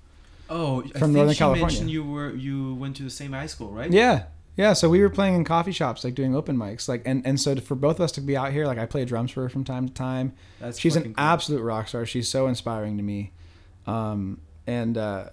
Oh, 0.49 0.83
I 0.85 0.87
From 0.91 0.93
think 1.01 1.13
Northern 1.15 1.35
she 1.35 1.39
California. 1.39 1.67
mentioned 1.67 1.91
you 1.91 2.05
were 2.05 2.31
you 2.33 2.77
went 2.77 2.95
to 2.99 3.03
the 3.03 3.11
same 3.11 3.33
high 3.33 3.47
school, 3.47 3.71
right? 3.73 3.91
Yeah. 3.91 4.27
Yeah, 4.57 4.73
so 4.73 4.89
we 4.89 5.01
were 5.01 5.11
playing 5.11 5.35
in 5.35 5.45
coffee 5.45 5.73
shops, 5.73 6.05
like 6.05 6.15
doing 6.15 6.35
open 6.37 6.57
mics, 6.57 6.89
like, 6.89 7.03
and, 7.05 7.27
and 7.27 7.41
so 7.41 7.57
for 7.57 7.75
both 7.75 7.97
of 7.97 8.03
us 8.03 8.13
to 8.13 8.21
be 8.21 8.37
out 8.37 8.53
here, 8.53 8.67
like, 8.67 8.79
I 8.79 8.87
play 8.87 9.05
drums 9.05 9.33
for 9.33 9.43
her 9.43 9.49
from 9.49 9.65
time 9.65 9.89
to 9.89 9.93
time. 9.95 10.33
That's 10.61 10.79
She's 10.79 10.95
an 10.95 11.03
cool. 11.05 11.15
absolute 11.17 11.63
rock 11.63 11.89
star. 11.89 12.07
She's 12.07 12.29
so 12.29 12.47
inspiring 12.47 12.97
to 12.97 13.03
me, 13.03 13.33
um, 13.87 14.41
and 14.67 14.97
uh, 14.97 15.31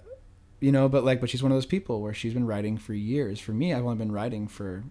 you 0.60 0.72
know, 0.72 0.88
but 0.88 1.04
like, 1.04 1.20
but 1.20 1.30
she's 1.30 1.42
one 1.42 1.52
of 1.52 1.56
those 1.56 1.66
people 1.66 2.00
where 2.00 2.14
she's 2.14 2.34
been 2.34 2.46
writing 2.46 2.78
for 2.78 2.94
years. 2.94 3.38
For 3.38 3.52
me, 3.52 3.72
I've 3.72 3.84
only 3.84 3.96
been 3.96 4.12
writing 4.12 4.48
for 4.48 4.84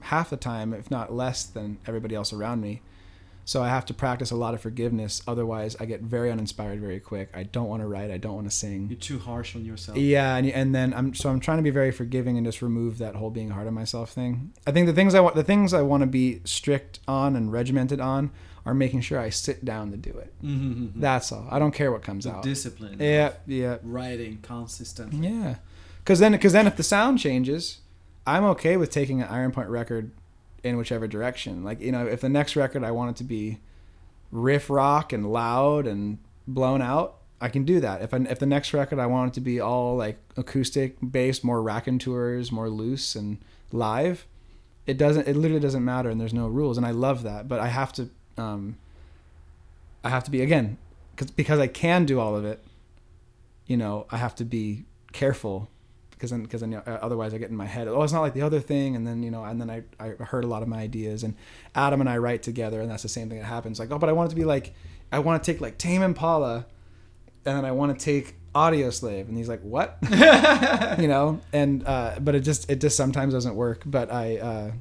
half 0.00 0.30
the 0.30 0.36
time, 0.36 0.72
if 0.72 0.90
not 0.90 1.12
less 1.12 1.44
than 1.44 1.78
everybody 1.86 2.14
else 2.14 2.32
around 2.32 2.62
me. 2.62 2.80
So 3.46 3.62
I 3.62 3.68
have 3.68 3.84
to 3.86 3.94
practice 3.94 4.30
a 4.30 4.36
lot 4.36 4.54
of 4.54 4.60
forgiveness. 4.60 5.22
Otherwise, 5.28 5.76
I 5.78 5.84
get 5.84 6.00
very 6.00 6.30
uninspired 6.30 6.80
very 6.80 6.98
quick. 6.98 7.30
I 7.34 7.42
don't 7.42 7.68
want 7.68 7.82
to 7.82 7.86
write. 7.86 8.10
I 8.10 8.16
don't 8.16 8.34
want 8.34 8.50
to 8.50 8.54
sing. 8.56 8.88
You're 8.88 8.98
too 8.98 9.18
harsh 9.18 9.54
on 9.54 9.64
yourself. 9.64 9.98
Yeah, 9.98 10.36
and, 10.36 10.48
and 10.48 10.74
then 10.74 10.94
I'm 10.94 11.14
so 11.14 11.28
I'm 11.30 11.40
trying 11.40 11.58
to 11.58 11.62
be 11.62 11.70
very 11.70 11.90
forgiving 11.90 12.36
and 12.38 12.46
just 12.46 12.62
remove 12.62 12.98
that 12.98 13.14
whole 13.16 13.30
being 13.30 13.50
hard 13.50 13.66
on 13.66 13.74
myself 13.74 14.10
thing. 14.10 14.52
I 14.66 14.70
think 14.72 14.86
the 14.86 14.92
things 14.94 15.14
I 15.14 15.20
want 15.20 15.34
the 15.34 15.44
things 15.44 15.74
I 15.74 15.82
want 15.82 16.00
to 16.02 16.06
be 16.06 16.40
strict 16.44 17.00
on 17.06 17.36
and 17.36 17.52
regimented 17.52 18.00
on 18.00 18.30
are 18.66 18.72
making 18.74 19.02
sure 19.02 19.18
I 19.18 19.28
sit 19.28 19.62
down 19.64 19.90
to 19.90 19.96
do 19.98 20.10
it. 20.10 20.32
Mm-hmm. 20.42 20.98
That's 20.98 21.30
all. 21.30 21.46
I 21.50 21.58
don't 21.58 21.72
care 21.74 21.92
what 21.92 22.02
comes 22.02 22.24
the 22.24 22.32
out. 22.32 22.42
discipline. 22.42 22.96
Yeah, 22.98 23.34
yeah, 23.46 23.76
Writing 23.82 24.38
consistently. 24.42 25.28
yeah. 25.28 25.56
Because 25.98 26.18
then, 26.18 26.32
because 26.32 26.52
then, 26.54 26.66
if 26.66 26.76
the 26.76 26.82
sound 26.82 27.18
changes, 27.18 27.78
I'm 28.26 28.44
okay 28.44 28.76
with 28.78 28.90
taking 28.90 29.20
an 29.20 29.28
Iron 29.28 29.52
Point 29.52 29.68
record 29.68 30.12
in 30.64 30.76
whichever 30.76 31.06
direction. 31.06 31.62
Like 31.62 31.80
you 31.80 31.92
know, 31.92 32.06
if 32.06 32.20
the 32.20 32.28
next 32.28 32.56
record 32.56 32.82
I 32.82 32.90
want 32.90 33.10
it 33.10 33.16
to 33.18 33.24
be 33.24 33.60
riff 34.32 34.68
rock 34.68 35.12
and 35.12 35.30
loud 35.30 35.86
and 35.86 36.18
blown 36.48 36.82
out, 36.82 37.18
I 37.40 37.48
can 37.48 37.64
do 37.64 37.78
that. 37.80 38.02
If 38.02 38.14
I, 38.14 38.16
if 38.28 38.38
the 38.38 38.46
next 38.46 38.72
record 38.72 38.98
I 38.98 39.06
want 39.06 39.32
it 39.32 39.34
to 39.34 39.40
be 39.40 39.60
all 39.60 39.96
like 39.96 40.18
acoustic 40.36 40.96
based, 41.08 41.44
more 41.44 41.62
rack 41.62 41.86
and 41.86 42.00
tours, 42.00 42.50
more 42.50 42.70
loose 42.70 43.14
and 43.14 43.38
live, 43.70 44.26
it 44.86 44.96
doesn't. 44.96 45.28
It 45.28 45.36
literally 45.36 45.60
doesn't 45.60 45.84
matter, 45.84 46.08
and 46.10 46.20
there's 46.20 46.34
no 46.34 46.48
rules, 46.48 46.76
and 46.76 46.86
I 46.86 46.90
love 46.90 47.22
that. 47.22 47.46
But 47.46 47.60
I 47.60 47.68
have 47.68 47.92
to, 47.94 48.08
um, 48.36 48.76
I 50.02 50.08
have 50.08 50.24
to 50.24 50.30
be 50.30 50.42
again, 50.42 50.78
cause, 51.16 51.30
because 51.30 51.58
I 51.60 51.66
can 51.66 52.04
do 52.04 52.18
all 52.18 52.34
of 52.34 52.44
it. 52.44 52.62
You 53.66 53.76
know, 53.76 54.06
I 54.10 54.18
have 54.18 54.34
to 54.36 54.44
be 54.44 54.84
careful 55.12 55.68
because 56.24 56.30
then 56.30 56.42
because 56.42 56.60
then 56.60 56.72
you 56.72 56.76
know, 56.78 56.92
uh, 56.92 56.98
otherwise 57.02 57.34
I 57.34 57.38
get 57.38 57.50
in 57.50 57.56
my 57.56 57.66
head. 57.66 57.88
Oh, 57.88 58.02
it's 58.02 58.12
not 58.12 58.20
like 58.20 58.34
the 58.34 58.42
other 58.42 58.60
thing, 58.60 58.96
and 58.96 59.06
then 59.06 59.22
you 59.22 59.30
know, 59.30 59.44
and 59.44 59.60
then 59.60 59.70
I 59.70 59.82
I 59.98 60.10
heard 60.24 60.44
a 60.44 60.46
lot 60.46 60.62
of 60.62 60.68
my 60.68 60.78
ideas, 60.78 61.22
and 61.22 61.34
Adam 61.74 62.00
and 62.00 62.08
I 62.08 62.18
write 62.18 62.42
together, 62.42 62.80
and 62.80 62.90
that's 62.90 63.02
the 63.02 63.08
same 63.08 63.28
thing 63.28 63.38
that 63.38 63.44
happens. 63.44 63.78
Like, 63.78 63.90
oh, 63.90 63.98
but 63.98 64.08
I 64.08 64.12
want 64.12 64.28
it 64.28 64.30
to 64.30 64.36
be 64.36 64.44
like, 64.44 64.74
I 65.12 65.18
want 65.18 65.42
to 65.42 65.52
take 65.52 65.60
like 65.60 65.78
Tame 65.78 66.02
Impala, 66.02 66.66
and 67.44 67.56
then 67.58 67.64
I 67.64 67.72
want 67.72 67.98
to 67.98 68.04
take 68.04 68.36
Audioslave, 68.54 69.28
and 69.28 69.36
he's 69.36 69.48
like, 69.48 69.62
what? 69.62 69.98
you 70.98 71.08
know, 71.08 71.40
and 71.52 71.86
uh, 71.86 72.16
but 72.20 72.34
it 72.34 72.40
just 72.40 72.70
it 72.70 72.80
just 72.80 72.96
sometimes 72.96 73.34
doesn't 73.34 73.54
work. 73.54 73.82
But 73.86 74.12
I. 74.12 74.38
Uh, 74.38 74.72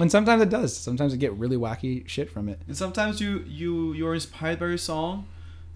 and 0.00 0.12
sometimes 0.12 0.40
it 0.40 0.48
does. 0.48 0.76
Sometimes 0.76 1.12
I 1.12 1.16
get 1.16 1.32
really 1.32 1.56
wacky 1.56 2.06
shit 2.08 2.30
from 2.30 2.48
it. 2.48 2.60
And 2.68 2.76
sometimes 2.76 3.20
you 3.20 3.44
you 3.48 3.92
you're 3.94 4.14
inspired 4.14 4.60
by 4.60 4.66
your 4.66 4.78
song. 4.78 5.26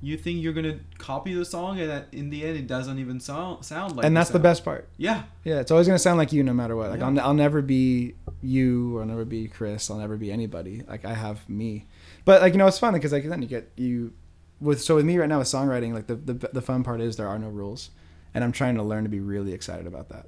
You 0.04 0.16
think 0.16 0.42
you're 0.42 0.52
gonna 0.52 0.80
copy 0.98 1.32
the 1.32 1.44
song, 1.44 1.78
and 1.78 1.88
that 1.88 2.08
in 2.10 2.28
the 2.28 2.44
end, 2.44 2.58
it 2.58 2.66
doesn't 2.66 2.98
even 2.98 3.20
sound 3.20 3.64
sound 3.64 3.94
like. 3.96 4.04
and 4.04 4.16
that's 4.16 4.30
the 4.30 4.40
best 4.40 4.64
part. 4.64 4.88
Yeah. 4.96 5.22
Yeah, 5.44 5.60
it's 5.60 5.70
always 5.70 5.86
gonna 5.86 5.98
sound 6.00 6.18
like 6.18 6.32
you 6.32 6.42
no 6.42 6.52
matter 6.52 6.74
what. 6.74 6.90
Like 6.90 7.00
Yeah. 7.00 7.06
I'll, 7.06 7.20
I'll 7.20 7.34
never 7.34 7.62
be 7.62 8.14
you, 8.42 8.96
or 8.96 9.02
I'll 9.02 9.06
never 9.06 9.24
be 9.24 9.46
Chris. 9.46 9.90
I'll 9.90 9.98
never 9.98 10.16
be 10.16 10.32
anybody. 10.32 10.82
Like 10.88 11.04
I 11.04 11.14
have 11.14 11.48
me. 11.48 11.86
But 12.24 12.42
like 12.42 12.52
you 12.52 12.58
know, 12.58 12.66
it's 12.66 12.80
fun 12.80 12.94
because 12.94 13.12
like 13.12 13.28
then 13.28 13.42
you 13.42 13.48
get 13.48 13.70
you 13.76 14.12
with 14.60 14.82
so 14.82 14.96
with 14.96 15.04
me 15.04 15.16
right 15.18 15.28
now 15.28 15.38
with 15.38 15.48
songwriting. 15.48 15.94
Like 15.94 16.08
the 16.08 16.16
the 16.16 16.34
the 16.52 16.62
fun 16.62 16.82
part 16.82 17.00
is 17.00 17.16
there 17.16 17.28
are 17.28 17.38
no 17.38 17.48
rules, 17.48 17.90
and 18.34 18.42
I'm 18.42 18.52
trying 18.52 18.74
to 18.74 18.82
learn 18.82 19.04
to 19.04 19.10
be 19.10 19.20
really 19.20 19.52
excited 19.52 19.86
about 19.86 20.08
that. 20.08 20.26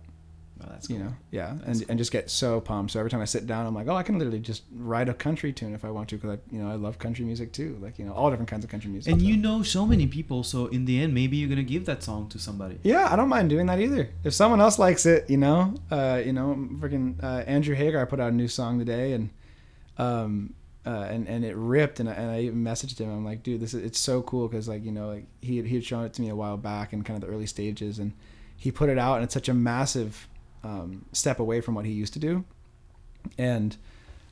Oh, 0.64 0.70
that's 0.70 0.88
You 0.88 0.98
know, 0.98 1.14
yeah, 1.30 1.54
That's 1.64 1.80
and 1.80 1.90
and 1.90 1.98
just 1.98 2.12
get 2.12 2.30
so 2.30 2.60
pumped. 2.60 2.92
So 2.92 2.98
every 2.98 3.10
time 3.10 3.20
I 3.20 3.24
sit 3.24 3.46
down, 3.46 3.66
I'm 3.66 3.74
like, 3.74 3.88
oh, 3.88 3.94
I 3.94 4.02
can 4.02 4.18
literally 4.18 4.40
just 4.40 4.62
write 4.74 5.08
a 5.08 5.14
country 5.14 5.52
tune 5.52 5.74
if 5.74 5.84
I 5.84 5.90
want 5.90 6.08
to, 6.10 6.16
because 6.16 6.38
I 6.38 6.54
you 6.54 6.62
know 6.62 6.70
I 6.70 6.74
love 6.74 6.98
country 6.98 7.24
music 7.24 7.52
too. 7.52 7.78
Like 7.80 7.98
you 7.98 8.04
know 8.04 8.12
all 8.12 8.30
different 8.30 8.48
kinds 8.48 8.64
of 8.64 8.70
country 8.70 8.90
music. 8.90 9.12
And 9.12 9.20
so. 9.20 9.26
you 9.26 9.36
know 9.36 9.62
so 9.62 9.84
many 9.86 10.06
people, 10.06 10.42
so 10.42 10.66
in 10.66 10.84
the 10.84 11.00
end, 11.02 11.12
maybe 11.12 11.36
you're 11.36 11.48
gonna 11.48 11.62
give 11.62 11.86
that 11.86 12.02
song 12.02 12.28
to 12.30 12.38
somebody. 12.38 12.78
Yeah, 12.82 13.12
I 13.12 13.16
don't 13.16 13.28
mind 13.28 13.50
doing 13.50 13.66
that 13.66 13.80
either. 13.80 14.08
If 14.22 14.32
someone 14.34 14.60
else 14.60 14.78
likes 14.78 15.06
it, 15.06 15.28
you 15.28 15.36
know, 15.36 15.74
uh, 15.90 16.22
you 16.24 16.32
know, 16.32 16.54
freaking 16.74 17.22
uh, 17.22 17.42
Andrew 17.46 17.74
Hagar 17.74 18.06
put 18.06 18.20
out 18.20 18.32
a 18.32 18.36
new 18.36 18.48
song 18.48 18.78
today, 18.78 19.12
and 19.12 19.30
um, 19.98 20.54
uh, 20.86 21.06
and 21.10 21.28
and 21.28 21.44
it 21.44 21.56
ripped, 21.56 22.00
and 22.00 22.08
I, 22.08 22.12
and 22.12 22.30
I 22.30 22.40
even 22.40 22.62
messaged 22.62 22.98
him. 22.98 23.10
I'm 23.10 23.24
like, 23.24 23.42
dude, 23.42 23.60
this 23.60 23.74
is 23.74 23.82
it's 23.82 23.98
so 23.98 24.22
cool 24.22 24.48
because 24.48 24.68
like 24.68 24.84
you 24.84 24.92
know, 24.92 25.08
like 25.08 25.26
he 25.40 25.62
he 25.62 25.74
had 25.76 25.84
shown 25.84 26.04
it 26.04 26.12
to 26.14 26.22
me 26.22 26.28
a 26.28 26.36
while 26.36 26.56
back 26.56 26.92
in 26.92 27.02
kind 27.02 27.22
of 27.22 27.28
the 27.28 27.34
early 27.34 27.46
stages, 27.46 27.98
and 27.98 28.12
he 28.56 28.70
put 28.70 28.88
it 28.88 28.98
out, 28.98 29.16
and 29.16 29.24
it's 29.24 29.34
such 29.34 29.48
a 29.48 29.54
massive 29.54 30.28
um, 30.64 31.04
step 31.12 31.38
away 31.38 31.60
from 31.60 31.74
what 31.74 31.84
he 31.84 31.92
used 31.92 32.12
to 32.14 32.18
do, 32.18 32.44
and. 33.38 33.76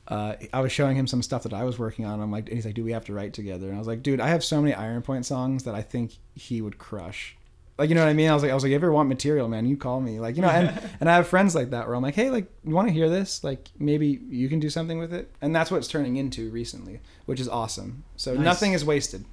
Uh, 0.05 0.35
I 0.51 0.59
was 0.59 0.73
showing 0.73 0.97
him 0.97 1.07
some 1.07 1.21
stuff 1.21 1.43
that 1.43 1.53
I 1.53 1.63
was 1.63 1.79
working 1.79 2.03
on. 2.03 2.19
I'm 2.19 2.29
like, 2.29 2.47
and 2.49 2.55
he's 2.57 2.65
like, 2.65 2.75
"Do 2.75 2.83
we 2.83 2.91
have 2.91 3.05
to 3.05 3.13
write 3.13 3.31
together?" 3.33 3.67
And 3.67 3.75
I 3.75 3.79
was 3.79 3.87
like, 3.87 4.03
"Dude, 4.03 4.19
I 4.19 4.27
have 4.27 4.43
so 4.43 4.61
many 4.61 4.73
Iron 4.73 5.01
Point 5.01 5.25
songs 5.25 5.63
that 5.63 5.75
I 5.75 5.81
think 5.81 6.17
he 6.35 6.61
would 6.61 6.77
crush." 6.77 7.37
Like, 7.77 7.87
you 7.87 7.95
know 7.95 8.01
what 8.03 8.09
I 8.09 8.13
mean? 8.13 8.29
I 8.29 8.33
was 8.33 8.43
like, 8.43 8.51
I 8.51 8.53
was 8.53 8.63
like, 8.63 8.71
if 8.71 8.71
you 8.71 8.75
ever 8.75 8.91
want 8.91 9.07
material, 9.07 9.47
man, 9.47 9.65
you 9.65 9.77
call 9.77 10.01
me. 10.01 10.19
Like, 10.19 10.35
you 10.35 10.41
know, 10.41 10.49
and 10.49 10.77
and 10.99 11.09
I 11.09 11.15
have 11.15 11.29
friends 11.29 11.55
like 11.55 11.69
that 11.69 11.87
where 11.87 11.95
I'm 11.95 12.03
like, 12.03 12.15
hey, 12.15 12.29
like, 12.29 12.47
you 12.65 12.75
want 12.75 12.89
to 12.89 12.93
hear 12.93 13.07
this? 13.09 13.45
Like, 13.45 13.69
maybe 13.79 14.19
you 14.29 14.49
can 14.49 14.59
do 14.59 14.69
something 14.69 14.99
with 14.99 15.13
it. 15.13 15.31
And 15.41 15.55
that's 15.55 15.71
what 15.71 15.77
it's 15.77 15.87
turning 15.87 16.17
into 16.17 16.49
recently, 16.49 16.99
which 17.25 17.39
is 17.39 17.47
awesome. 17.47 18.03
So 18.17 18.33
Nice. 18.33 18.43
nothing 18.43 18.73
is 18.73 18.83
wasted. 18.83 19.23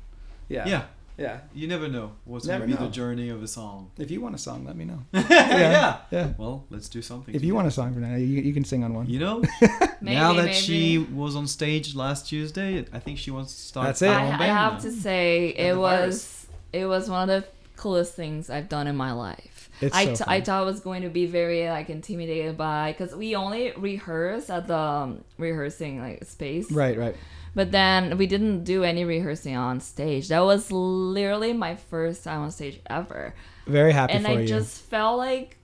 Yeah. 0.49 0.69
Yeah. 0.69 0.85
Yeah. 1.21 1.41
You 1.55 1.69
never 1.69 1.87
know 1.87 2.13
what's 2.25 2.47
Never 2.47 2.65
gonna 2.65 2.77
be 2.77 2.81
know. 2.83 2.87
the 2.89 2.93
journey 2.93 3.29
of 3.29 3.43
a 3.43 3.47
song. 3.49 3.91
If 3.99 4.11
you 4.11 4.21
want 4.23 4.35
a 4.35 4.39
song, 4.39 4.65
let 4.65 4.75
me 4.75 4.87
know. 4.87 5.01
yeah. 5.13 5.99
Yeah. 6.11 6.33
Well, 6.39 6.65
let's 6.71 6.89
do 6.89 7.03
something. 7.03 7.35
If 7.35 7.45
you 7.45 7.55
want 7.55 7.69
a 7.69 7.71
song 7.71 7.93
for 7.95 8.01
now, 8.01 8.17
you, 8.17 8.25
you 8.27 8.53
can 8.55 8.65
sing 8.65 8.83
on 8.85 8.95
one. 8.95 9.07
You 9.07 9.19
know, 9.21 9.43
Maybe, 10.01 10.17
now 10.17 10.33
that 10.33 10.47
maybe. 10.47 10.55
she 10.55 10.99
was 10.99 11.37
on 11.37 11.47
stage 11.47 11.95
last 11.95 12.27
Tuesday, 12.29 12.87
I 12.93 12.99
think 12.99 13.19
she 13.19 13.31
wants 13.31 13.55
to 13.55 13.61
start. 13.61 13.87
That's 13.89 14.03
it. 14.03 14.07
her 14.09 14.15
I, 14.15 14.27
own 14.29 14.35
I 14.35 14.39
band 14.39 14.51
have 14.59 14.73
now. 14.75 14.79
to 14.81 14.93
say 14.93 15.53
And 15.55 15.69
it 15.69 15.77
was 15.77 16.25
virus. 16.25 16.47
it 16.73 16.87
was 16.87 17.11
one 17.11 17.29
of 17.29 17.43
the 17.43 17.49
coolest 17.77 18.15
things 18.15 18.49
I've 18.51 18.69
done 18.71 18.87
in 18.87 18.97
my 18.97 19.13
life. 19.13 19.69
It's 19.83 19.95
I, 19.97 20.05
so 20.07 20.11
t- 20.11 20.17
fun. 20.25 20.27
I 20.29 20.41
thought 20.43 20.61
I 20.63 20.65
was 20.65 20.81
going 20.81 21.03
to 21.03 21.09
be 21.11 21.27
very 21.27 21.69
like 21.69 21.89
intimidated 21.91 22.57
by 22.57 22.93
because 22.93 23.15
we 23.15 23.35
only 23.37 23.73
rehearse 23.77 24.51
at 24.51 24.67
the 24.69 24.77
um, 24.77 25.25
rehearsing 25.39 25.99
like 26.01 26.25
space, 26.25 26.71
Right, 26.71 26.99
right. 26.99 27.17
But 27.55 27.73
then 27.73 28.17
we 28.17 28.27
didn't 28.27 28.65
do 28.65 28.85
any 28.85 29.05
rehearsing 29.05 29.57
on 29.57 29.81
stage. 29.81 30.29
That 30.29 30.41
was 30.41 30.71
literally 30.71 31.53
my 31.53 31.75
first 31.75 32.25
time 32.25 32.41
on 32.43 32.51
stage 32.51 32.81
ever, 32.89 33.35
Very 33.67 33.93
happy 33.93 34.13
and 34.15 34.25
for 34.25 34.31
I 34.33 34.41
you. 34.41 34.47
just 34.47 34.83
felt 34.83 35.19
like 35.19 35.57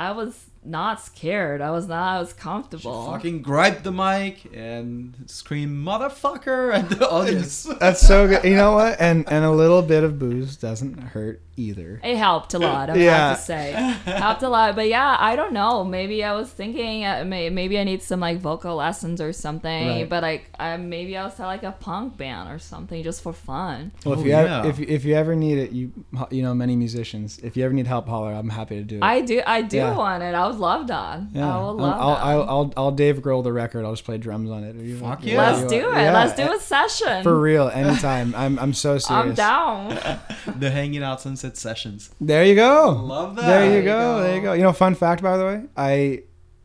I 0.00 0.12
was 0.12 0.46
not 0.68 1.00
scared. 1.00 1.60
I 1.60 1.70
was 1.70 1.88
not. 1.88 2.16
I 2.16 2.20
was 2.20 2.30
She 2.30 2.34
comfortable. 2.36 3.06
fucking 3.06 3.42
grabbed 3.42 3.84
the 3.84 3.92
mic 3.92 4.46
and 4.54 5.14
scream 5.26 5.84
"motherfucker" 5.84 6.74
at 6.74 6.88
the 6.90 7.08
audience. 7.08 7.64
That's 7.80 8.00
so 8.00 8.28
good. 8.28 8.44
You 8.44 8.56
know 8.56 8.72
what? 8.72 9.00
And 9.00 9.24
and 9.30 9.44
a 9.44 9.50
little 9.50 9.82
bit 9.82 10.04
of 10.04 10.18
booze 10.18 10.56
doesn't 10.56 10.98
hurt 10.98 11.40
either. 11.56 12.00
It 12.04 12.16
helped 12.16 12.54
a 12.54 12.58
lot. 12.58 12.88
I 12.90 12.94
Yeah. 12.94 13.30
have 13.30 13.38
to 13.38 13.42
say, 13.44 13.72
helped 14.04 14.42
a 14.44 14.48
lot. 14.48 14.76
But 14.76 14.88
yeah, 14.88 15.16
I 15.18 15.34
don't 15.34 15.52
know. 15.52 15.82
Maybe 15.82 16.22
I 16.22 16.32
was 16.34 16.48
thinking 16.48 17.04
uh, 17.04 17.24
may, 17.26 17.50
maybe 17.50 17.78
I 17.80 17.82
need 17.84 18.00
some 18.00 18.20
like 18.20 18.38
vocal 18.38 18.76
lessons 18.76 19.20
or 19.20 19.32
something. 19.32 19.88
Right. 19.88 20.08
But 20.08 20.22
like, 20.22 20.50
I, 20.60 20.76
maybe 20.76 21.16
I'll 21.16 21.30
start 21.32 21.48
like 21.48 21.64
a 21.64 21.72
punk 21.72 22.16
band 22.16 22.48
or 22.52 22.60
something 22.60 23.02
just 23.02 23.22
for 23.22 23.32
fun. 23.32 23.90
Well, 24.04 24.14
if 24.14 24.20
Oh, 24.20 24.22
you 24.22 24.30
yeah. 24.30 24.58
ever, 24.60 24.68
if 24.68 24.78
if 24.80 25.04
you 25.04 25.14
ever 25.14 25.34
need 25.34 25.58
it, 25.58 25.72
you 25.72 25.90
you 26.30 26.42
know 26.42 26.54
many 26.54 26.76
musicians. 26.76 27.38
If 27.42 27.56
you 27.56 27.64
ever 27.64 27.74
need 27.74 27.86
help, 27.88 28.06
holler. 28.08 28.32
I'm 28.32 28.50
happy 28.50 28.76
to 28.76 28.82
do 28.84 28.96
it. 28.98 29.02
I 29.02 29.20
do. 29.22 29.42
I 29.44 29.62
do 29.62 29.78
Yeah. 29.78 29.96
want 29.96 30.22
it. 30.22 30.34
I 30.36 30.46
would 30.58 30.60
love 30.60 30.86
that. 30.88 31.20
yeah, 31.32 31.54
I 31.56 31.58
would 31.60 31.68
um, 31.70 31.76
love 31.78 32.00
I'll, 32.00 32.14
that. 32.14 32.22
I'll, 32.24 32.42
I'll 32.50 32.72
I'll 32.76 32.90
Dave 32.92 33.18
Grohl 33.18 33.42
the 33.44 33.52
record. 33.52 33.84
I'll 33.84 33.92
just 33.92 34.04
play 34.04 34.18
drums 34.18 34.50
on 34.50 34.64
it. 34.64 34.76
You- 34.76 34.98
Fuck 34.98 35.24
you- 35.24 35.32
yeah. 35.34 35.50
Let's 35.52 35.70
do 35.70 35.76
it. 35.90 35.94
yeah, 35.96 36.12
Let's 36.12 36.34
do 36.34 36.42
a 36.42 36.54
eh, 36.54 36.58
session. 36.58 37.22
for 37.22 37.38
real. 37.38 37.68
Anytime. 37.68 38.34
I'm 38.34 38.58
I'm 38.58 38.74
so 38.74 38.98
serious. 38.98 39.26
I'm 39.28 39.34
down. 39.34 39.88
the 40.58 40.70
hanging 40.70 41.02
out 41.02 41.20
sunset 41.20 41.56
sessions. 41.56 42.10
There 42.20 42.44
you 42.44 42.54
go. 42.54 42.90
Love 43.04 43.36
that. 43.36 43.46
There 43.46 43.64
you 43.64 43.70
There 43.70 43.78
you 43.78 43.84
go. 43.84 43.98
go. 44.16 44.22
There 44.22 44.36
you 44.36 44.42
go. 44.42 44.52
You 44.54 44.62
know, 44.62 44.72
fun 44.72 44.94
fact 44.94 45.22
by 45.22 45.36
the 45.36 45.44
way, 45.44 45.64
I 45.76 46.22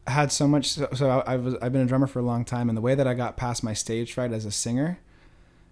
had 0.08 0.32
so 0.32 0.48
much. 0.48 0.70
So, 0.70 0.88
so 0.94 1.10
I, 1.10 1.34
I 1.34 1.36
was 1.38 1.56
I've 1.62 1.72
been 1.72 1.82
a 1.82 1.86
drummer 1.86 2.08
for 2.08 2.20
a 2.20 2.24
long 2.24 2.44
time, 2.46 2.70
and 2.70 2.78
the 2.78 2.82
way 2.82 2.96
that 2.96 3.08
I 3.08 3.14
got 3.14 3.38
past 3.38 3.64
my 3.64 3.74
stage 3.74 4.14
fright 4.14 4.32
as 4.34 4.46
a 4.46 4.52
singer, 4.52 5.00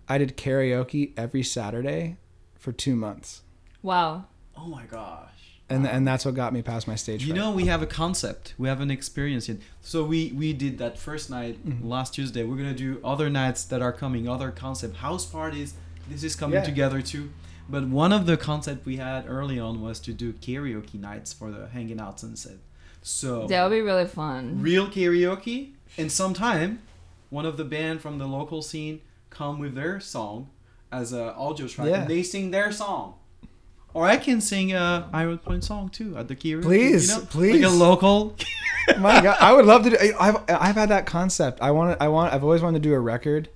I 0.07 0.17
did 0.17 0.37
karaoke 0.37 1.13
every 1.17 1.43
Saturday 1.43 2.17
for 2.57 2.71
two 2.71 2.95
months, 2.95 3.41
Wow. 3.81 4.25
Oh 4.55 4.67
my 4.67 4.83
gosh. 4.83 5.29
And 5.71 5.87
and 5.87 6.07
that's 6.07 6.25
what 6.25 6.35
got 6.35 6.53
me 6.53 6.61
past 6.61 6.87
my 6.87 6.95
stage. 6.95 7.21
You 7.23 7.33
fright. 7.33 7.39
know, 7.39 7.51
we 7.51 7.65
have 7.65 7.81
a 7.81 7.87
concept. 7.87 8.53
We 8.57 8.67
have 8.67 8.81
an 8.81 8.91
experience 8.91 9.47
yet. 9.49 9.57
So 9.81 10.03
we 10.03 10.31
we 10.35 10.53
did 10.53 10.77
that 10.79 10.97
first 10.99 11.29
night 11.29 11.55
Mhm. 11.65 11.87
last 11.87 12.13
Tuesday. 12.13 12.43
We're 12.43 12.57
gonna 12.57 12.73
do 12.73 12.99
other 13.03 13.29
nights 13.29 13.63
that 13.65 13.81
are 13.81 13.93
coming, 13.93 14.27
other 14.27 14.51
concept 14.51 14.97
house 14.97 15.25
parties. 15.25 15.73
This 16.09 16.23
is 16.23 16.35
coming 16.35 16.55
Yeah. 16.59 16.63
together 16.71 17.01
too. 17.01 17.29
But 17.69 17.87
one 17.87 18.11
of 18.11 18.25
the 18.25 18.37
concept 18.37 18.85
we 18.85 18.97
had 18.97 19.25
early 19.27 19.57
on 19.59 19.81
was 19.81 19.99
to 20.01 20.13
do 20.13 20.33
karaoke 20.33 20.99
nights 20.99 21.31
for 21.31 21.51
the 21.51 21.67
hanging 21.69 21.99
out 22.01 22.19
sunset. 22.19 22.57
So 23.01 23.47
That 23.47 23.63
would 23.63 23.75
be 23.75 23.81
really 23.81 24.05
fun. 24.07 24.61
real 24.61 24.87
karaoke, 24.87 25.71
and 25.97 26.11
sometime 26.11 26.79
one 27.29 27.45
of 27.45 27.55
the 27.57 27.63
band 27.63 28.01
from 28.01 28.17
the 28.17 28.27
local 28.27 28.61
scene 28.61 28.99
come 29.29 29.57
with 29.57 29.73
their 29.75 29.99
song 30.01 30.49
as 30.91 31.13
a 31.13 31.33
audio 31.35 31.65
track, 31.67 31.87
Yeah. 31.87 32.01
and 32.01 32.09
they 32.09 32.21
sing 32.23 32.51
their 32.51 32.71
song. 32.71 33.13
Or 33.93 34.05
I 34.05 34.17
can 34.17 34.39
sing 34.39 34.73
a 34.73 35.09
Iron 35.11 35.37
Point 35.37 35.63
song 35.63 35.89
too 35.89 36.17
at 36.17 36.27
the 36.27 36.35
karaoke. 36.35 36.63
Please, 36.63 37.09
you 37.09 37.17
know? 37.17 37.25
please. 37.25 37.61
like 37.61 37.71
a 37.71 37.75
local. 37.75 38.35
My 38.99 39.21
God, 39.21 39.37
I 39.39 39.53
would 39.53 39.65
love 39.65 39.83
to. 39.83 39.89
Do, 39.91 39.97
I've 40.19 40.37
I've 40.49 40.75
had 40.75 40.89
that 40.89 41.05
concept. 41.05 41.61
I 41.61 41.71
want 41.71 42.01
I 42.01 42.07
want. 42.07 42.33
I've 42.33 42.43
always 42.43 42.61
wanted 42.61 42.81
to 42.81 42.89
do 42.89 42.95
a 42.95 42.99
record, 42.99 43.49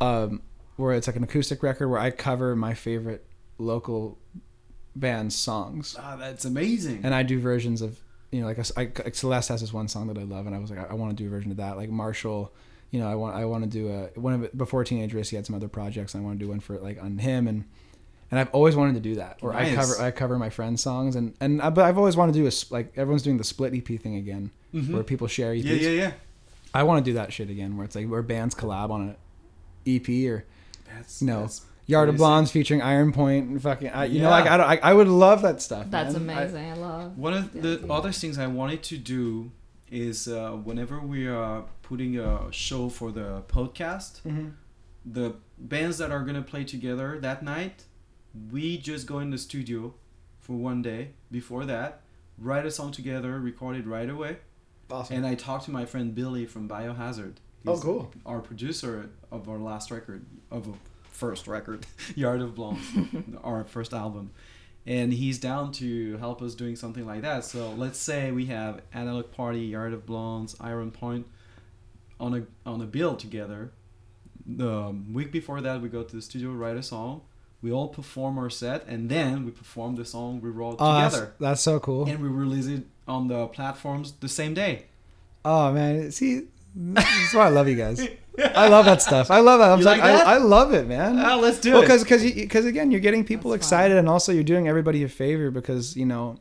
um, 0.00 0.42
where 0.76 0.94
it's 0.94 1.06
like 1.06 1.16
an 1.16 1.24
acoustic 1.24 1.62
record 1.62 1.88
where 1.88 1.98
I 1.98 2.10
cover 2.10 2.54
my 2.56 2.74
favorite 2.74 3.26
local 3.58 4.18
band 4.96 5.32
songs, 5.32 5.96
ah, 5.98 6.16
that's 6.16 6.44
amazing. 6.44 7.00
and 7.02 7.14
I 7.14 7.22
do 7.22 7.40
versions 7.40 7.82
of 7.82 7.98
you 8.30 8.40
know 8.40 8.46
like, 8.46 8.58
a, 8.58 8.64
I, 8.76 8.82
like 9.04 9.14
Celeste 9.14 9.48
has 9.48 9.60
this 9.60 9.72
one 9.72 9.88
song 9.88 10.06
that 10.06 10.18
I 10.18 10.22
love, 10.22 10.46
and 10.46 10.54
I 10.54 10.58
was 10.58 10.70
like 10.70 10.78
I, 10.78 10.92
I 10.92 10.94
want 10.94 11.16
to 11.16 11.22
do 11.22 11.26
a 11.26 11.30
version 11.30 11.50
of 11.50 11.56
that. 11.58 11.76
Like 11.76 11.90
Marshall, 11.90 12.52
you 12.90 13.00
know, 13.00 13.08
I 13.08 13.16
want 13.16 13.36
I 13.36 13.44
want 13.44 13.64
to 13.64 13.70
do 13.70 13.88
a 13.88 14.18
one 14.18 14.34
of 14.34 14.42
it 14.44 14.56
before 14.56 14.84
Teenage 14.84 15.12
Wrist. 15.12 15.30
He 15.30 15.36
had 15.36 15.46
some 15.46 15.56
other 15.56 15.68
projects, 15.68 16.14
and 16.14 16.22
I 16.22 16.26
want 16.26 16.38
to 16.38 16.44
do 16.44 16.50
one 16.50 16.60
for 16.60 16.78
like 16.78 17.02
on 17.02 17.18
him 17.18 17.48
and. 17.48 17.64
And 18.34 18.40
I've 18.40 18.50
always 18.50 18.74
wanted 18.74 18.94
to 18.94 19.00
do 19.00 19.14
that, 19.14 19.40
where 19.42 19.52
I 19.54 19.72
cover 19.76 19.94
I 20.00 20.10
cover 20.10 20.38
my 20.40 20.50
friends' 20.50 20.82
songs, 20.82 21.14
and 21.14 21.34
and 21.40 21.62
I, 21.62 21.70
but 21.70 21.84
I've 21.84 21.98
always 21.98 22.16
wanted 22.16 22.32
to 22.32 22.40
do 22.40 22.44
a 22.46 22.48
s- 22.48 22.68
like 22.72 22.92
everyone's 22.96 23.22
doing 23.22 23.38
the 23.38 23.44
split 23.44 23.72
EP 23.74 23.96
thing 24.00 24.16
again, 24.16 24.50
Mhm. 24.74 24.90
where 24.92 25.04
people 25.04 25.28
share 25.28 25.54
EPs. 25.54 25.64
yeah, 25.64 25.88
yeah, 25.88 25.90
yeah. 25.90 26.12
I 26.74 26.82
want 26.82 27.04
to 27.04 27.08
do 27.08 27.14
that 27.14 27.32
shit 27.32 27.48
again, 27.48 27.76
where 27.76 27.84
it's 27.84 27.94
like 27.94 28.08
where 28.08 28.22
bands 28.22 28.52
collab 28.56 28.90
on 28.90 29.00
an 29.10 29.16
EP 29.86 30.08
or 30.28 30.44
That's 30.92 31.22
No. 31.22 31.42
That's 31.42 31.62
Yard 31.86 32.08
of 32.08 32.16
Blondes 32.16 32.50
featuring 32.50 32.80
Iron 32.82 33.12
Point 33.12 33.48
and 33.50 33.62
fucking, 33.62 33.90
I, 33.90 34.06
you 34.06 34.20
know, 34.22 34.30
like 34.30 34.46
I, 34.46 34.56
don't, 34.56 34.66
I, 34.66 34.80
I 34.82 34.94
would 34.94 35.06
love 35.06 35.42
that 35.42 35.60
stuff. 35.62 35.86
That's 35.90 36.14
man. 36.18 36.38
Amazing. 36.38 36.70
I, 36.70 36.74
love. 36.74 37.18
One 37.18 37.34
of 37.34 37.52
the 37.52 37.60
the 37.60 37.74
idea. 37.78 37.92
other 37.92 38.10
things 38.12 38.38
I 38.38 38.46
wanted 38.48 38.82
to 38.84 38.96
do 38.96 39.52
is 39.92 40.26
uh, 40.26 40.52
whenever 40.52 40.98
we 40.98 41.28
are 41.28 41.64
putting 41.82 42.18
a 42.18 42.50
show 42.50 42.88
for 42.88 43.12
the 43.12 43.42
podcast, 43.48 44.22
Mhm. 44.22 44.52
the 45.04 45.34
bands 45.58 45.98
that 45.98 46.10
are 46.10 46.24
gonna 46.24 46.42
play 46.42 46.64
together 46.64 47.18
that 47.20 47.42
night, 47.44 47.84
we 48.50 48.78
just 48.78 49.06
go 49.06 49.18
in 49.18 49.30
the 49.30 49.38
studio 49.38 49.94
for 50.40 50.54
one 50.54 50.82
day. 50.82 51.10
Before 51.30 51.64
that, 51.64 52.00
write 52.38 52.66
a 52.66 52.70
song 52.70 52.92
together, 52.92 53.38
record 53.38 53.76
it 53.76 53.86
right 53.86 54.08
away, 54.08 54.38
Awesome. 54.90 55.16
and 55.16 55.26
I 55.26 55.34
talked 55.34 55.64
to 55.66 55.70
my 55.70 55.84
friend 55.84 56.14
Billy 56.14 56.46
from 56.46 56.68
Biohazard. 56.68 57.34
Oh, 57.66 57.78
cool. 57.80 58.12
Our 58.26 58.40
producer 58.40 59.08
of 59.32 59.48
our 59.48 59.58
last 59.58 59.90
record, 59.90 60.26
of 60.50 60.68
a 60.68 60.72
first 61.10 61.46
record, 61.48 61.86
Yard 62.14 62.42
of 62.42 62.54
Blondes, 62.54 62.84
our 63.44 63.64
first 63.64 63.94
album. 63.94 64.30
And 64.86 65.14
he's 65.14 65.38
down 65.38 65.72
to 65.72 66.18
help 66.18 66.42
us 66.42 66.54
doing 66.54 66.76
something 66.76 67.06
like 67.06 67.22
that. 67.22 67.44
So 67.46 67.70
let's 67.70 67.98
say 67.98 68.32
we 68.32 68.46
have 68.46 68.82
Analog 68.92 69.30
Party, 69.32 69.60
Yard 69.60 69.94
of 69.94 70.04
Blondes, 70.04 70.54
Iron 70.60 70.90
Point 70.90 71.26
on 72.20 72.34
a 72.34 72.68
on 72.68 72.82
a 72.82 72.84
bill 72.84 73.16
together. 73.16 73.72
The 74.46 74.94
week 75.10 75.32
before 75.32 75.62
that, 75.62 75.80
we 75.80 75.88
go 75.88 76.02
to 76.02 76.14
the 76.16 76.20
studio, 76.20 76.50
write 76.50 76.76
a 76.76 76.82
song. 76.82 77.22
We 77.64 77.72
all 77.72 77.88
perform 77.88 78.36
our 78.36 78.50
set, 78.50 78.86
and 78.86 79.08
then 79.08 79.46
we 79.46 79.50
perform 79.50 79.96
the 79.96 80.04
song 80.04 80.42
we 80.42 80.50
wrote 80.50 80.76
oh, 80.78 81.00
that's, 81.00 81.14
together, 81.14 81.34
that's 81.40 81.62
so 81.62 81.80
cool. 81.80 82.06
and 82.06 82.20
we 82.20 82.28
release 82.28 82.66
it 82.66 82.84
on 83.08 83.28
the 83.28 83.46
platforms 83.46 84.12
the 84.20 84.28
same 84.28 84.52
day. 84.52 84.84
Oh 85.46 85.72
man, 85.72 86.12
see, 86.12 86.42
that's 86.76 87.32
why 87.32 87.46
I 87.46 87.48
love 87.48 87.66
you 87.66 87.76
guys. 87.76 88.06
I 88.54 88.68
love 88.68 88.84
that 88.84 89.00
stuff. 89.00 89.30
I 89.30 89.40
love 89.40 89.60
that. 89.60 89.70
I'm 89.70 89.78
You 89.78 89.84
like, 89.86 90.02
like 90.02 90.12
that? 90.12 90.26
I, 90.26 90.34
I 90.34 90.36
love 90.36 90.74
it, 90.74 90.86
man. 90.86 91.18
Ah, 91.18 91.36
let's 91.36 91.58
do 91.58 91.72
well, 91.72 91.80
it. 91.80 91.86
because 91.86 92.02
because 92.02 92.22
because 92.22 92.66
again, 92.66 92.90
you're 92.90 93.00
getting 93.00 93.24
people 93.24 93.52
That's 93.52 93.64
excited, 93.64 93.96
and 93.96 94.10
also 94.10 94.30
you're 94.30 94.44
doing 94.44 94.68
everybody 94.68 95.02
a 95.02 95.08
favor 95.08 95.50
because 95.50 95.96
you 95.96 96.04
know 96.04 96.36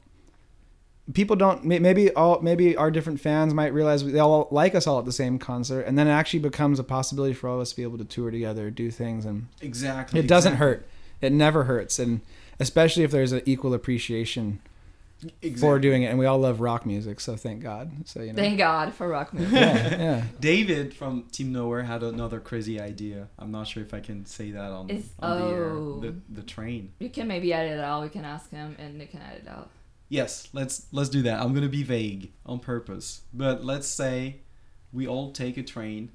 people 1.13 1.37
don't 1.37 1.63
maybe 1.63 2.11
all 2.11 2.41
maybe 2.41 2.75
our 2.75 2.91
different 2.91 3.21
fans 3.21 3.53
might 3.53 3.73
realize 3.73 4.03
they 4.03 4.19
all 4.19 4.49
like 4.51 4.75
us 4.75 4.87
all 4.87 4.99
at 4.99 5.05
the 5.05 5.13
same 5.13 5.39
concert, 5.39 5.81
and 5.81 5.97
then 5.97 6.07
it 6.07 6.11
actually 6.11 6.39
becomes 6.39 6.79
a 6.79 6.83
possibility 6.83 7.33
for 7.33 7.47
all 7.47 7.55
of 7.55 7.61
us 7.61 7.69
to 7.69 7.77
be 7.77 7.83
able 7.83 7.97
to 7.97 8.03
tour 8.03 8.29
together, 8.29 8.69
do 8.69 8.91
things, 8.91 9.23
and 9.23 9.47
exactly. 9.61 10.19
it 10.19 10.27
doesn't 10.27 10.53
exactly. 10.53 10.67
hurt. 10.67 10.87
It 11.23 11.31
never 11.31 11.63
hurts, 11.63 11.97
and 11.99 12.21
especially 12.59 13.03
if 13.03 13.11
there's 13.11 13.31
an 13.31 13.41
equal 13.45 13.73
appreciation 13.73 14.59
Exactly. 15.41 15.55
for 15.61 15.79
doing 15.79 16.03
it, 16.03 16.07
and 16.07 16.19
we 16.19 16.25
all 16.25 16.37
love 16.39 16.59
rock 16.59 16.85
music, 16.85 17.21
so 17.21 17.37
thank 17.37 17.63
God. 17.63 17.89
So 18.05 18.21
you 18.21 18.33
know, 18.33 18.41
Thank 18.43 18.57
God 18.57 18.93
for 18.93 19.07
rock 19.07 19.33
music. 19.33 19.53
yeah, 19.53 19.89
yeah. 19.97 20.23
David 20.41 20.93
from 20.93 21.23
Team 21.31 21.53
Nowhere 21.53 21.83
had 21.83 22.03
another 22.03 22.41
crazy 22.41 22.77
idea. 22.81 23.29
I'm 23.39 23.49
not 23.49 23.67
sure 23.67 23.81
if 23.81 23.93
I 23.93 24.01
can 24.01 24.25
say 24.25 24.51
that 24.51 24.71
on, 24.71 24.89
It's- 24.89 25.09
on 25.19 25.39
the 25.39 25.47
air. 25.47 25.63
oh. 25.71 25.99
The, 26.01 26.13
the 26.29 26.41
train. 26.41 26.91
You 26.99 27.09
can 27.09 27.27
maybe 27.29 27.53
edit 27.53 27.77
it 27.77 27.79
out. 27.79 28.03
We 28.03 28.09
can 28.09 28.25
ask 28.25 28.51
him, 28.51 28.75
and 28.77 28.99
they 28.99 29.05
can 29.05 29.21
edit 29.21 29.43
it 29.45 29.49
out. 29.49 29.69
Yes, 30.09 30.49
let's 30.51 30.87
let's 30.91 31.09
do 31.09 31.21
that. 31.23 31.41
I'm 31.41 31.53
gonna 31.53 31.69
be 31.69 31.83
vague 31.83 32.33
on 32.45 32.59
purpose, 32.59 33.21
but 33.33 33.63
let's 33.63 33.87
say 33.87 34.41
we 34.91 35.07
all 35.07 35.31
take 35.31 35.55
a 35.57 35.63
train 35.63 36.09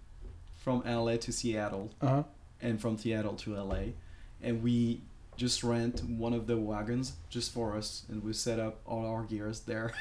from 0.54 0.82
LA 0.86 1.16
to 1.16 1.32
Seattle 1.32 1.90
Uh-huh. 2.02 2.22
and 2.61 2.78
from 2.78 2.98
Seattle 2.98 3.34
to 3.36 3.56
LA, 3.56 3.94
and 4.43 4.62
we 4.62 5.01
just 5.36 5.62
rent 5.62 6.03
one 6.05 6.32
of 6.32 6.47
the 6.47 6.57
wagons 6.57 7.12
just 7.30 7.53
for 7.53 7.76
us, 7.76 8.05
and 8.09 8.22
we 8.22 8.32
set 8.32 8.59
up 8.59 8.80
all 8.86 9.07
our 9.07 9.22
gears 9.24 9.61
there. 9.61 9.93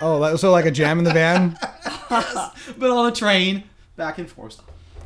Oh, 0.00 0.18
like- 0.18 0.38
so 0.38 0.50
like 0.50 0.66
a 0.66 0.70
jam 0.70 0.98
in 0.98 1.04
the 1.04 1.12
van? 1.12 1.56
but 2.08 2.90
on 2.90 3.06
a 3.06 3.12
train, 3.12 3.64
back 3.96 4.18
and 4.18 4.28
forth. 4.30 4.60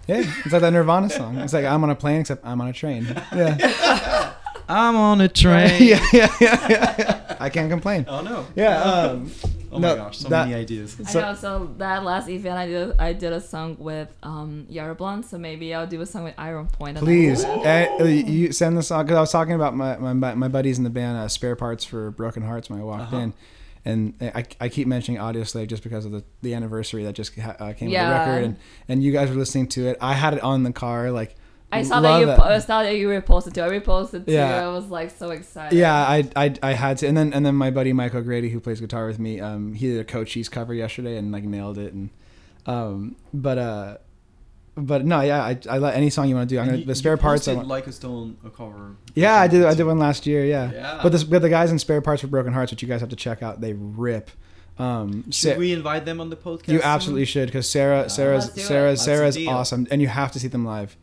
Yeah, 0.07 0.23
it's 0.45 0.53
like 0.53 0.63
that 0.63 0.73
Nirvana 0.73 1.11
song. 1.11 1.37
It's 1.39 1.53
like 1.53 1.67
I'm 1.67 1.85
on 1.85 1.91
a 1.91 1.95
plane, 1.95 2.21
except 2.23 2.45
I'm 2.47 2.61
on 2.63 2.69
a 2.69 2.73
train. 2.73 3.05
Yeah, 3.35 4.33
I'm 4.69 4.97
on 4.97 5.21
a 5.21 5.29
train. 5.29 5.83
yeah, 5.83 6.05
yeah, 6.13 6.35
yeah, 6.41 6.95
yeah. 6.99 7.37
I 7.39 7.51
can't 7.51 7.71
complain. 7.71 8.07
Oh 8.09 8.23
no. 8.23 8.47
Yeah. 8.57 8.81
Um, 8.83 9.31
Oh 9.71 9.79
no, 9.79 9.89
my 9.91 9.95
gosh, 9.97 10.19
so 10.19 10.29
that- 10.29 10.49
many 10.49 10.61
ideas. 10.61 10.97
So- 11.09 11.21
I 11.21 11.23
know. 11.23 11.35
So 11.35 11.75
that 11.79 12.05
last 12.05 12.29
event, 12.29 12.57
I 12.59 12.67
did 12.67 12.93
I 12.99 13.13
did 13.13 13.33
a 13.33 13.41
song 13.41 13.77
with 13.79 14.09
um 14.23 14.67
Yara 14.69 14.95
Blonde. 14.95 15.25
So 15.27 15.39
maybe 15.39 15.75
I'll 15.75 15.87
do 15.87 16.01
a 16.01 16.07
song 16.07 16.25
with 16.25 16.35
Iron 16.39 16.67
Point. 16.67 16.97
please, 16.99 17.45
one. 17.45 17.67
eh, 17.67 18.05
you 18.05 18.53
send 18.53 18.77
the 18.77 18.83
song 18.83 19.05
because 19.05 19.17
I 19.17 19.21
was 19.21 19.33
talking 19.33 19.55
about 19.55 19.75
my 19.77 19.97
my, 19.99 20.35
my 20.35 20.49
buddies 20.49 20.79
in 20.79 20.85
the 20.85 20.91
band, 20.91 21.19
uh, 21.19 21.29
Spare 21.29 21.57
Parts 21.57 21.85
for 21.85 22.11
Broken 22.11 22.43
Hearts, 22.43 22.71
when 22.71 22.81
I 22.81 22.85
walked 22.85 23.03
Uh-huh. 23.13 23.17
in. 23.19 23.33
And 23.85 24.15
I, 24.21 24.45
I 24.61 24.69
keep 24.69 24.87
mentioning 24.87 25.19
Audioslave 25.21 25.69
just 25.69 25.83
because 25.83 26.05
of 26.05 26.11
the, 26.13 26.23
the 26.43 26.53
anniversary 26.53 27.05
that 27.05 27.15
just 27.15 27.35
ha- 27.39 27.57
uh, 27.59 27.73
came 27.73 27.89
Yeah. 27.89 28.09
with 28.09 28.27
the 28.27 28.31
record, 28.33 28.45
and, 28.45 28.57
and 28.89 29.03
you 29.03 29.13
guys 29.13 29.31
were 29.31 29.37
listening 29.37 29.69
to 29.69 29.87
it. 29.87 29.97
I 30.01 30.13
had 30.13 30.35
it 30.35 30.43
on 30.43 30.63
the 30.65 30.73
car, 30.73 31.11
like 31.11 31.37
I 31.71 31.83
saw 31.83 31.97
love 31.99 32.03
that 32.05 32.21
you 32.21 32.31
it. 32.31 32.37
po- 32.39 32.43
I 32.45 32.59
saw 32.61 32.83
that 32.83 32.97
you 32.97 33.09
reposted 33.09 33.53
too. 33.55 33.61
I 33.63 33.69
reposted 33.69 34.27
too. 34.27 34.33
Yeah. 34.33 34.65
I 34.65 34.69
was 34.69 34.87
like 34.87 35.11
so 35.11 35.31
excited. 35.31 35.77
Yeah, 35.79 35.95
I, 35.95 36.29
I 36.35 36.55
I 36.63 36.73
had 36.73 36.99
to, 36.99 37.07
and 37.07 37.17
then 37.17 37.33
and 37.35 37.45
then 37.45 37.55
my 37.55 37.71
buddy 37.71 37.93
Mike 37.93 38.15
O'Grady, 38.15 38.49
who 38.49 38.59
plays 38.61 38.81
guitar 38.81 39.07
with 39.07 39.19
me, 39.19 39.39
um, 39.41 39.75
he 39.75 39.89
did 39.89 40.01
a 40.01 40.05
Cochise 40.05 40.49
cover 40.49 40.73
yesterday 40.73 41.17
and 41.19 41.31
like 41.31 41.45
nailed 41.45 41.77
it, 41.79 41.93
and 41.93 42.09
um, 42.67 43.17
but 43.35 43.59
uh, 43.59 43.97
but 44.77 45.05
no, 45.05 45.21
yeah, 45.21 45.43
I 45.45 45.59
I 45.69 45.77
let 45.79 45.95
any 45.95 46.09
song 46.09 46.29
you 46.31 46.37
want 46.37 46.49
to 46.49 46.55
do. 46.55 46.59
I'm 46.59 46.67
gonna 46.67 46.79
you- 46.79 46.85
the 46.87 46.95
spare 46.95 47.13
you 47.15 47.19
parts. 47.19 47.47
I 47.49 47.55
want, 47.55 47.69
like 47.69 47.87
a 47.87 47.93
stone 47.93 48.39
a 48.47 48.51
cover. 48.51 48.97
yeah, 49.15 49.35
I 49.37 49.47
did 49.47 49.65
I 49.67 49.75
did 49.75 49.85
one 49.85 49.99
last 49.99 50.27
year, 50.27 50.45
yeah. 50.47 50.73
Yeah. 50.73 51.01
But 51.03 51.13
this 51.13 51.25
but 51.25 51.43
the 51.43 51.51
guys 51.51 51.71
in 51.71 51.79
spare 51.79 52.01
parts 52.01 52.23
for 52.23 52.29
Broken 52.29 52.53
Hearts, 52.55 52.73
which 52.73 52.81
you 52.81 52.89
guys 52.89 53.01
have 53.01 53.11
to 53.11 53.17
check 53.17 53.43
out, 53.43 53.61
they 53.61 53.75
rip. 53.75 54.31
Um, 54.79 55.25
Should 55.33 55.55
Sa- 55.55 55.59
we 55.59 55.73
invite 55.73 56.05
them 56.05 56.21
on 56.21 56.31
the 56.31 56.37
podcast? 56.37 56.69
you 56.69 56.79
soon? 56.79 56.83
absolutely 56.87 57.25
should 57.25 57.47
because 57.47 57.69
Sarah 57.69 58.09
Sarah's 58.09 58.45
Let's 58.45 58.55
do. 58.57 58.61
Sarah's 58.63 59.03
Sarah's 59.03 59.37
awesome, 59.49 59.87
and 59.91 60.01
you 60.01 60.07
have 60.09 60.31
to 60.33 60.39
see 60.41 60.47
them 60.49 60.65
live. 60.65 60.97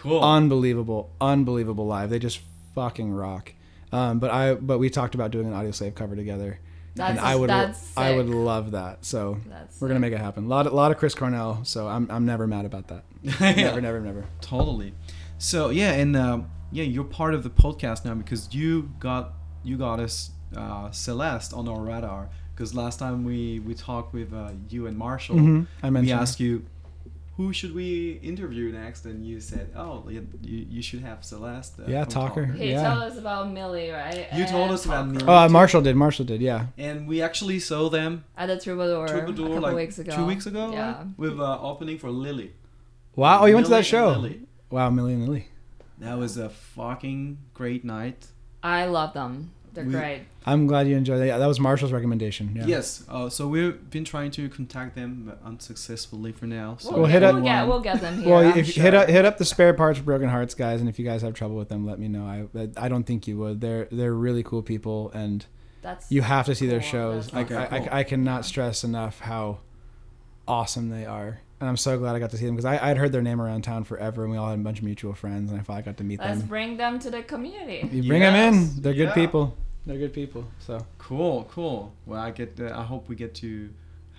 Cool. 0.00 0.20
unbelievable, 0.22 1.10
unbelievable 1.20 1.86
live. 1.86 2.10
They 2.10 2.18
just 2.18 2.40
fucking 2.74 3.12
rock. 3.12 3.52
Um, 3.92 4.18
but 4.18 4.30
I 4.30 4.54
but 4.54 4.78
we 4.78 4.90
talked 4.90 5.14
about 5.14 5.30
doing 5.30 5.46
an 5.46 5.52
Audioslave 5.52 5.94
cover 5.94 6.14
together, 6.14 6.60
That's 6.94 7.10
and 7.12 7.20
I 7.20 7.34
would 7.36 7.48
that's 7.50 7.96
I 7.96 8.14
would 8.14 8.28
love 8.28 8.72
that. 8.72 9.04
So 9.04 9.38
That's 9.48 9.80
we're 9.80 9.88
gonna 9.88 10.00
make 10.00 10.12
it 10.12 10.18
happen. 10.20 10.44
A 10.44 10.48
lot 10.48 10.66
of, 10.66 10.72
lot 10.74 10.90
of 10.92 10.98
Chris 10.98 11.14
Cornell. 11.14 11.64
So 11.64 11.88
I'm 11.88 12.10
I'm 12.10 12.26
never 12.26 12.46
mad 12.46 12.64
about 12.66 12.88
that. 12.88 13.04
Yeah. 13.22 13.52
Never 13.56 13.80
never 13.80 14.00
never. 14.00 14.24
Totally. 14.40 14.92
So 15.38 15.70
yeah, 15.70 15.92
and 15.92 16.16
um, 16.16 16.50
yeah, 16.70 16.84
you're 16.84 17.04
part 17.04 17.34
of 17.34 17.42
the 17.42 17.50
podcast 17.50 18.04
now 18.04 18.14
because 18.14 18.52
you 18.54 18.90
got 19.00 19.32
you 19.64 19.76
got 19.78 20.00
us 20.00 20.30
uh, 20.56 20.90
Celeste 20.90 21.52
on 21.54 21.66
our 21.68 21.80
radar. 21.80 22.28
Because 22.54 22.74
last 22.74 22.98
time 22.98 23.24
we 23.24 23.60
we 23.60 23.74
talked 23.74 24.12
with 24.12 24.32
uh, 24.34 24.50
you 24.68 24.86
and 24.86 24.98
Marshall, 24.98 25.36
Mhm. 25.36 25.66
I 25.82 25.86
we 25.86 25.90
mentioned. 25.92 26.20
asked 26.20 26.40
you 26.40 26.64
who 27.38 27.52
should 27.52 27.72
we 27.74 28.18
interview 28.22 28.70
next, 28.72 29.06
and 29.06 29.24
you 29.24 29.40
said, 29.40 29.70
oh, 29.76 30.04
you, 30.10 30.26
you 30.42 30.82
should 30.82 31.00
have 31.00 31.24
Celeste. 31.24 31.78
Uh, 31.80 31.84
Yeah, 31.86 32.02
from. 32.04 32.12
Talker." 32.12 32.44
He 32.46 32.72
Yeah. 32.72 32.82
told 32.88 33.02
us 33.10 33.16
about 33.16 33.50
Millie, 33.52 33.90
right? 33.90 34.26
You 34.36 34.44
told 34.44 34.64
And 34.64 34.72
us 34.74 34.84
about 34.84 35.06
Millie. 35.08 35.24
Oh, 35.26 35.32
uh, 35.44 35.48
Marshall 35.48 35.80
did. 35.80 35.94
Marshall 35.96 36.24
did. 36.26 36.40
Yeah. 36.42 36.66
And 36.76 37.06
we 37.08 37.22
actually 37.22 37.60
saw 37.60 37.88
them 37.88 38.24
At 38.36 38.46
the 38.48 38.58
Troubadour, 38.60 39.06
a 39.06 39.08
couple 39.26 39.60
like 39.60 39.74
weeks 39.76 39.98
ago. 40.00 40.14
two 40.16 40.26
weeks 40.26 40.46
ago, 40.46 40.72
Yeah. 40.72 40.96
right? 40.98 41.06
with 41.16 41.38
uh, 41.40 41.60
opening 41.62 41.96
for 41.98 42.10
Lily. 42.10 42.50
Wow. 43.14 43.40
Oh, 43.42 43.46
you 43.46 43.54
went 43.54 43.66
to 43.66 43.70
that 43.78 43.86
show. 43.86 44.08
Lily. 44.10 44.40
Wow, 44.70 44.90
Millie 44.90 45.14
and 45.14 45.24
Lily. 45.26 45.48
That 45.98 46.18
was 46.18 46.36
a 46.36 46.48
fucking 46.50 47.38
great 47.54 47.84
night. 47.84 48.26
I 48.62 48.86
love 48.86 49.14
them. 49.14 49.52
They're 49.78 49.86
We- 49.86 49.92
great. 49.92 50.22
I'm 50.44 50.66
glad 50.66 50.88
you 50.88 50.96
enjoyed 50.96 51.20
that. 51.20 51.26
Yeah, 51.26 51.38
that 51.38 51.46
was 51.46 51.60
Marshall's 51.60 51.92
recommendation. 51.92 52.52
Yeah. 52.56 52.66
Yes. 52.66 53.04
Uh, 53.08 53.28
so 53.28 53.46
we've 53.46 53.90
been 53.90 54.04
trying 54.04 54.30
to 54.32 54.48
contact 54.48 54.94
them 54.96 55.24
but 55.26 55.38
unsuccessfully 55.44 56.32
for 56.32 56.46
now. 56.46 56.76
So 56.80 56.90
We'll, 56.90 57.02
Well, 57.02 57.06
get, 57.12 57.22
hit 57.22 57.26
we'll, 57.28 57.36
up- 57.36 57.44
get, 57.44 57.66
we'll 57.68 57.80
get 57.80 58.00
them 58.00 58.18
here. 58.22 58.28
Well, 58.34 58.56
if 58.56 58.72
sure. 58.72 58.82
hit 58.82 58.94
up 58.94 59.08
hit 59.08 59.24
up 59.24 59.38
the 59.38 59.44
spare 59.44 59.74
parts 59.74 59.98
for 59.98 60.04
broken 60.04 60.28
hearts 60.28 60.54
guys, 60.54 60.80
and 60.80 60.88
if 60.88 60.98
you 60.98 61.04
guys 61.04 61.22
have 61.22 61.34
trouble 61.34 61.56
with 61.56 61.68
them, 61.68 61.86
let 61.86 61.98
me 61.98 62.08
know. 62.08 62.24
I 62.24 62.68
I 62.76 62.88
don't 62.88 63.04
think 63.04 63.28
you 63.28 63.36
would. 63.38 63.60
They're 63.60 63.86
they're 63.92 64.14
really 64.14 64.42
cool 64.42 64.62
people, 64.62 65.10
and 65.14 65.44
That's 65.82 66.10
you 66.10 66.22
have 66.22 66.46
to 66.46 66.54
see 66.54 66.66
their 66.66 66.82
shows. 66.82 67.26
that's 67.28 67.34
Like 67.34 67.50
awesome. 67.52 67.74
I, 67.74 67.78
Cool. 67.80 67.88
I, 67.92 67.98
I 68.00 68.02
cannot 68.04 68.44
stress 68.44 68.82
enough 68.84 69.20
how 69.20 69.58
awesome 70.46 70.88
they 70.88 71.04
are, 71.04 71.40
and 71.60 71.68
I'm 71.68 71.76
so 71.76 71.98
glad 71.98 72.16
I 72.16 72.18
got 72.20 72.30
to 72.30 72.38
see 72.38 72.46
them 72.46 72.56
because 72.56 72.64
I 72.64 72.90
I'd 72.90 72.96
heard 72.96 73.12
their 73.12 73.20
name 73.22 73.40
around 73.40 73.62
town 73.64 73.84
forever, 73.84 74.22
and 74.22 74.32
we 74.32 74.38
all 74.38 74.48
had 74.48 74.58
a 74.58 74.62
bunch 74.62 74.78
of 74.78 74.84
mutual 74.84 75.12
friends, 75.14 75.50
and 75.50 75.60
I 75.60 75.62
finally 75.62 75.84
got 75.84 75.98
to 75.98 76.04
meet 76.04 76.20
them. 76.20 76.30
Let's 76.38 76.42
bring 76.48 76.78
them 76.78 76.98
to 77.00 77.10
the 77.10 77.22
community. 77.22 77.86
You 77.92 78.02
bring 78.08 78.22
them 78.22 78.34
in. 78.34 78.80
They're 78.80 78.94
good 78.94 79.08
yeah. 79.08 79.14
people. 79.14 79.56
They're 79.88 79.96
good 79.96 80.12
people. 80.12 80.44
So 80.58 80.84
cool, 80.98 81.48
cool. 81.50 81.94
Well, 82.04 82.20
I 82.20 82.30
get. 82.30 82.60
Uh, 82.60 82.78
I 82.78 82.82
hope 82.84 83.08
we 83.08 83.16
get 83.16 83.34
to 83.36 83.70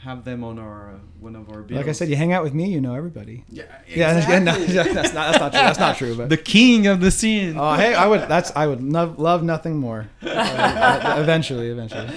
have 0.02 0.26
them 0.26 0.44
on 0.44 0.58
our 0.58 0.94
uh, 0.94 0.98
one 1.20 1.36
of 1.36 1.48
our. 1.52 1.62
Bills. 1.62 1.78
like 1.78 1.88
I 1.88 1.92
said, 1.92 2.10
you 2.10 2.16
hang 2.16 2.34
out 2.34 2.44
with 2.44 2.56
me, 2.56 2.68
you 2.70 2.82
know 2.82 2.96
everybody. 2.96 3.46
Yeah. 3.50 3.66
Yeah, 3.88 4.18
Exactly. 4.18 4.40
no, 4.74 4.84
that's 4.94 5.14
not 5.14 5.32
that's 5.32 5.40
not 5.40 5.52
true. 5.52 5.62
That's 5.62 5.80
not 5.80 5.98
true. 5.98 6.16
But 6.16 6.30
the 6.30 6.38
king 6.38 6.88
of 6.88 7.02
the 7.02 7.12
scene. 7.12 7.56
Oh, 7.56 7.76
hey, 7.76 7.94
I 7.94 8.08
would. 8.08 8.22
That's 8.22 8.52
I 8.56 8.66
would 8.66 8.82
no, 8.82 9.14
love 9.18 9.44
nothing 9.44 9.78
more. 9.78 10.10
Uh, 10.24 11.18
eventually, 11.20 11.70
eventually. 11.70 12.10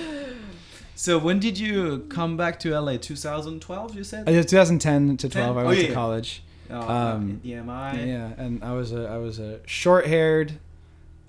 So 0.95 1.19
when 1.19 1.39
did 1.39 1.59
you 1.59 2.07
come 2.09 2.37
back 2.39 2.59
to 2.61 2.79
LA? 2.79 2.97
2012, 2.97 3.95
you 3.95 4.05
said. 4.05 4.27
Uh, 4.29 4.33
2010 4.43 5.17
to 5.19 5.29
12, 5.29 5.57
I 5.57 5.63
Oh, 5.63 5.67
went 5.67 5.81
yeah. 5.81 5.89
to 5.89 5.93
college. 5.95 6.43
Oh, 6.71 6.81
um, 6.81 7.41
EMI. 7.45 8.07
Yeah, 8.07 8.33
and 8.39 8.65
I 8.65 8.73
was 8.73 8.93
a 8.93 9.07
I 9.09 9.19
was 9.19 9.39
a 9.39 9.61
short-haired, 9.67 10.53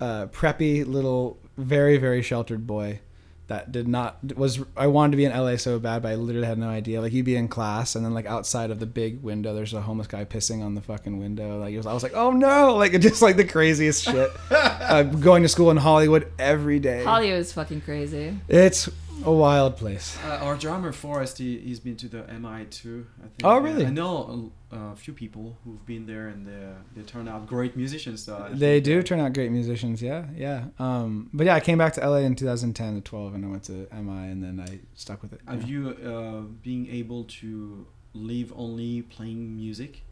uh, 0.00 0.26
preppy 0.26 0.86
little, 0.86 1.38
very 1.56 1.96
very 1.96 2.22
sheltered 2.22 2.66
boy. 2.66 3.00
That 3.48 3.70
did 3.70 3.86
not 3.86 4.36
was 4.36 4.60
I 4.74 4.86
wanted 4.86 5.10
to 5.12 5.16
be 5.18 5.26
in 5.26 5.32
LA 5.32 5.56
so 5.56 5.78
bad, 5.78 6.02
but 6.02 6.12
I 6.12 6.14
literally 6.14 6.46
had 6.46 6.56
no 6.56 6.68
idea. 6.68 7.02
Like 7.02 7.12
you'd 7.12 7.26
be 7.26 7.36
in 7.36 7.48
class, 7.48 7.94
and 7.94 8.02
then 8.02 8.14
like 8.14 8.24
outside 8.24 8.70
of 8.70 8.80
the 8.80 8.86
big 8.86 9.22
window, 9.22 9.54
there's 9.54 9.74
a 9.74 9.82
homeless 9.82 10.06
guy 10.06 10.24
pissing 10.24 10.64
on 10.64 10.74
the 10.74 10.80
fucking 10.80 11.18
window. 11.18 11.60
Like 11.60 11.74
it 11.74 11.76
was, 11.76 11.84
I 11.84 11.92
was 11.92 12.02
like, 12.02 12.14
oh 12.14 12.30
no, 12.30 12.74
like 12.74 12.92
just 13.00 13.20
like 13.20 13.36
the 13.36 13.44
craziest 13.44 14.02
shit. 14.02 14.30
uh, 14.50 15.02
going 15.02 15.42
to 15.42 15.48
school 15.50 15.70
in 15.70 15.76
Hollywood 15.76 16.32
every 16.38 16.78
day. 16.78 17.04
Hollywood 17.04 17.40
is 17.40 17.52
fucking 17.52 17.82
crazy. 17.82 18.38
It's 18.48 18.88
a 19.24 19.32
wild 19.32 19.76
place. 19.76 20.18
Uh, 20.24 20.38
our 20.42 20.56
drummer 20.56 20.92
Forrest, 20.92 21.38
he, 21.38 21.58
he's 21.58 21.80
been 21.80 21.96
to 21.96 22.08
the 22.08 22.24
MI 22.38 22.64
too. 22.66 23.06
I 23.18 23.22
think. 23.22 23.44
Oh, 23.44 23.58
really? 23.58 23.86
I 23.86 23.90
know 23.90 24.52
a, 24.70 24.76
a 24.76 24.96
few 24.96 25.12
people 25.12 25.56
who've 25.64 25.84
been 25.86 26.06
there, 26.06 26.28
and 26.28 26.46
they 26.46 26.72
they 26.96 27.02
turn 27.02 27.28
out 27.28 27.46
great 27.46 27.76
musicians. 27.76 28.22
So 28.24 28.48
They 28.52 28.80
do 28.80 29.02
turn 29.02 29.20
out 29.20 29.32
great 29.32 29.50
musicians, 29.50 30.02
yeah, 30.02 30.26
yeah. 30.34 30.64
Um, 30.78 31.30
but 31.32 31.46
yeah, 31.46 31.54
I 31.54 31.60
came 31.60 31.78
back 31.78 31.92
to 31.94 32.08
LA 32.08 32.18
in 32.18 32.34
2010 32.34 32.94
to 32.96 33.00
12, 33.00 33.34
and 33.34 33.44
I 33.44 33.48
went 33.48 33.64
to 33.64 33.86
MI, 33.92 34.30
and 34.30 34.42
then 34.42 34.60
I 34.60 34.80
stuck 34.94 35.22
with 35.22 35.32
it. 35.32 35.40
Have 35.46 35.62
yeah. 35.62 35.68
you 35.68 35.88
uh, 35.90 36.40
being 36.62 36.88
able 36.90 37.24
to 37.24 37.86
live 38.12 38.52
only 38.56 39.02
playing 39.02 39.56
music? 39.56 40.02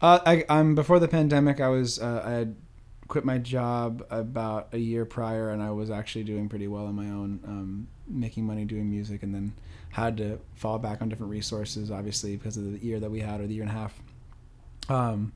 Uh, 0.00 0.20
I, 0.26 0.44
I'm 0.48 0.74
before 0.74 0.98
the 0.98 1.08
pandemic. 1.08 1.60
I 1.60 1.68
was 1.68 1.98
uh, 1.98 2.22
I 2.24 2.30
had 2.32 2.56
quit 3.08 3.24
my 3.24 3.38
job 3.38 4.04
about 4.10 4.68
a 4.72 4.78
year 4.78 5.04
prior, 5.04 5.50
and 5.50 5.62
I 5.62 5.70
was 5.70 5.90
actually 5.90 6.24
doing 6.24 6.48
pretty 6.48 6.66
well 6.68 6.86
on 6.86 6.94
my 6.94 7.06
own, 7.06 7.40
um, 7.46 7.88
making 8.08 8.44
money 8.46 8.64
doing 8.64 8.88
music, 8.90 9.22
and 9.22 9.34
then 9.34 9.52
had 9.90 10.16
to 10.18 10.38
fall 10.54 10.78
back 10.78 11.00
on 11.02 11.08
different 11.08 11.30
resources, 11.30 11.90
obviously 11.90 12.36
because 12.36 12.56
of 12.56 12.64
the 12.72 12.78
year 12.84 13.00
that 13.00 13.10
we 13.10 13.20
had 13.20 13.40
or 13.40 13.46
the 13.46 13.54
year 13.54 13.62
and 13.62 13.70
a 13.70 13.74
half. 13.74 13.98
Um, 14.88 15.32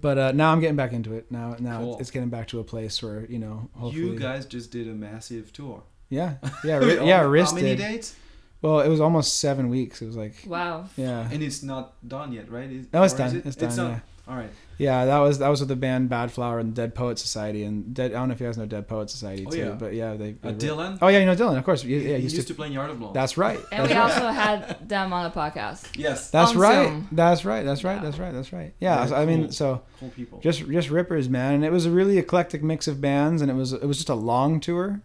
but 0.00 0.18
uh, 0.18 0.32
now 0.32 0.52
I'm 0.52 0.60
getting 0.60 0.76
back 0.76 0.92
into 0.92 1.14
it. 1.14 1.30
Now, 1.30 1.56
now 1.58 1.78
Cool. 1.80 1.98
it's 2.00 2.10
getting 2.10 2.28
back 2.30 2.48
to 2.48 2.60
a 2.60 2.64
place 2.64 3.02
where 3.02 3.24
you 3.26 3.38
know, 3.38 3.68
hopefully, 3.74 4.02
You 4.04 4.18
guys 4.18 4.46
just 4.46 4.70
did 4.72 4.88
a 4.88 4.92
massive 4.92 5.52
tour. 5.52 5.82
yeah, 6.08 6.34
yeah, 6.64 6.76
ri- 6.76 7.06
yeah. 7.06 7.22
How 7.22 7.54
many 7.54 7.76
dates? 7.76 8.16
Well, 8.62 8.80
it 8.80 8.88
was 8.88 9.00
almost 9.00 9.38
seven 9.40 9.68
weeks. 9.68 10.00
It 10.02 10.06
was 10.06 10.16
like, 10.16 10.34
Wow. 10.46 10.86
yeah. 10.96 11.28
And 11.32 11.42
it's 11.42 11.62
not 11.64 11.94
done 12.08 12.32
yet, 12.32 12.48
right? 12.50 12.70
Is, 12.70 12.86
No, 12.92 13.02
it's 13.02 13.14
or 13.14 13.18
done. 13.18 13.26
is 13.28 13.34
it? 13.34 13.46
It's 13.46 13.56
done. 13.76 13.90
yeah. 13.90 14.00
All 14.28 14.36
right. 14.36 14.50
Yeah, 14.82 15.04
that 15.04 15.18
was 15.18 15.38
that 15.38 15.48
was 15.48 15.60
with 15.60 15.68
the 15.68 15.76
band 15.76 16.10
Badflower 16.10 16.60
and 16.60 16.74
Dead 16.74 16.94
Poet 16.94 17.18
Society 17.18 17.62
and 17.64 17.94
Dead. 17.94 18.10
I 18.12 18.14
don't 18.14 18.28
know 18.28 18.34
if 18.34 18.40
you 18.40 18.46
guys 18.46 18.58
know 18.58 18.66
Dead 18.66 18.88
Poet 18.88 19.10
Society 19.10 19.44
Oh, 19.46 19.50
too, 19.50 19.58
yeah. 19.58 19.70
but 19.70 19.94
yeah, 19.94 20.14
they. 20.14 20.30
Uh, 20.42 20.52
they 20.52 20.66
Dylan. 20.66 20.98
Oh 21.00 21.08
yeah, 21.08 21.18
you 21.20 21.26
know 21.26 21.36
Dylan, 21.36 21.56
of 21.56 21.64
course. 21.64 21.84
Yeah, 21.84 21.98
yeah, 21.98 22.16
he 22.16 22.22
used, 22.24 22.34
used 22.36 22.48
to, 22.48 22.52
to 22.54 22.56
play 22.56 22.66
in 22.66 22.72
Yard 22.72 22.90
of 22.90 22.98
Blow. 22.98 23.12
That's 23.12 23.36
right. 23.38 23.58
And 23.70 23.84
That's 23.84 23.88
we 23.92 23.98
right. 23.98 24.10
also 24.12 24.28
had 24.28 24.88
them 24.88 25.12
on 25.12 25.24
the 25.30 25.34
podcast. 25.38 25.86
yes. 25.96 26.30
That's 26.30 26.50
on 26.52 26.58
right. 26.58 26.88
Zoom. 26.88 27.08
That's 27.12 27.44
right. 27.44 27.62
That's 27.64 27.84
right. 27.84 27.94
Yeah. 27.96 28.02
That's 28.02 28.18
right. 28.18 28.32
That's 28.32 28.52
right. 28.52 28.74
Yeah. 28.80 28.96
Very 28.96 29.08
so, 29.08 29.14
I 29.16 29.24
mean, 29.26 29.52
so 29.52 29.82
Cool 30.00 30.10
people. 30.10 30.40
just 30.40 30.66
just 30.68 30.90
rippers, 30.90 31.28
man, 31.28 31.54
and 31.54 31.64
it 31.64 31.70
was 31.72 31.86
a 31.86 31.90
really 31.90 32.18
eclectic 32.18 32.62
mix 32.62 32.88
of 32.88 33.00
bands, 33.00 33.40
and 33.40 33.50
it 33.50 33.54
was 33.54 33.72
it 33.72 33.84
was 33.86 33.96
just 33.98 34.08
a 34.08 34.14
long 34.14 34.58
tour. 34.60 35.00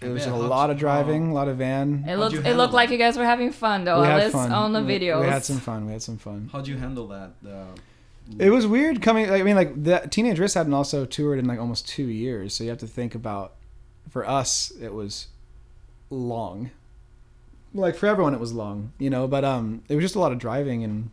It 0.00 0.08
was 0.08 0.24
bet. 0.24 0.34
a 0.34 0.36
How'd 0.36 0.48
lot 0.50 0.68
of 0.70 0.78
driving, 0.78 1.30
a 1.30 1.34
lot 1.34 1.46
of 1.46 1.58
van. 1.58 2.04
It 2.08 2.16
looked 2.16 2.34
it 2.34 2.56
looked 2.56 2.74
like 2.74 2.90
you 2.90 2.98
guys 2.98 3.16
were 3.16 3.24
having 3.24 3.52
fun 3.52 3.84
though. 3.84 4.00
we 4.00 4.06
had 4.08 4.32
fun 4.32 4.50
on 4.52 4.72
the 4.72 4.82
We- 4.82 4.98
videos. 4.98 5.20
We 5.20 5.28
had 5.28 5.44
some 5.44 5.58
fun. 5.60 5.86
We 5.86 5.92
had 5.92 6.02
some 6.02 6.18
fun. 6.18 6.48
How'd 6.50 6.66
you 6.66 6.76
handle 6.76 7.06
that? 7.08 7.34
Uh, 7.46 7.66
It 8.38 8.50
was 8.50 8.66
weird 8.66 9.02
coming. 9.02 9.28
Like, 9.28 9.40
I 9.40 9.44
mean, 9.44 9.56
like 9.56 9.82
the 9.82 10.06
Teenage 10.10 10.38
Wrist 10.38 10.54
hadn't 10.54 10.74
also 10.74 11.04
toured 11.04 11.38
in 11.38 11.46
like 11.46 11.58
almost 11.58 11.88
two 11.88 12.06
years, 12.06 12.54
so 12.54 12.64
you 12.64 12.70
have 12.70 12.78
to 12.78 12.86
think 12.86 13.14
about. 13.14 13.54
For 14.10 14.28
us, 14.28 14.72
it 14.80 14.92
was 14.92 15.28
long. 16.10 16.70
Like 17.72 17.96
for 17.96 18.06
everyone, 18.06 18.34
it 18.34 18.40
was 18.40 18.52
long, 18.52 18.92
you 18.98 19.08
know. 19.08 19.26
But 19.26 19.44
um, 19.44 19.82
it 19.88 19.94
was 19.94 20.04
just 20.04 20.16
a 20.16 20.18
lot 20.18 20.32
of 20.32 20.38
driving 20.38 20.84
and 20.84 21.10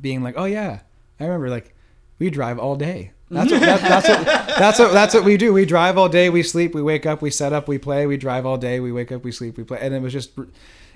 being 0.00 0.22
like, 0.22 0.34
oh 0.38 0.44
yeah, 0.44 0.80
I 1.20 1.24
remember 1.24 1.50
like 1.50 1.74
we 2.18 2.30
drive 2.30 2.58
all 2.58 2.76
day. 2.76 3.12
That's 3.30 3.50
what, 3.50 3.60
that, 3.60 3.80
that's 3.80 4.08
what 4.08 4.26
that's 4.58 4.78
what 4.78 4.92
that's 4.92 5.14
what 5.14 5.24
we 5.24 5.36
do. 5.36 5.52
We 5.52 5.64
drive 5.64 5.96
all 5.96 6.08
day. 6.08 6.28
We 6.28 6.42
sleep. 6.42 6.74
We 6.74 6.82
wake 6.82 7.06
up. 7.06 7.22
We 7.22 7.30
set 7.30 7.52
up. 7.52 7.66
We 7.66 7.78
play. 7.78 8.06
We 8.06 8.16
drive 8.16 8.44
all 8.44 8.58
day. 8.58 8.78
We 8.80 8.92
wake 8.92 9.10
up. 9.10 9.24
We 9.24 9.32
sleep. 9.32 9.56
We 9.56 9.64
play. 9.64 9.78
And 9.80 9.94
it 9.94 10.02
was 10.02 10.12
just, 10.12 10.32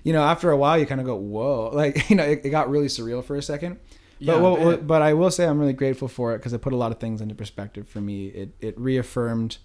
you 0.02 0.12
know, 0.12 0.22
after 0.22 0.50
a 0.50 0.56
while, 0.56 0.78
you 0.78 0.86
kind 0.86 1.00
of 1.00 1.06
go, 1.06 1.16
whoa, 1.16 1.70
like 1.74 2.10
you 2.10 2.16
know, 2.16 2.24
it, 2.24 2.42
it 2.44 2.50
got 2.50 2.70
really 2.70 2.88
surreal 2.88 3.24
for 3.24 3.36
a 3.36 3.42
second. 3.42 3.78
Yeah, 4.18 4.34
But, 4.38 4.42
what, 4.58 4.60
I 4.60 4.76
but 4.76 5.02
I 5.02 5.14
will 5.14 5.30
say 5.30 5.46
I'm 5.46 5.58
really 5.58 5.72
grateful 5.72 6.08
for 6.08 6.34
it 6.34 6.38
because 6.38 6.52
it 6.52 6.60
put 6.60 6.72
a 6.72 6.76
lot 6.76 6.92
of 6.92 6.98
things 6.98 7.20
into 7.20 7.34
perspective 7.34 7.88
for 7.88 8.00
me. 8.00 8.26
It 8.28 8.54
it 8.60 8.78
reaffirmed 8.78 9.58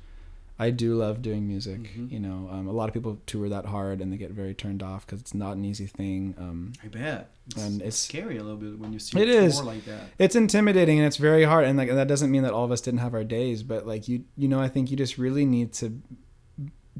I 0.59 0.69
do 0.69 0.93
love 0.93 1.23
doing 1.23 1.47
music. 1.47 1.79
Mhm. 1.97 2.11
You 2.11 2.19
know, 2.19 2.47
um, 2.51 2.67
a 2.67 2.71
lot 2.71 2.87
of 2.87 2.93
people 2.93 3.19
tour 3.25 3.49
that 3.49 3.65
hard 3.65 3.99
and 3.99 4.13
they 4.13 4.17
get 4.17 4.29
very 4.29 4.53
turned 4.53 4.83
off 4.83 5.07
because 5.07 5.19
it's 5.19 5.33
not 5.33 5.57
an 5.57 5.65
easy 5.65 5.87
thing. 5.87 6.35
Um, 6.37 6.73
I 6.83 6.87
bet. 6.87 7.31
It's, 7.47 7.57
and 7.65 7.81
it's 7.81 7.97
scary 7.97 8.37
a 8.37 8.43
little 8.43 8.59
bit 8.59 8.77
when 8.77 8.93
you 8.93 8.99
see 8.99 9.19
It 9.19 9.25
tour 9.53 9.63
like 9.63 9.85
that. 9.85 10.01
it's 10.19 10.35
intimidating 10.35 10.99
and 10.99 11.07
it's 11.07 11.17
very 11.17 11.45
hard. 11.45 11.65
And 11.65 11.79
like 11.79 11.89
that 11.89 12.07
doesn't 12.07 12.29
mean 12.29 12.43
that 12.43 12.53
all 12.53 12.63
of 12.63 12.71
us 12.71 12.79
didn't 12.81 12.99
have 12.99 13.15
our 13.15 13.23
days, 13.23 13.63
but 13.63 13.87
like 13.87 14.07
you 14.07 14.25
you 14.37 14.47
know 14.47 14.59
I 14.59 14.67
think 14.67 14.91
you 14.91 14.97
just 14.97 15.17
really 15.17 15.45
need 15.47 15.73
to 15.73 15.99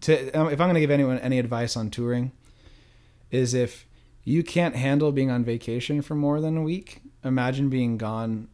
to 0.02 0.32
um, 0.32 0.48
if 0.50 0.60
I'm 0.60 0.68
gonna 0.70 0.80
give 0.80 0.90
anyone 0.90 1.20
any 1.20 1.38
advice 1.38 1.78
on 1.78 1.92
touring, 1.92 2.32
is 3.30 3.54
if 3.54 3.86
you 4.24 4.42
can't 4.44 4.76
handle 4.76 5.12
being 5.12 5.30
on 5.30 5.44
vacation 5.44 6.02
for 6.02 6.16
more 6.16 6.42
than 6.42 6.58
a 6.58 6.62
week, 6.64 7.01
imagine 7.24 7.70
being 7.70 7.98
gone 7.98 8.48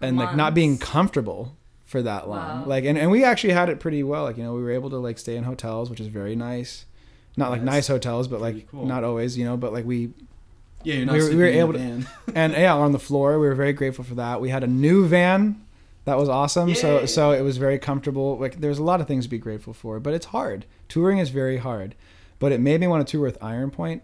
and 0.00 0.16
like 0.16 0.36
not 0.36 0.54
being 0.54 0.78
comfortable 0.78 1.56
for 1.84 2.02
that 2.02 2.28
long. 2.28 2.62
Wow. 2.62 2.64
Like 2.66 2.84
and, 2.84 2.98
and 2.98 3.10
we 3.10 3.24
actually 3.24 3.52
had 3.52 3.68
it 3.68 3.80
pretty 3.80 4.02
well. 4.02 4.24
Like, 4.24 4.36
you 4.36 4.42
know, 4.44 4.54
we 4.54 4.62
were 4.62 4.70
able 4.72 4.90
to 4.90 4.98
like 4.98 5.18
stay 5.18 5.36
in 5.36 5.44
hotels, 5.44 5.88
which 5.90 6.00
is 6.00 6.08
very 6.08 6.36
nice. 6.36 6.84
Not 7.36 7.50
like 7.50 7.60
That's 7.60 7.74
nice 7.74 7.88
hotels, 7.88 8.28
but 8.28 8.40
like 8.40 8.68
cool. 8.70 8.86
not 8.86 9.04
always, 9.04 9.36
you 9.36 9.44
know, 9.44 9.56
but 9.56 9.72
like 9.72 9.84
we 9.84 10.10
Yeah, 10.84 11.10
we 11.12 11.18
were- 11.22 11.28
we 11.30 11.36
were 11.36 11.44
able 11.46 11.72
to- 11.74 11.78
and 12.34 12.52
yeah, 12.52 12.74
on 12.74 12.92
the 12.92 12.98
floor. 12.98 13.38
We 13.38 13.46
were 13.46 13.54
very 13.54 13.72
grateful 13.72 14.04
for 14.04 14.14
that. 14.16 14.40
We 14.40 14.48
had 14.50 14.64
a 14.64 14.66
new 14.66 15.06
van 15.06 15.62
that 16.04 16.16
was 16.18 16.28
awesome. 16.28 16.74
So 16.74 17.04
so 17.06 17.32
it 17.32 17.42
was 17.42 17.56
very 17.56 17.78
comfortable. 17.78 18.38
Like 18.38 18.60
there's 18.60 18.78
a 18.78 18.82
lot 18.84 19.00
of 19.00 19.06
things 19.08 19.24
to 19.24 19.30
be 19.30 19.38
grateful 19.38 19.72
for, 19.72 19.98
but 20.00 20.12
it's 20.14 20.26
hard. 20.26 20.64
Touring 20.88 21.18
is 21.18 21.30
very 21.30 21.56
hard. 21.58 21.94
But 22.38 22.52
it 22.52 22.60
made 22.60 22.80
me 22.80 22.86
want 22.86 23.06
to 23.06 23.10
tour 23.10 23.22
with 23.22 23.38
Iron 23.42 23.70
Point 23.70 24.02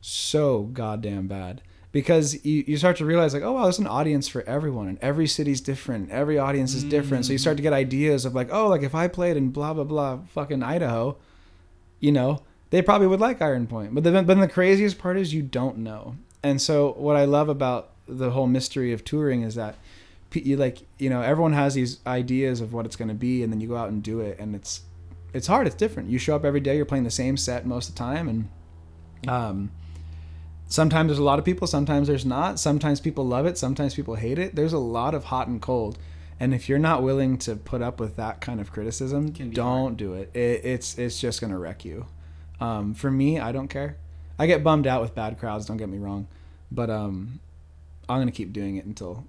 so 0.00 0.64
goddamn 0.64 1.26
bad. 1.28 1.60
Because 1.94 2.44
you, 2.44 2.64
you 2.66 2.76
start 2.76 2.96
to 2.96 3.04
realize 3.04 3.34
like, 3.34 3.44
oh 3.44 3.52
wow, 3.52 3.62
there's 3.62 3.78
an 3.78 3.86
audience 3.86 4.26
for 4.26 4.42
everyone 4.48 4.88
and 4.88 4.98
every 5.00 5.28
city's 5.28 5.60
different. 5.60 6.10
Every 6.10 6.36
audience 6.36 6.74
is 6.74 6.82
different. 6.82 7.24
So 7.24 7.30
you 7.32 7.38
start 7.38 7.56
to 7.56 7.62
get 7.62 7.72
ideas 7.72 8.24
of 8.24 8.34
like, 8.34 8.48
oh, 8.50 8.66
like 8.66 8.82
if 8.82 8.96
I 8.96 9.06
played 9.06 9.36
in 9.36 9.50
blah 9.50 9.72
blah 9.74 9.84
blah 9.84 10.18
fucking 10.34 10.60
Idaho, 10.60 11.16
you 12.00 12.10
know, 12.10 12.42
they 12.70 12.82
probably 12.82 13.06
would 13.06 13.20
like 13.20 13.40
Iron 13.40 13.68
Point. 13.68 13.94
But 13.94 14.02
then, 14.02 14.12
but 14.12 14.26
then 14.26 14.40
the 14.40 14.48
craziest 14.48 14.98
part 14.98 15.16
is 15.16 15.32
you 15.32 15.42
don't 15.42 15.78
know. 15.78 16.16
And 16.42 16.60
so 16.60 16.94
what 16.94 17.14
I 17.14 17.26
love 17.26 17.48
about 17.48 17.92
the 18.08 18.32
whole 18.32 18.48
mystery 18.48 18.92
of 18.92 19.04
touring 19.04 19.42
is 19.42 19.54
that 19.54 19.76
you 20.32 20.56
like 20.56 20.78
you 20.98 21.08
know 21.08 21.22
everyone 21.22 21.52
has 21.52 21.74
these 21.74 22.00
ideas 22.08 22.60
of 22.60 22.72
what 22.72 22.86
it's 22.86 22.96
going 22.96 23.06
to 23.06 23.14
be, 23.14 23.44
and 23.44 23.52
then 23.52 23.60
you 23.60 23.68
go 23.68 23.76
out 23.76 23.90
and 23.90 24.02
do 24.02 24.18
it, 24.18 24.36
and 24.40 24.56
it's 24.56 24.80
it's 25.32 25.46
hard. 25.46 25.68
It's 25.68 25.76
different. 25.76 26.10
You 26.10 26.18
show 26.18 26.34
up 26.34 26.44
every 26.44 26.58
day. 26.58 26.76
You're 26.76 26.86
playing 26.86 27.04
the 27.04 27.10
same 27.10 27.36
set 27.36 27.66
most 27.66 27.88
of 27.88 27.94
the 27.94 27.98
time, 28.00 28.28
and 28.28 29.28
um, 29.28 29.70
sometimes 30.68 31.08
there's 31.08 31.18
a 31.18 31.24
lot 31.24 31.38
of 31.38 31.44
people. 31.44 31.66
Sometimes 31.66 32.08
there's 32.08 32.26
not. 32.26 32.58
Sometimes 32.58 33.00
people 33.00 33.26
love 33.26 33.46
it. 33.46 33.58
Sometimes 33.58 33.94
people 33.94 34.14
hate 34.16 34.38
it. 34.38 34.54
There's 34.54 34.72
a 34.72 34.78
lot 34.78 35.14
of 35.14 35.24
hot 35.24 35.48
and 35.48 35.60
cold. 35.60 35.98
And 36.40 36.52
if 36.52 36.68
you're 36.68 36.78
not 36.78 37.02
willing 37.02 37.38
to 37.38 37.54
put 37.56 37.80
up 37.80 38.00
with 38.00 38.16
that 38.16 38.40
kind 38.40 38.60
of 38.60 38.72
criticism, 38.72 39.30
don't 39.30 39.80
hard. 39.80 39.96
do 39.96 40.14
it. 40.14 40.30
it. 40.34 40.64
It's 40.64 40.98
it's 40.98 41.20
just 41.20 41.40
gonna 41.40 41.58
wreck 41.58 41.84
you. 41.84 42.06
Um, 42.60 42.94
for 42.94 43.10
me, 43.10 43.38
I 43.38 43.52
don't 43.52 43.68
care. 43.68 43.96
I 44.38 44.46
get 44.46 44.64
bummed 44.64 44.86
out 44.86 45.00
with 45.00 45.14
bad 45.14 45.38
crowds. 45.38 45.66
Don't 45.66 45.76
get 45.76 45.88
me 45.88 45.98
wrong, 45.98 46.26
but 46.72 46.90
um, 46.90 47.38
I'm 48.08 48.20
gonna 48.20 48.32
keep 48.32 48.52
doing 48.52 48.76
it 48.76 48.84
until, 48.84 49.24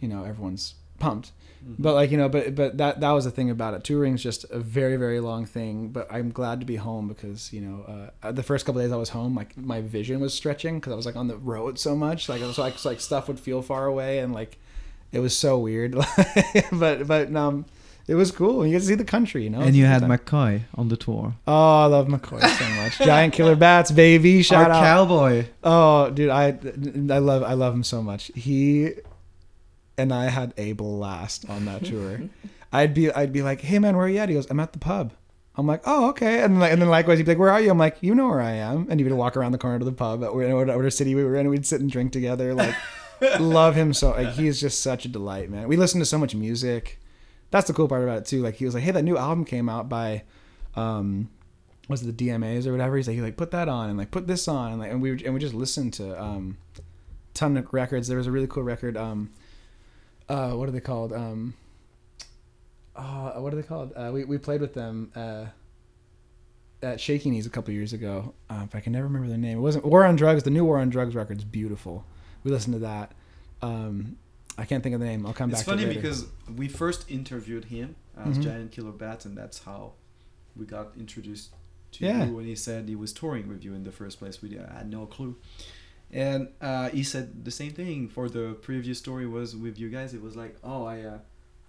you 0.00 0.08
know, 0.08 0.24
everyone's 0.24 0.74
pumped. 1.00 1.32
Mhm. 1.66 1.74
But 1.78 1.94
like 1.94 2.10
you 2.10 2.16
know, 2.16 2.28
but 2.28 2.54
but 2.54 2.78
that 2.78 3.00
that 3.00 3.10
was 3.10 3.24
the 3.24 3.30
thing 3.30 3.50
about 3.50 3.74
it. 3.74 3.84
Touring's 3.84 4.22
just 4.22 4.44
a 4.50 4.58
very 4.58 4.96
very 4.96 5.20
long 5.20 5.44
thing. 5.44 5.88
But 5.88 6.06
I'm 6.10 6.30
glad 6.30 6.60
to 6.60 6.66
be 6.66 6.76
home 6.76 7.06
because 7.08 7.52
you 7.52 7.60
know 7.60 8.10
uh, 8.22 8.32
the 8.32 8.42
first 8.42 8.64
couple 8.64 8.80
days 8.80 8.92
I 8.92 8.96
was 8.96 9.10
home, 9.10 9.34
like 9.34 9.56
my 9.58 9.80
vision 9.82 10.20
was 10.20 10.32
stretching 10.32 10.78
because 10.80 10.92
I 10.92 10.96
was 10.96 11.04
like 11.06 11.16
on 11.16 11.28
the 11.28 11.36
road 11.36 11.78
so 11.78 11.94
much. 11.94 12.28
Like 12.30 12.40
it 12.40 12.46
was 12.46 12.56
like 12.58 12.82
like 12.84 13.00
stuff 13.00 13.28
would 13.28 13.38
feel 13.40 13.60
far 13.60 13.84
away 13.86 14.20
and 14.20 14.32
like 14.32 14.58
it 15.12 15.18
was 15.20 15.36
so 15.36 15.58
weird. 15.58 15.92
but 16.72 17.06
but 17.06 17.36
um, 17.36 17.66
it 18.08 18.14
was 18.14 18.30
cool. 18.32 18.64
You 18.64 18.72
get 18.72 18.80
to 18.80 18.86
see 18.86 18.94
the 18.94 19.04
country, 19.04 19.44
you 19.44 19.50
know. 19.50 19.60
and 19.60 19.76
you 19.76 19.84
had 19.84 20.00
time. 20.00 20.10
McCoy 20.10 20.62
on 20.76 20.88
the 20.88 20.96
tour. 20.96 21.34
Oh, 21.46 21.82
I 21.82 21.86
love 21.86 22.06
McCoy 22.08 22.40
so 22.40 22.68
much. 22.82 22.96
Giant 22.98 23.34
killer 23.34 23.54
bats, 23.54 23.90
baby! 23.90 24.42
Shout 24.50 24.70
Our 24.70 24.76
out. 24.78 24.82
cowboy. 24.82 25.44
Oh, 25.62 26.08
dude, 26.08 26.30
I 26.30 26.46
I 27.14 27.18
love 27.18 27.42
I 27.42 27.52
love 27.52 27.74
him 27.74 27.84
so 27.84 28.02
much. 28.02 28.30
He 28.34 28.92
and 30.00 30.12
I 30.12 30.26
had 30.26 30.54
a 30.56 30.72
blast 30.72 31.48
on 31.48 31.66
that 31.66 31.84
tour. 31.84 32.22
I'd 32.72 32.94
be 32.94 33.12
I'd 33.12 33.32
be 33.32 33.42
like, 33.42 33.60
"Hey 33.60 33.78
man, 33.78 33.96
where 33.96 34.06
are 34.06 34.08
you 34.08 34.18
at?" 34.18 34.28
He 34.28 34.34
goes, 34.34 34.50
"I'm 34.50 34.60
at 34.60 34.72
the 34.72 34.78
pub." 34.78 35.12
I'm 35.56 35.66
like, 35.66 35.82
"Oh, 35.84 36.08
okay." 36.10 36.42
And 36.42 36.58
like 36.58 36.72
and 36.72 36.80
then 36.80 36.88
likewise, 36.88 37.18
he'd 37.18 37.24
be 37.24 37.32
like, 37.32 37.38
"Where 37.38 37.50
are 37.50 37.60
you?" 37.60 37.70
I'm 37.70 37.78
like, 37.78 37.98
"You 38.00 38.14
know 38.14 38.28
where 38.28 38.40
I 38.40 38.52
am." 38.52 38.86
And 38.88 38.98
he 38.98 39.04
would 39.04 39.12
walk 39.12 39.36
around 39.36 39.52
the 39.52 39.58
corner 39.58 39.78
to 39.78 39.84
the 39.84 39.92
pub 39.92 40.24
at 40.24 40.34
whatever 40.34 40.90
city 40.90 41.14
we 41.14 41.24
were 41.24 41.36
in. 41.36 41.48
We'd 41.48 41.66
sit 41.66 41.80
and 41.80 41.90
drink 41.90 42.12
together. 42.12 42.54
Like, 42.54 42.74
love 43.40 43.74
him 43.74 43.92
so. 43.92 44.10
Like, 44.10 44.32
he's 44.32 44.60
just 44.60 44.80
such 44.80 45.04
a 45.04 45.08
delight, 45.08 45.50
man. 45.50 45.68
We 45.68 45.76
listen 45.76 46.00
to 46.00 46.06
so 46.06 46.18
much 46.18 46.34
music. 46.34 46.98
That's 47.50 47.66
the 47.66 47.74
cool 47.74 47.88
part 47.88 48.02
about 48.02 48.18
it 48.18 48.26
too. 48.26 48.42
Like, 48.42 48.54
he 48.54 48.64
was 48.64 48.74
like, 48.74 48.84
"Hey, 48.84 48.92
that 48.92 49.02
new 49.02 49.18
album 49.18 49.44
came 49.44 49.68
out 49.68 49.88
by." 49.88 50.24
um 50.76 51.28
was 51.88 52.02
it 52.02 52.16
the 52.16 52.28
DMAs 52.28 52.64
or 52.68 52.70
whatever? 52.70 52.96
He's 52.96 53.08
like, 53.08 53.16
he 53.16 53.20
like 53.20 53.36
put 53.36 53.50
that 53.50 53.68
on 53.68 53.90
and 53.90 53.98
like 53.98 54.12
put 54.12 54.28
this 54.28 54.46
on 54.46 54.70
and 54.70 54.80
like 54.80 54.92
and 54.92 55.02
we 55.02 55.24
and 55.24 55.34
we 55.34 55.40
just 55.40 55.54
listened 55.54 55.92
to 55.94 56.22
um 56.22 56.56
ton 57.34 57.56
of 57.56 57.72
records. 57.72 58.08
There 58.08 58.18
was 58.18 58.26
a 58.26 58.32
really 58.32 58.46
cool 58.46 58.62
record. 58.62 58.96
Um, 58.96 59.30
uh, 60.30 60.52
what 60.52 60.68
are 60.68 60.72
they 60.72 60.80
called? 60.80 61.12
Um, 61.12 61.54
uh, 62.96 63.32
what 63.32 63.52
are 63.52 63.56
they 63.56 63.62
called? 63.62 63.92
Uh, 63.94 64.10
we 64.12 64.24
we 64.24 64.38
played 64.38 64.60
with 64.60 64.74
them 64.74 65.10
uh, 65.14 65.46
at 66.82 67.00
Shaky 67.00 67.30
Knees 67.30 67.46
a 67.46 67.50
couple 67.50 67.72
years 67.74 67.92
ago. 67.92 68.34
Uh, 68.48 68.62
if 68.64 68.74
I 68.74 68.80
can 68.80 68.92
never 68.92 69.06
remember 69.06 69.28
their 69.28 69.38
name, 69.38 69.58
it 69.58 69.60
wasn't 69.60 69.84
War 69.84 70.04
on 70.04 70.16
Drugs. 70.16 70.42
The 70.42 70.50
new 70.50 70.64
War 70.64 70.78
on 70.78 70.90
Drugs 70.90 71.14
record's 71.14 71.44
beautiful. 71.44 72.04
We 72.44 72.50
listened 72.50 72.74
to 72.74 72.80
that. 72.80 73.12
Um, 73.62 74.16
I 74.58 74.64
can't 74.64 74.82
think 74.82 74.94
of 74.94 75.00
the 75.00 75.06
name. 75.06 75.26
I'll 75.26 75.32
come 75.32 75.50
It's 75.50 75.60
back. 75.60 75.66
to 75.66 75.70
funny 75.82 75.84
it 75.84 75.94
because 75.94 76.26
we 76.56 76.68
first 76.68 77.10
interviewed 77.10 77.66
him 77.66 77.96
as 78.16 78.38
Mhm. 78.38 78.42
Giant 78.42 78.72
Killer 78.72 78.92
Bat, 78.92 79.24
and 79.26 79.36
that's 79.36 79.60
how 79.60 79.92
we 80.56 80.66
got 80.66 80.92
introduced 80.98 81.50
to 81.92 82.04
Yeah. 82.04 82.26
you 82.26 82.34
when 82.36 82.44
he 82.44 82.54
said 82.56 82.88
he 82.88 82.96
was 82.96 83.12
touring 83.12 83.48
with 83.48 83.64
you 83.64 83.74
in 83.74 83.84
the 83.84 83.92
first 83.92 84.18
place. 84.18 84.42
We 84.42 84.58
I 84.58 84.72
had 84.78 84.90
no 84.90 85.06
clue. 85.06 85.36
And 86.12 86.48
uh, 86.60 86.90
he 86.90 87.04
said 87.04 87.44
the 87.44 87.50
same 87.50 87.72
thing 87.72 88.08
for 88.08 88.28
the 88.28 88.54
previous 88.62 88.98
story 88.98 89.26
was 89.26 89.54
with 89.54 89.78
you 89.78 89.88
guys. 89.88 90.12
It 90.12 90.22
was 90.22 90.36
like, 90.36 90.56
oh, 90.64 90.84
I 90.84 91.02
uh, 91.02 91.18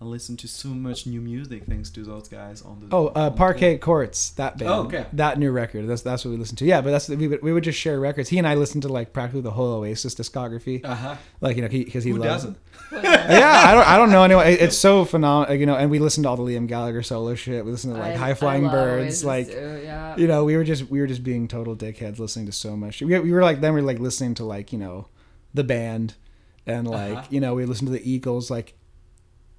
I 0.01 0.05
listened 0.05 0.39
to 0.39 0.47
so 0.47 0.69
much 0.69 1.05
new 1.05 1.21
music 1.21 1.65
thanks 1.67 1.91
to 1.91 2.03
those 2.03 2.27
guys 2.27 2.63
on 2.63 2.79
the. 2.79 2.87
Oh, 2.95 3.09
on 3.09 3.13
uh, 3.15 3.29
the 3.29 3.35
Parquet 3.35 3.73
tour." 3.73 3.79
Courts, 3.85 4.31
that 4.31 4.57
band. 4.57 4.71
Oh, 4.71 4.81
okay. 4.85 5.05
That 5.13 5.37
new 5.37 5.51
record. 5.51 5.87
That's 5.87 6.01
that's 6.01 6.25
what 6.25 6.31
we 6.31 6.37
listened 6.37 6.57
to. 6.57 6.65
Yeah, 6.65 6.81
but 6.81 6.89
that's 6.89 7.07
we 7.07 7.27
would 7.27 7.43
we 7.43 7.53
would 7.53 7.63
just 7.63 7.77
share 7.79 7.99
records. 7.99 8.27
He 8.27 8.39
and 8.39 8.47
I 8.47 8.55
listened 8.55 8.81
to 8.81 8.89
like 8.89 9.13
practically 9.13 9.41
the 9.41 9.51
whole 9.51 9.75
Oasis 9.75 10.15
discography. 10.15 10.83
Uh-huh. 10.83 11.17
Like 11.39 11.55
you 11.55 11.61
know, 11.61 11.67
because 11.69 12.03
he, 12.03 12.09
Who 12.09 12.17
loves. 12.17 12.45
doesn't? 12.45 12.57
yeah, 12.93 13.63
I 13.67 13.75
don't 13.75 13.87
I 13.87 13.95
don't 13.97 14.09
know 14.09 14.23
anyone. 14.23 14.47
It- 14.47 14.59
It's 14.61 14.77
so 14.77 15.05
phenomenal. 15.05 15.55
You 15.55 15.67
know, 15.67 15.75
and 15.75 15.91
we 15.91 15.99
listened 15.99 16.23
to 16.23 16.29
all 16.29 16.35
the 16.37 16.43
Liam 16.43 16.67
Gallagher 16.67 17.03
solo 17.03 17.35
shit. 17.35 17.63
We 17.63 17.69
listened 17.71 17.93
to 17.93 17.99
like 17.99 18.13
I- 18.15 18.17
High 18.17 18.33
Flying 18.33 18.67
Birds. 18.69 19.03
Oasis 19.05 19.23
Like 19.23 19.47
too, 19.51 19.81
yeah. 19.83 20.17
you 20.17 20.25
know, 20.25 20.43
we 20.45 20.57
were 20.57 20.63
just 20.63 20.89
we 20.89 20.99
were 20.99 21.07
just 21.07 21.23
being 21.23 21.47
total 21.47 21.75
dickheads 21.75 22.17
listening 22.17 22.47
to 22.47 22.51
so 22.51 22.75
much. 22.75 23.01
We, 23.03 23.19
we 23.19 23.31
were 23.31 23.43
like 23.43 23.61
then 23.61 23.75
we 23.75 23.81
were 23.81 23.87
like 23.87 23.99
listening 23.99 24.33
to 24.35 24.45
like 24.45 24.73
you 24.73 24.79
know, 24.79 25.09
the 25.53 25.63
band, 25.63 26.15
and 26.65 26.87
like 26.87 27.17
Uh-huh. 27.17 27.27
you 27.29 27.39
know 27.39 27.53
we 27.53 27.65
listened 27.65 27.87
to 27.89 27.93
the 27.93 28.09
Eagles 28.11 28.49
like 28.49 28.73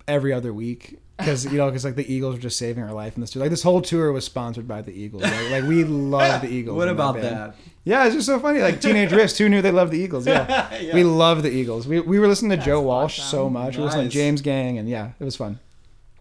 every 0.08 0.32
other 0.32 0.52
week 0.52 0.98
because 1.18 1.44
you 1.44 1.58
know 1.58 1.66
because 1.66 1.84
like 1.84 1.96
the 1.96 2.12
Eagles 2.12 2.34
were 2.36 2.40
just 2.40 2.58
saving 2.58 2.82
our 2.82 2.92
life 2.92 3.14
in 3.16 3.20
this 3.20 3.30
tour. 3.30 3.40
Like 3.40 3.50
this 3.50 3.62
whole 3.62 3.80
tour 3.80 4.12
was 4.12 4.24
sponsored 4.24 4.66
by 4.66 4.82
the 4.82 4.92
Eagles. 4.92 5.22
Like, 5.22 5.50
like 5.50 5.64
we 5.64 5.84
love 5.84 6.42
the 6.42 6.48
Eagles. 6.48 6.76
What 6.76 6.88
about 6.88 7.14
band. 7.14 7.24
that? 7.24 7.56
Yeah, 7.84 8.04
it's 8.06 8.14
just 8.14 8.26
so 8.26 8.38
funny. 8.38 8.60
Like 8.60 8.80
Teenage 8.80 9.12
Wrist, 9.12 9.38
who 9.38 9.48
knew 9.48 9.62
they 9.62 9.70
loved 9.70 9.92
the 9.92 9.98
Eagles? 9.98 10.26
Yeah. 10.26 10.70
Yeah. 10.82 10.94
We 10.94 11.04
love 11.04 11.42
the 11.44 11.50
Eagles. 11.50 11.86
We, 11.86 12.00
we 12.00 12.18
were 12.18 12.26
listening 12.26 12.50
to 12.50 12.56
That's 12.56 12.66
Joe 12.66 12.80
Walsh 12.80 13.20
awesome. 13.20 13.30
so 13.30 13.50
much. 13.50 13.76
We 13.76 13.80
were 13.82 13.86
listening 13.86 14.08
to 14.08 14.12
James 14.12 14.40
Gang, 14.40 14.78
and 14.78 14.88
yeah, 14.88 15.12
it 15.20 15.24
was 15.24 15.36
fun. 15.36 15.60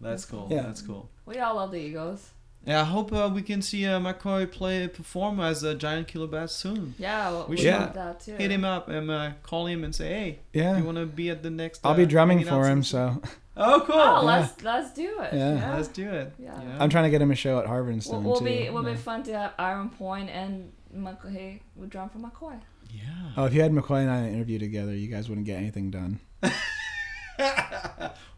That's 0.00 0.24
cool. 0.24 0.46
Yeah. 0.50 0.62
That's 0.62 0.82
cool. 0.82 1.08
We 1.26 1.38
all 1.38 1.56
love 1.56 1.72
the 1.72 1.78
Eagles. 1.78 2.30
Yeah, 2.64 2.82
I 2.82 2.84
hope 2.84 3.12
uh, 3.12 3.28
we 3.34 3.42
can 3.42 3.60
see 3.60 3.86
uh, 3.86 3.98
McCoy 3.98 4.50
play 4.50 4.86
perform 4.86 5.40
as 5.40 5.64
a 5.64 5.74
Giant 5.74 6.06
Killer 6.06 6.28
Bat 6.28 6.50
soon. 6.50 6.94
Yeah, 6.96 7.30
well, 7.30 7.46
We 7.48 7.56
we, 7.56 7.62
should 7.62 7.74
love 7.74 7.94
that 7.94 8.20
too. 8.20 8.34
Hit 8.36 8.52
him 8.52 8.64
up 8.64 8.88
and 8.88 9.10
uh, 9.10 9.32
call 9.42 9.66
him 9.66 9.82
and 9.82 9.92
say, 9.92 10.08
"Hey, 10.08 10.38
Yeah, 10.52 10.78
you 10.78 10.84
want 10.84 10.98
to 10.98 11.06
be 11.06 11.28
at 11.30 11.42
the 11.42 11.50
next?" 11.50 11.80
I'll 11.82 11.92
uh, 11.92 11.96
be 11.96 12.06
drumming 12.06 12.44
for 12.44 12.68
him. 12.68 12.84
So 12.84 13.20
Oh, 13.56 13.82
cool. 13.86 13.94
Oh, 13.96 14.20
Yeah. 14.22 14.38
let's 14.40 14.62
let's 14.62 14.92
do 14.94 15.20
it. 15.20 15.32
Yeah. 15.34 15.54
Yeah. 15.56 15.76
Let's 15.76 15.88
do 15.88 16.08
it. 16.10 16.32
Yeah. 16.38 16.58
I'm 16.78 16.88
trying 16.88 17.04
to 17.04 17.10
get 17.10 17.20
him 17.20 17.30
a 17.30 17.34
show 17.34 17.58
at 17.58 17.66
Harvard 17.66 17.92
and 17.94 18.02
Will, 18.02 18.08
Stone 18.08 18.24
will 18.24 18.38
too. 18.38 18.44
be 18.44 18.70
will 18.70 18.84
Yeah. 18.84 18.92
be 18.92 18.96
fun 18.98 19.22
to 19.24 19.38
have 19.38 19.52
Iron 19.58 19.90
Point 19.90 20.30
and 20.30 20.72
McCoy 20.96 21.60
would 21.76 21.90
drum 21.90 22.08
for 22.08 22.18
McCoy. 22.18 22.58
Yeah. 22.90 23.02
Oh, 23.36 23.44
if 23.44 23.54
you 23.54 23.62
had 23.62 23.72
McCoy 23.72 24.00
and 24.02 24.10
I 24.10 24.18
in 24.18 24.24
an 24.24 24.34
interview 24.34 24.58
together, 24.58 24.94
you 24.94 25.08
guys 25.08 25.28
wouldn't 25.28 25.46
get 25.46 25.58
anything 25.58 25.90
done. 25.90 26.20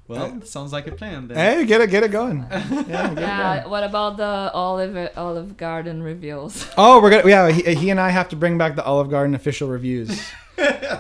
well, 0.08 0.40
sounds 0.42 0.72
like 0.72 0.86
a 0.86 0.92
plan 0.92 1.28
then. 1.28 1.36
Hey, 1.36 1.64
get 1.64 1.80
it, 1.80 1.90
get 1.90 2.02
it 2.02 2.10
going. 2.10 2.44
Yeah, 2.50 2.68
get 2.88 3.12
it 3.12 3.14
going. 3.16 3.70
What 3.70 3.84
about 3.84 4.16
the 4.16 4.50
Olive 4.52 5.10
Olive 5.16 5.56
Garden 5.56 6.02
reveals? 6.02 6.66
Oh, 6.76 7.00
we're 7.00 7.10
gonna 7.10 7.28
yeah. 7.28 7.50
He, 7.50 7.74
he 7.74 7.90
and 7.90 8.00
I 8.00 8.10
have 8.10 8.28
to 8.30 8.36
bring 8.36 8.58
back 8.58 8.76
the 8.76 8.84
Olive 8.84 9.10
Garden 9.10 9.34
official 9.34 9.68
reviews. 9.68 10.20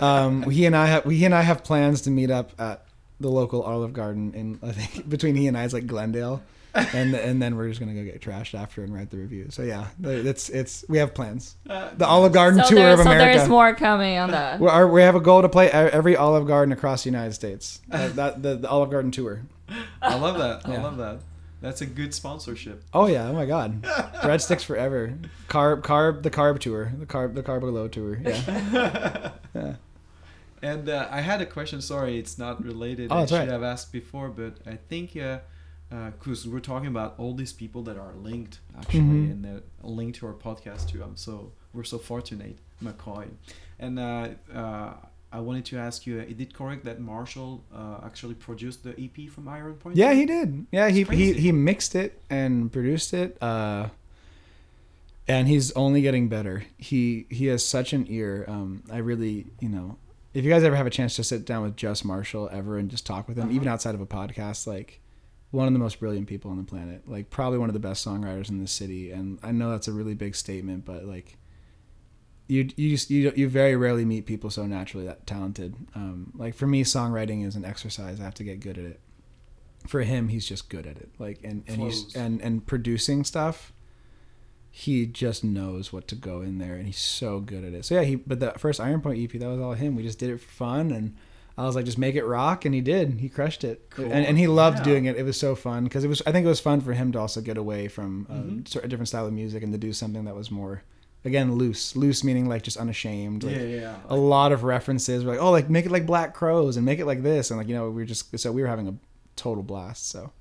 Um, 0.00 0.42
he 0.50 0.66
and 0.66 0.76
I 0.76 0.86
have 0.86 1.04
he 1.04 1.24
and 1.24 1.34
I 1.34 1.42
have 1.42 1.62
plans 1.64 2.02
to 2.02 2.10
meet 2.10 2.30
up 2.30 2.52
at 2.60 2.83
the 3.20 3.28
local 3.28 3.62
Olive 3.62 3.92
Garden 3.92 4.32
in 4.34 4.58
I 4.62 4.72
think 4.72 5.08
between 5.08 5.34
he 5.34 5.46
and 5.46 5.56
I 5.56 5.64
it's 5.64 5.74
like 5.74 5.86
Glendale, 5.86 6.42
and 6.74 7.14
and 7.14 7.40
then 7.40 7.56
we're 7.56 7.68
just 7.68 7.80
gonna 7.80 7.94
go 7.94 8.04
get 8.04 8.20
trashed 8.20 8.58
after 8.58 8.82
and 8.82 8.94
write 8.94 9.10
the 9.10 9.18
review. 9.18 9.46
So 9.50 9.62
yeah, 9.62 9.88
it's 10.02 10.48
it's 10.48 10.84
we 10.88 10.98
have 10.98 11.14
plans. 11.14 11.56
Uh, 11.68 11.90
The 11.96 12.06
Olive 12.06 12.32
Garden 12.32 12.62
so 12.62 12.70
tour 12.70 12.78
there's 12.78 13.00
of 13.00 13.06
so 13.06 13.10
there's 13.10 13.48
more 13.48 13.74
coming 13.74 14.18
on 14.18 14.30
that. 14.30 14.60
we 14.60 14.68
are, 14.68 14.88
we 14.88 15.02
have 15.02 15.14
a 15.14 15.20
goal 15.20 15.42
to 15.42 15.48
play 15.48 15.70
every 15.70 16.16
Olive 16.16 16.46
Garden 16.46 16.72
across 16.72 17.04
the 17.04 17.10
United 17.10 17.32
States. 17.34 17.80
Uh, 17.90 18.08
that 18.14 18.42
the, 18.42 18.56
the 18.56 18.68
Olive 18.68 18.90
Garden 18.90 19.10
tour. 19.10 19.42
I 20.02 20.16
love 20.16 20.38
that. 20.38 20.68
I 20.68 20.82
love 20.82 20.96
that. 20.98 21.20
That's 21.60 21.80
a 21.80 21.86
good 21.86 22.12
sponsorship. 22.12 22.82
Oh 22.92 23.06
yeah! 23.06 23.28
Oh 23.28 23.32
my 23.32 23.46
God! 23.46 23.80
Breadsticks 23.82 24.62
forever. 24.64 25.14
Carb, 25.48 25.80
carb, 25.80 26.22
the 26.22 26.30
carb 26.30 26.58
tour, 26.58 26.92
the 26.98 27.06
carb, 27.06 27.34
the 27.34 27.42
carb 27.42 27.60
below 27.60 27.88
tour. 27.88 28.20
Yeah. 28.22 29.30
yeah. 29.54 29.74
And 30.64 30.88
uh, 30.88 31.08
I 31.10 31.20
had 31.20 31.40
a 31.42 31.46
question. 31.46 31.80
Sorry, 31.82 32.18
it's 32.18 32.38
not 32.38 32.64
related. 32.64 33.12
Oh, 33.12 33.16
I 33.18 33.26
should 33.26 33.36
right. 33.36 33.48
have 33.48 33.62
asked 33.62 33.92
before, 33.92 34.28
but 34.30 34.52
I 34.66 34.76
think 34.90 35.12
because 35.12 36.48
we're 36.48 36.60
talking 36.72 36.88
about 36.88 37.14
all 37.18 37.34
these 37.34 37.52
people 37.52 37.82
that 37.88 37.96
are 37.98 38.14
linked 38.28 38.60
actually, 38.78 39.00
Mhm. 39.00 39.32
and 39.32 39.44
that 39.44 39.62
linked 39.82 40.16
to 40.20 40.26
our 40.26 40.32
podcast 40.48 40.88
too. 40.90 41.02
I'm 41.02 41.16
so 41.16 41.52
we're 41.74 41.84
so 41.94 41.98
fortunate, 41.98 42.56
McCoy. 42.82 43.26
And 43.78 43.98
uh, 43.98 44.28
uh, 44.54 44.94
I 45.32 45.40
wanted 45.40 45.64
to 45.66 45.76
ask 45.78 46.06
you: 46.06 46.20
Is 46.20 46.38
it 46.40 46.54
correct 46.54 46.84
that 46.88 46.98
Marshall 46.98 47.62
uh, 47.80 48.00
actually 48.08 48.34
produced 48.34 48.84
the 48.84 48.92
EP 49.04 49.28
from 49.28 49.48
Iron 49.48 49.74
Point? 49.74 49.96
Yeah, 49.96 50.12
he 50.14 50.24
did. 50.24 50.66
Yeah, 50.72 50.88
he 50.88 51.02
he 51.20 51.26
he 51.44 51.52
mixed 51.52 51.94
it 51.94 52.22
and 52.30 52.72
produced 52.72 53.12
it. 53.12 53.36
Uh, 53.42 53.88
and 55.26 55.48
he's 55.48 55.72
only 55.72 56.00
getting 56.02 56.28
better. 56.28 56.64
He 56.78 57.26
he 57.28 57.46
has 57.46 57.64
such 57.64 57.92
an 57.92 58.06
ear. 58.08 58.44
Um, 58.48 58.82
I 58.90 58.98
really, 58.98 59.46
you 59.60 59.68
know, 59.68 59.98
if 60.34 60.44
you 60.44 60.50
guys 60.50 60.62
ever 60.64 60.76
have 60.76 60.86
a 60.86 60.90
chance 60.90 61.16
to 61.16 61.24
sit 61.24 61.44
down 61.46 61.62
with 61.62 61.76
Just 61.76 62.04
Marshall 62.04 62.48
ever 62.52 62.76
and 62.76 62.90
just 62.90 63.06
talk 63.06 63.28
with 63.28 63.38
him, 63.38 63.44
Uh-huh. 63.44 63.54
even 63.54 63.68
outside 63.68 63.94
of 63.94 64.00
a 64.00 64.06
podcast, 64.06 64.66
like 64.66 65.00
one 65.52 65.66
of 65.68 65.72
the 65.72 65.78
most 65.78 66.00
brilliant 66.00 66.26
people 66.26 66.50
on 66.50 66.56
the 66.56 66.64
planet. 66.64 67.08
Like 67.08 67.30
probably 67.30 67.58
one 67.58 67.68
of 67.68 67.74
the 67.74 67.78
best 67.80 68.04
songwriters 68.04 68.48
in 68.50 68.58
the 68.58 68.66
city. 68.66 69.12
And 69.12 69.38
I 69.42 69.52
know 69.52 69.70
that's 69.70 69.86
a 69.88 69.92
really 69.92 70.14
big 70.14 70.34
statement, 70.34 70.84
but 70.84 71.04
like 71.04 71.36
you 72.48 72.68
you 72.76 72.90
just 72.90 73.10
you 73.10 73.32
you 73.36 73.48
very 73.48 73.74
rarely 73.76 74.04
meet 74.04 74.26
people 74.26 74.50
so 74.50 74.66
naturally 74.66 75.06
that 75.06 75.26
talented. 75.26 75.74
Um, 75.94 76.32
like 76.34 76.54
for 76.54 76.66
me, 76.66 76.82
songwriting 76.84 77.46
is 77.46 77.54
an 77.56 77.64
exercise. 77.64 78.20
I 78.20 78.24
have 78.24 78.34
to 78.34 78.44
get 78.44 78.60
good 78.60 78.76
at 78.78 78.84
it. 78.84 79.00
For 79.86 80.00
him, 80.02 80.28
he's 80.28 80.46
just 80.48 80.68
good 80.70 80.86
at 80.86 80.96
it. 80.96 81.10
Like 81.18 81.38
and 81.44 81.62
and 81.68 81.80
he's 81.82 82.14
and 82.16 82.40
and 82.42 82.66
producing 82.66 83.22
stuff. 83.24 83.72
He 84.76 85.06
just 85.06 85.44
knows 85.44 85.92
what 85.92 86.08
to 86.08 86.16
go 86.16 86.40
in 86.40 86.58
there, 86.58 86.74
and 86.74 86.84
he's 86.86 86.98
so 86.98 87.38
good 87.38 87.62
at 87.64 87.74
it. 87.74 87.84
So 87.84 87.94
yeah, 87.94 88.02
he. 88.02 88.16
But 88.16 88.40
the 88.40 88.50
first 88.58 88.80
Iron 88.80 89.00
Point 89.00 89.20
EP, 89.22 89.38
that 89.40 89.46
was 89.48 89.60
all 89.60 89.74
him. 89.74 89.94
We 89.94 90.02
just 90.02 90.18
did 90.18 90.30
it 90.30 90.40
for 90.40 90.50
fun, 90.50 90.90
and 90.90 91.14
I 91.56 91.64
was 91.64 91.76
like, 91.76 91.84
just 91.84 91.96
make 91.96 92.16
it 92.16 92.24
rock, 92.24 92.64
and 92.64 92.74
he 92.74 92.80
did. 92.80 93.20
He 93.20 93.28
crushed 93.28 93.62
it, 93.62 93.88
Cool. 93.90 94.06
and, 94.06 94.26
and 94.26 94.36
he 94.36 94.48
loved 94.48 94.78
Yeah. 94.78 94.84
doing 94.84 95.04
it. 95.04 95.16
It 95.16 95.22
was 95.22 95.38
so 95.38 95.54
fun 95.54 95.84
because 95.84 96.02
it 96.02 96.08
was. 96.08 96.22
I 96.26 96.32
think 96.32 96.44
it 96.44 96.48
was 96.48 96.58
fun 96.58 96.80
for 96.80 96.92
him 96.92 97.12
to 97.12 97.20
also 97.20 97.40
get 97.40 97.56
away 97.56 97.86
from 97.86 98.26
um, 98.28 98.36
Mhm. 98.36 98.68
sort 98.68 98.84
of 98.84 98.88
a 98.88 98.90
different 98.90 99.06
style 99.06 99.26
of 99.28 99.32
music 99.32 99.62
and 99.62 99.70
to 99.72 99.78
do 99.78 99.92
something 99.92 100.24
that 100.24 100.34
was 100.34 100.50
more, 100.50 100.82
again, 101.24 101.54
loose. 101.54 101.94
Loose 101.94 102.24
meaning 102.24 102.48
like 102.48 102.62
just 102.62 102.76
unashamed. 102.76 103.44
Like, 103.44 103.54
yeah, 103.54 103.62
yeah. 103.62 103.96
a 104.08 104.16
lot 104.16 104.50
of 104.50 104.64
references. 104.64 105.24
We're 105.24 105.34
like, 105.34 105.40
oh, 105.40 105.52
like 105.52 105.70
make 105.70 105.86
it 105.86 105.92
like 105.92 106.04
Black 106.04 106.34
Crowes 106.34 106.76
and 106.76 106.84
make 106.84 106.98
it 106.98 107.06
like 107.06 107.22
this, 107.22 107.52
and 107.52 107.58
like 107.58 107.68
you 107.68 107.76
know, 107.76 107.84
we 107.90 108.02
were 108.02 108.06
just 108.06 108.36
so 108.40 108.50
we 108.50 108.60
were 108.60 108.66
having 108.68 108.88
a 108.88 108.94
total 109.36 109.62
blast. 109.62 110.08
So, 110.08 110.32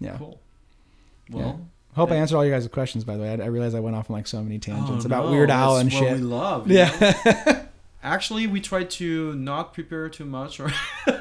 yeah. 0.00 0.16
Cool. 0.18 0.40
Yeah. 1.28 1.36
Well, 1.36 1.68
Hope 1.98 2.12
I 2.12 2.16
answered 2.16 2.36
all 2.36 2.44
your 2.44 2.58
guys' 2.58 2.68
questions. 2.68 3.04
By 3.04 3.16
the 3.16 3.22
way, 3.22 3.30
I, 3.30 3.44
I 3.44 3.46
realized 3.46 3.74
I 3.74 3.80
went 3.80 3.96
off 3.96 4.08
on 4.10 4.14
like 4.16 4.26
so 4.26 4.42
many 4.42 4.58
tangents 4.58 5.04
oh, 5.04 5.06
about 5.06 5.26
no, 5.26 5.32
Weird 5.32 5.50
Al 5.50 5.78
and 5.78 5.92
what 5.92 5.98
shit. 5.98 6.16
we 6.16 6.22
love. 6.22 6.70
yeah. 6.70 7.66
Actually, 8.02 8.46
we 8.46 8.60
try 8.60 8.84
to 8.84 9.34
not 9.34 9.74
prepare 9.74 10.08
too 10.08 10.24
much 10.24 10.60
or 10.60 10.70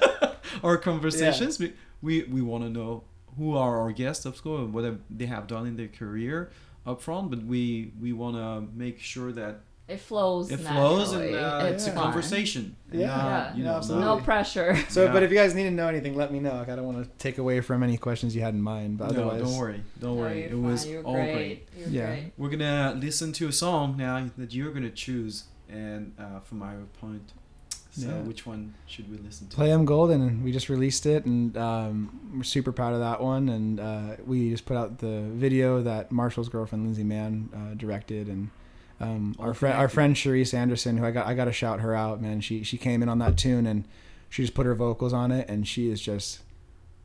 our 0.64 0.78
conversations. 0.78 1.58
be- 1.58 1.74
we 2.02 2.24
we 2.24 2.42
want 2.42 2.64
to 2.64 2.70
know 2.70 3.04
who 3.38 3.56
are 3.58 3.80
our 3.80 3.92
guests 3.92 4.26
of 4.26 4.42
course 4.42 4.62
and 4.62 4.74
what 4.74 5.00
they 5.10 5.26
have 5.26 5.48
done 5.48 5.66
in 5.66 5.78
their 5.78 5.88
career 5.88 6.52
up 6.86 7.02
front 7.02 7.30
but 7.30 7.44
we 7.44 7.92
we 8.00 8.14
want 8.14 8.36
to 8.36 8.68
make 8.78 9.00
sure 9.00 9.32
that 9.32 9.62
It 9.88 10.02
flows. 10.02 10.52
it 10.52 10.58
flows 10.60 11.14
and 11.14 11.22
naturally. 11.32 11.38
uh, 11.40 11.66
it's 11.68 11.86
it's 11.86 11.96
a 11.96 11.98
conversation 11.98 12.76
and 12.92 13.00
Yeah. 13.02 13.08
not, 13.08 13.18
Yeah. 13.18 13.56
you 13.56 13.64
Yeah, 13.64 13.70
know, 13.72 13.78
absolutely. 13.78 14.06
No 14.06 14.18
pressure. 14.18 14.78
So, 14.90 15.06
Yeah. 15.06 15.14
but 15.14 15.24
if 15.24 15.32
you 15.32 15.38
guys 15.38 15.56
need 15.56 15.64
to 15.64 15.72
know 15.72 15.88
anything, 15.88 16.14
let 16.16 16.32
me 16.34 16.40
know. 16.42 16.56
Like, 16.56 16.68
I 16.70 16.76
don't 16.76 16.86
want 16.86 17.04
to 17.06 17.10
take 17.18 17.38
away 17.38 17.62
from 17.62 17.84
any 17.84 17.96
questions 17.98 18.36
you 18.36 18.42
had 18.42 18.54
in 18.54 18.62
mind. 18.62 18.98
But 18.98 19.12
no, 19.12 19.30
otherwise, 19.30 19.42
don't 19.44 19.58
worry 19.58 19.82
don't 20.02 20.16
No, 20.16 20.22
worry 20.22 20.38
you're 20.40 20.46
it 20.48 20.52
fine. 20.52 20.64
was 20.64 20.88
You're 20.88 21.04
all 21.04 21.14
great. 21.14 21.34
great 21.34 21.68
You're 21.78 21.90
Yeah. 21.90 22.06
great. 22.08 22.34
we're 22.38 22.50
gonna 22.50 22.96
listen 23.00 23.32
to 23.34 23.48
a 23.48 23.52
song 23.54 23.96
now 23.98 24.26
that 24.38 24.54
you're 24.54 24.72
gonna 24.74 24.90
choose 24.90 25.46
and 25.70 26.14
uh, 26.20 26.40
from 26.42 26.62
our 26.64 26.76
point 27.00 27.32
so 27.92 28.08
Yeah. 28.08 28.22
which 28.24 28.46
one 28.46 28.74
should 28.88 29.10
we 29.10 29.18
listen 29.18 29.48
to 29.48 29.56
Play 29.56 29.72
M 29.72 29.84
Golden, 29.86 30.22
and 30.22 30.44
we 30.44 30.52
just 30.52 30.70
released 30.70 31.06
it, 31.08 31.26
and 31.26 31.58
um, 31.58 32.32
we're 32.36 32.44
super 32.44 32.72
proud 32.72 32.94
of 32.94 33.00
that 33.00 33.22
one. 33.24 33.50
And 33.50 33.80
uh, 33.80 34.18
we 34.26 34.52
just 34.52 34.66
put 34.68 34.78
out 34.78 35.00
the 35.00 35.22
video 35.34 35.82
that 35.82 36.12
Marshall's 36.12 36.48
girlfriend 36.50 36.84
Lindsay 36.84 37.04
Mann 37.04 37.50
uh, 37.56 37.74
directed, 37.74 38.28
and 38.28 38.50
um, 39.00 39.36
our 39.40 39.54
friend 39.54 39.78
our 39.78 39.90
friend 39.90 40.16
Charisse 40.16 40.54
Anderson, 40.54 40.98
who 40.98 41.06
I 41.06 41.12
got 41.12 41.28
I 41.28 41.34
got 41.34 41.46
to 41.46 41.54
shout 41.54 41.82
her 41.82 41.96
out, 41.96 42.22
man. 42.22 42.42
She 42.42 42.64
she 42.64 42.78
came 42.78 43.04
in 43.04 43.10
on 43.10 43.20
that 43.20 43.38
tune, 43.38 43.68
and 43.68 43.86
she 44.30 44.44
just 44.44 44.54
put 44.54 44.66
her 44.66 44.76
vocals 44.76 45.14
on 45.14 45.32
it, 45.32 45.48
and 45.50 45.68
she 45.68 45.90
is 45.90 46.02
just 46.02 46.40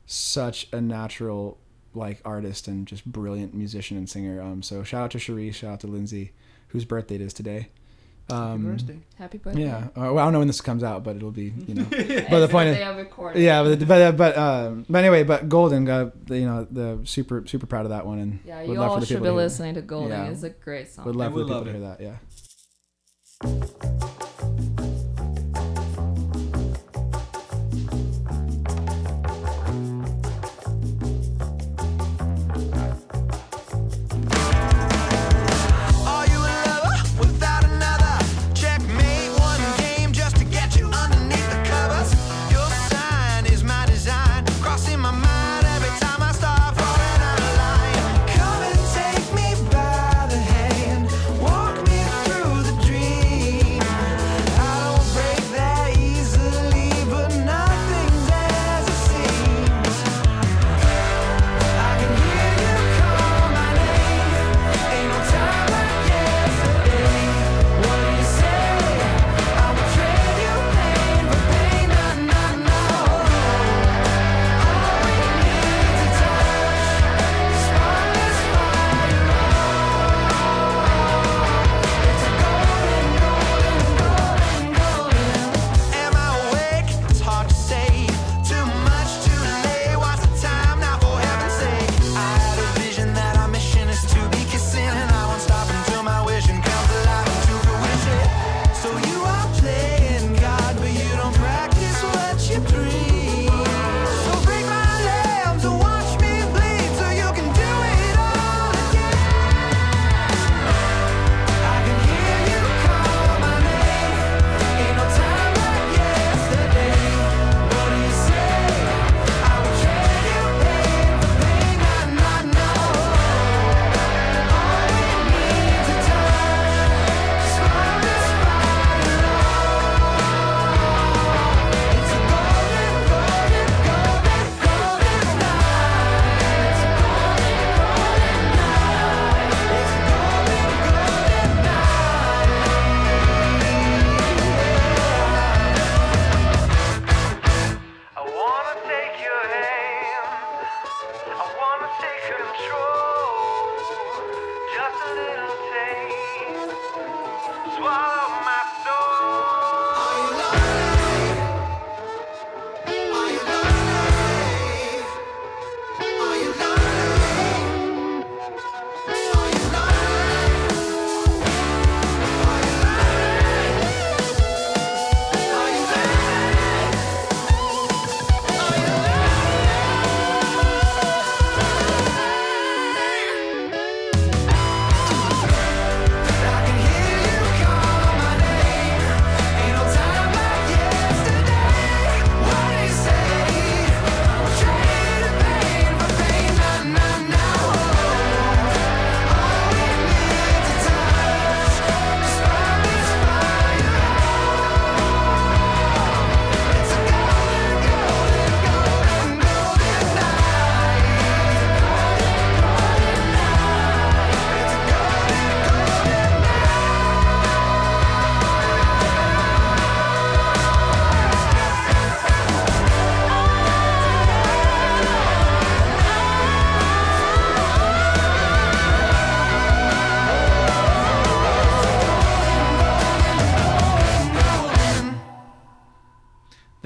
such 0.05 0.67
a 0.73 0.81
natural 0.81 1.57
like 1.93 2.19
artist 2.25 2.67
and 2.67 2.87
just 2.87 3.05
brilliant 3.05 3.53
musician 3.53 3.97
and 3.97 4.09
singer. 4.09 4.41
Um, 4.41 4.63
so 4.63 4.83
shout 4.83 5.03
out 5.03 5.11
to 5.11 5.19
Charisse, 5.19 5.55
shout 5.55 5.73
out 5.73 5.79
to 5.81 5.87
Lindsay, 5.87 6.31
whose 6.69 6.85
birthday 6.85 7.15
it 7.15 7.21
is 7.21 7.33
today. 7.33 7.69
Happy 8.29 8.41
Um, 8.41 8.63
birthday. 8.65 8.99
Happy 9.17 9.37
birthday. 9.37 9.63
Yeah, 9.63 9.77
uh, 9.97 10.13
well, 10.13 10.19
I 10.19 10.23
don't 10.23 10.33
know 10.33 10.39
when 10.39 10.47
this 10.47 10.61
comes 10.61 10.81
out, 10.83 11.03
but 11.03 11.15
it'll 11.17 11.31
be 11.31 11.53
you 11.67 11.75
know. 11.75 11.83
But 12.29 12.39
the 12.39 12.47
point 12.49 12.69
is- 12.69 12.77
day 12.77 12.83
of 12.83 12.95
recording. 12.95 13.43
Yeah, 13.43 13.63
but 13.63 13.85
but 13.87 14.17
but, 14.17 14.37
um, 14.37 14.85
but 14.89 14.99
anyway, 14.99 15.23
but 15.23 15.49
Golden 15.49 15.83
got 15.85 16.25
the, 16.25 16.39
you 16.39 16.45
know 16.45 16.65
the 16.71 16.99
super 17.03 17.43
super 17.45 17.65
proud 17.67 17.85
of 17.85 17.89
that 17.89 18.05
one 18.05 18.19
and 18.19 18.39
Yeah, 18.45 18.61
would 18.61 18.69
you 18.69 18.73
love 18.75 18.87
for 18.87 18.93
all 18.93 18.99
should 19.01 19.09
be 19.19 19.23
to 19.25 19.31
hear- 19.31 19.33
listening 19.33 19.73
to 19.75 19.81
Golden. 19.81 20.11
Yeah. 20.11 20.31
It's 20.31 20.43
a 20.43 20.49
great 20.51 20.87
song. 20.91 21.05
would 21.05 21.15
love 21.17 21.27
I 21.27 21.31
for 21.31 21.35
would 21.35 21.47
people 21.47 21.55
love 21.57 21.65
to 21.65 21.71
hear 21.71 21.81
that. 21.81 21.99
Yeah. 22.01 23.99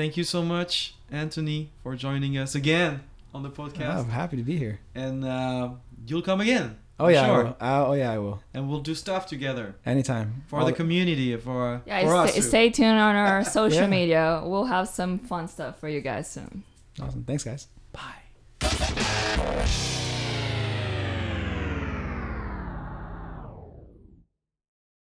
Thank 0.08 0.16
you 0.16 0.24
so 0.24 0.42
much, 0.42 0.94
Anthony, 1.12 1.70
for 1.84 1.94
joining 1.98 2.38
us 2.38 2.56
again 2.56 3.02
on 3.34 3.44
the 3.44 3.50
Oh, 3.50 3.52
podcast. 3.52 3.98
I'm 4.06 4.10
happy 4.10 4.38
to 4.38 4.42
be 4.44 4.58
here. 4.58 4.80
And 4.96 5.26
uh, 5.26 5.72
you'll 6.08 6.22
come 6.22 6.40
again. 6.40 6.78
Oh 6.98 7.08
for 7.08 7.12
yeah, 7.12 7.24
I 7.28 7.38
will. 7.38 7.48
Uh, 7.60 7.88
oh 7.90 7.92
yeah, 7.94 8.12
I 8.14 8.18
will. 8.20 8.42
And 8.54 8.70
we'll 8.70 8.80
do 8.80 8.96
stuff 8.96 9.28
together 9.28 9.76
Anytime. 9.86 10.44
for 10.48 10.60
All 10.60 10.66
the 10.66 10.72
community, 10.72 11.36
for 11.36 11.82
Yeah, 11.86 12.04
for 12.06 12.16
us. 12.16 12.30
stay, 12.32 12.40
too. 12.40 12.48
stay 12.48 12.70
tuned 12.70 12.98
on 12.98 13.18
our 13.18 13.44
social 13.60 13.82
Yeah. 13.82 13.88
media. 13.88 14.42
We'll 14.46 14.64
have 14.64 14.88
some 14.88 15.20
fun 15.20 15.50
stuff 15.50 15.78
for 15.78 15.90
you 15.90 16.00
guys 16.00 16.32
soon. 16.32 16.64
Awesome. 17.02 17.26
Thanks, 17.26 17.44
guys. 17.44 17.68
Bye. 17.92 18.24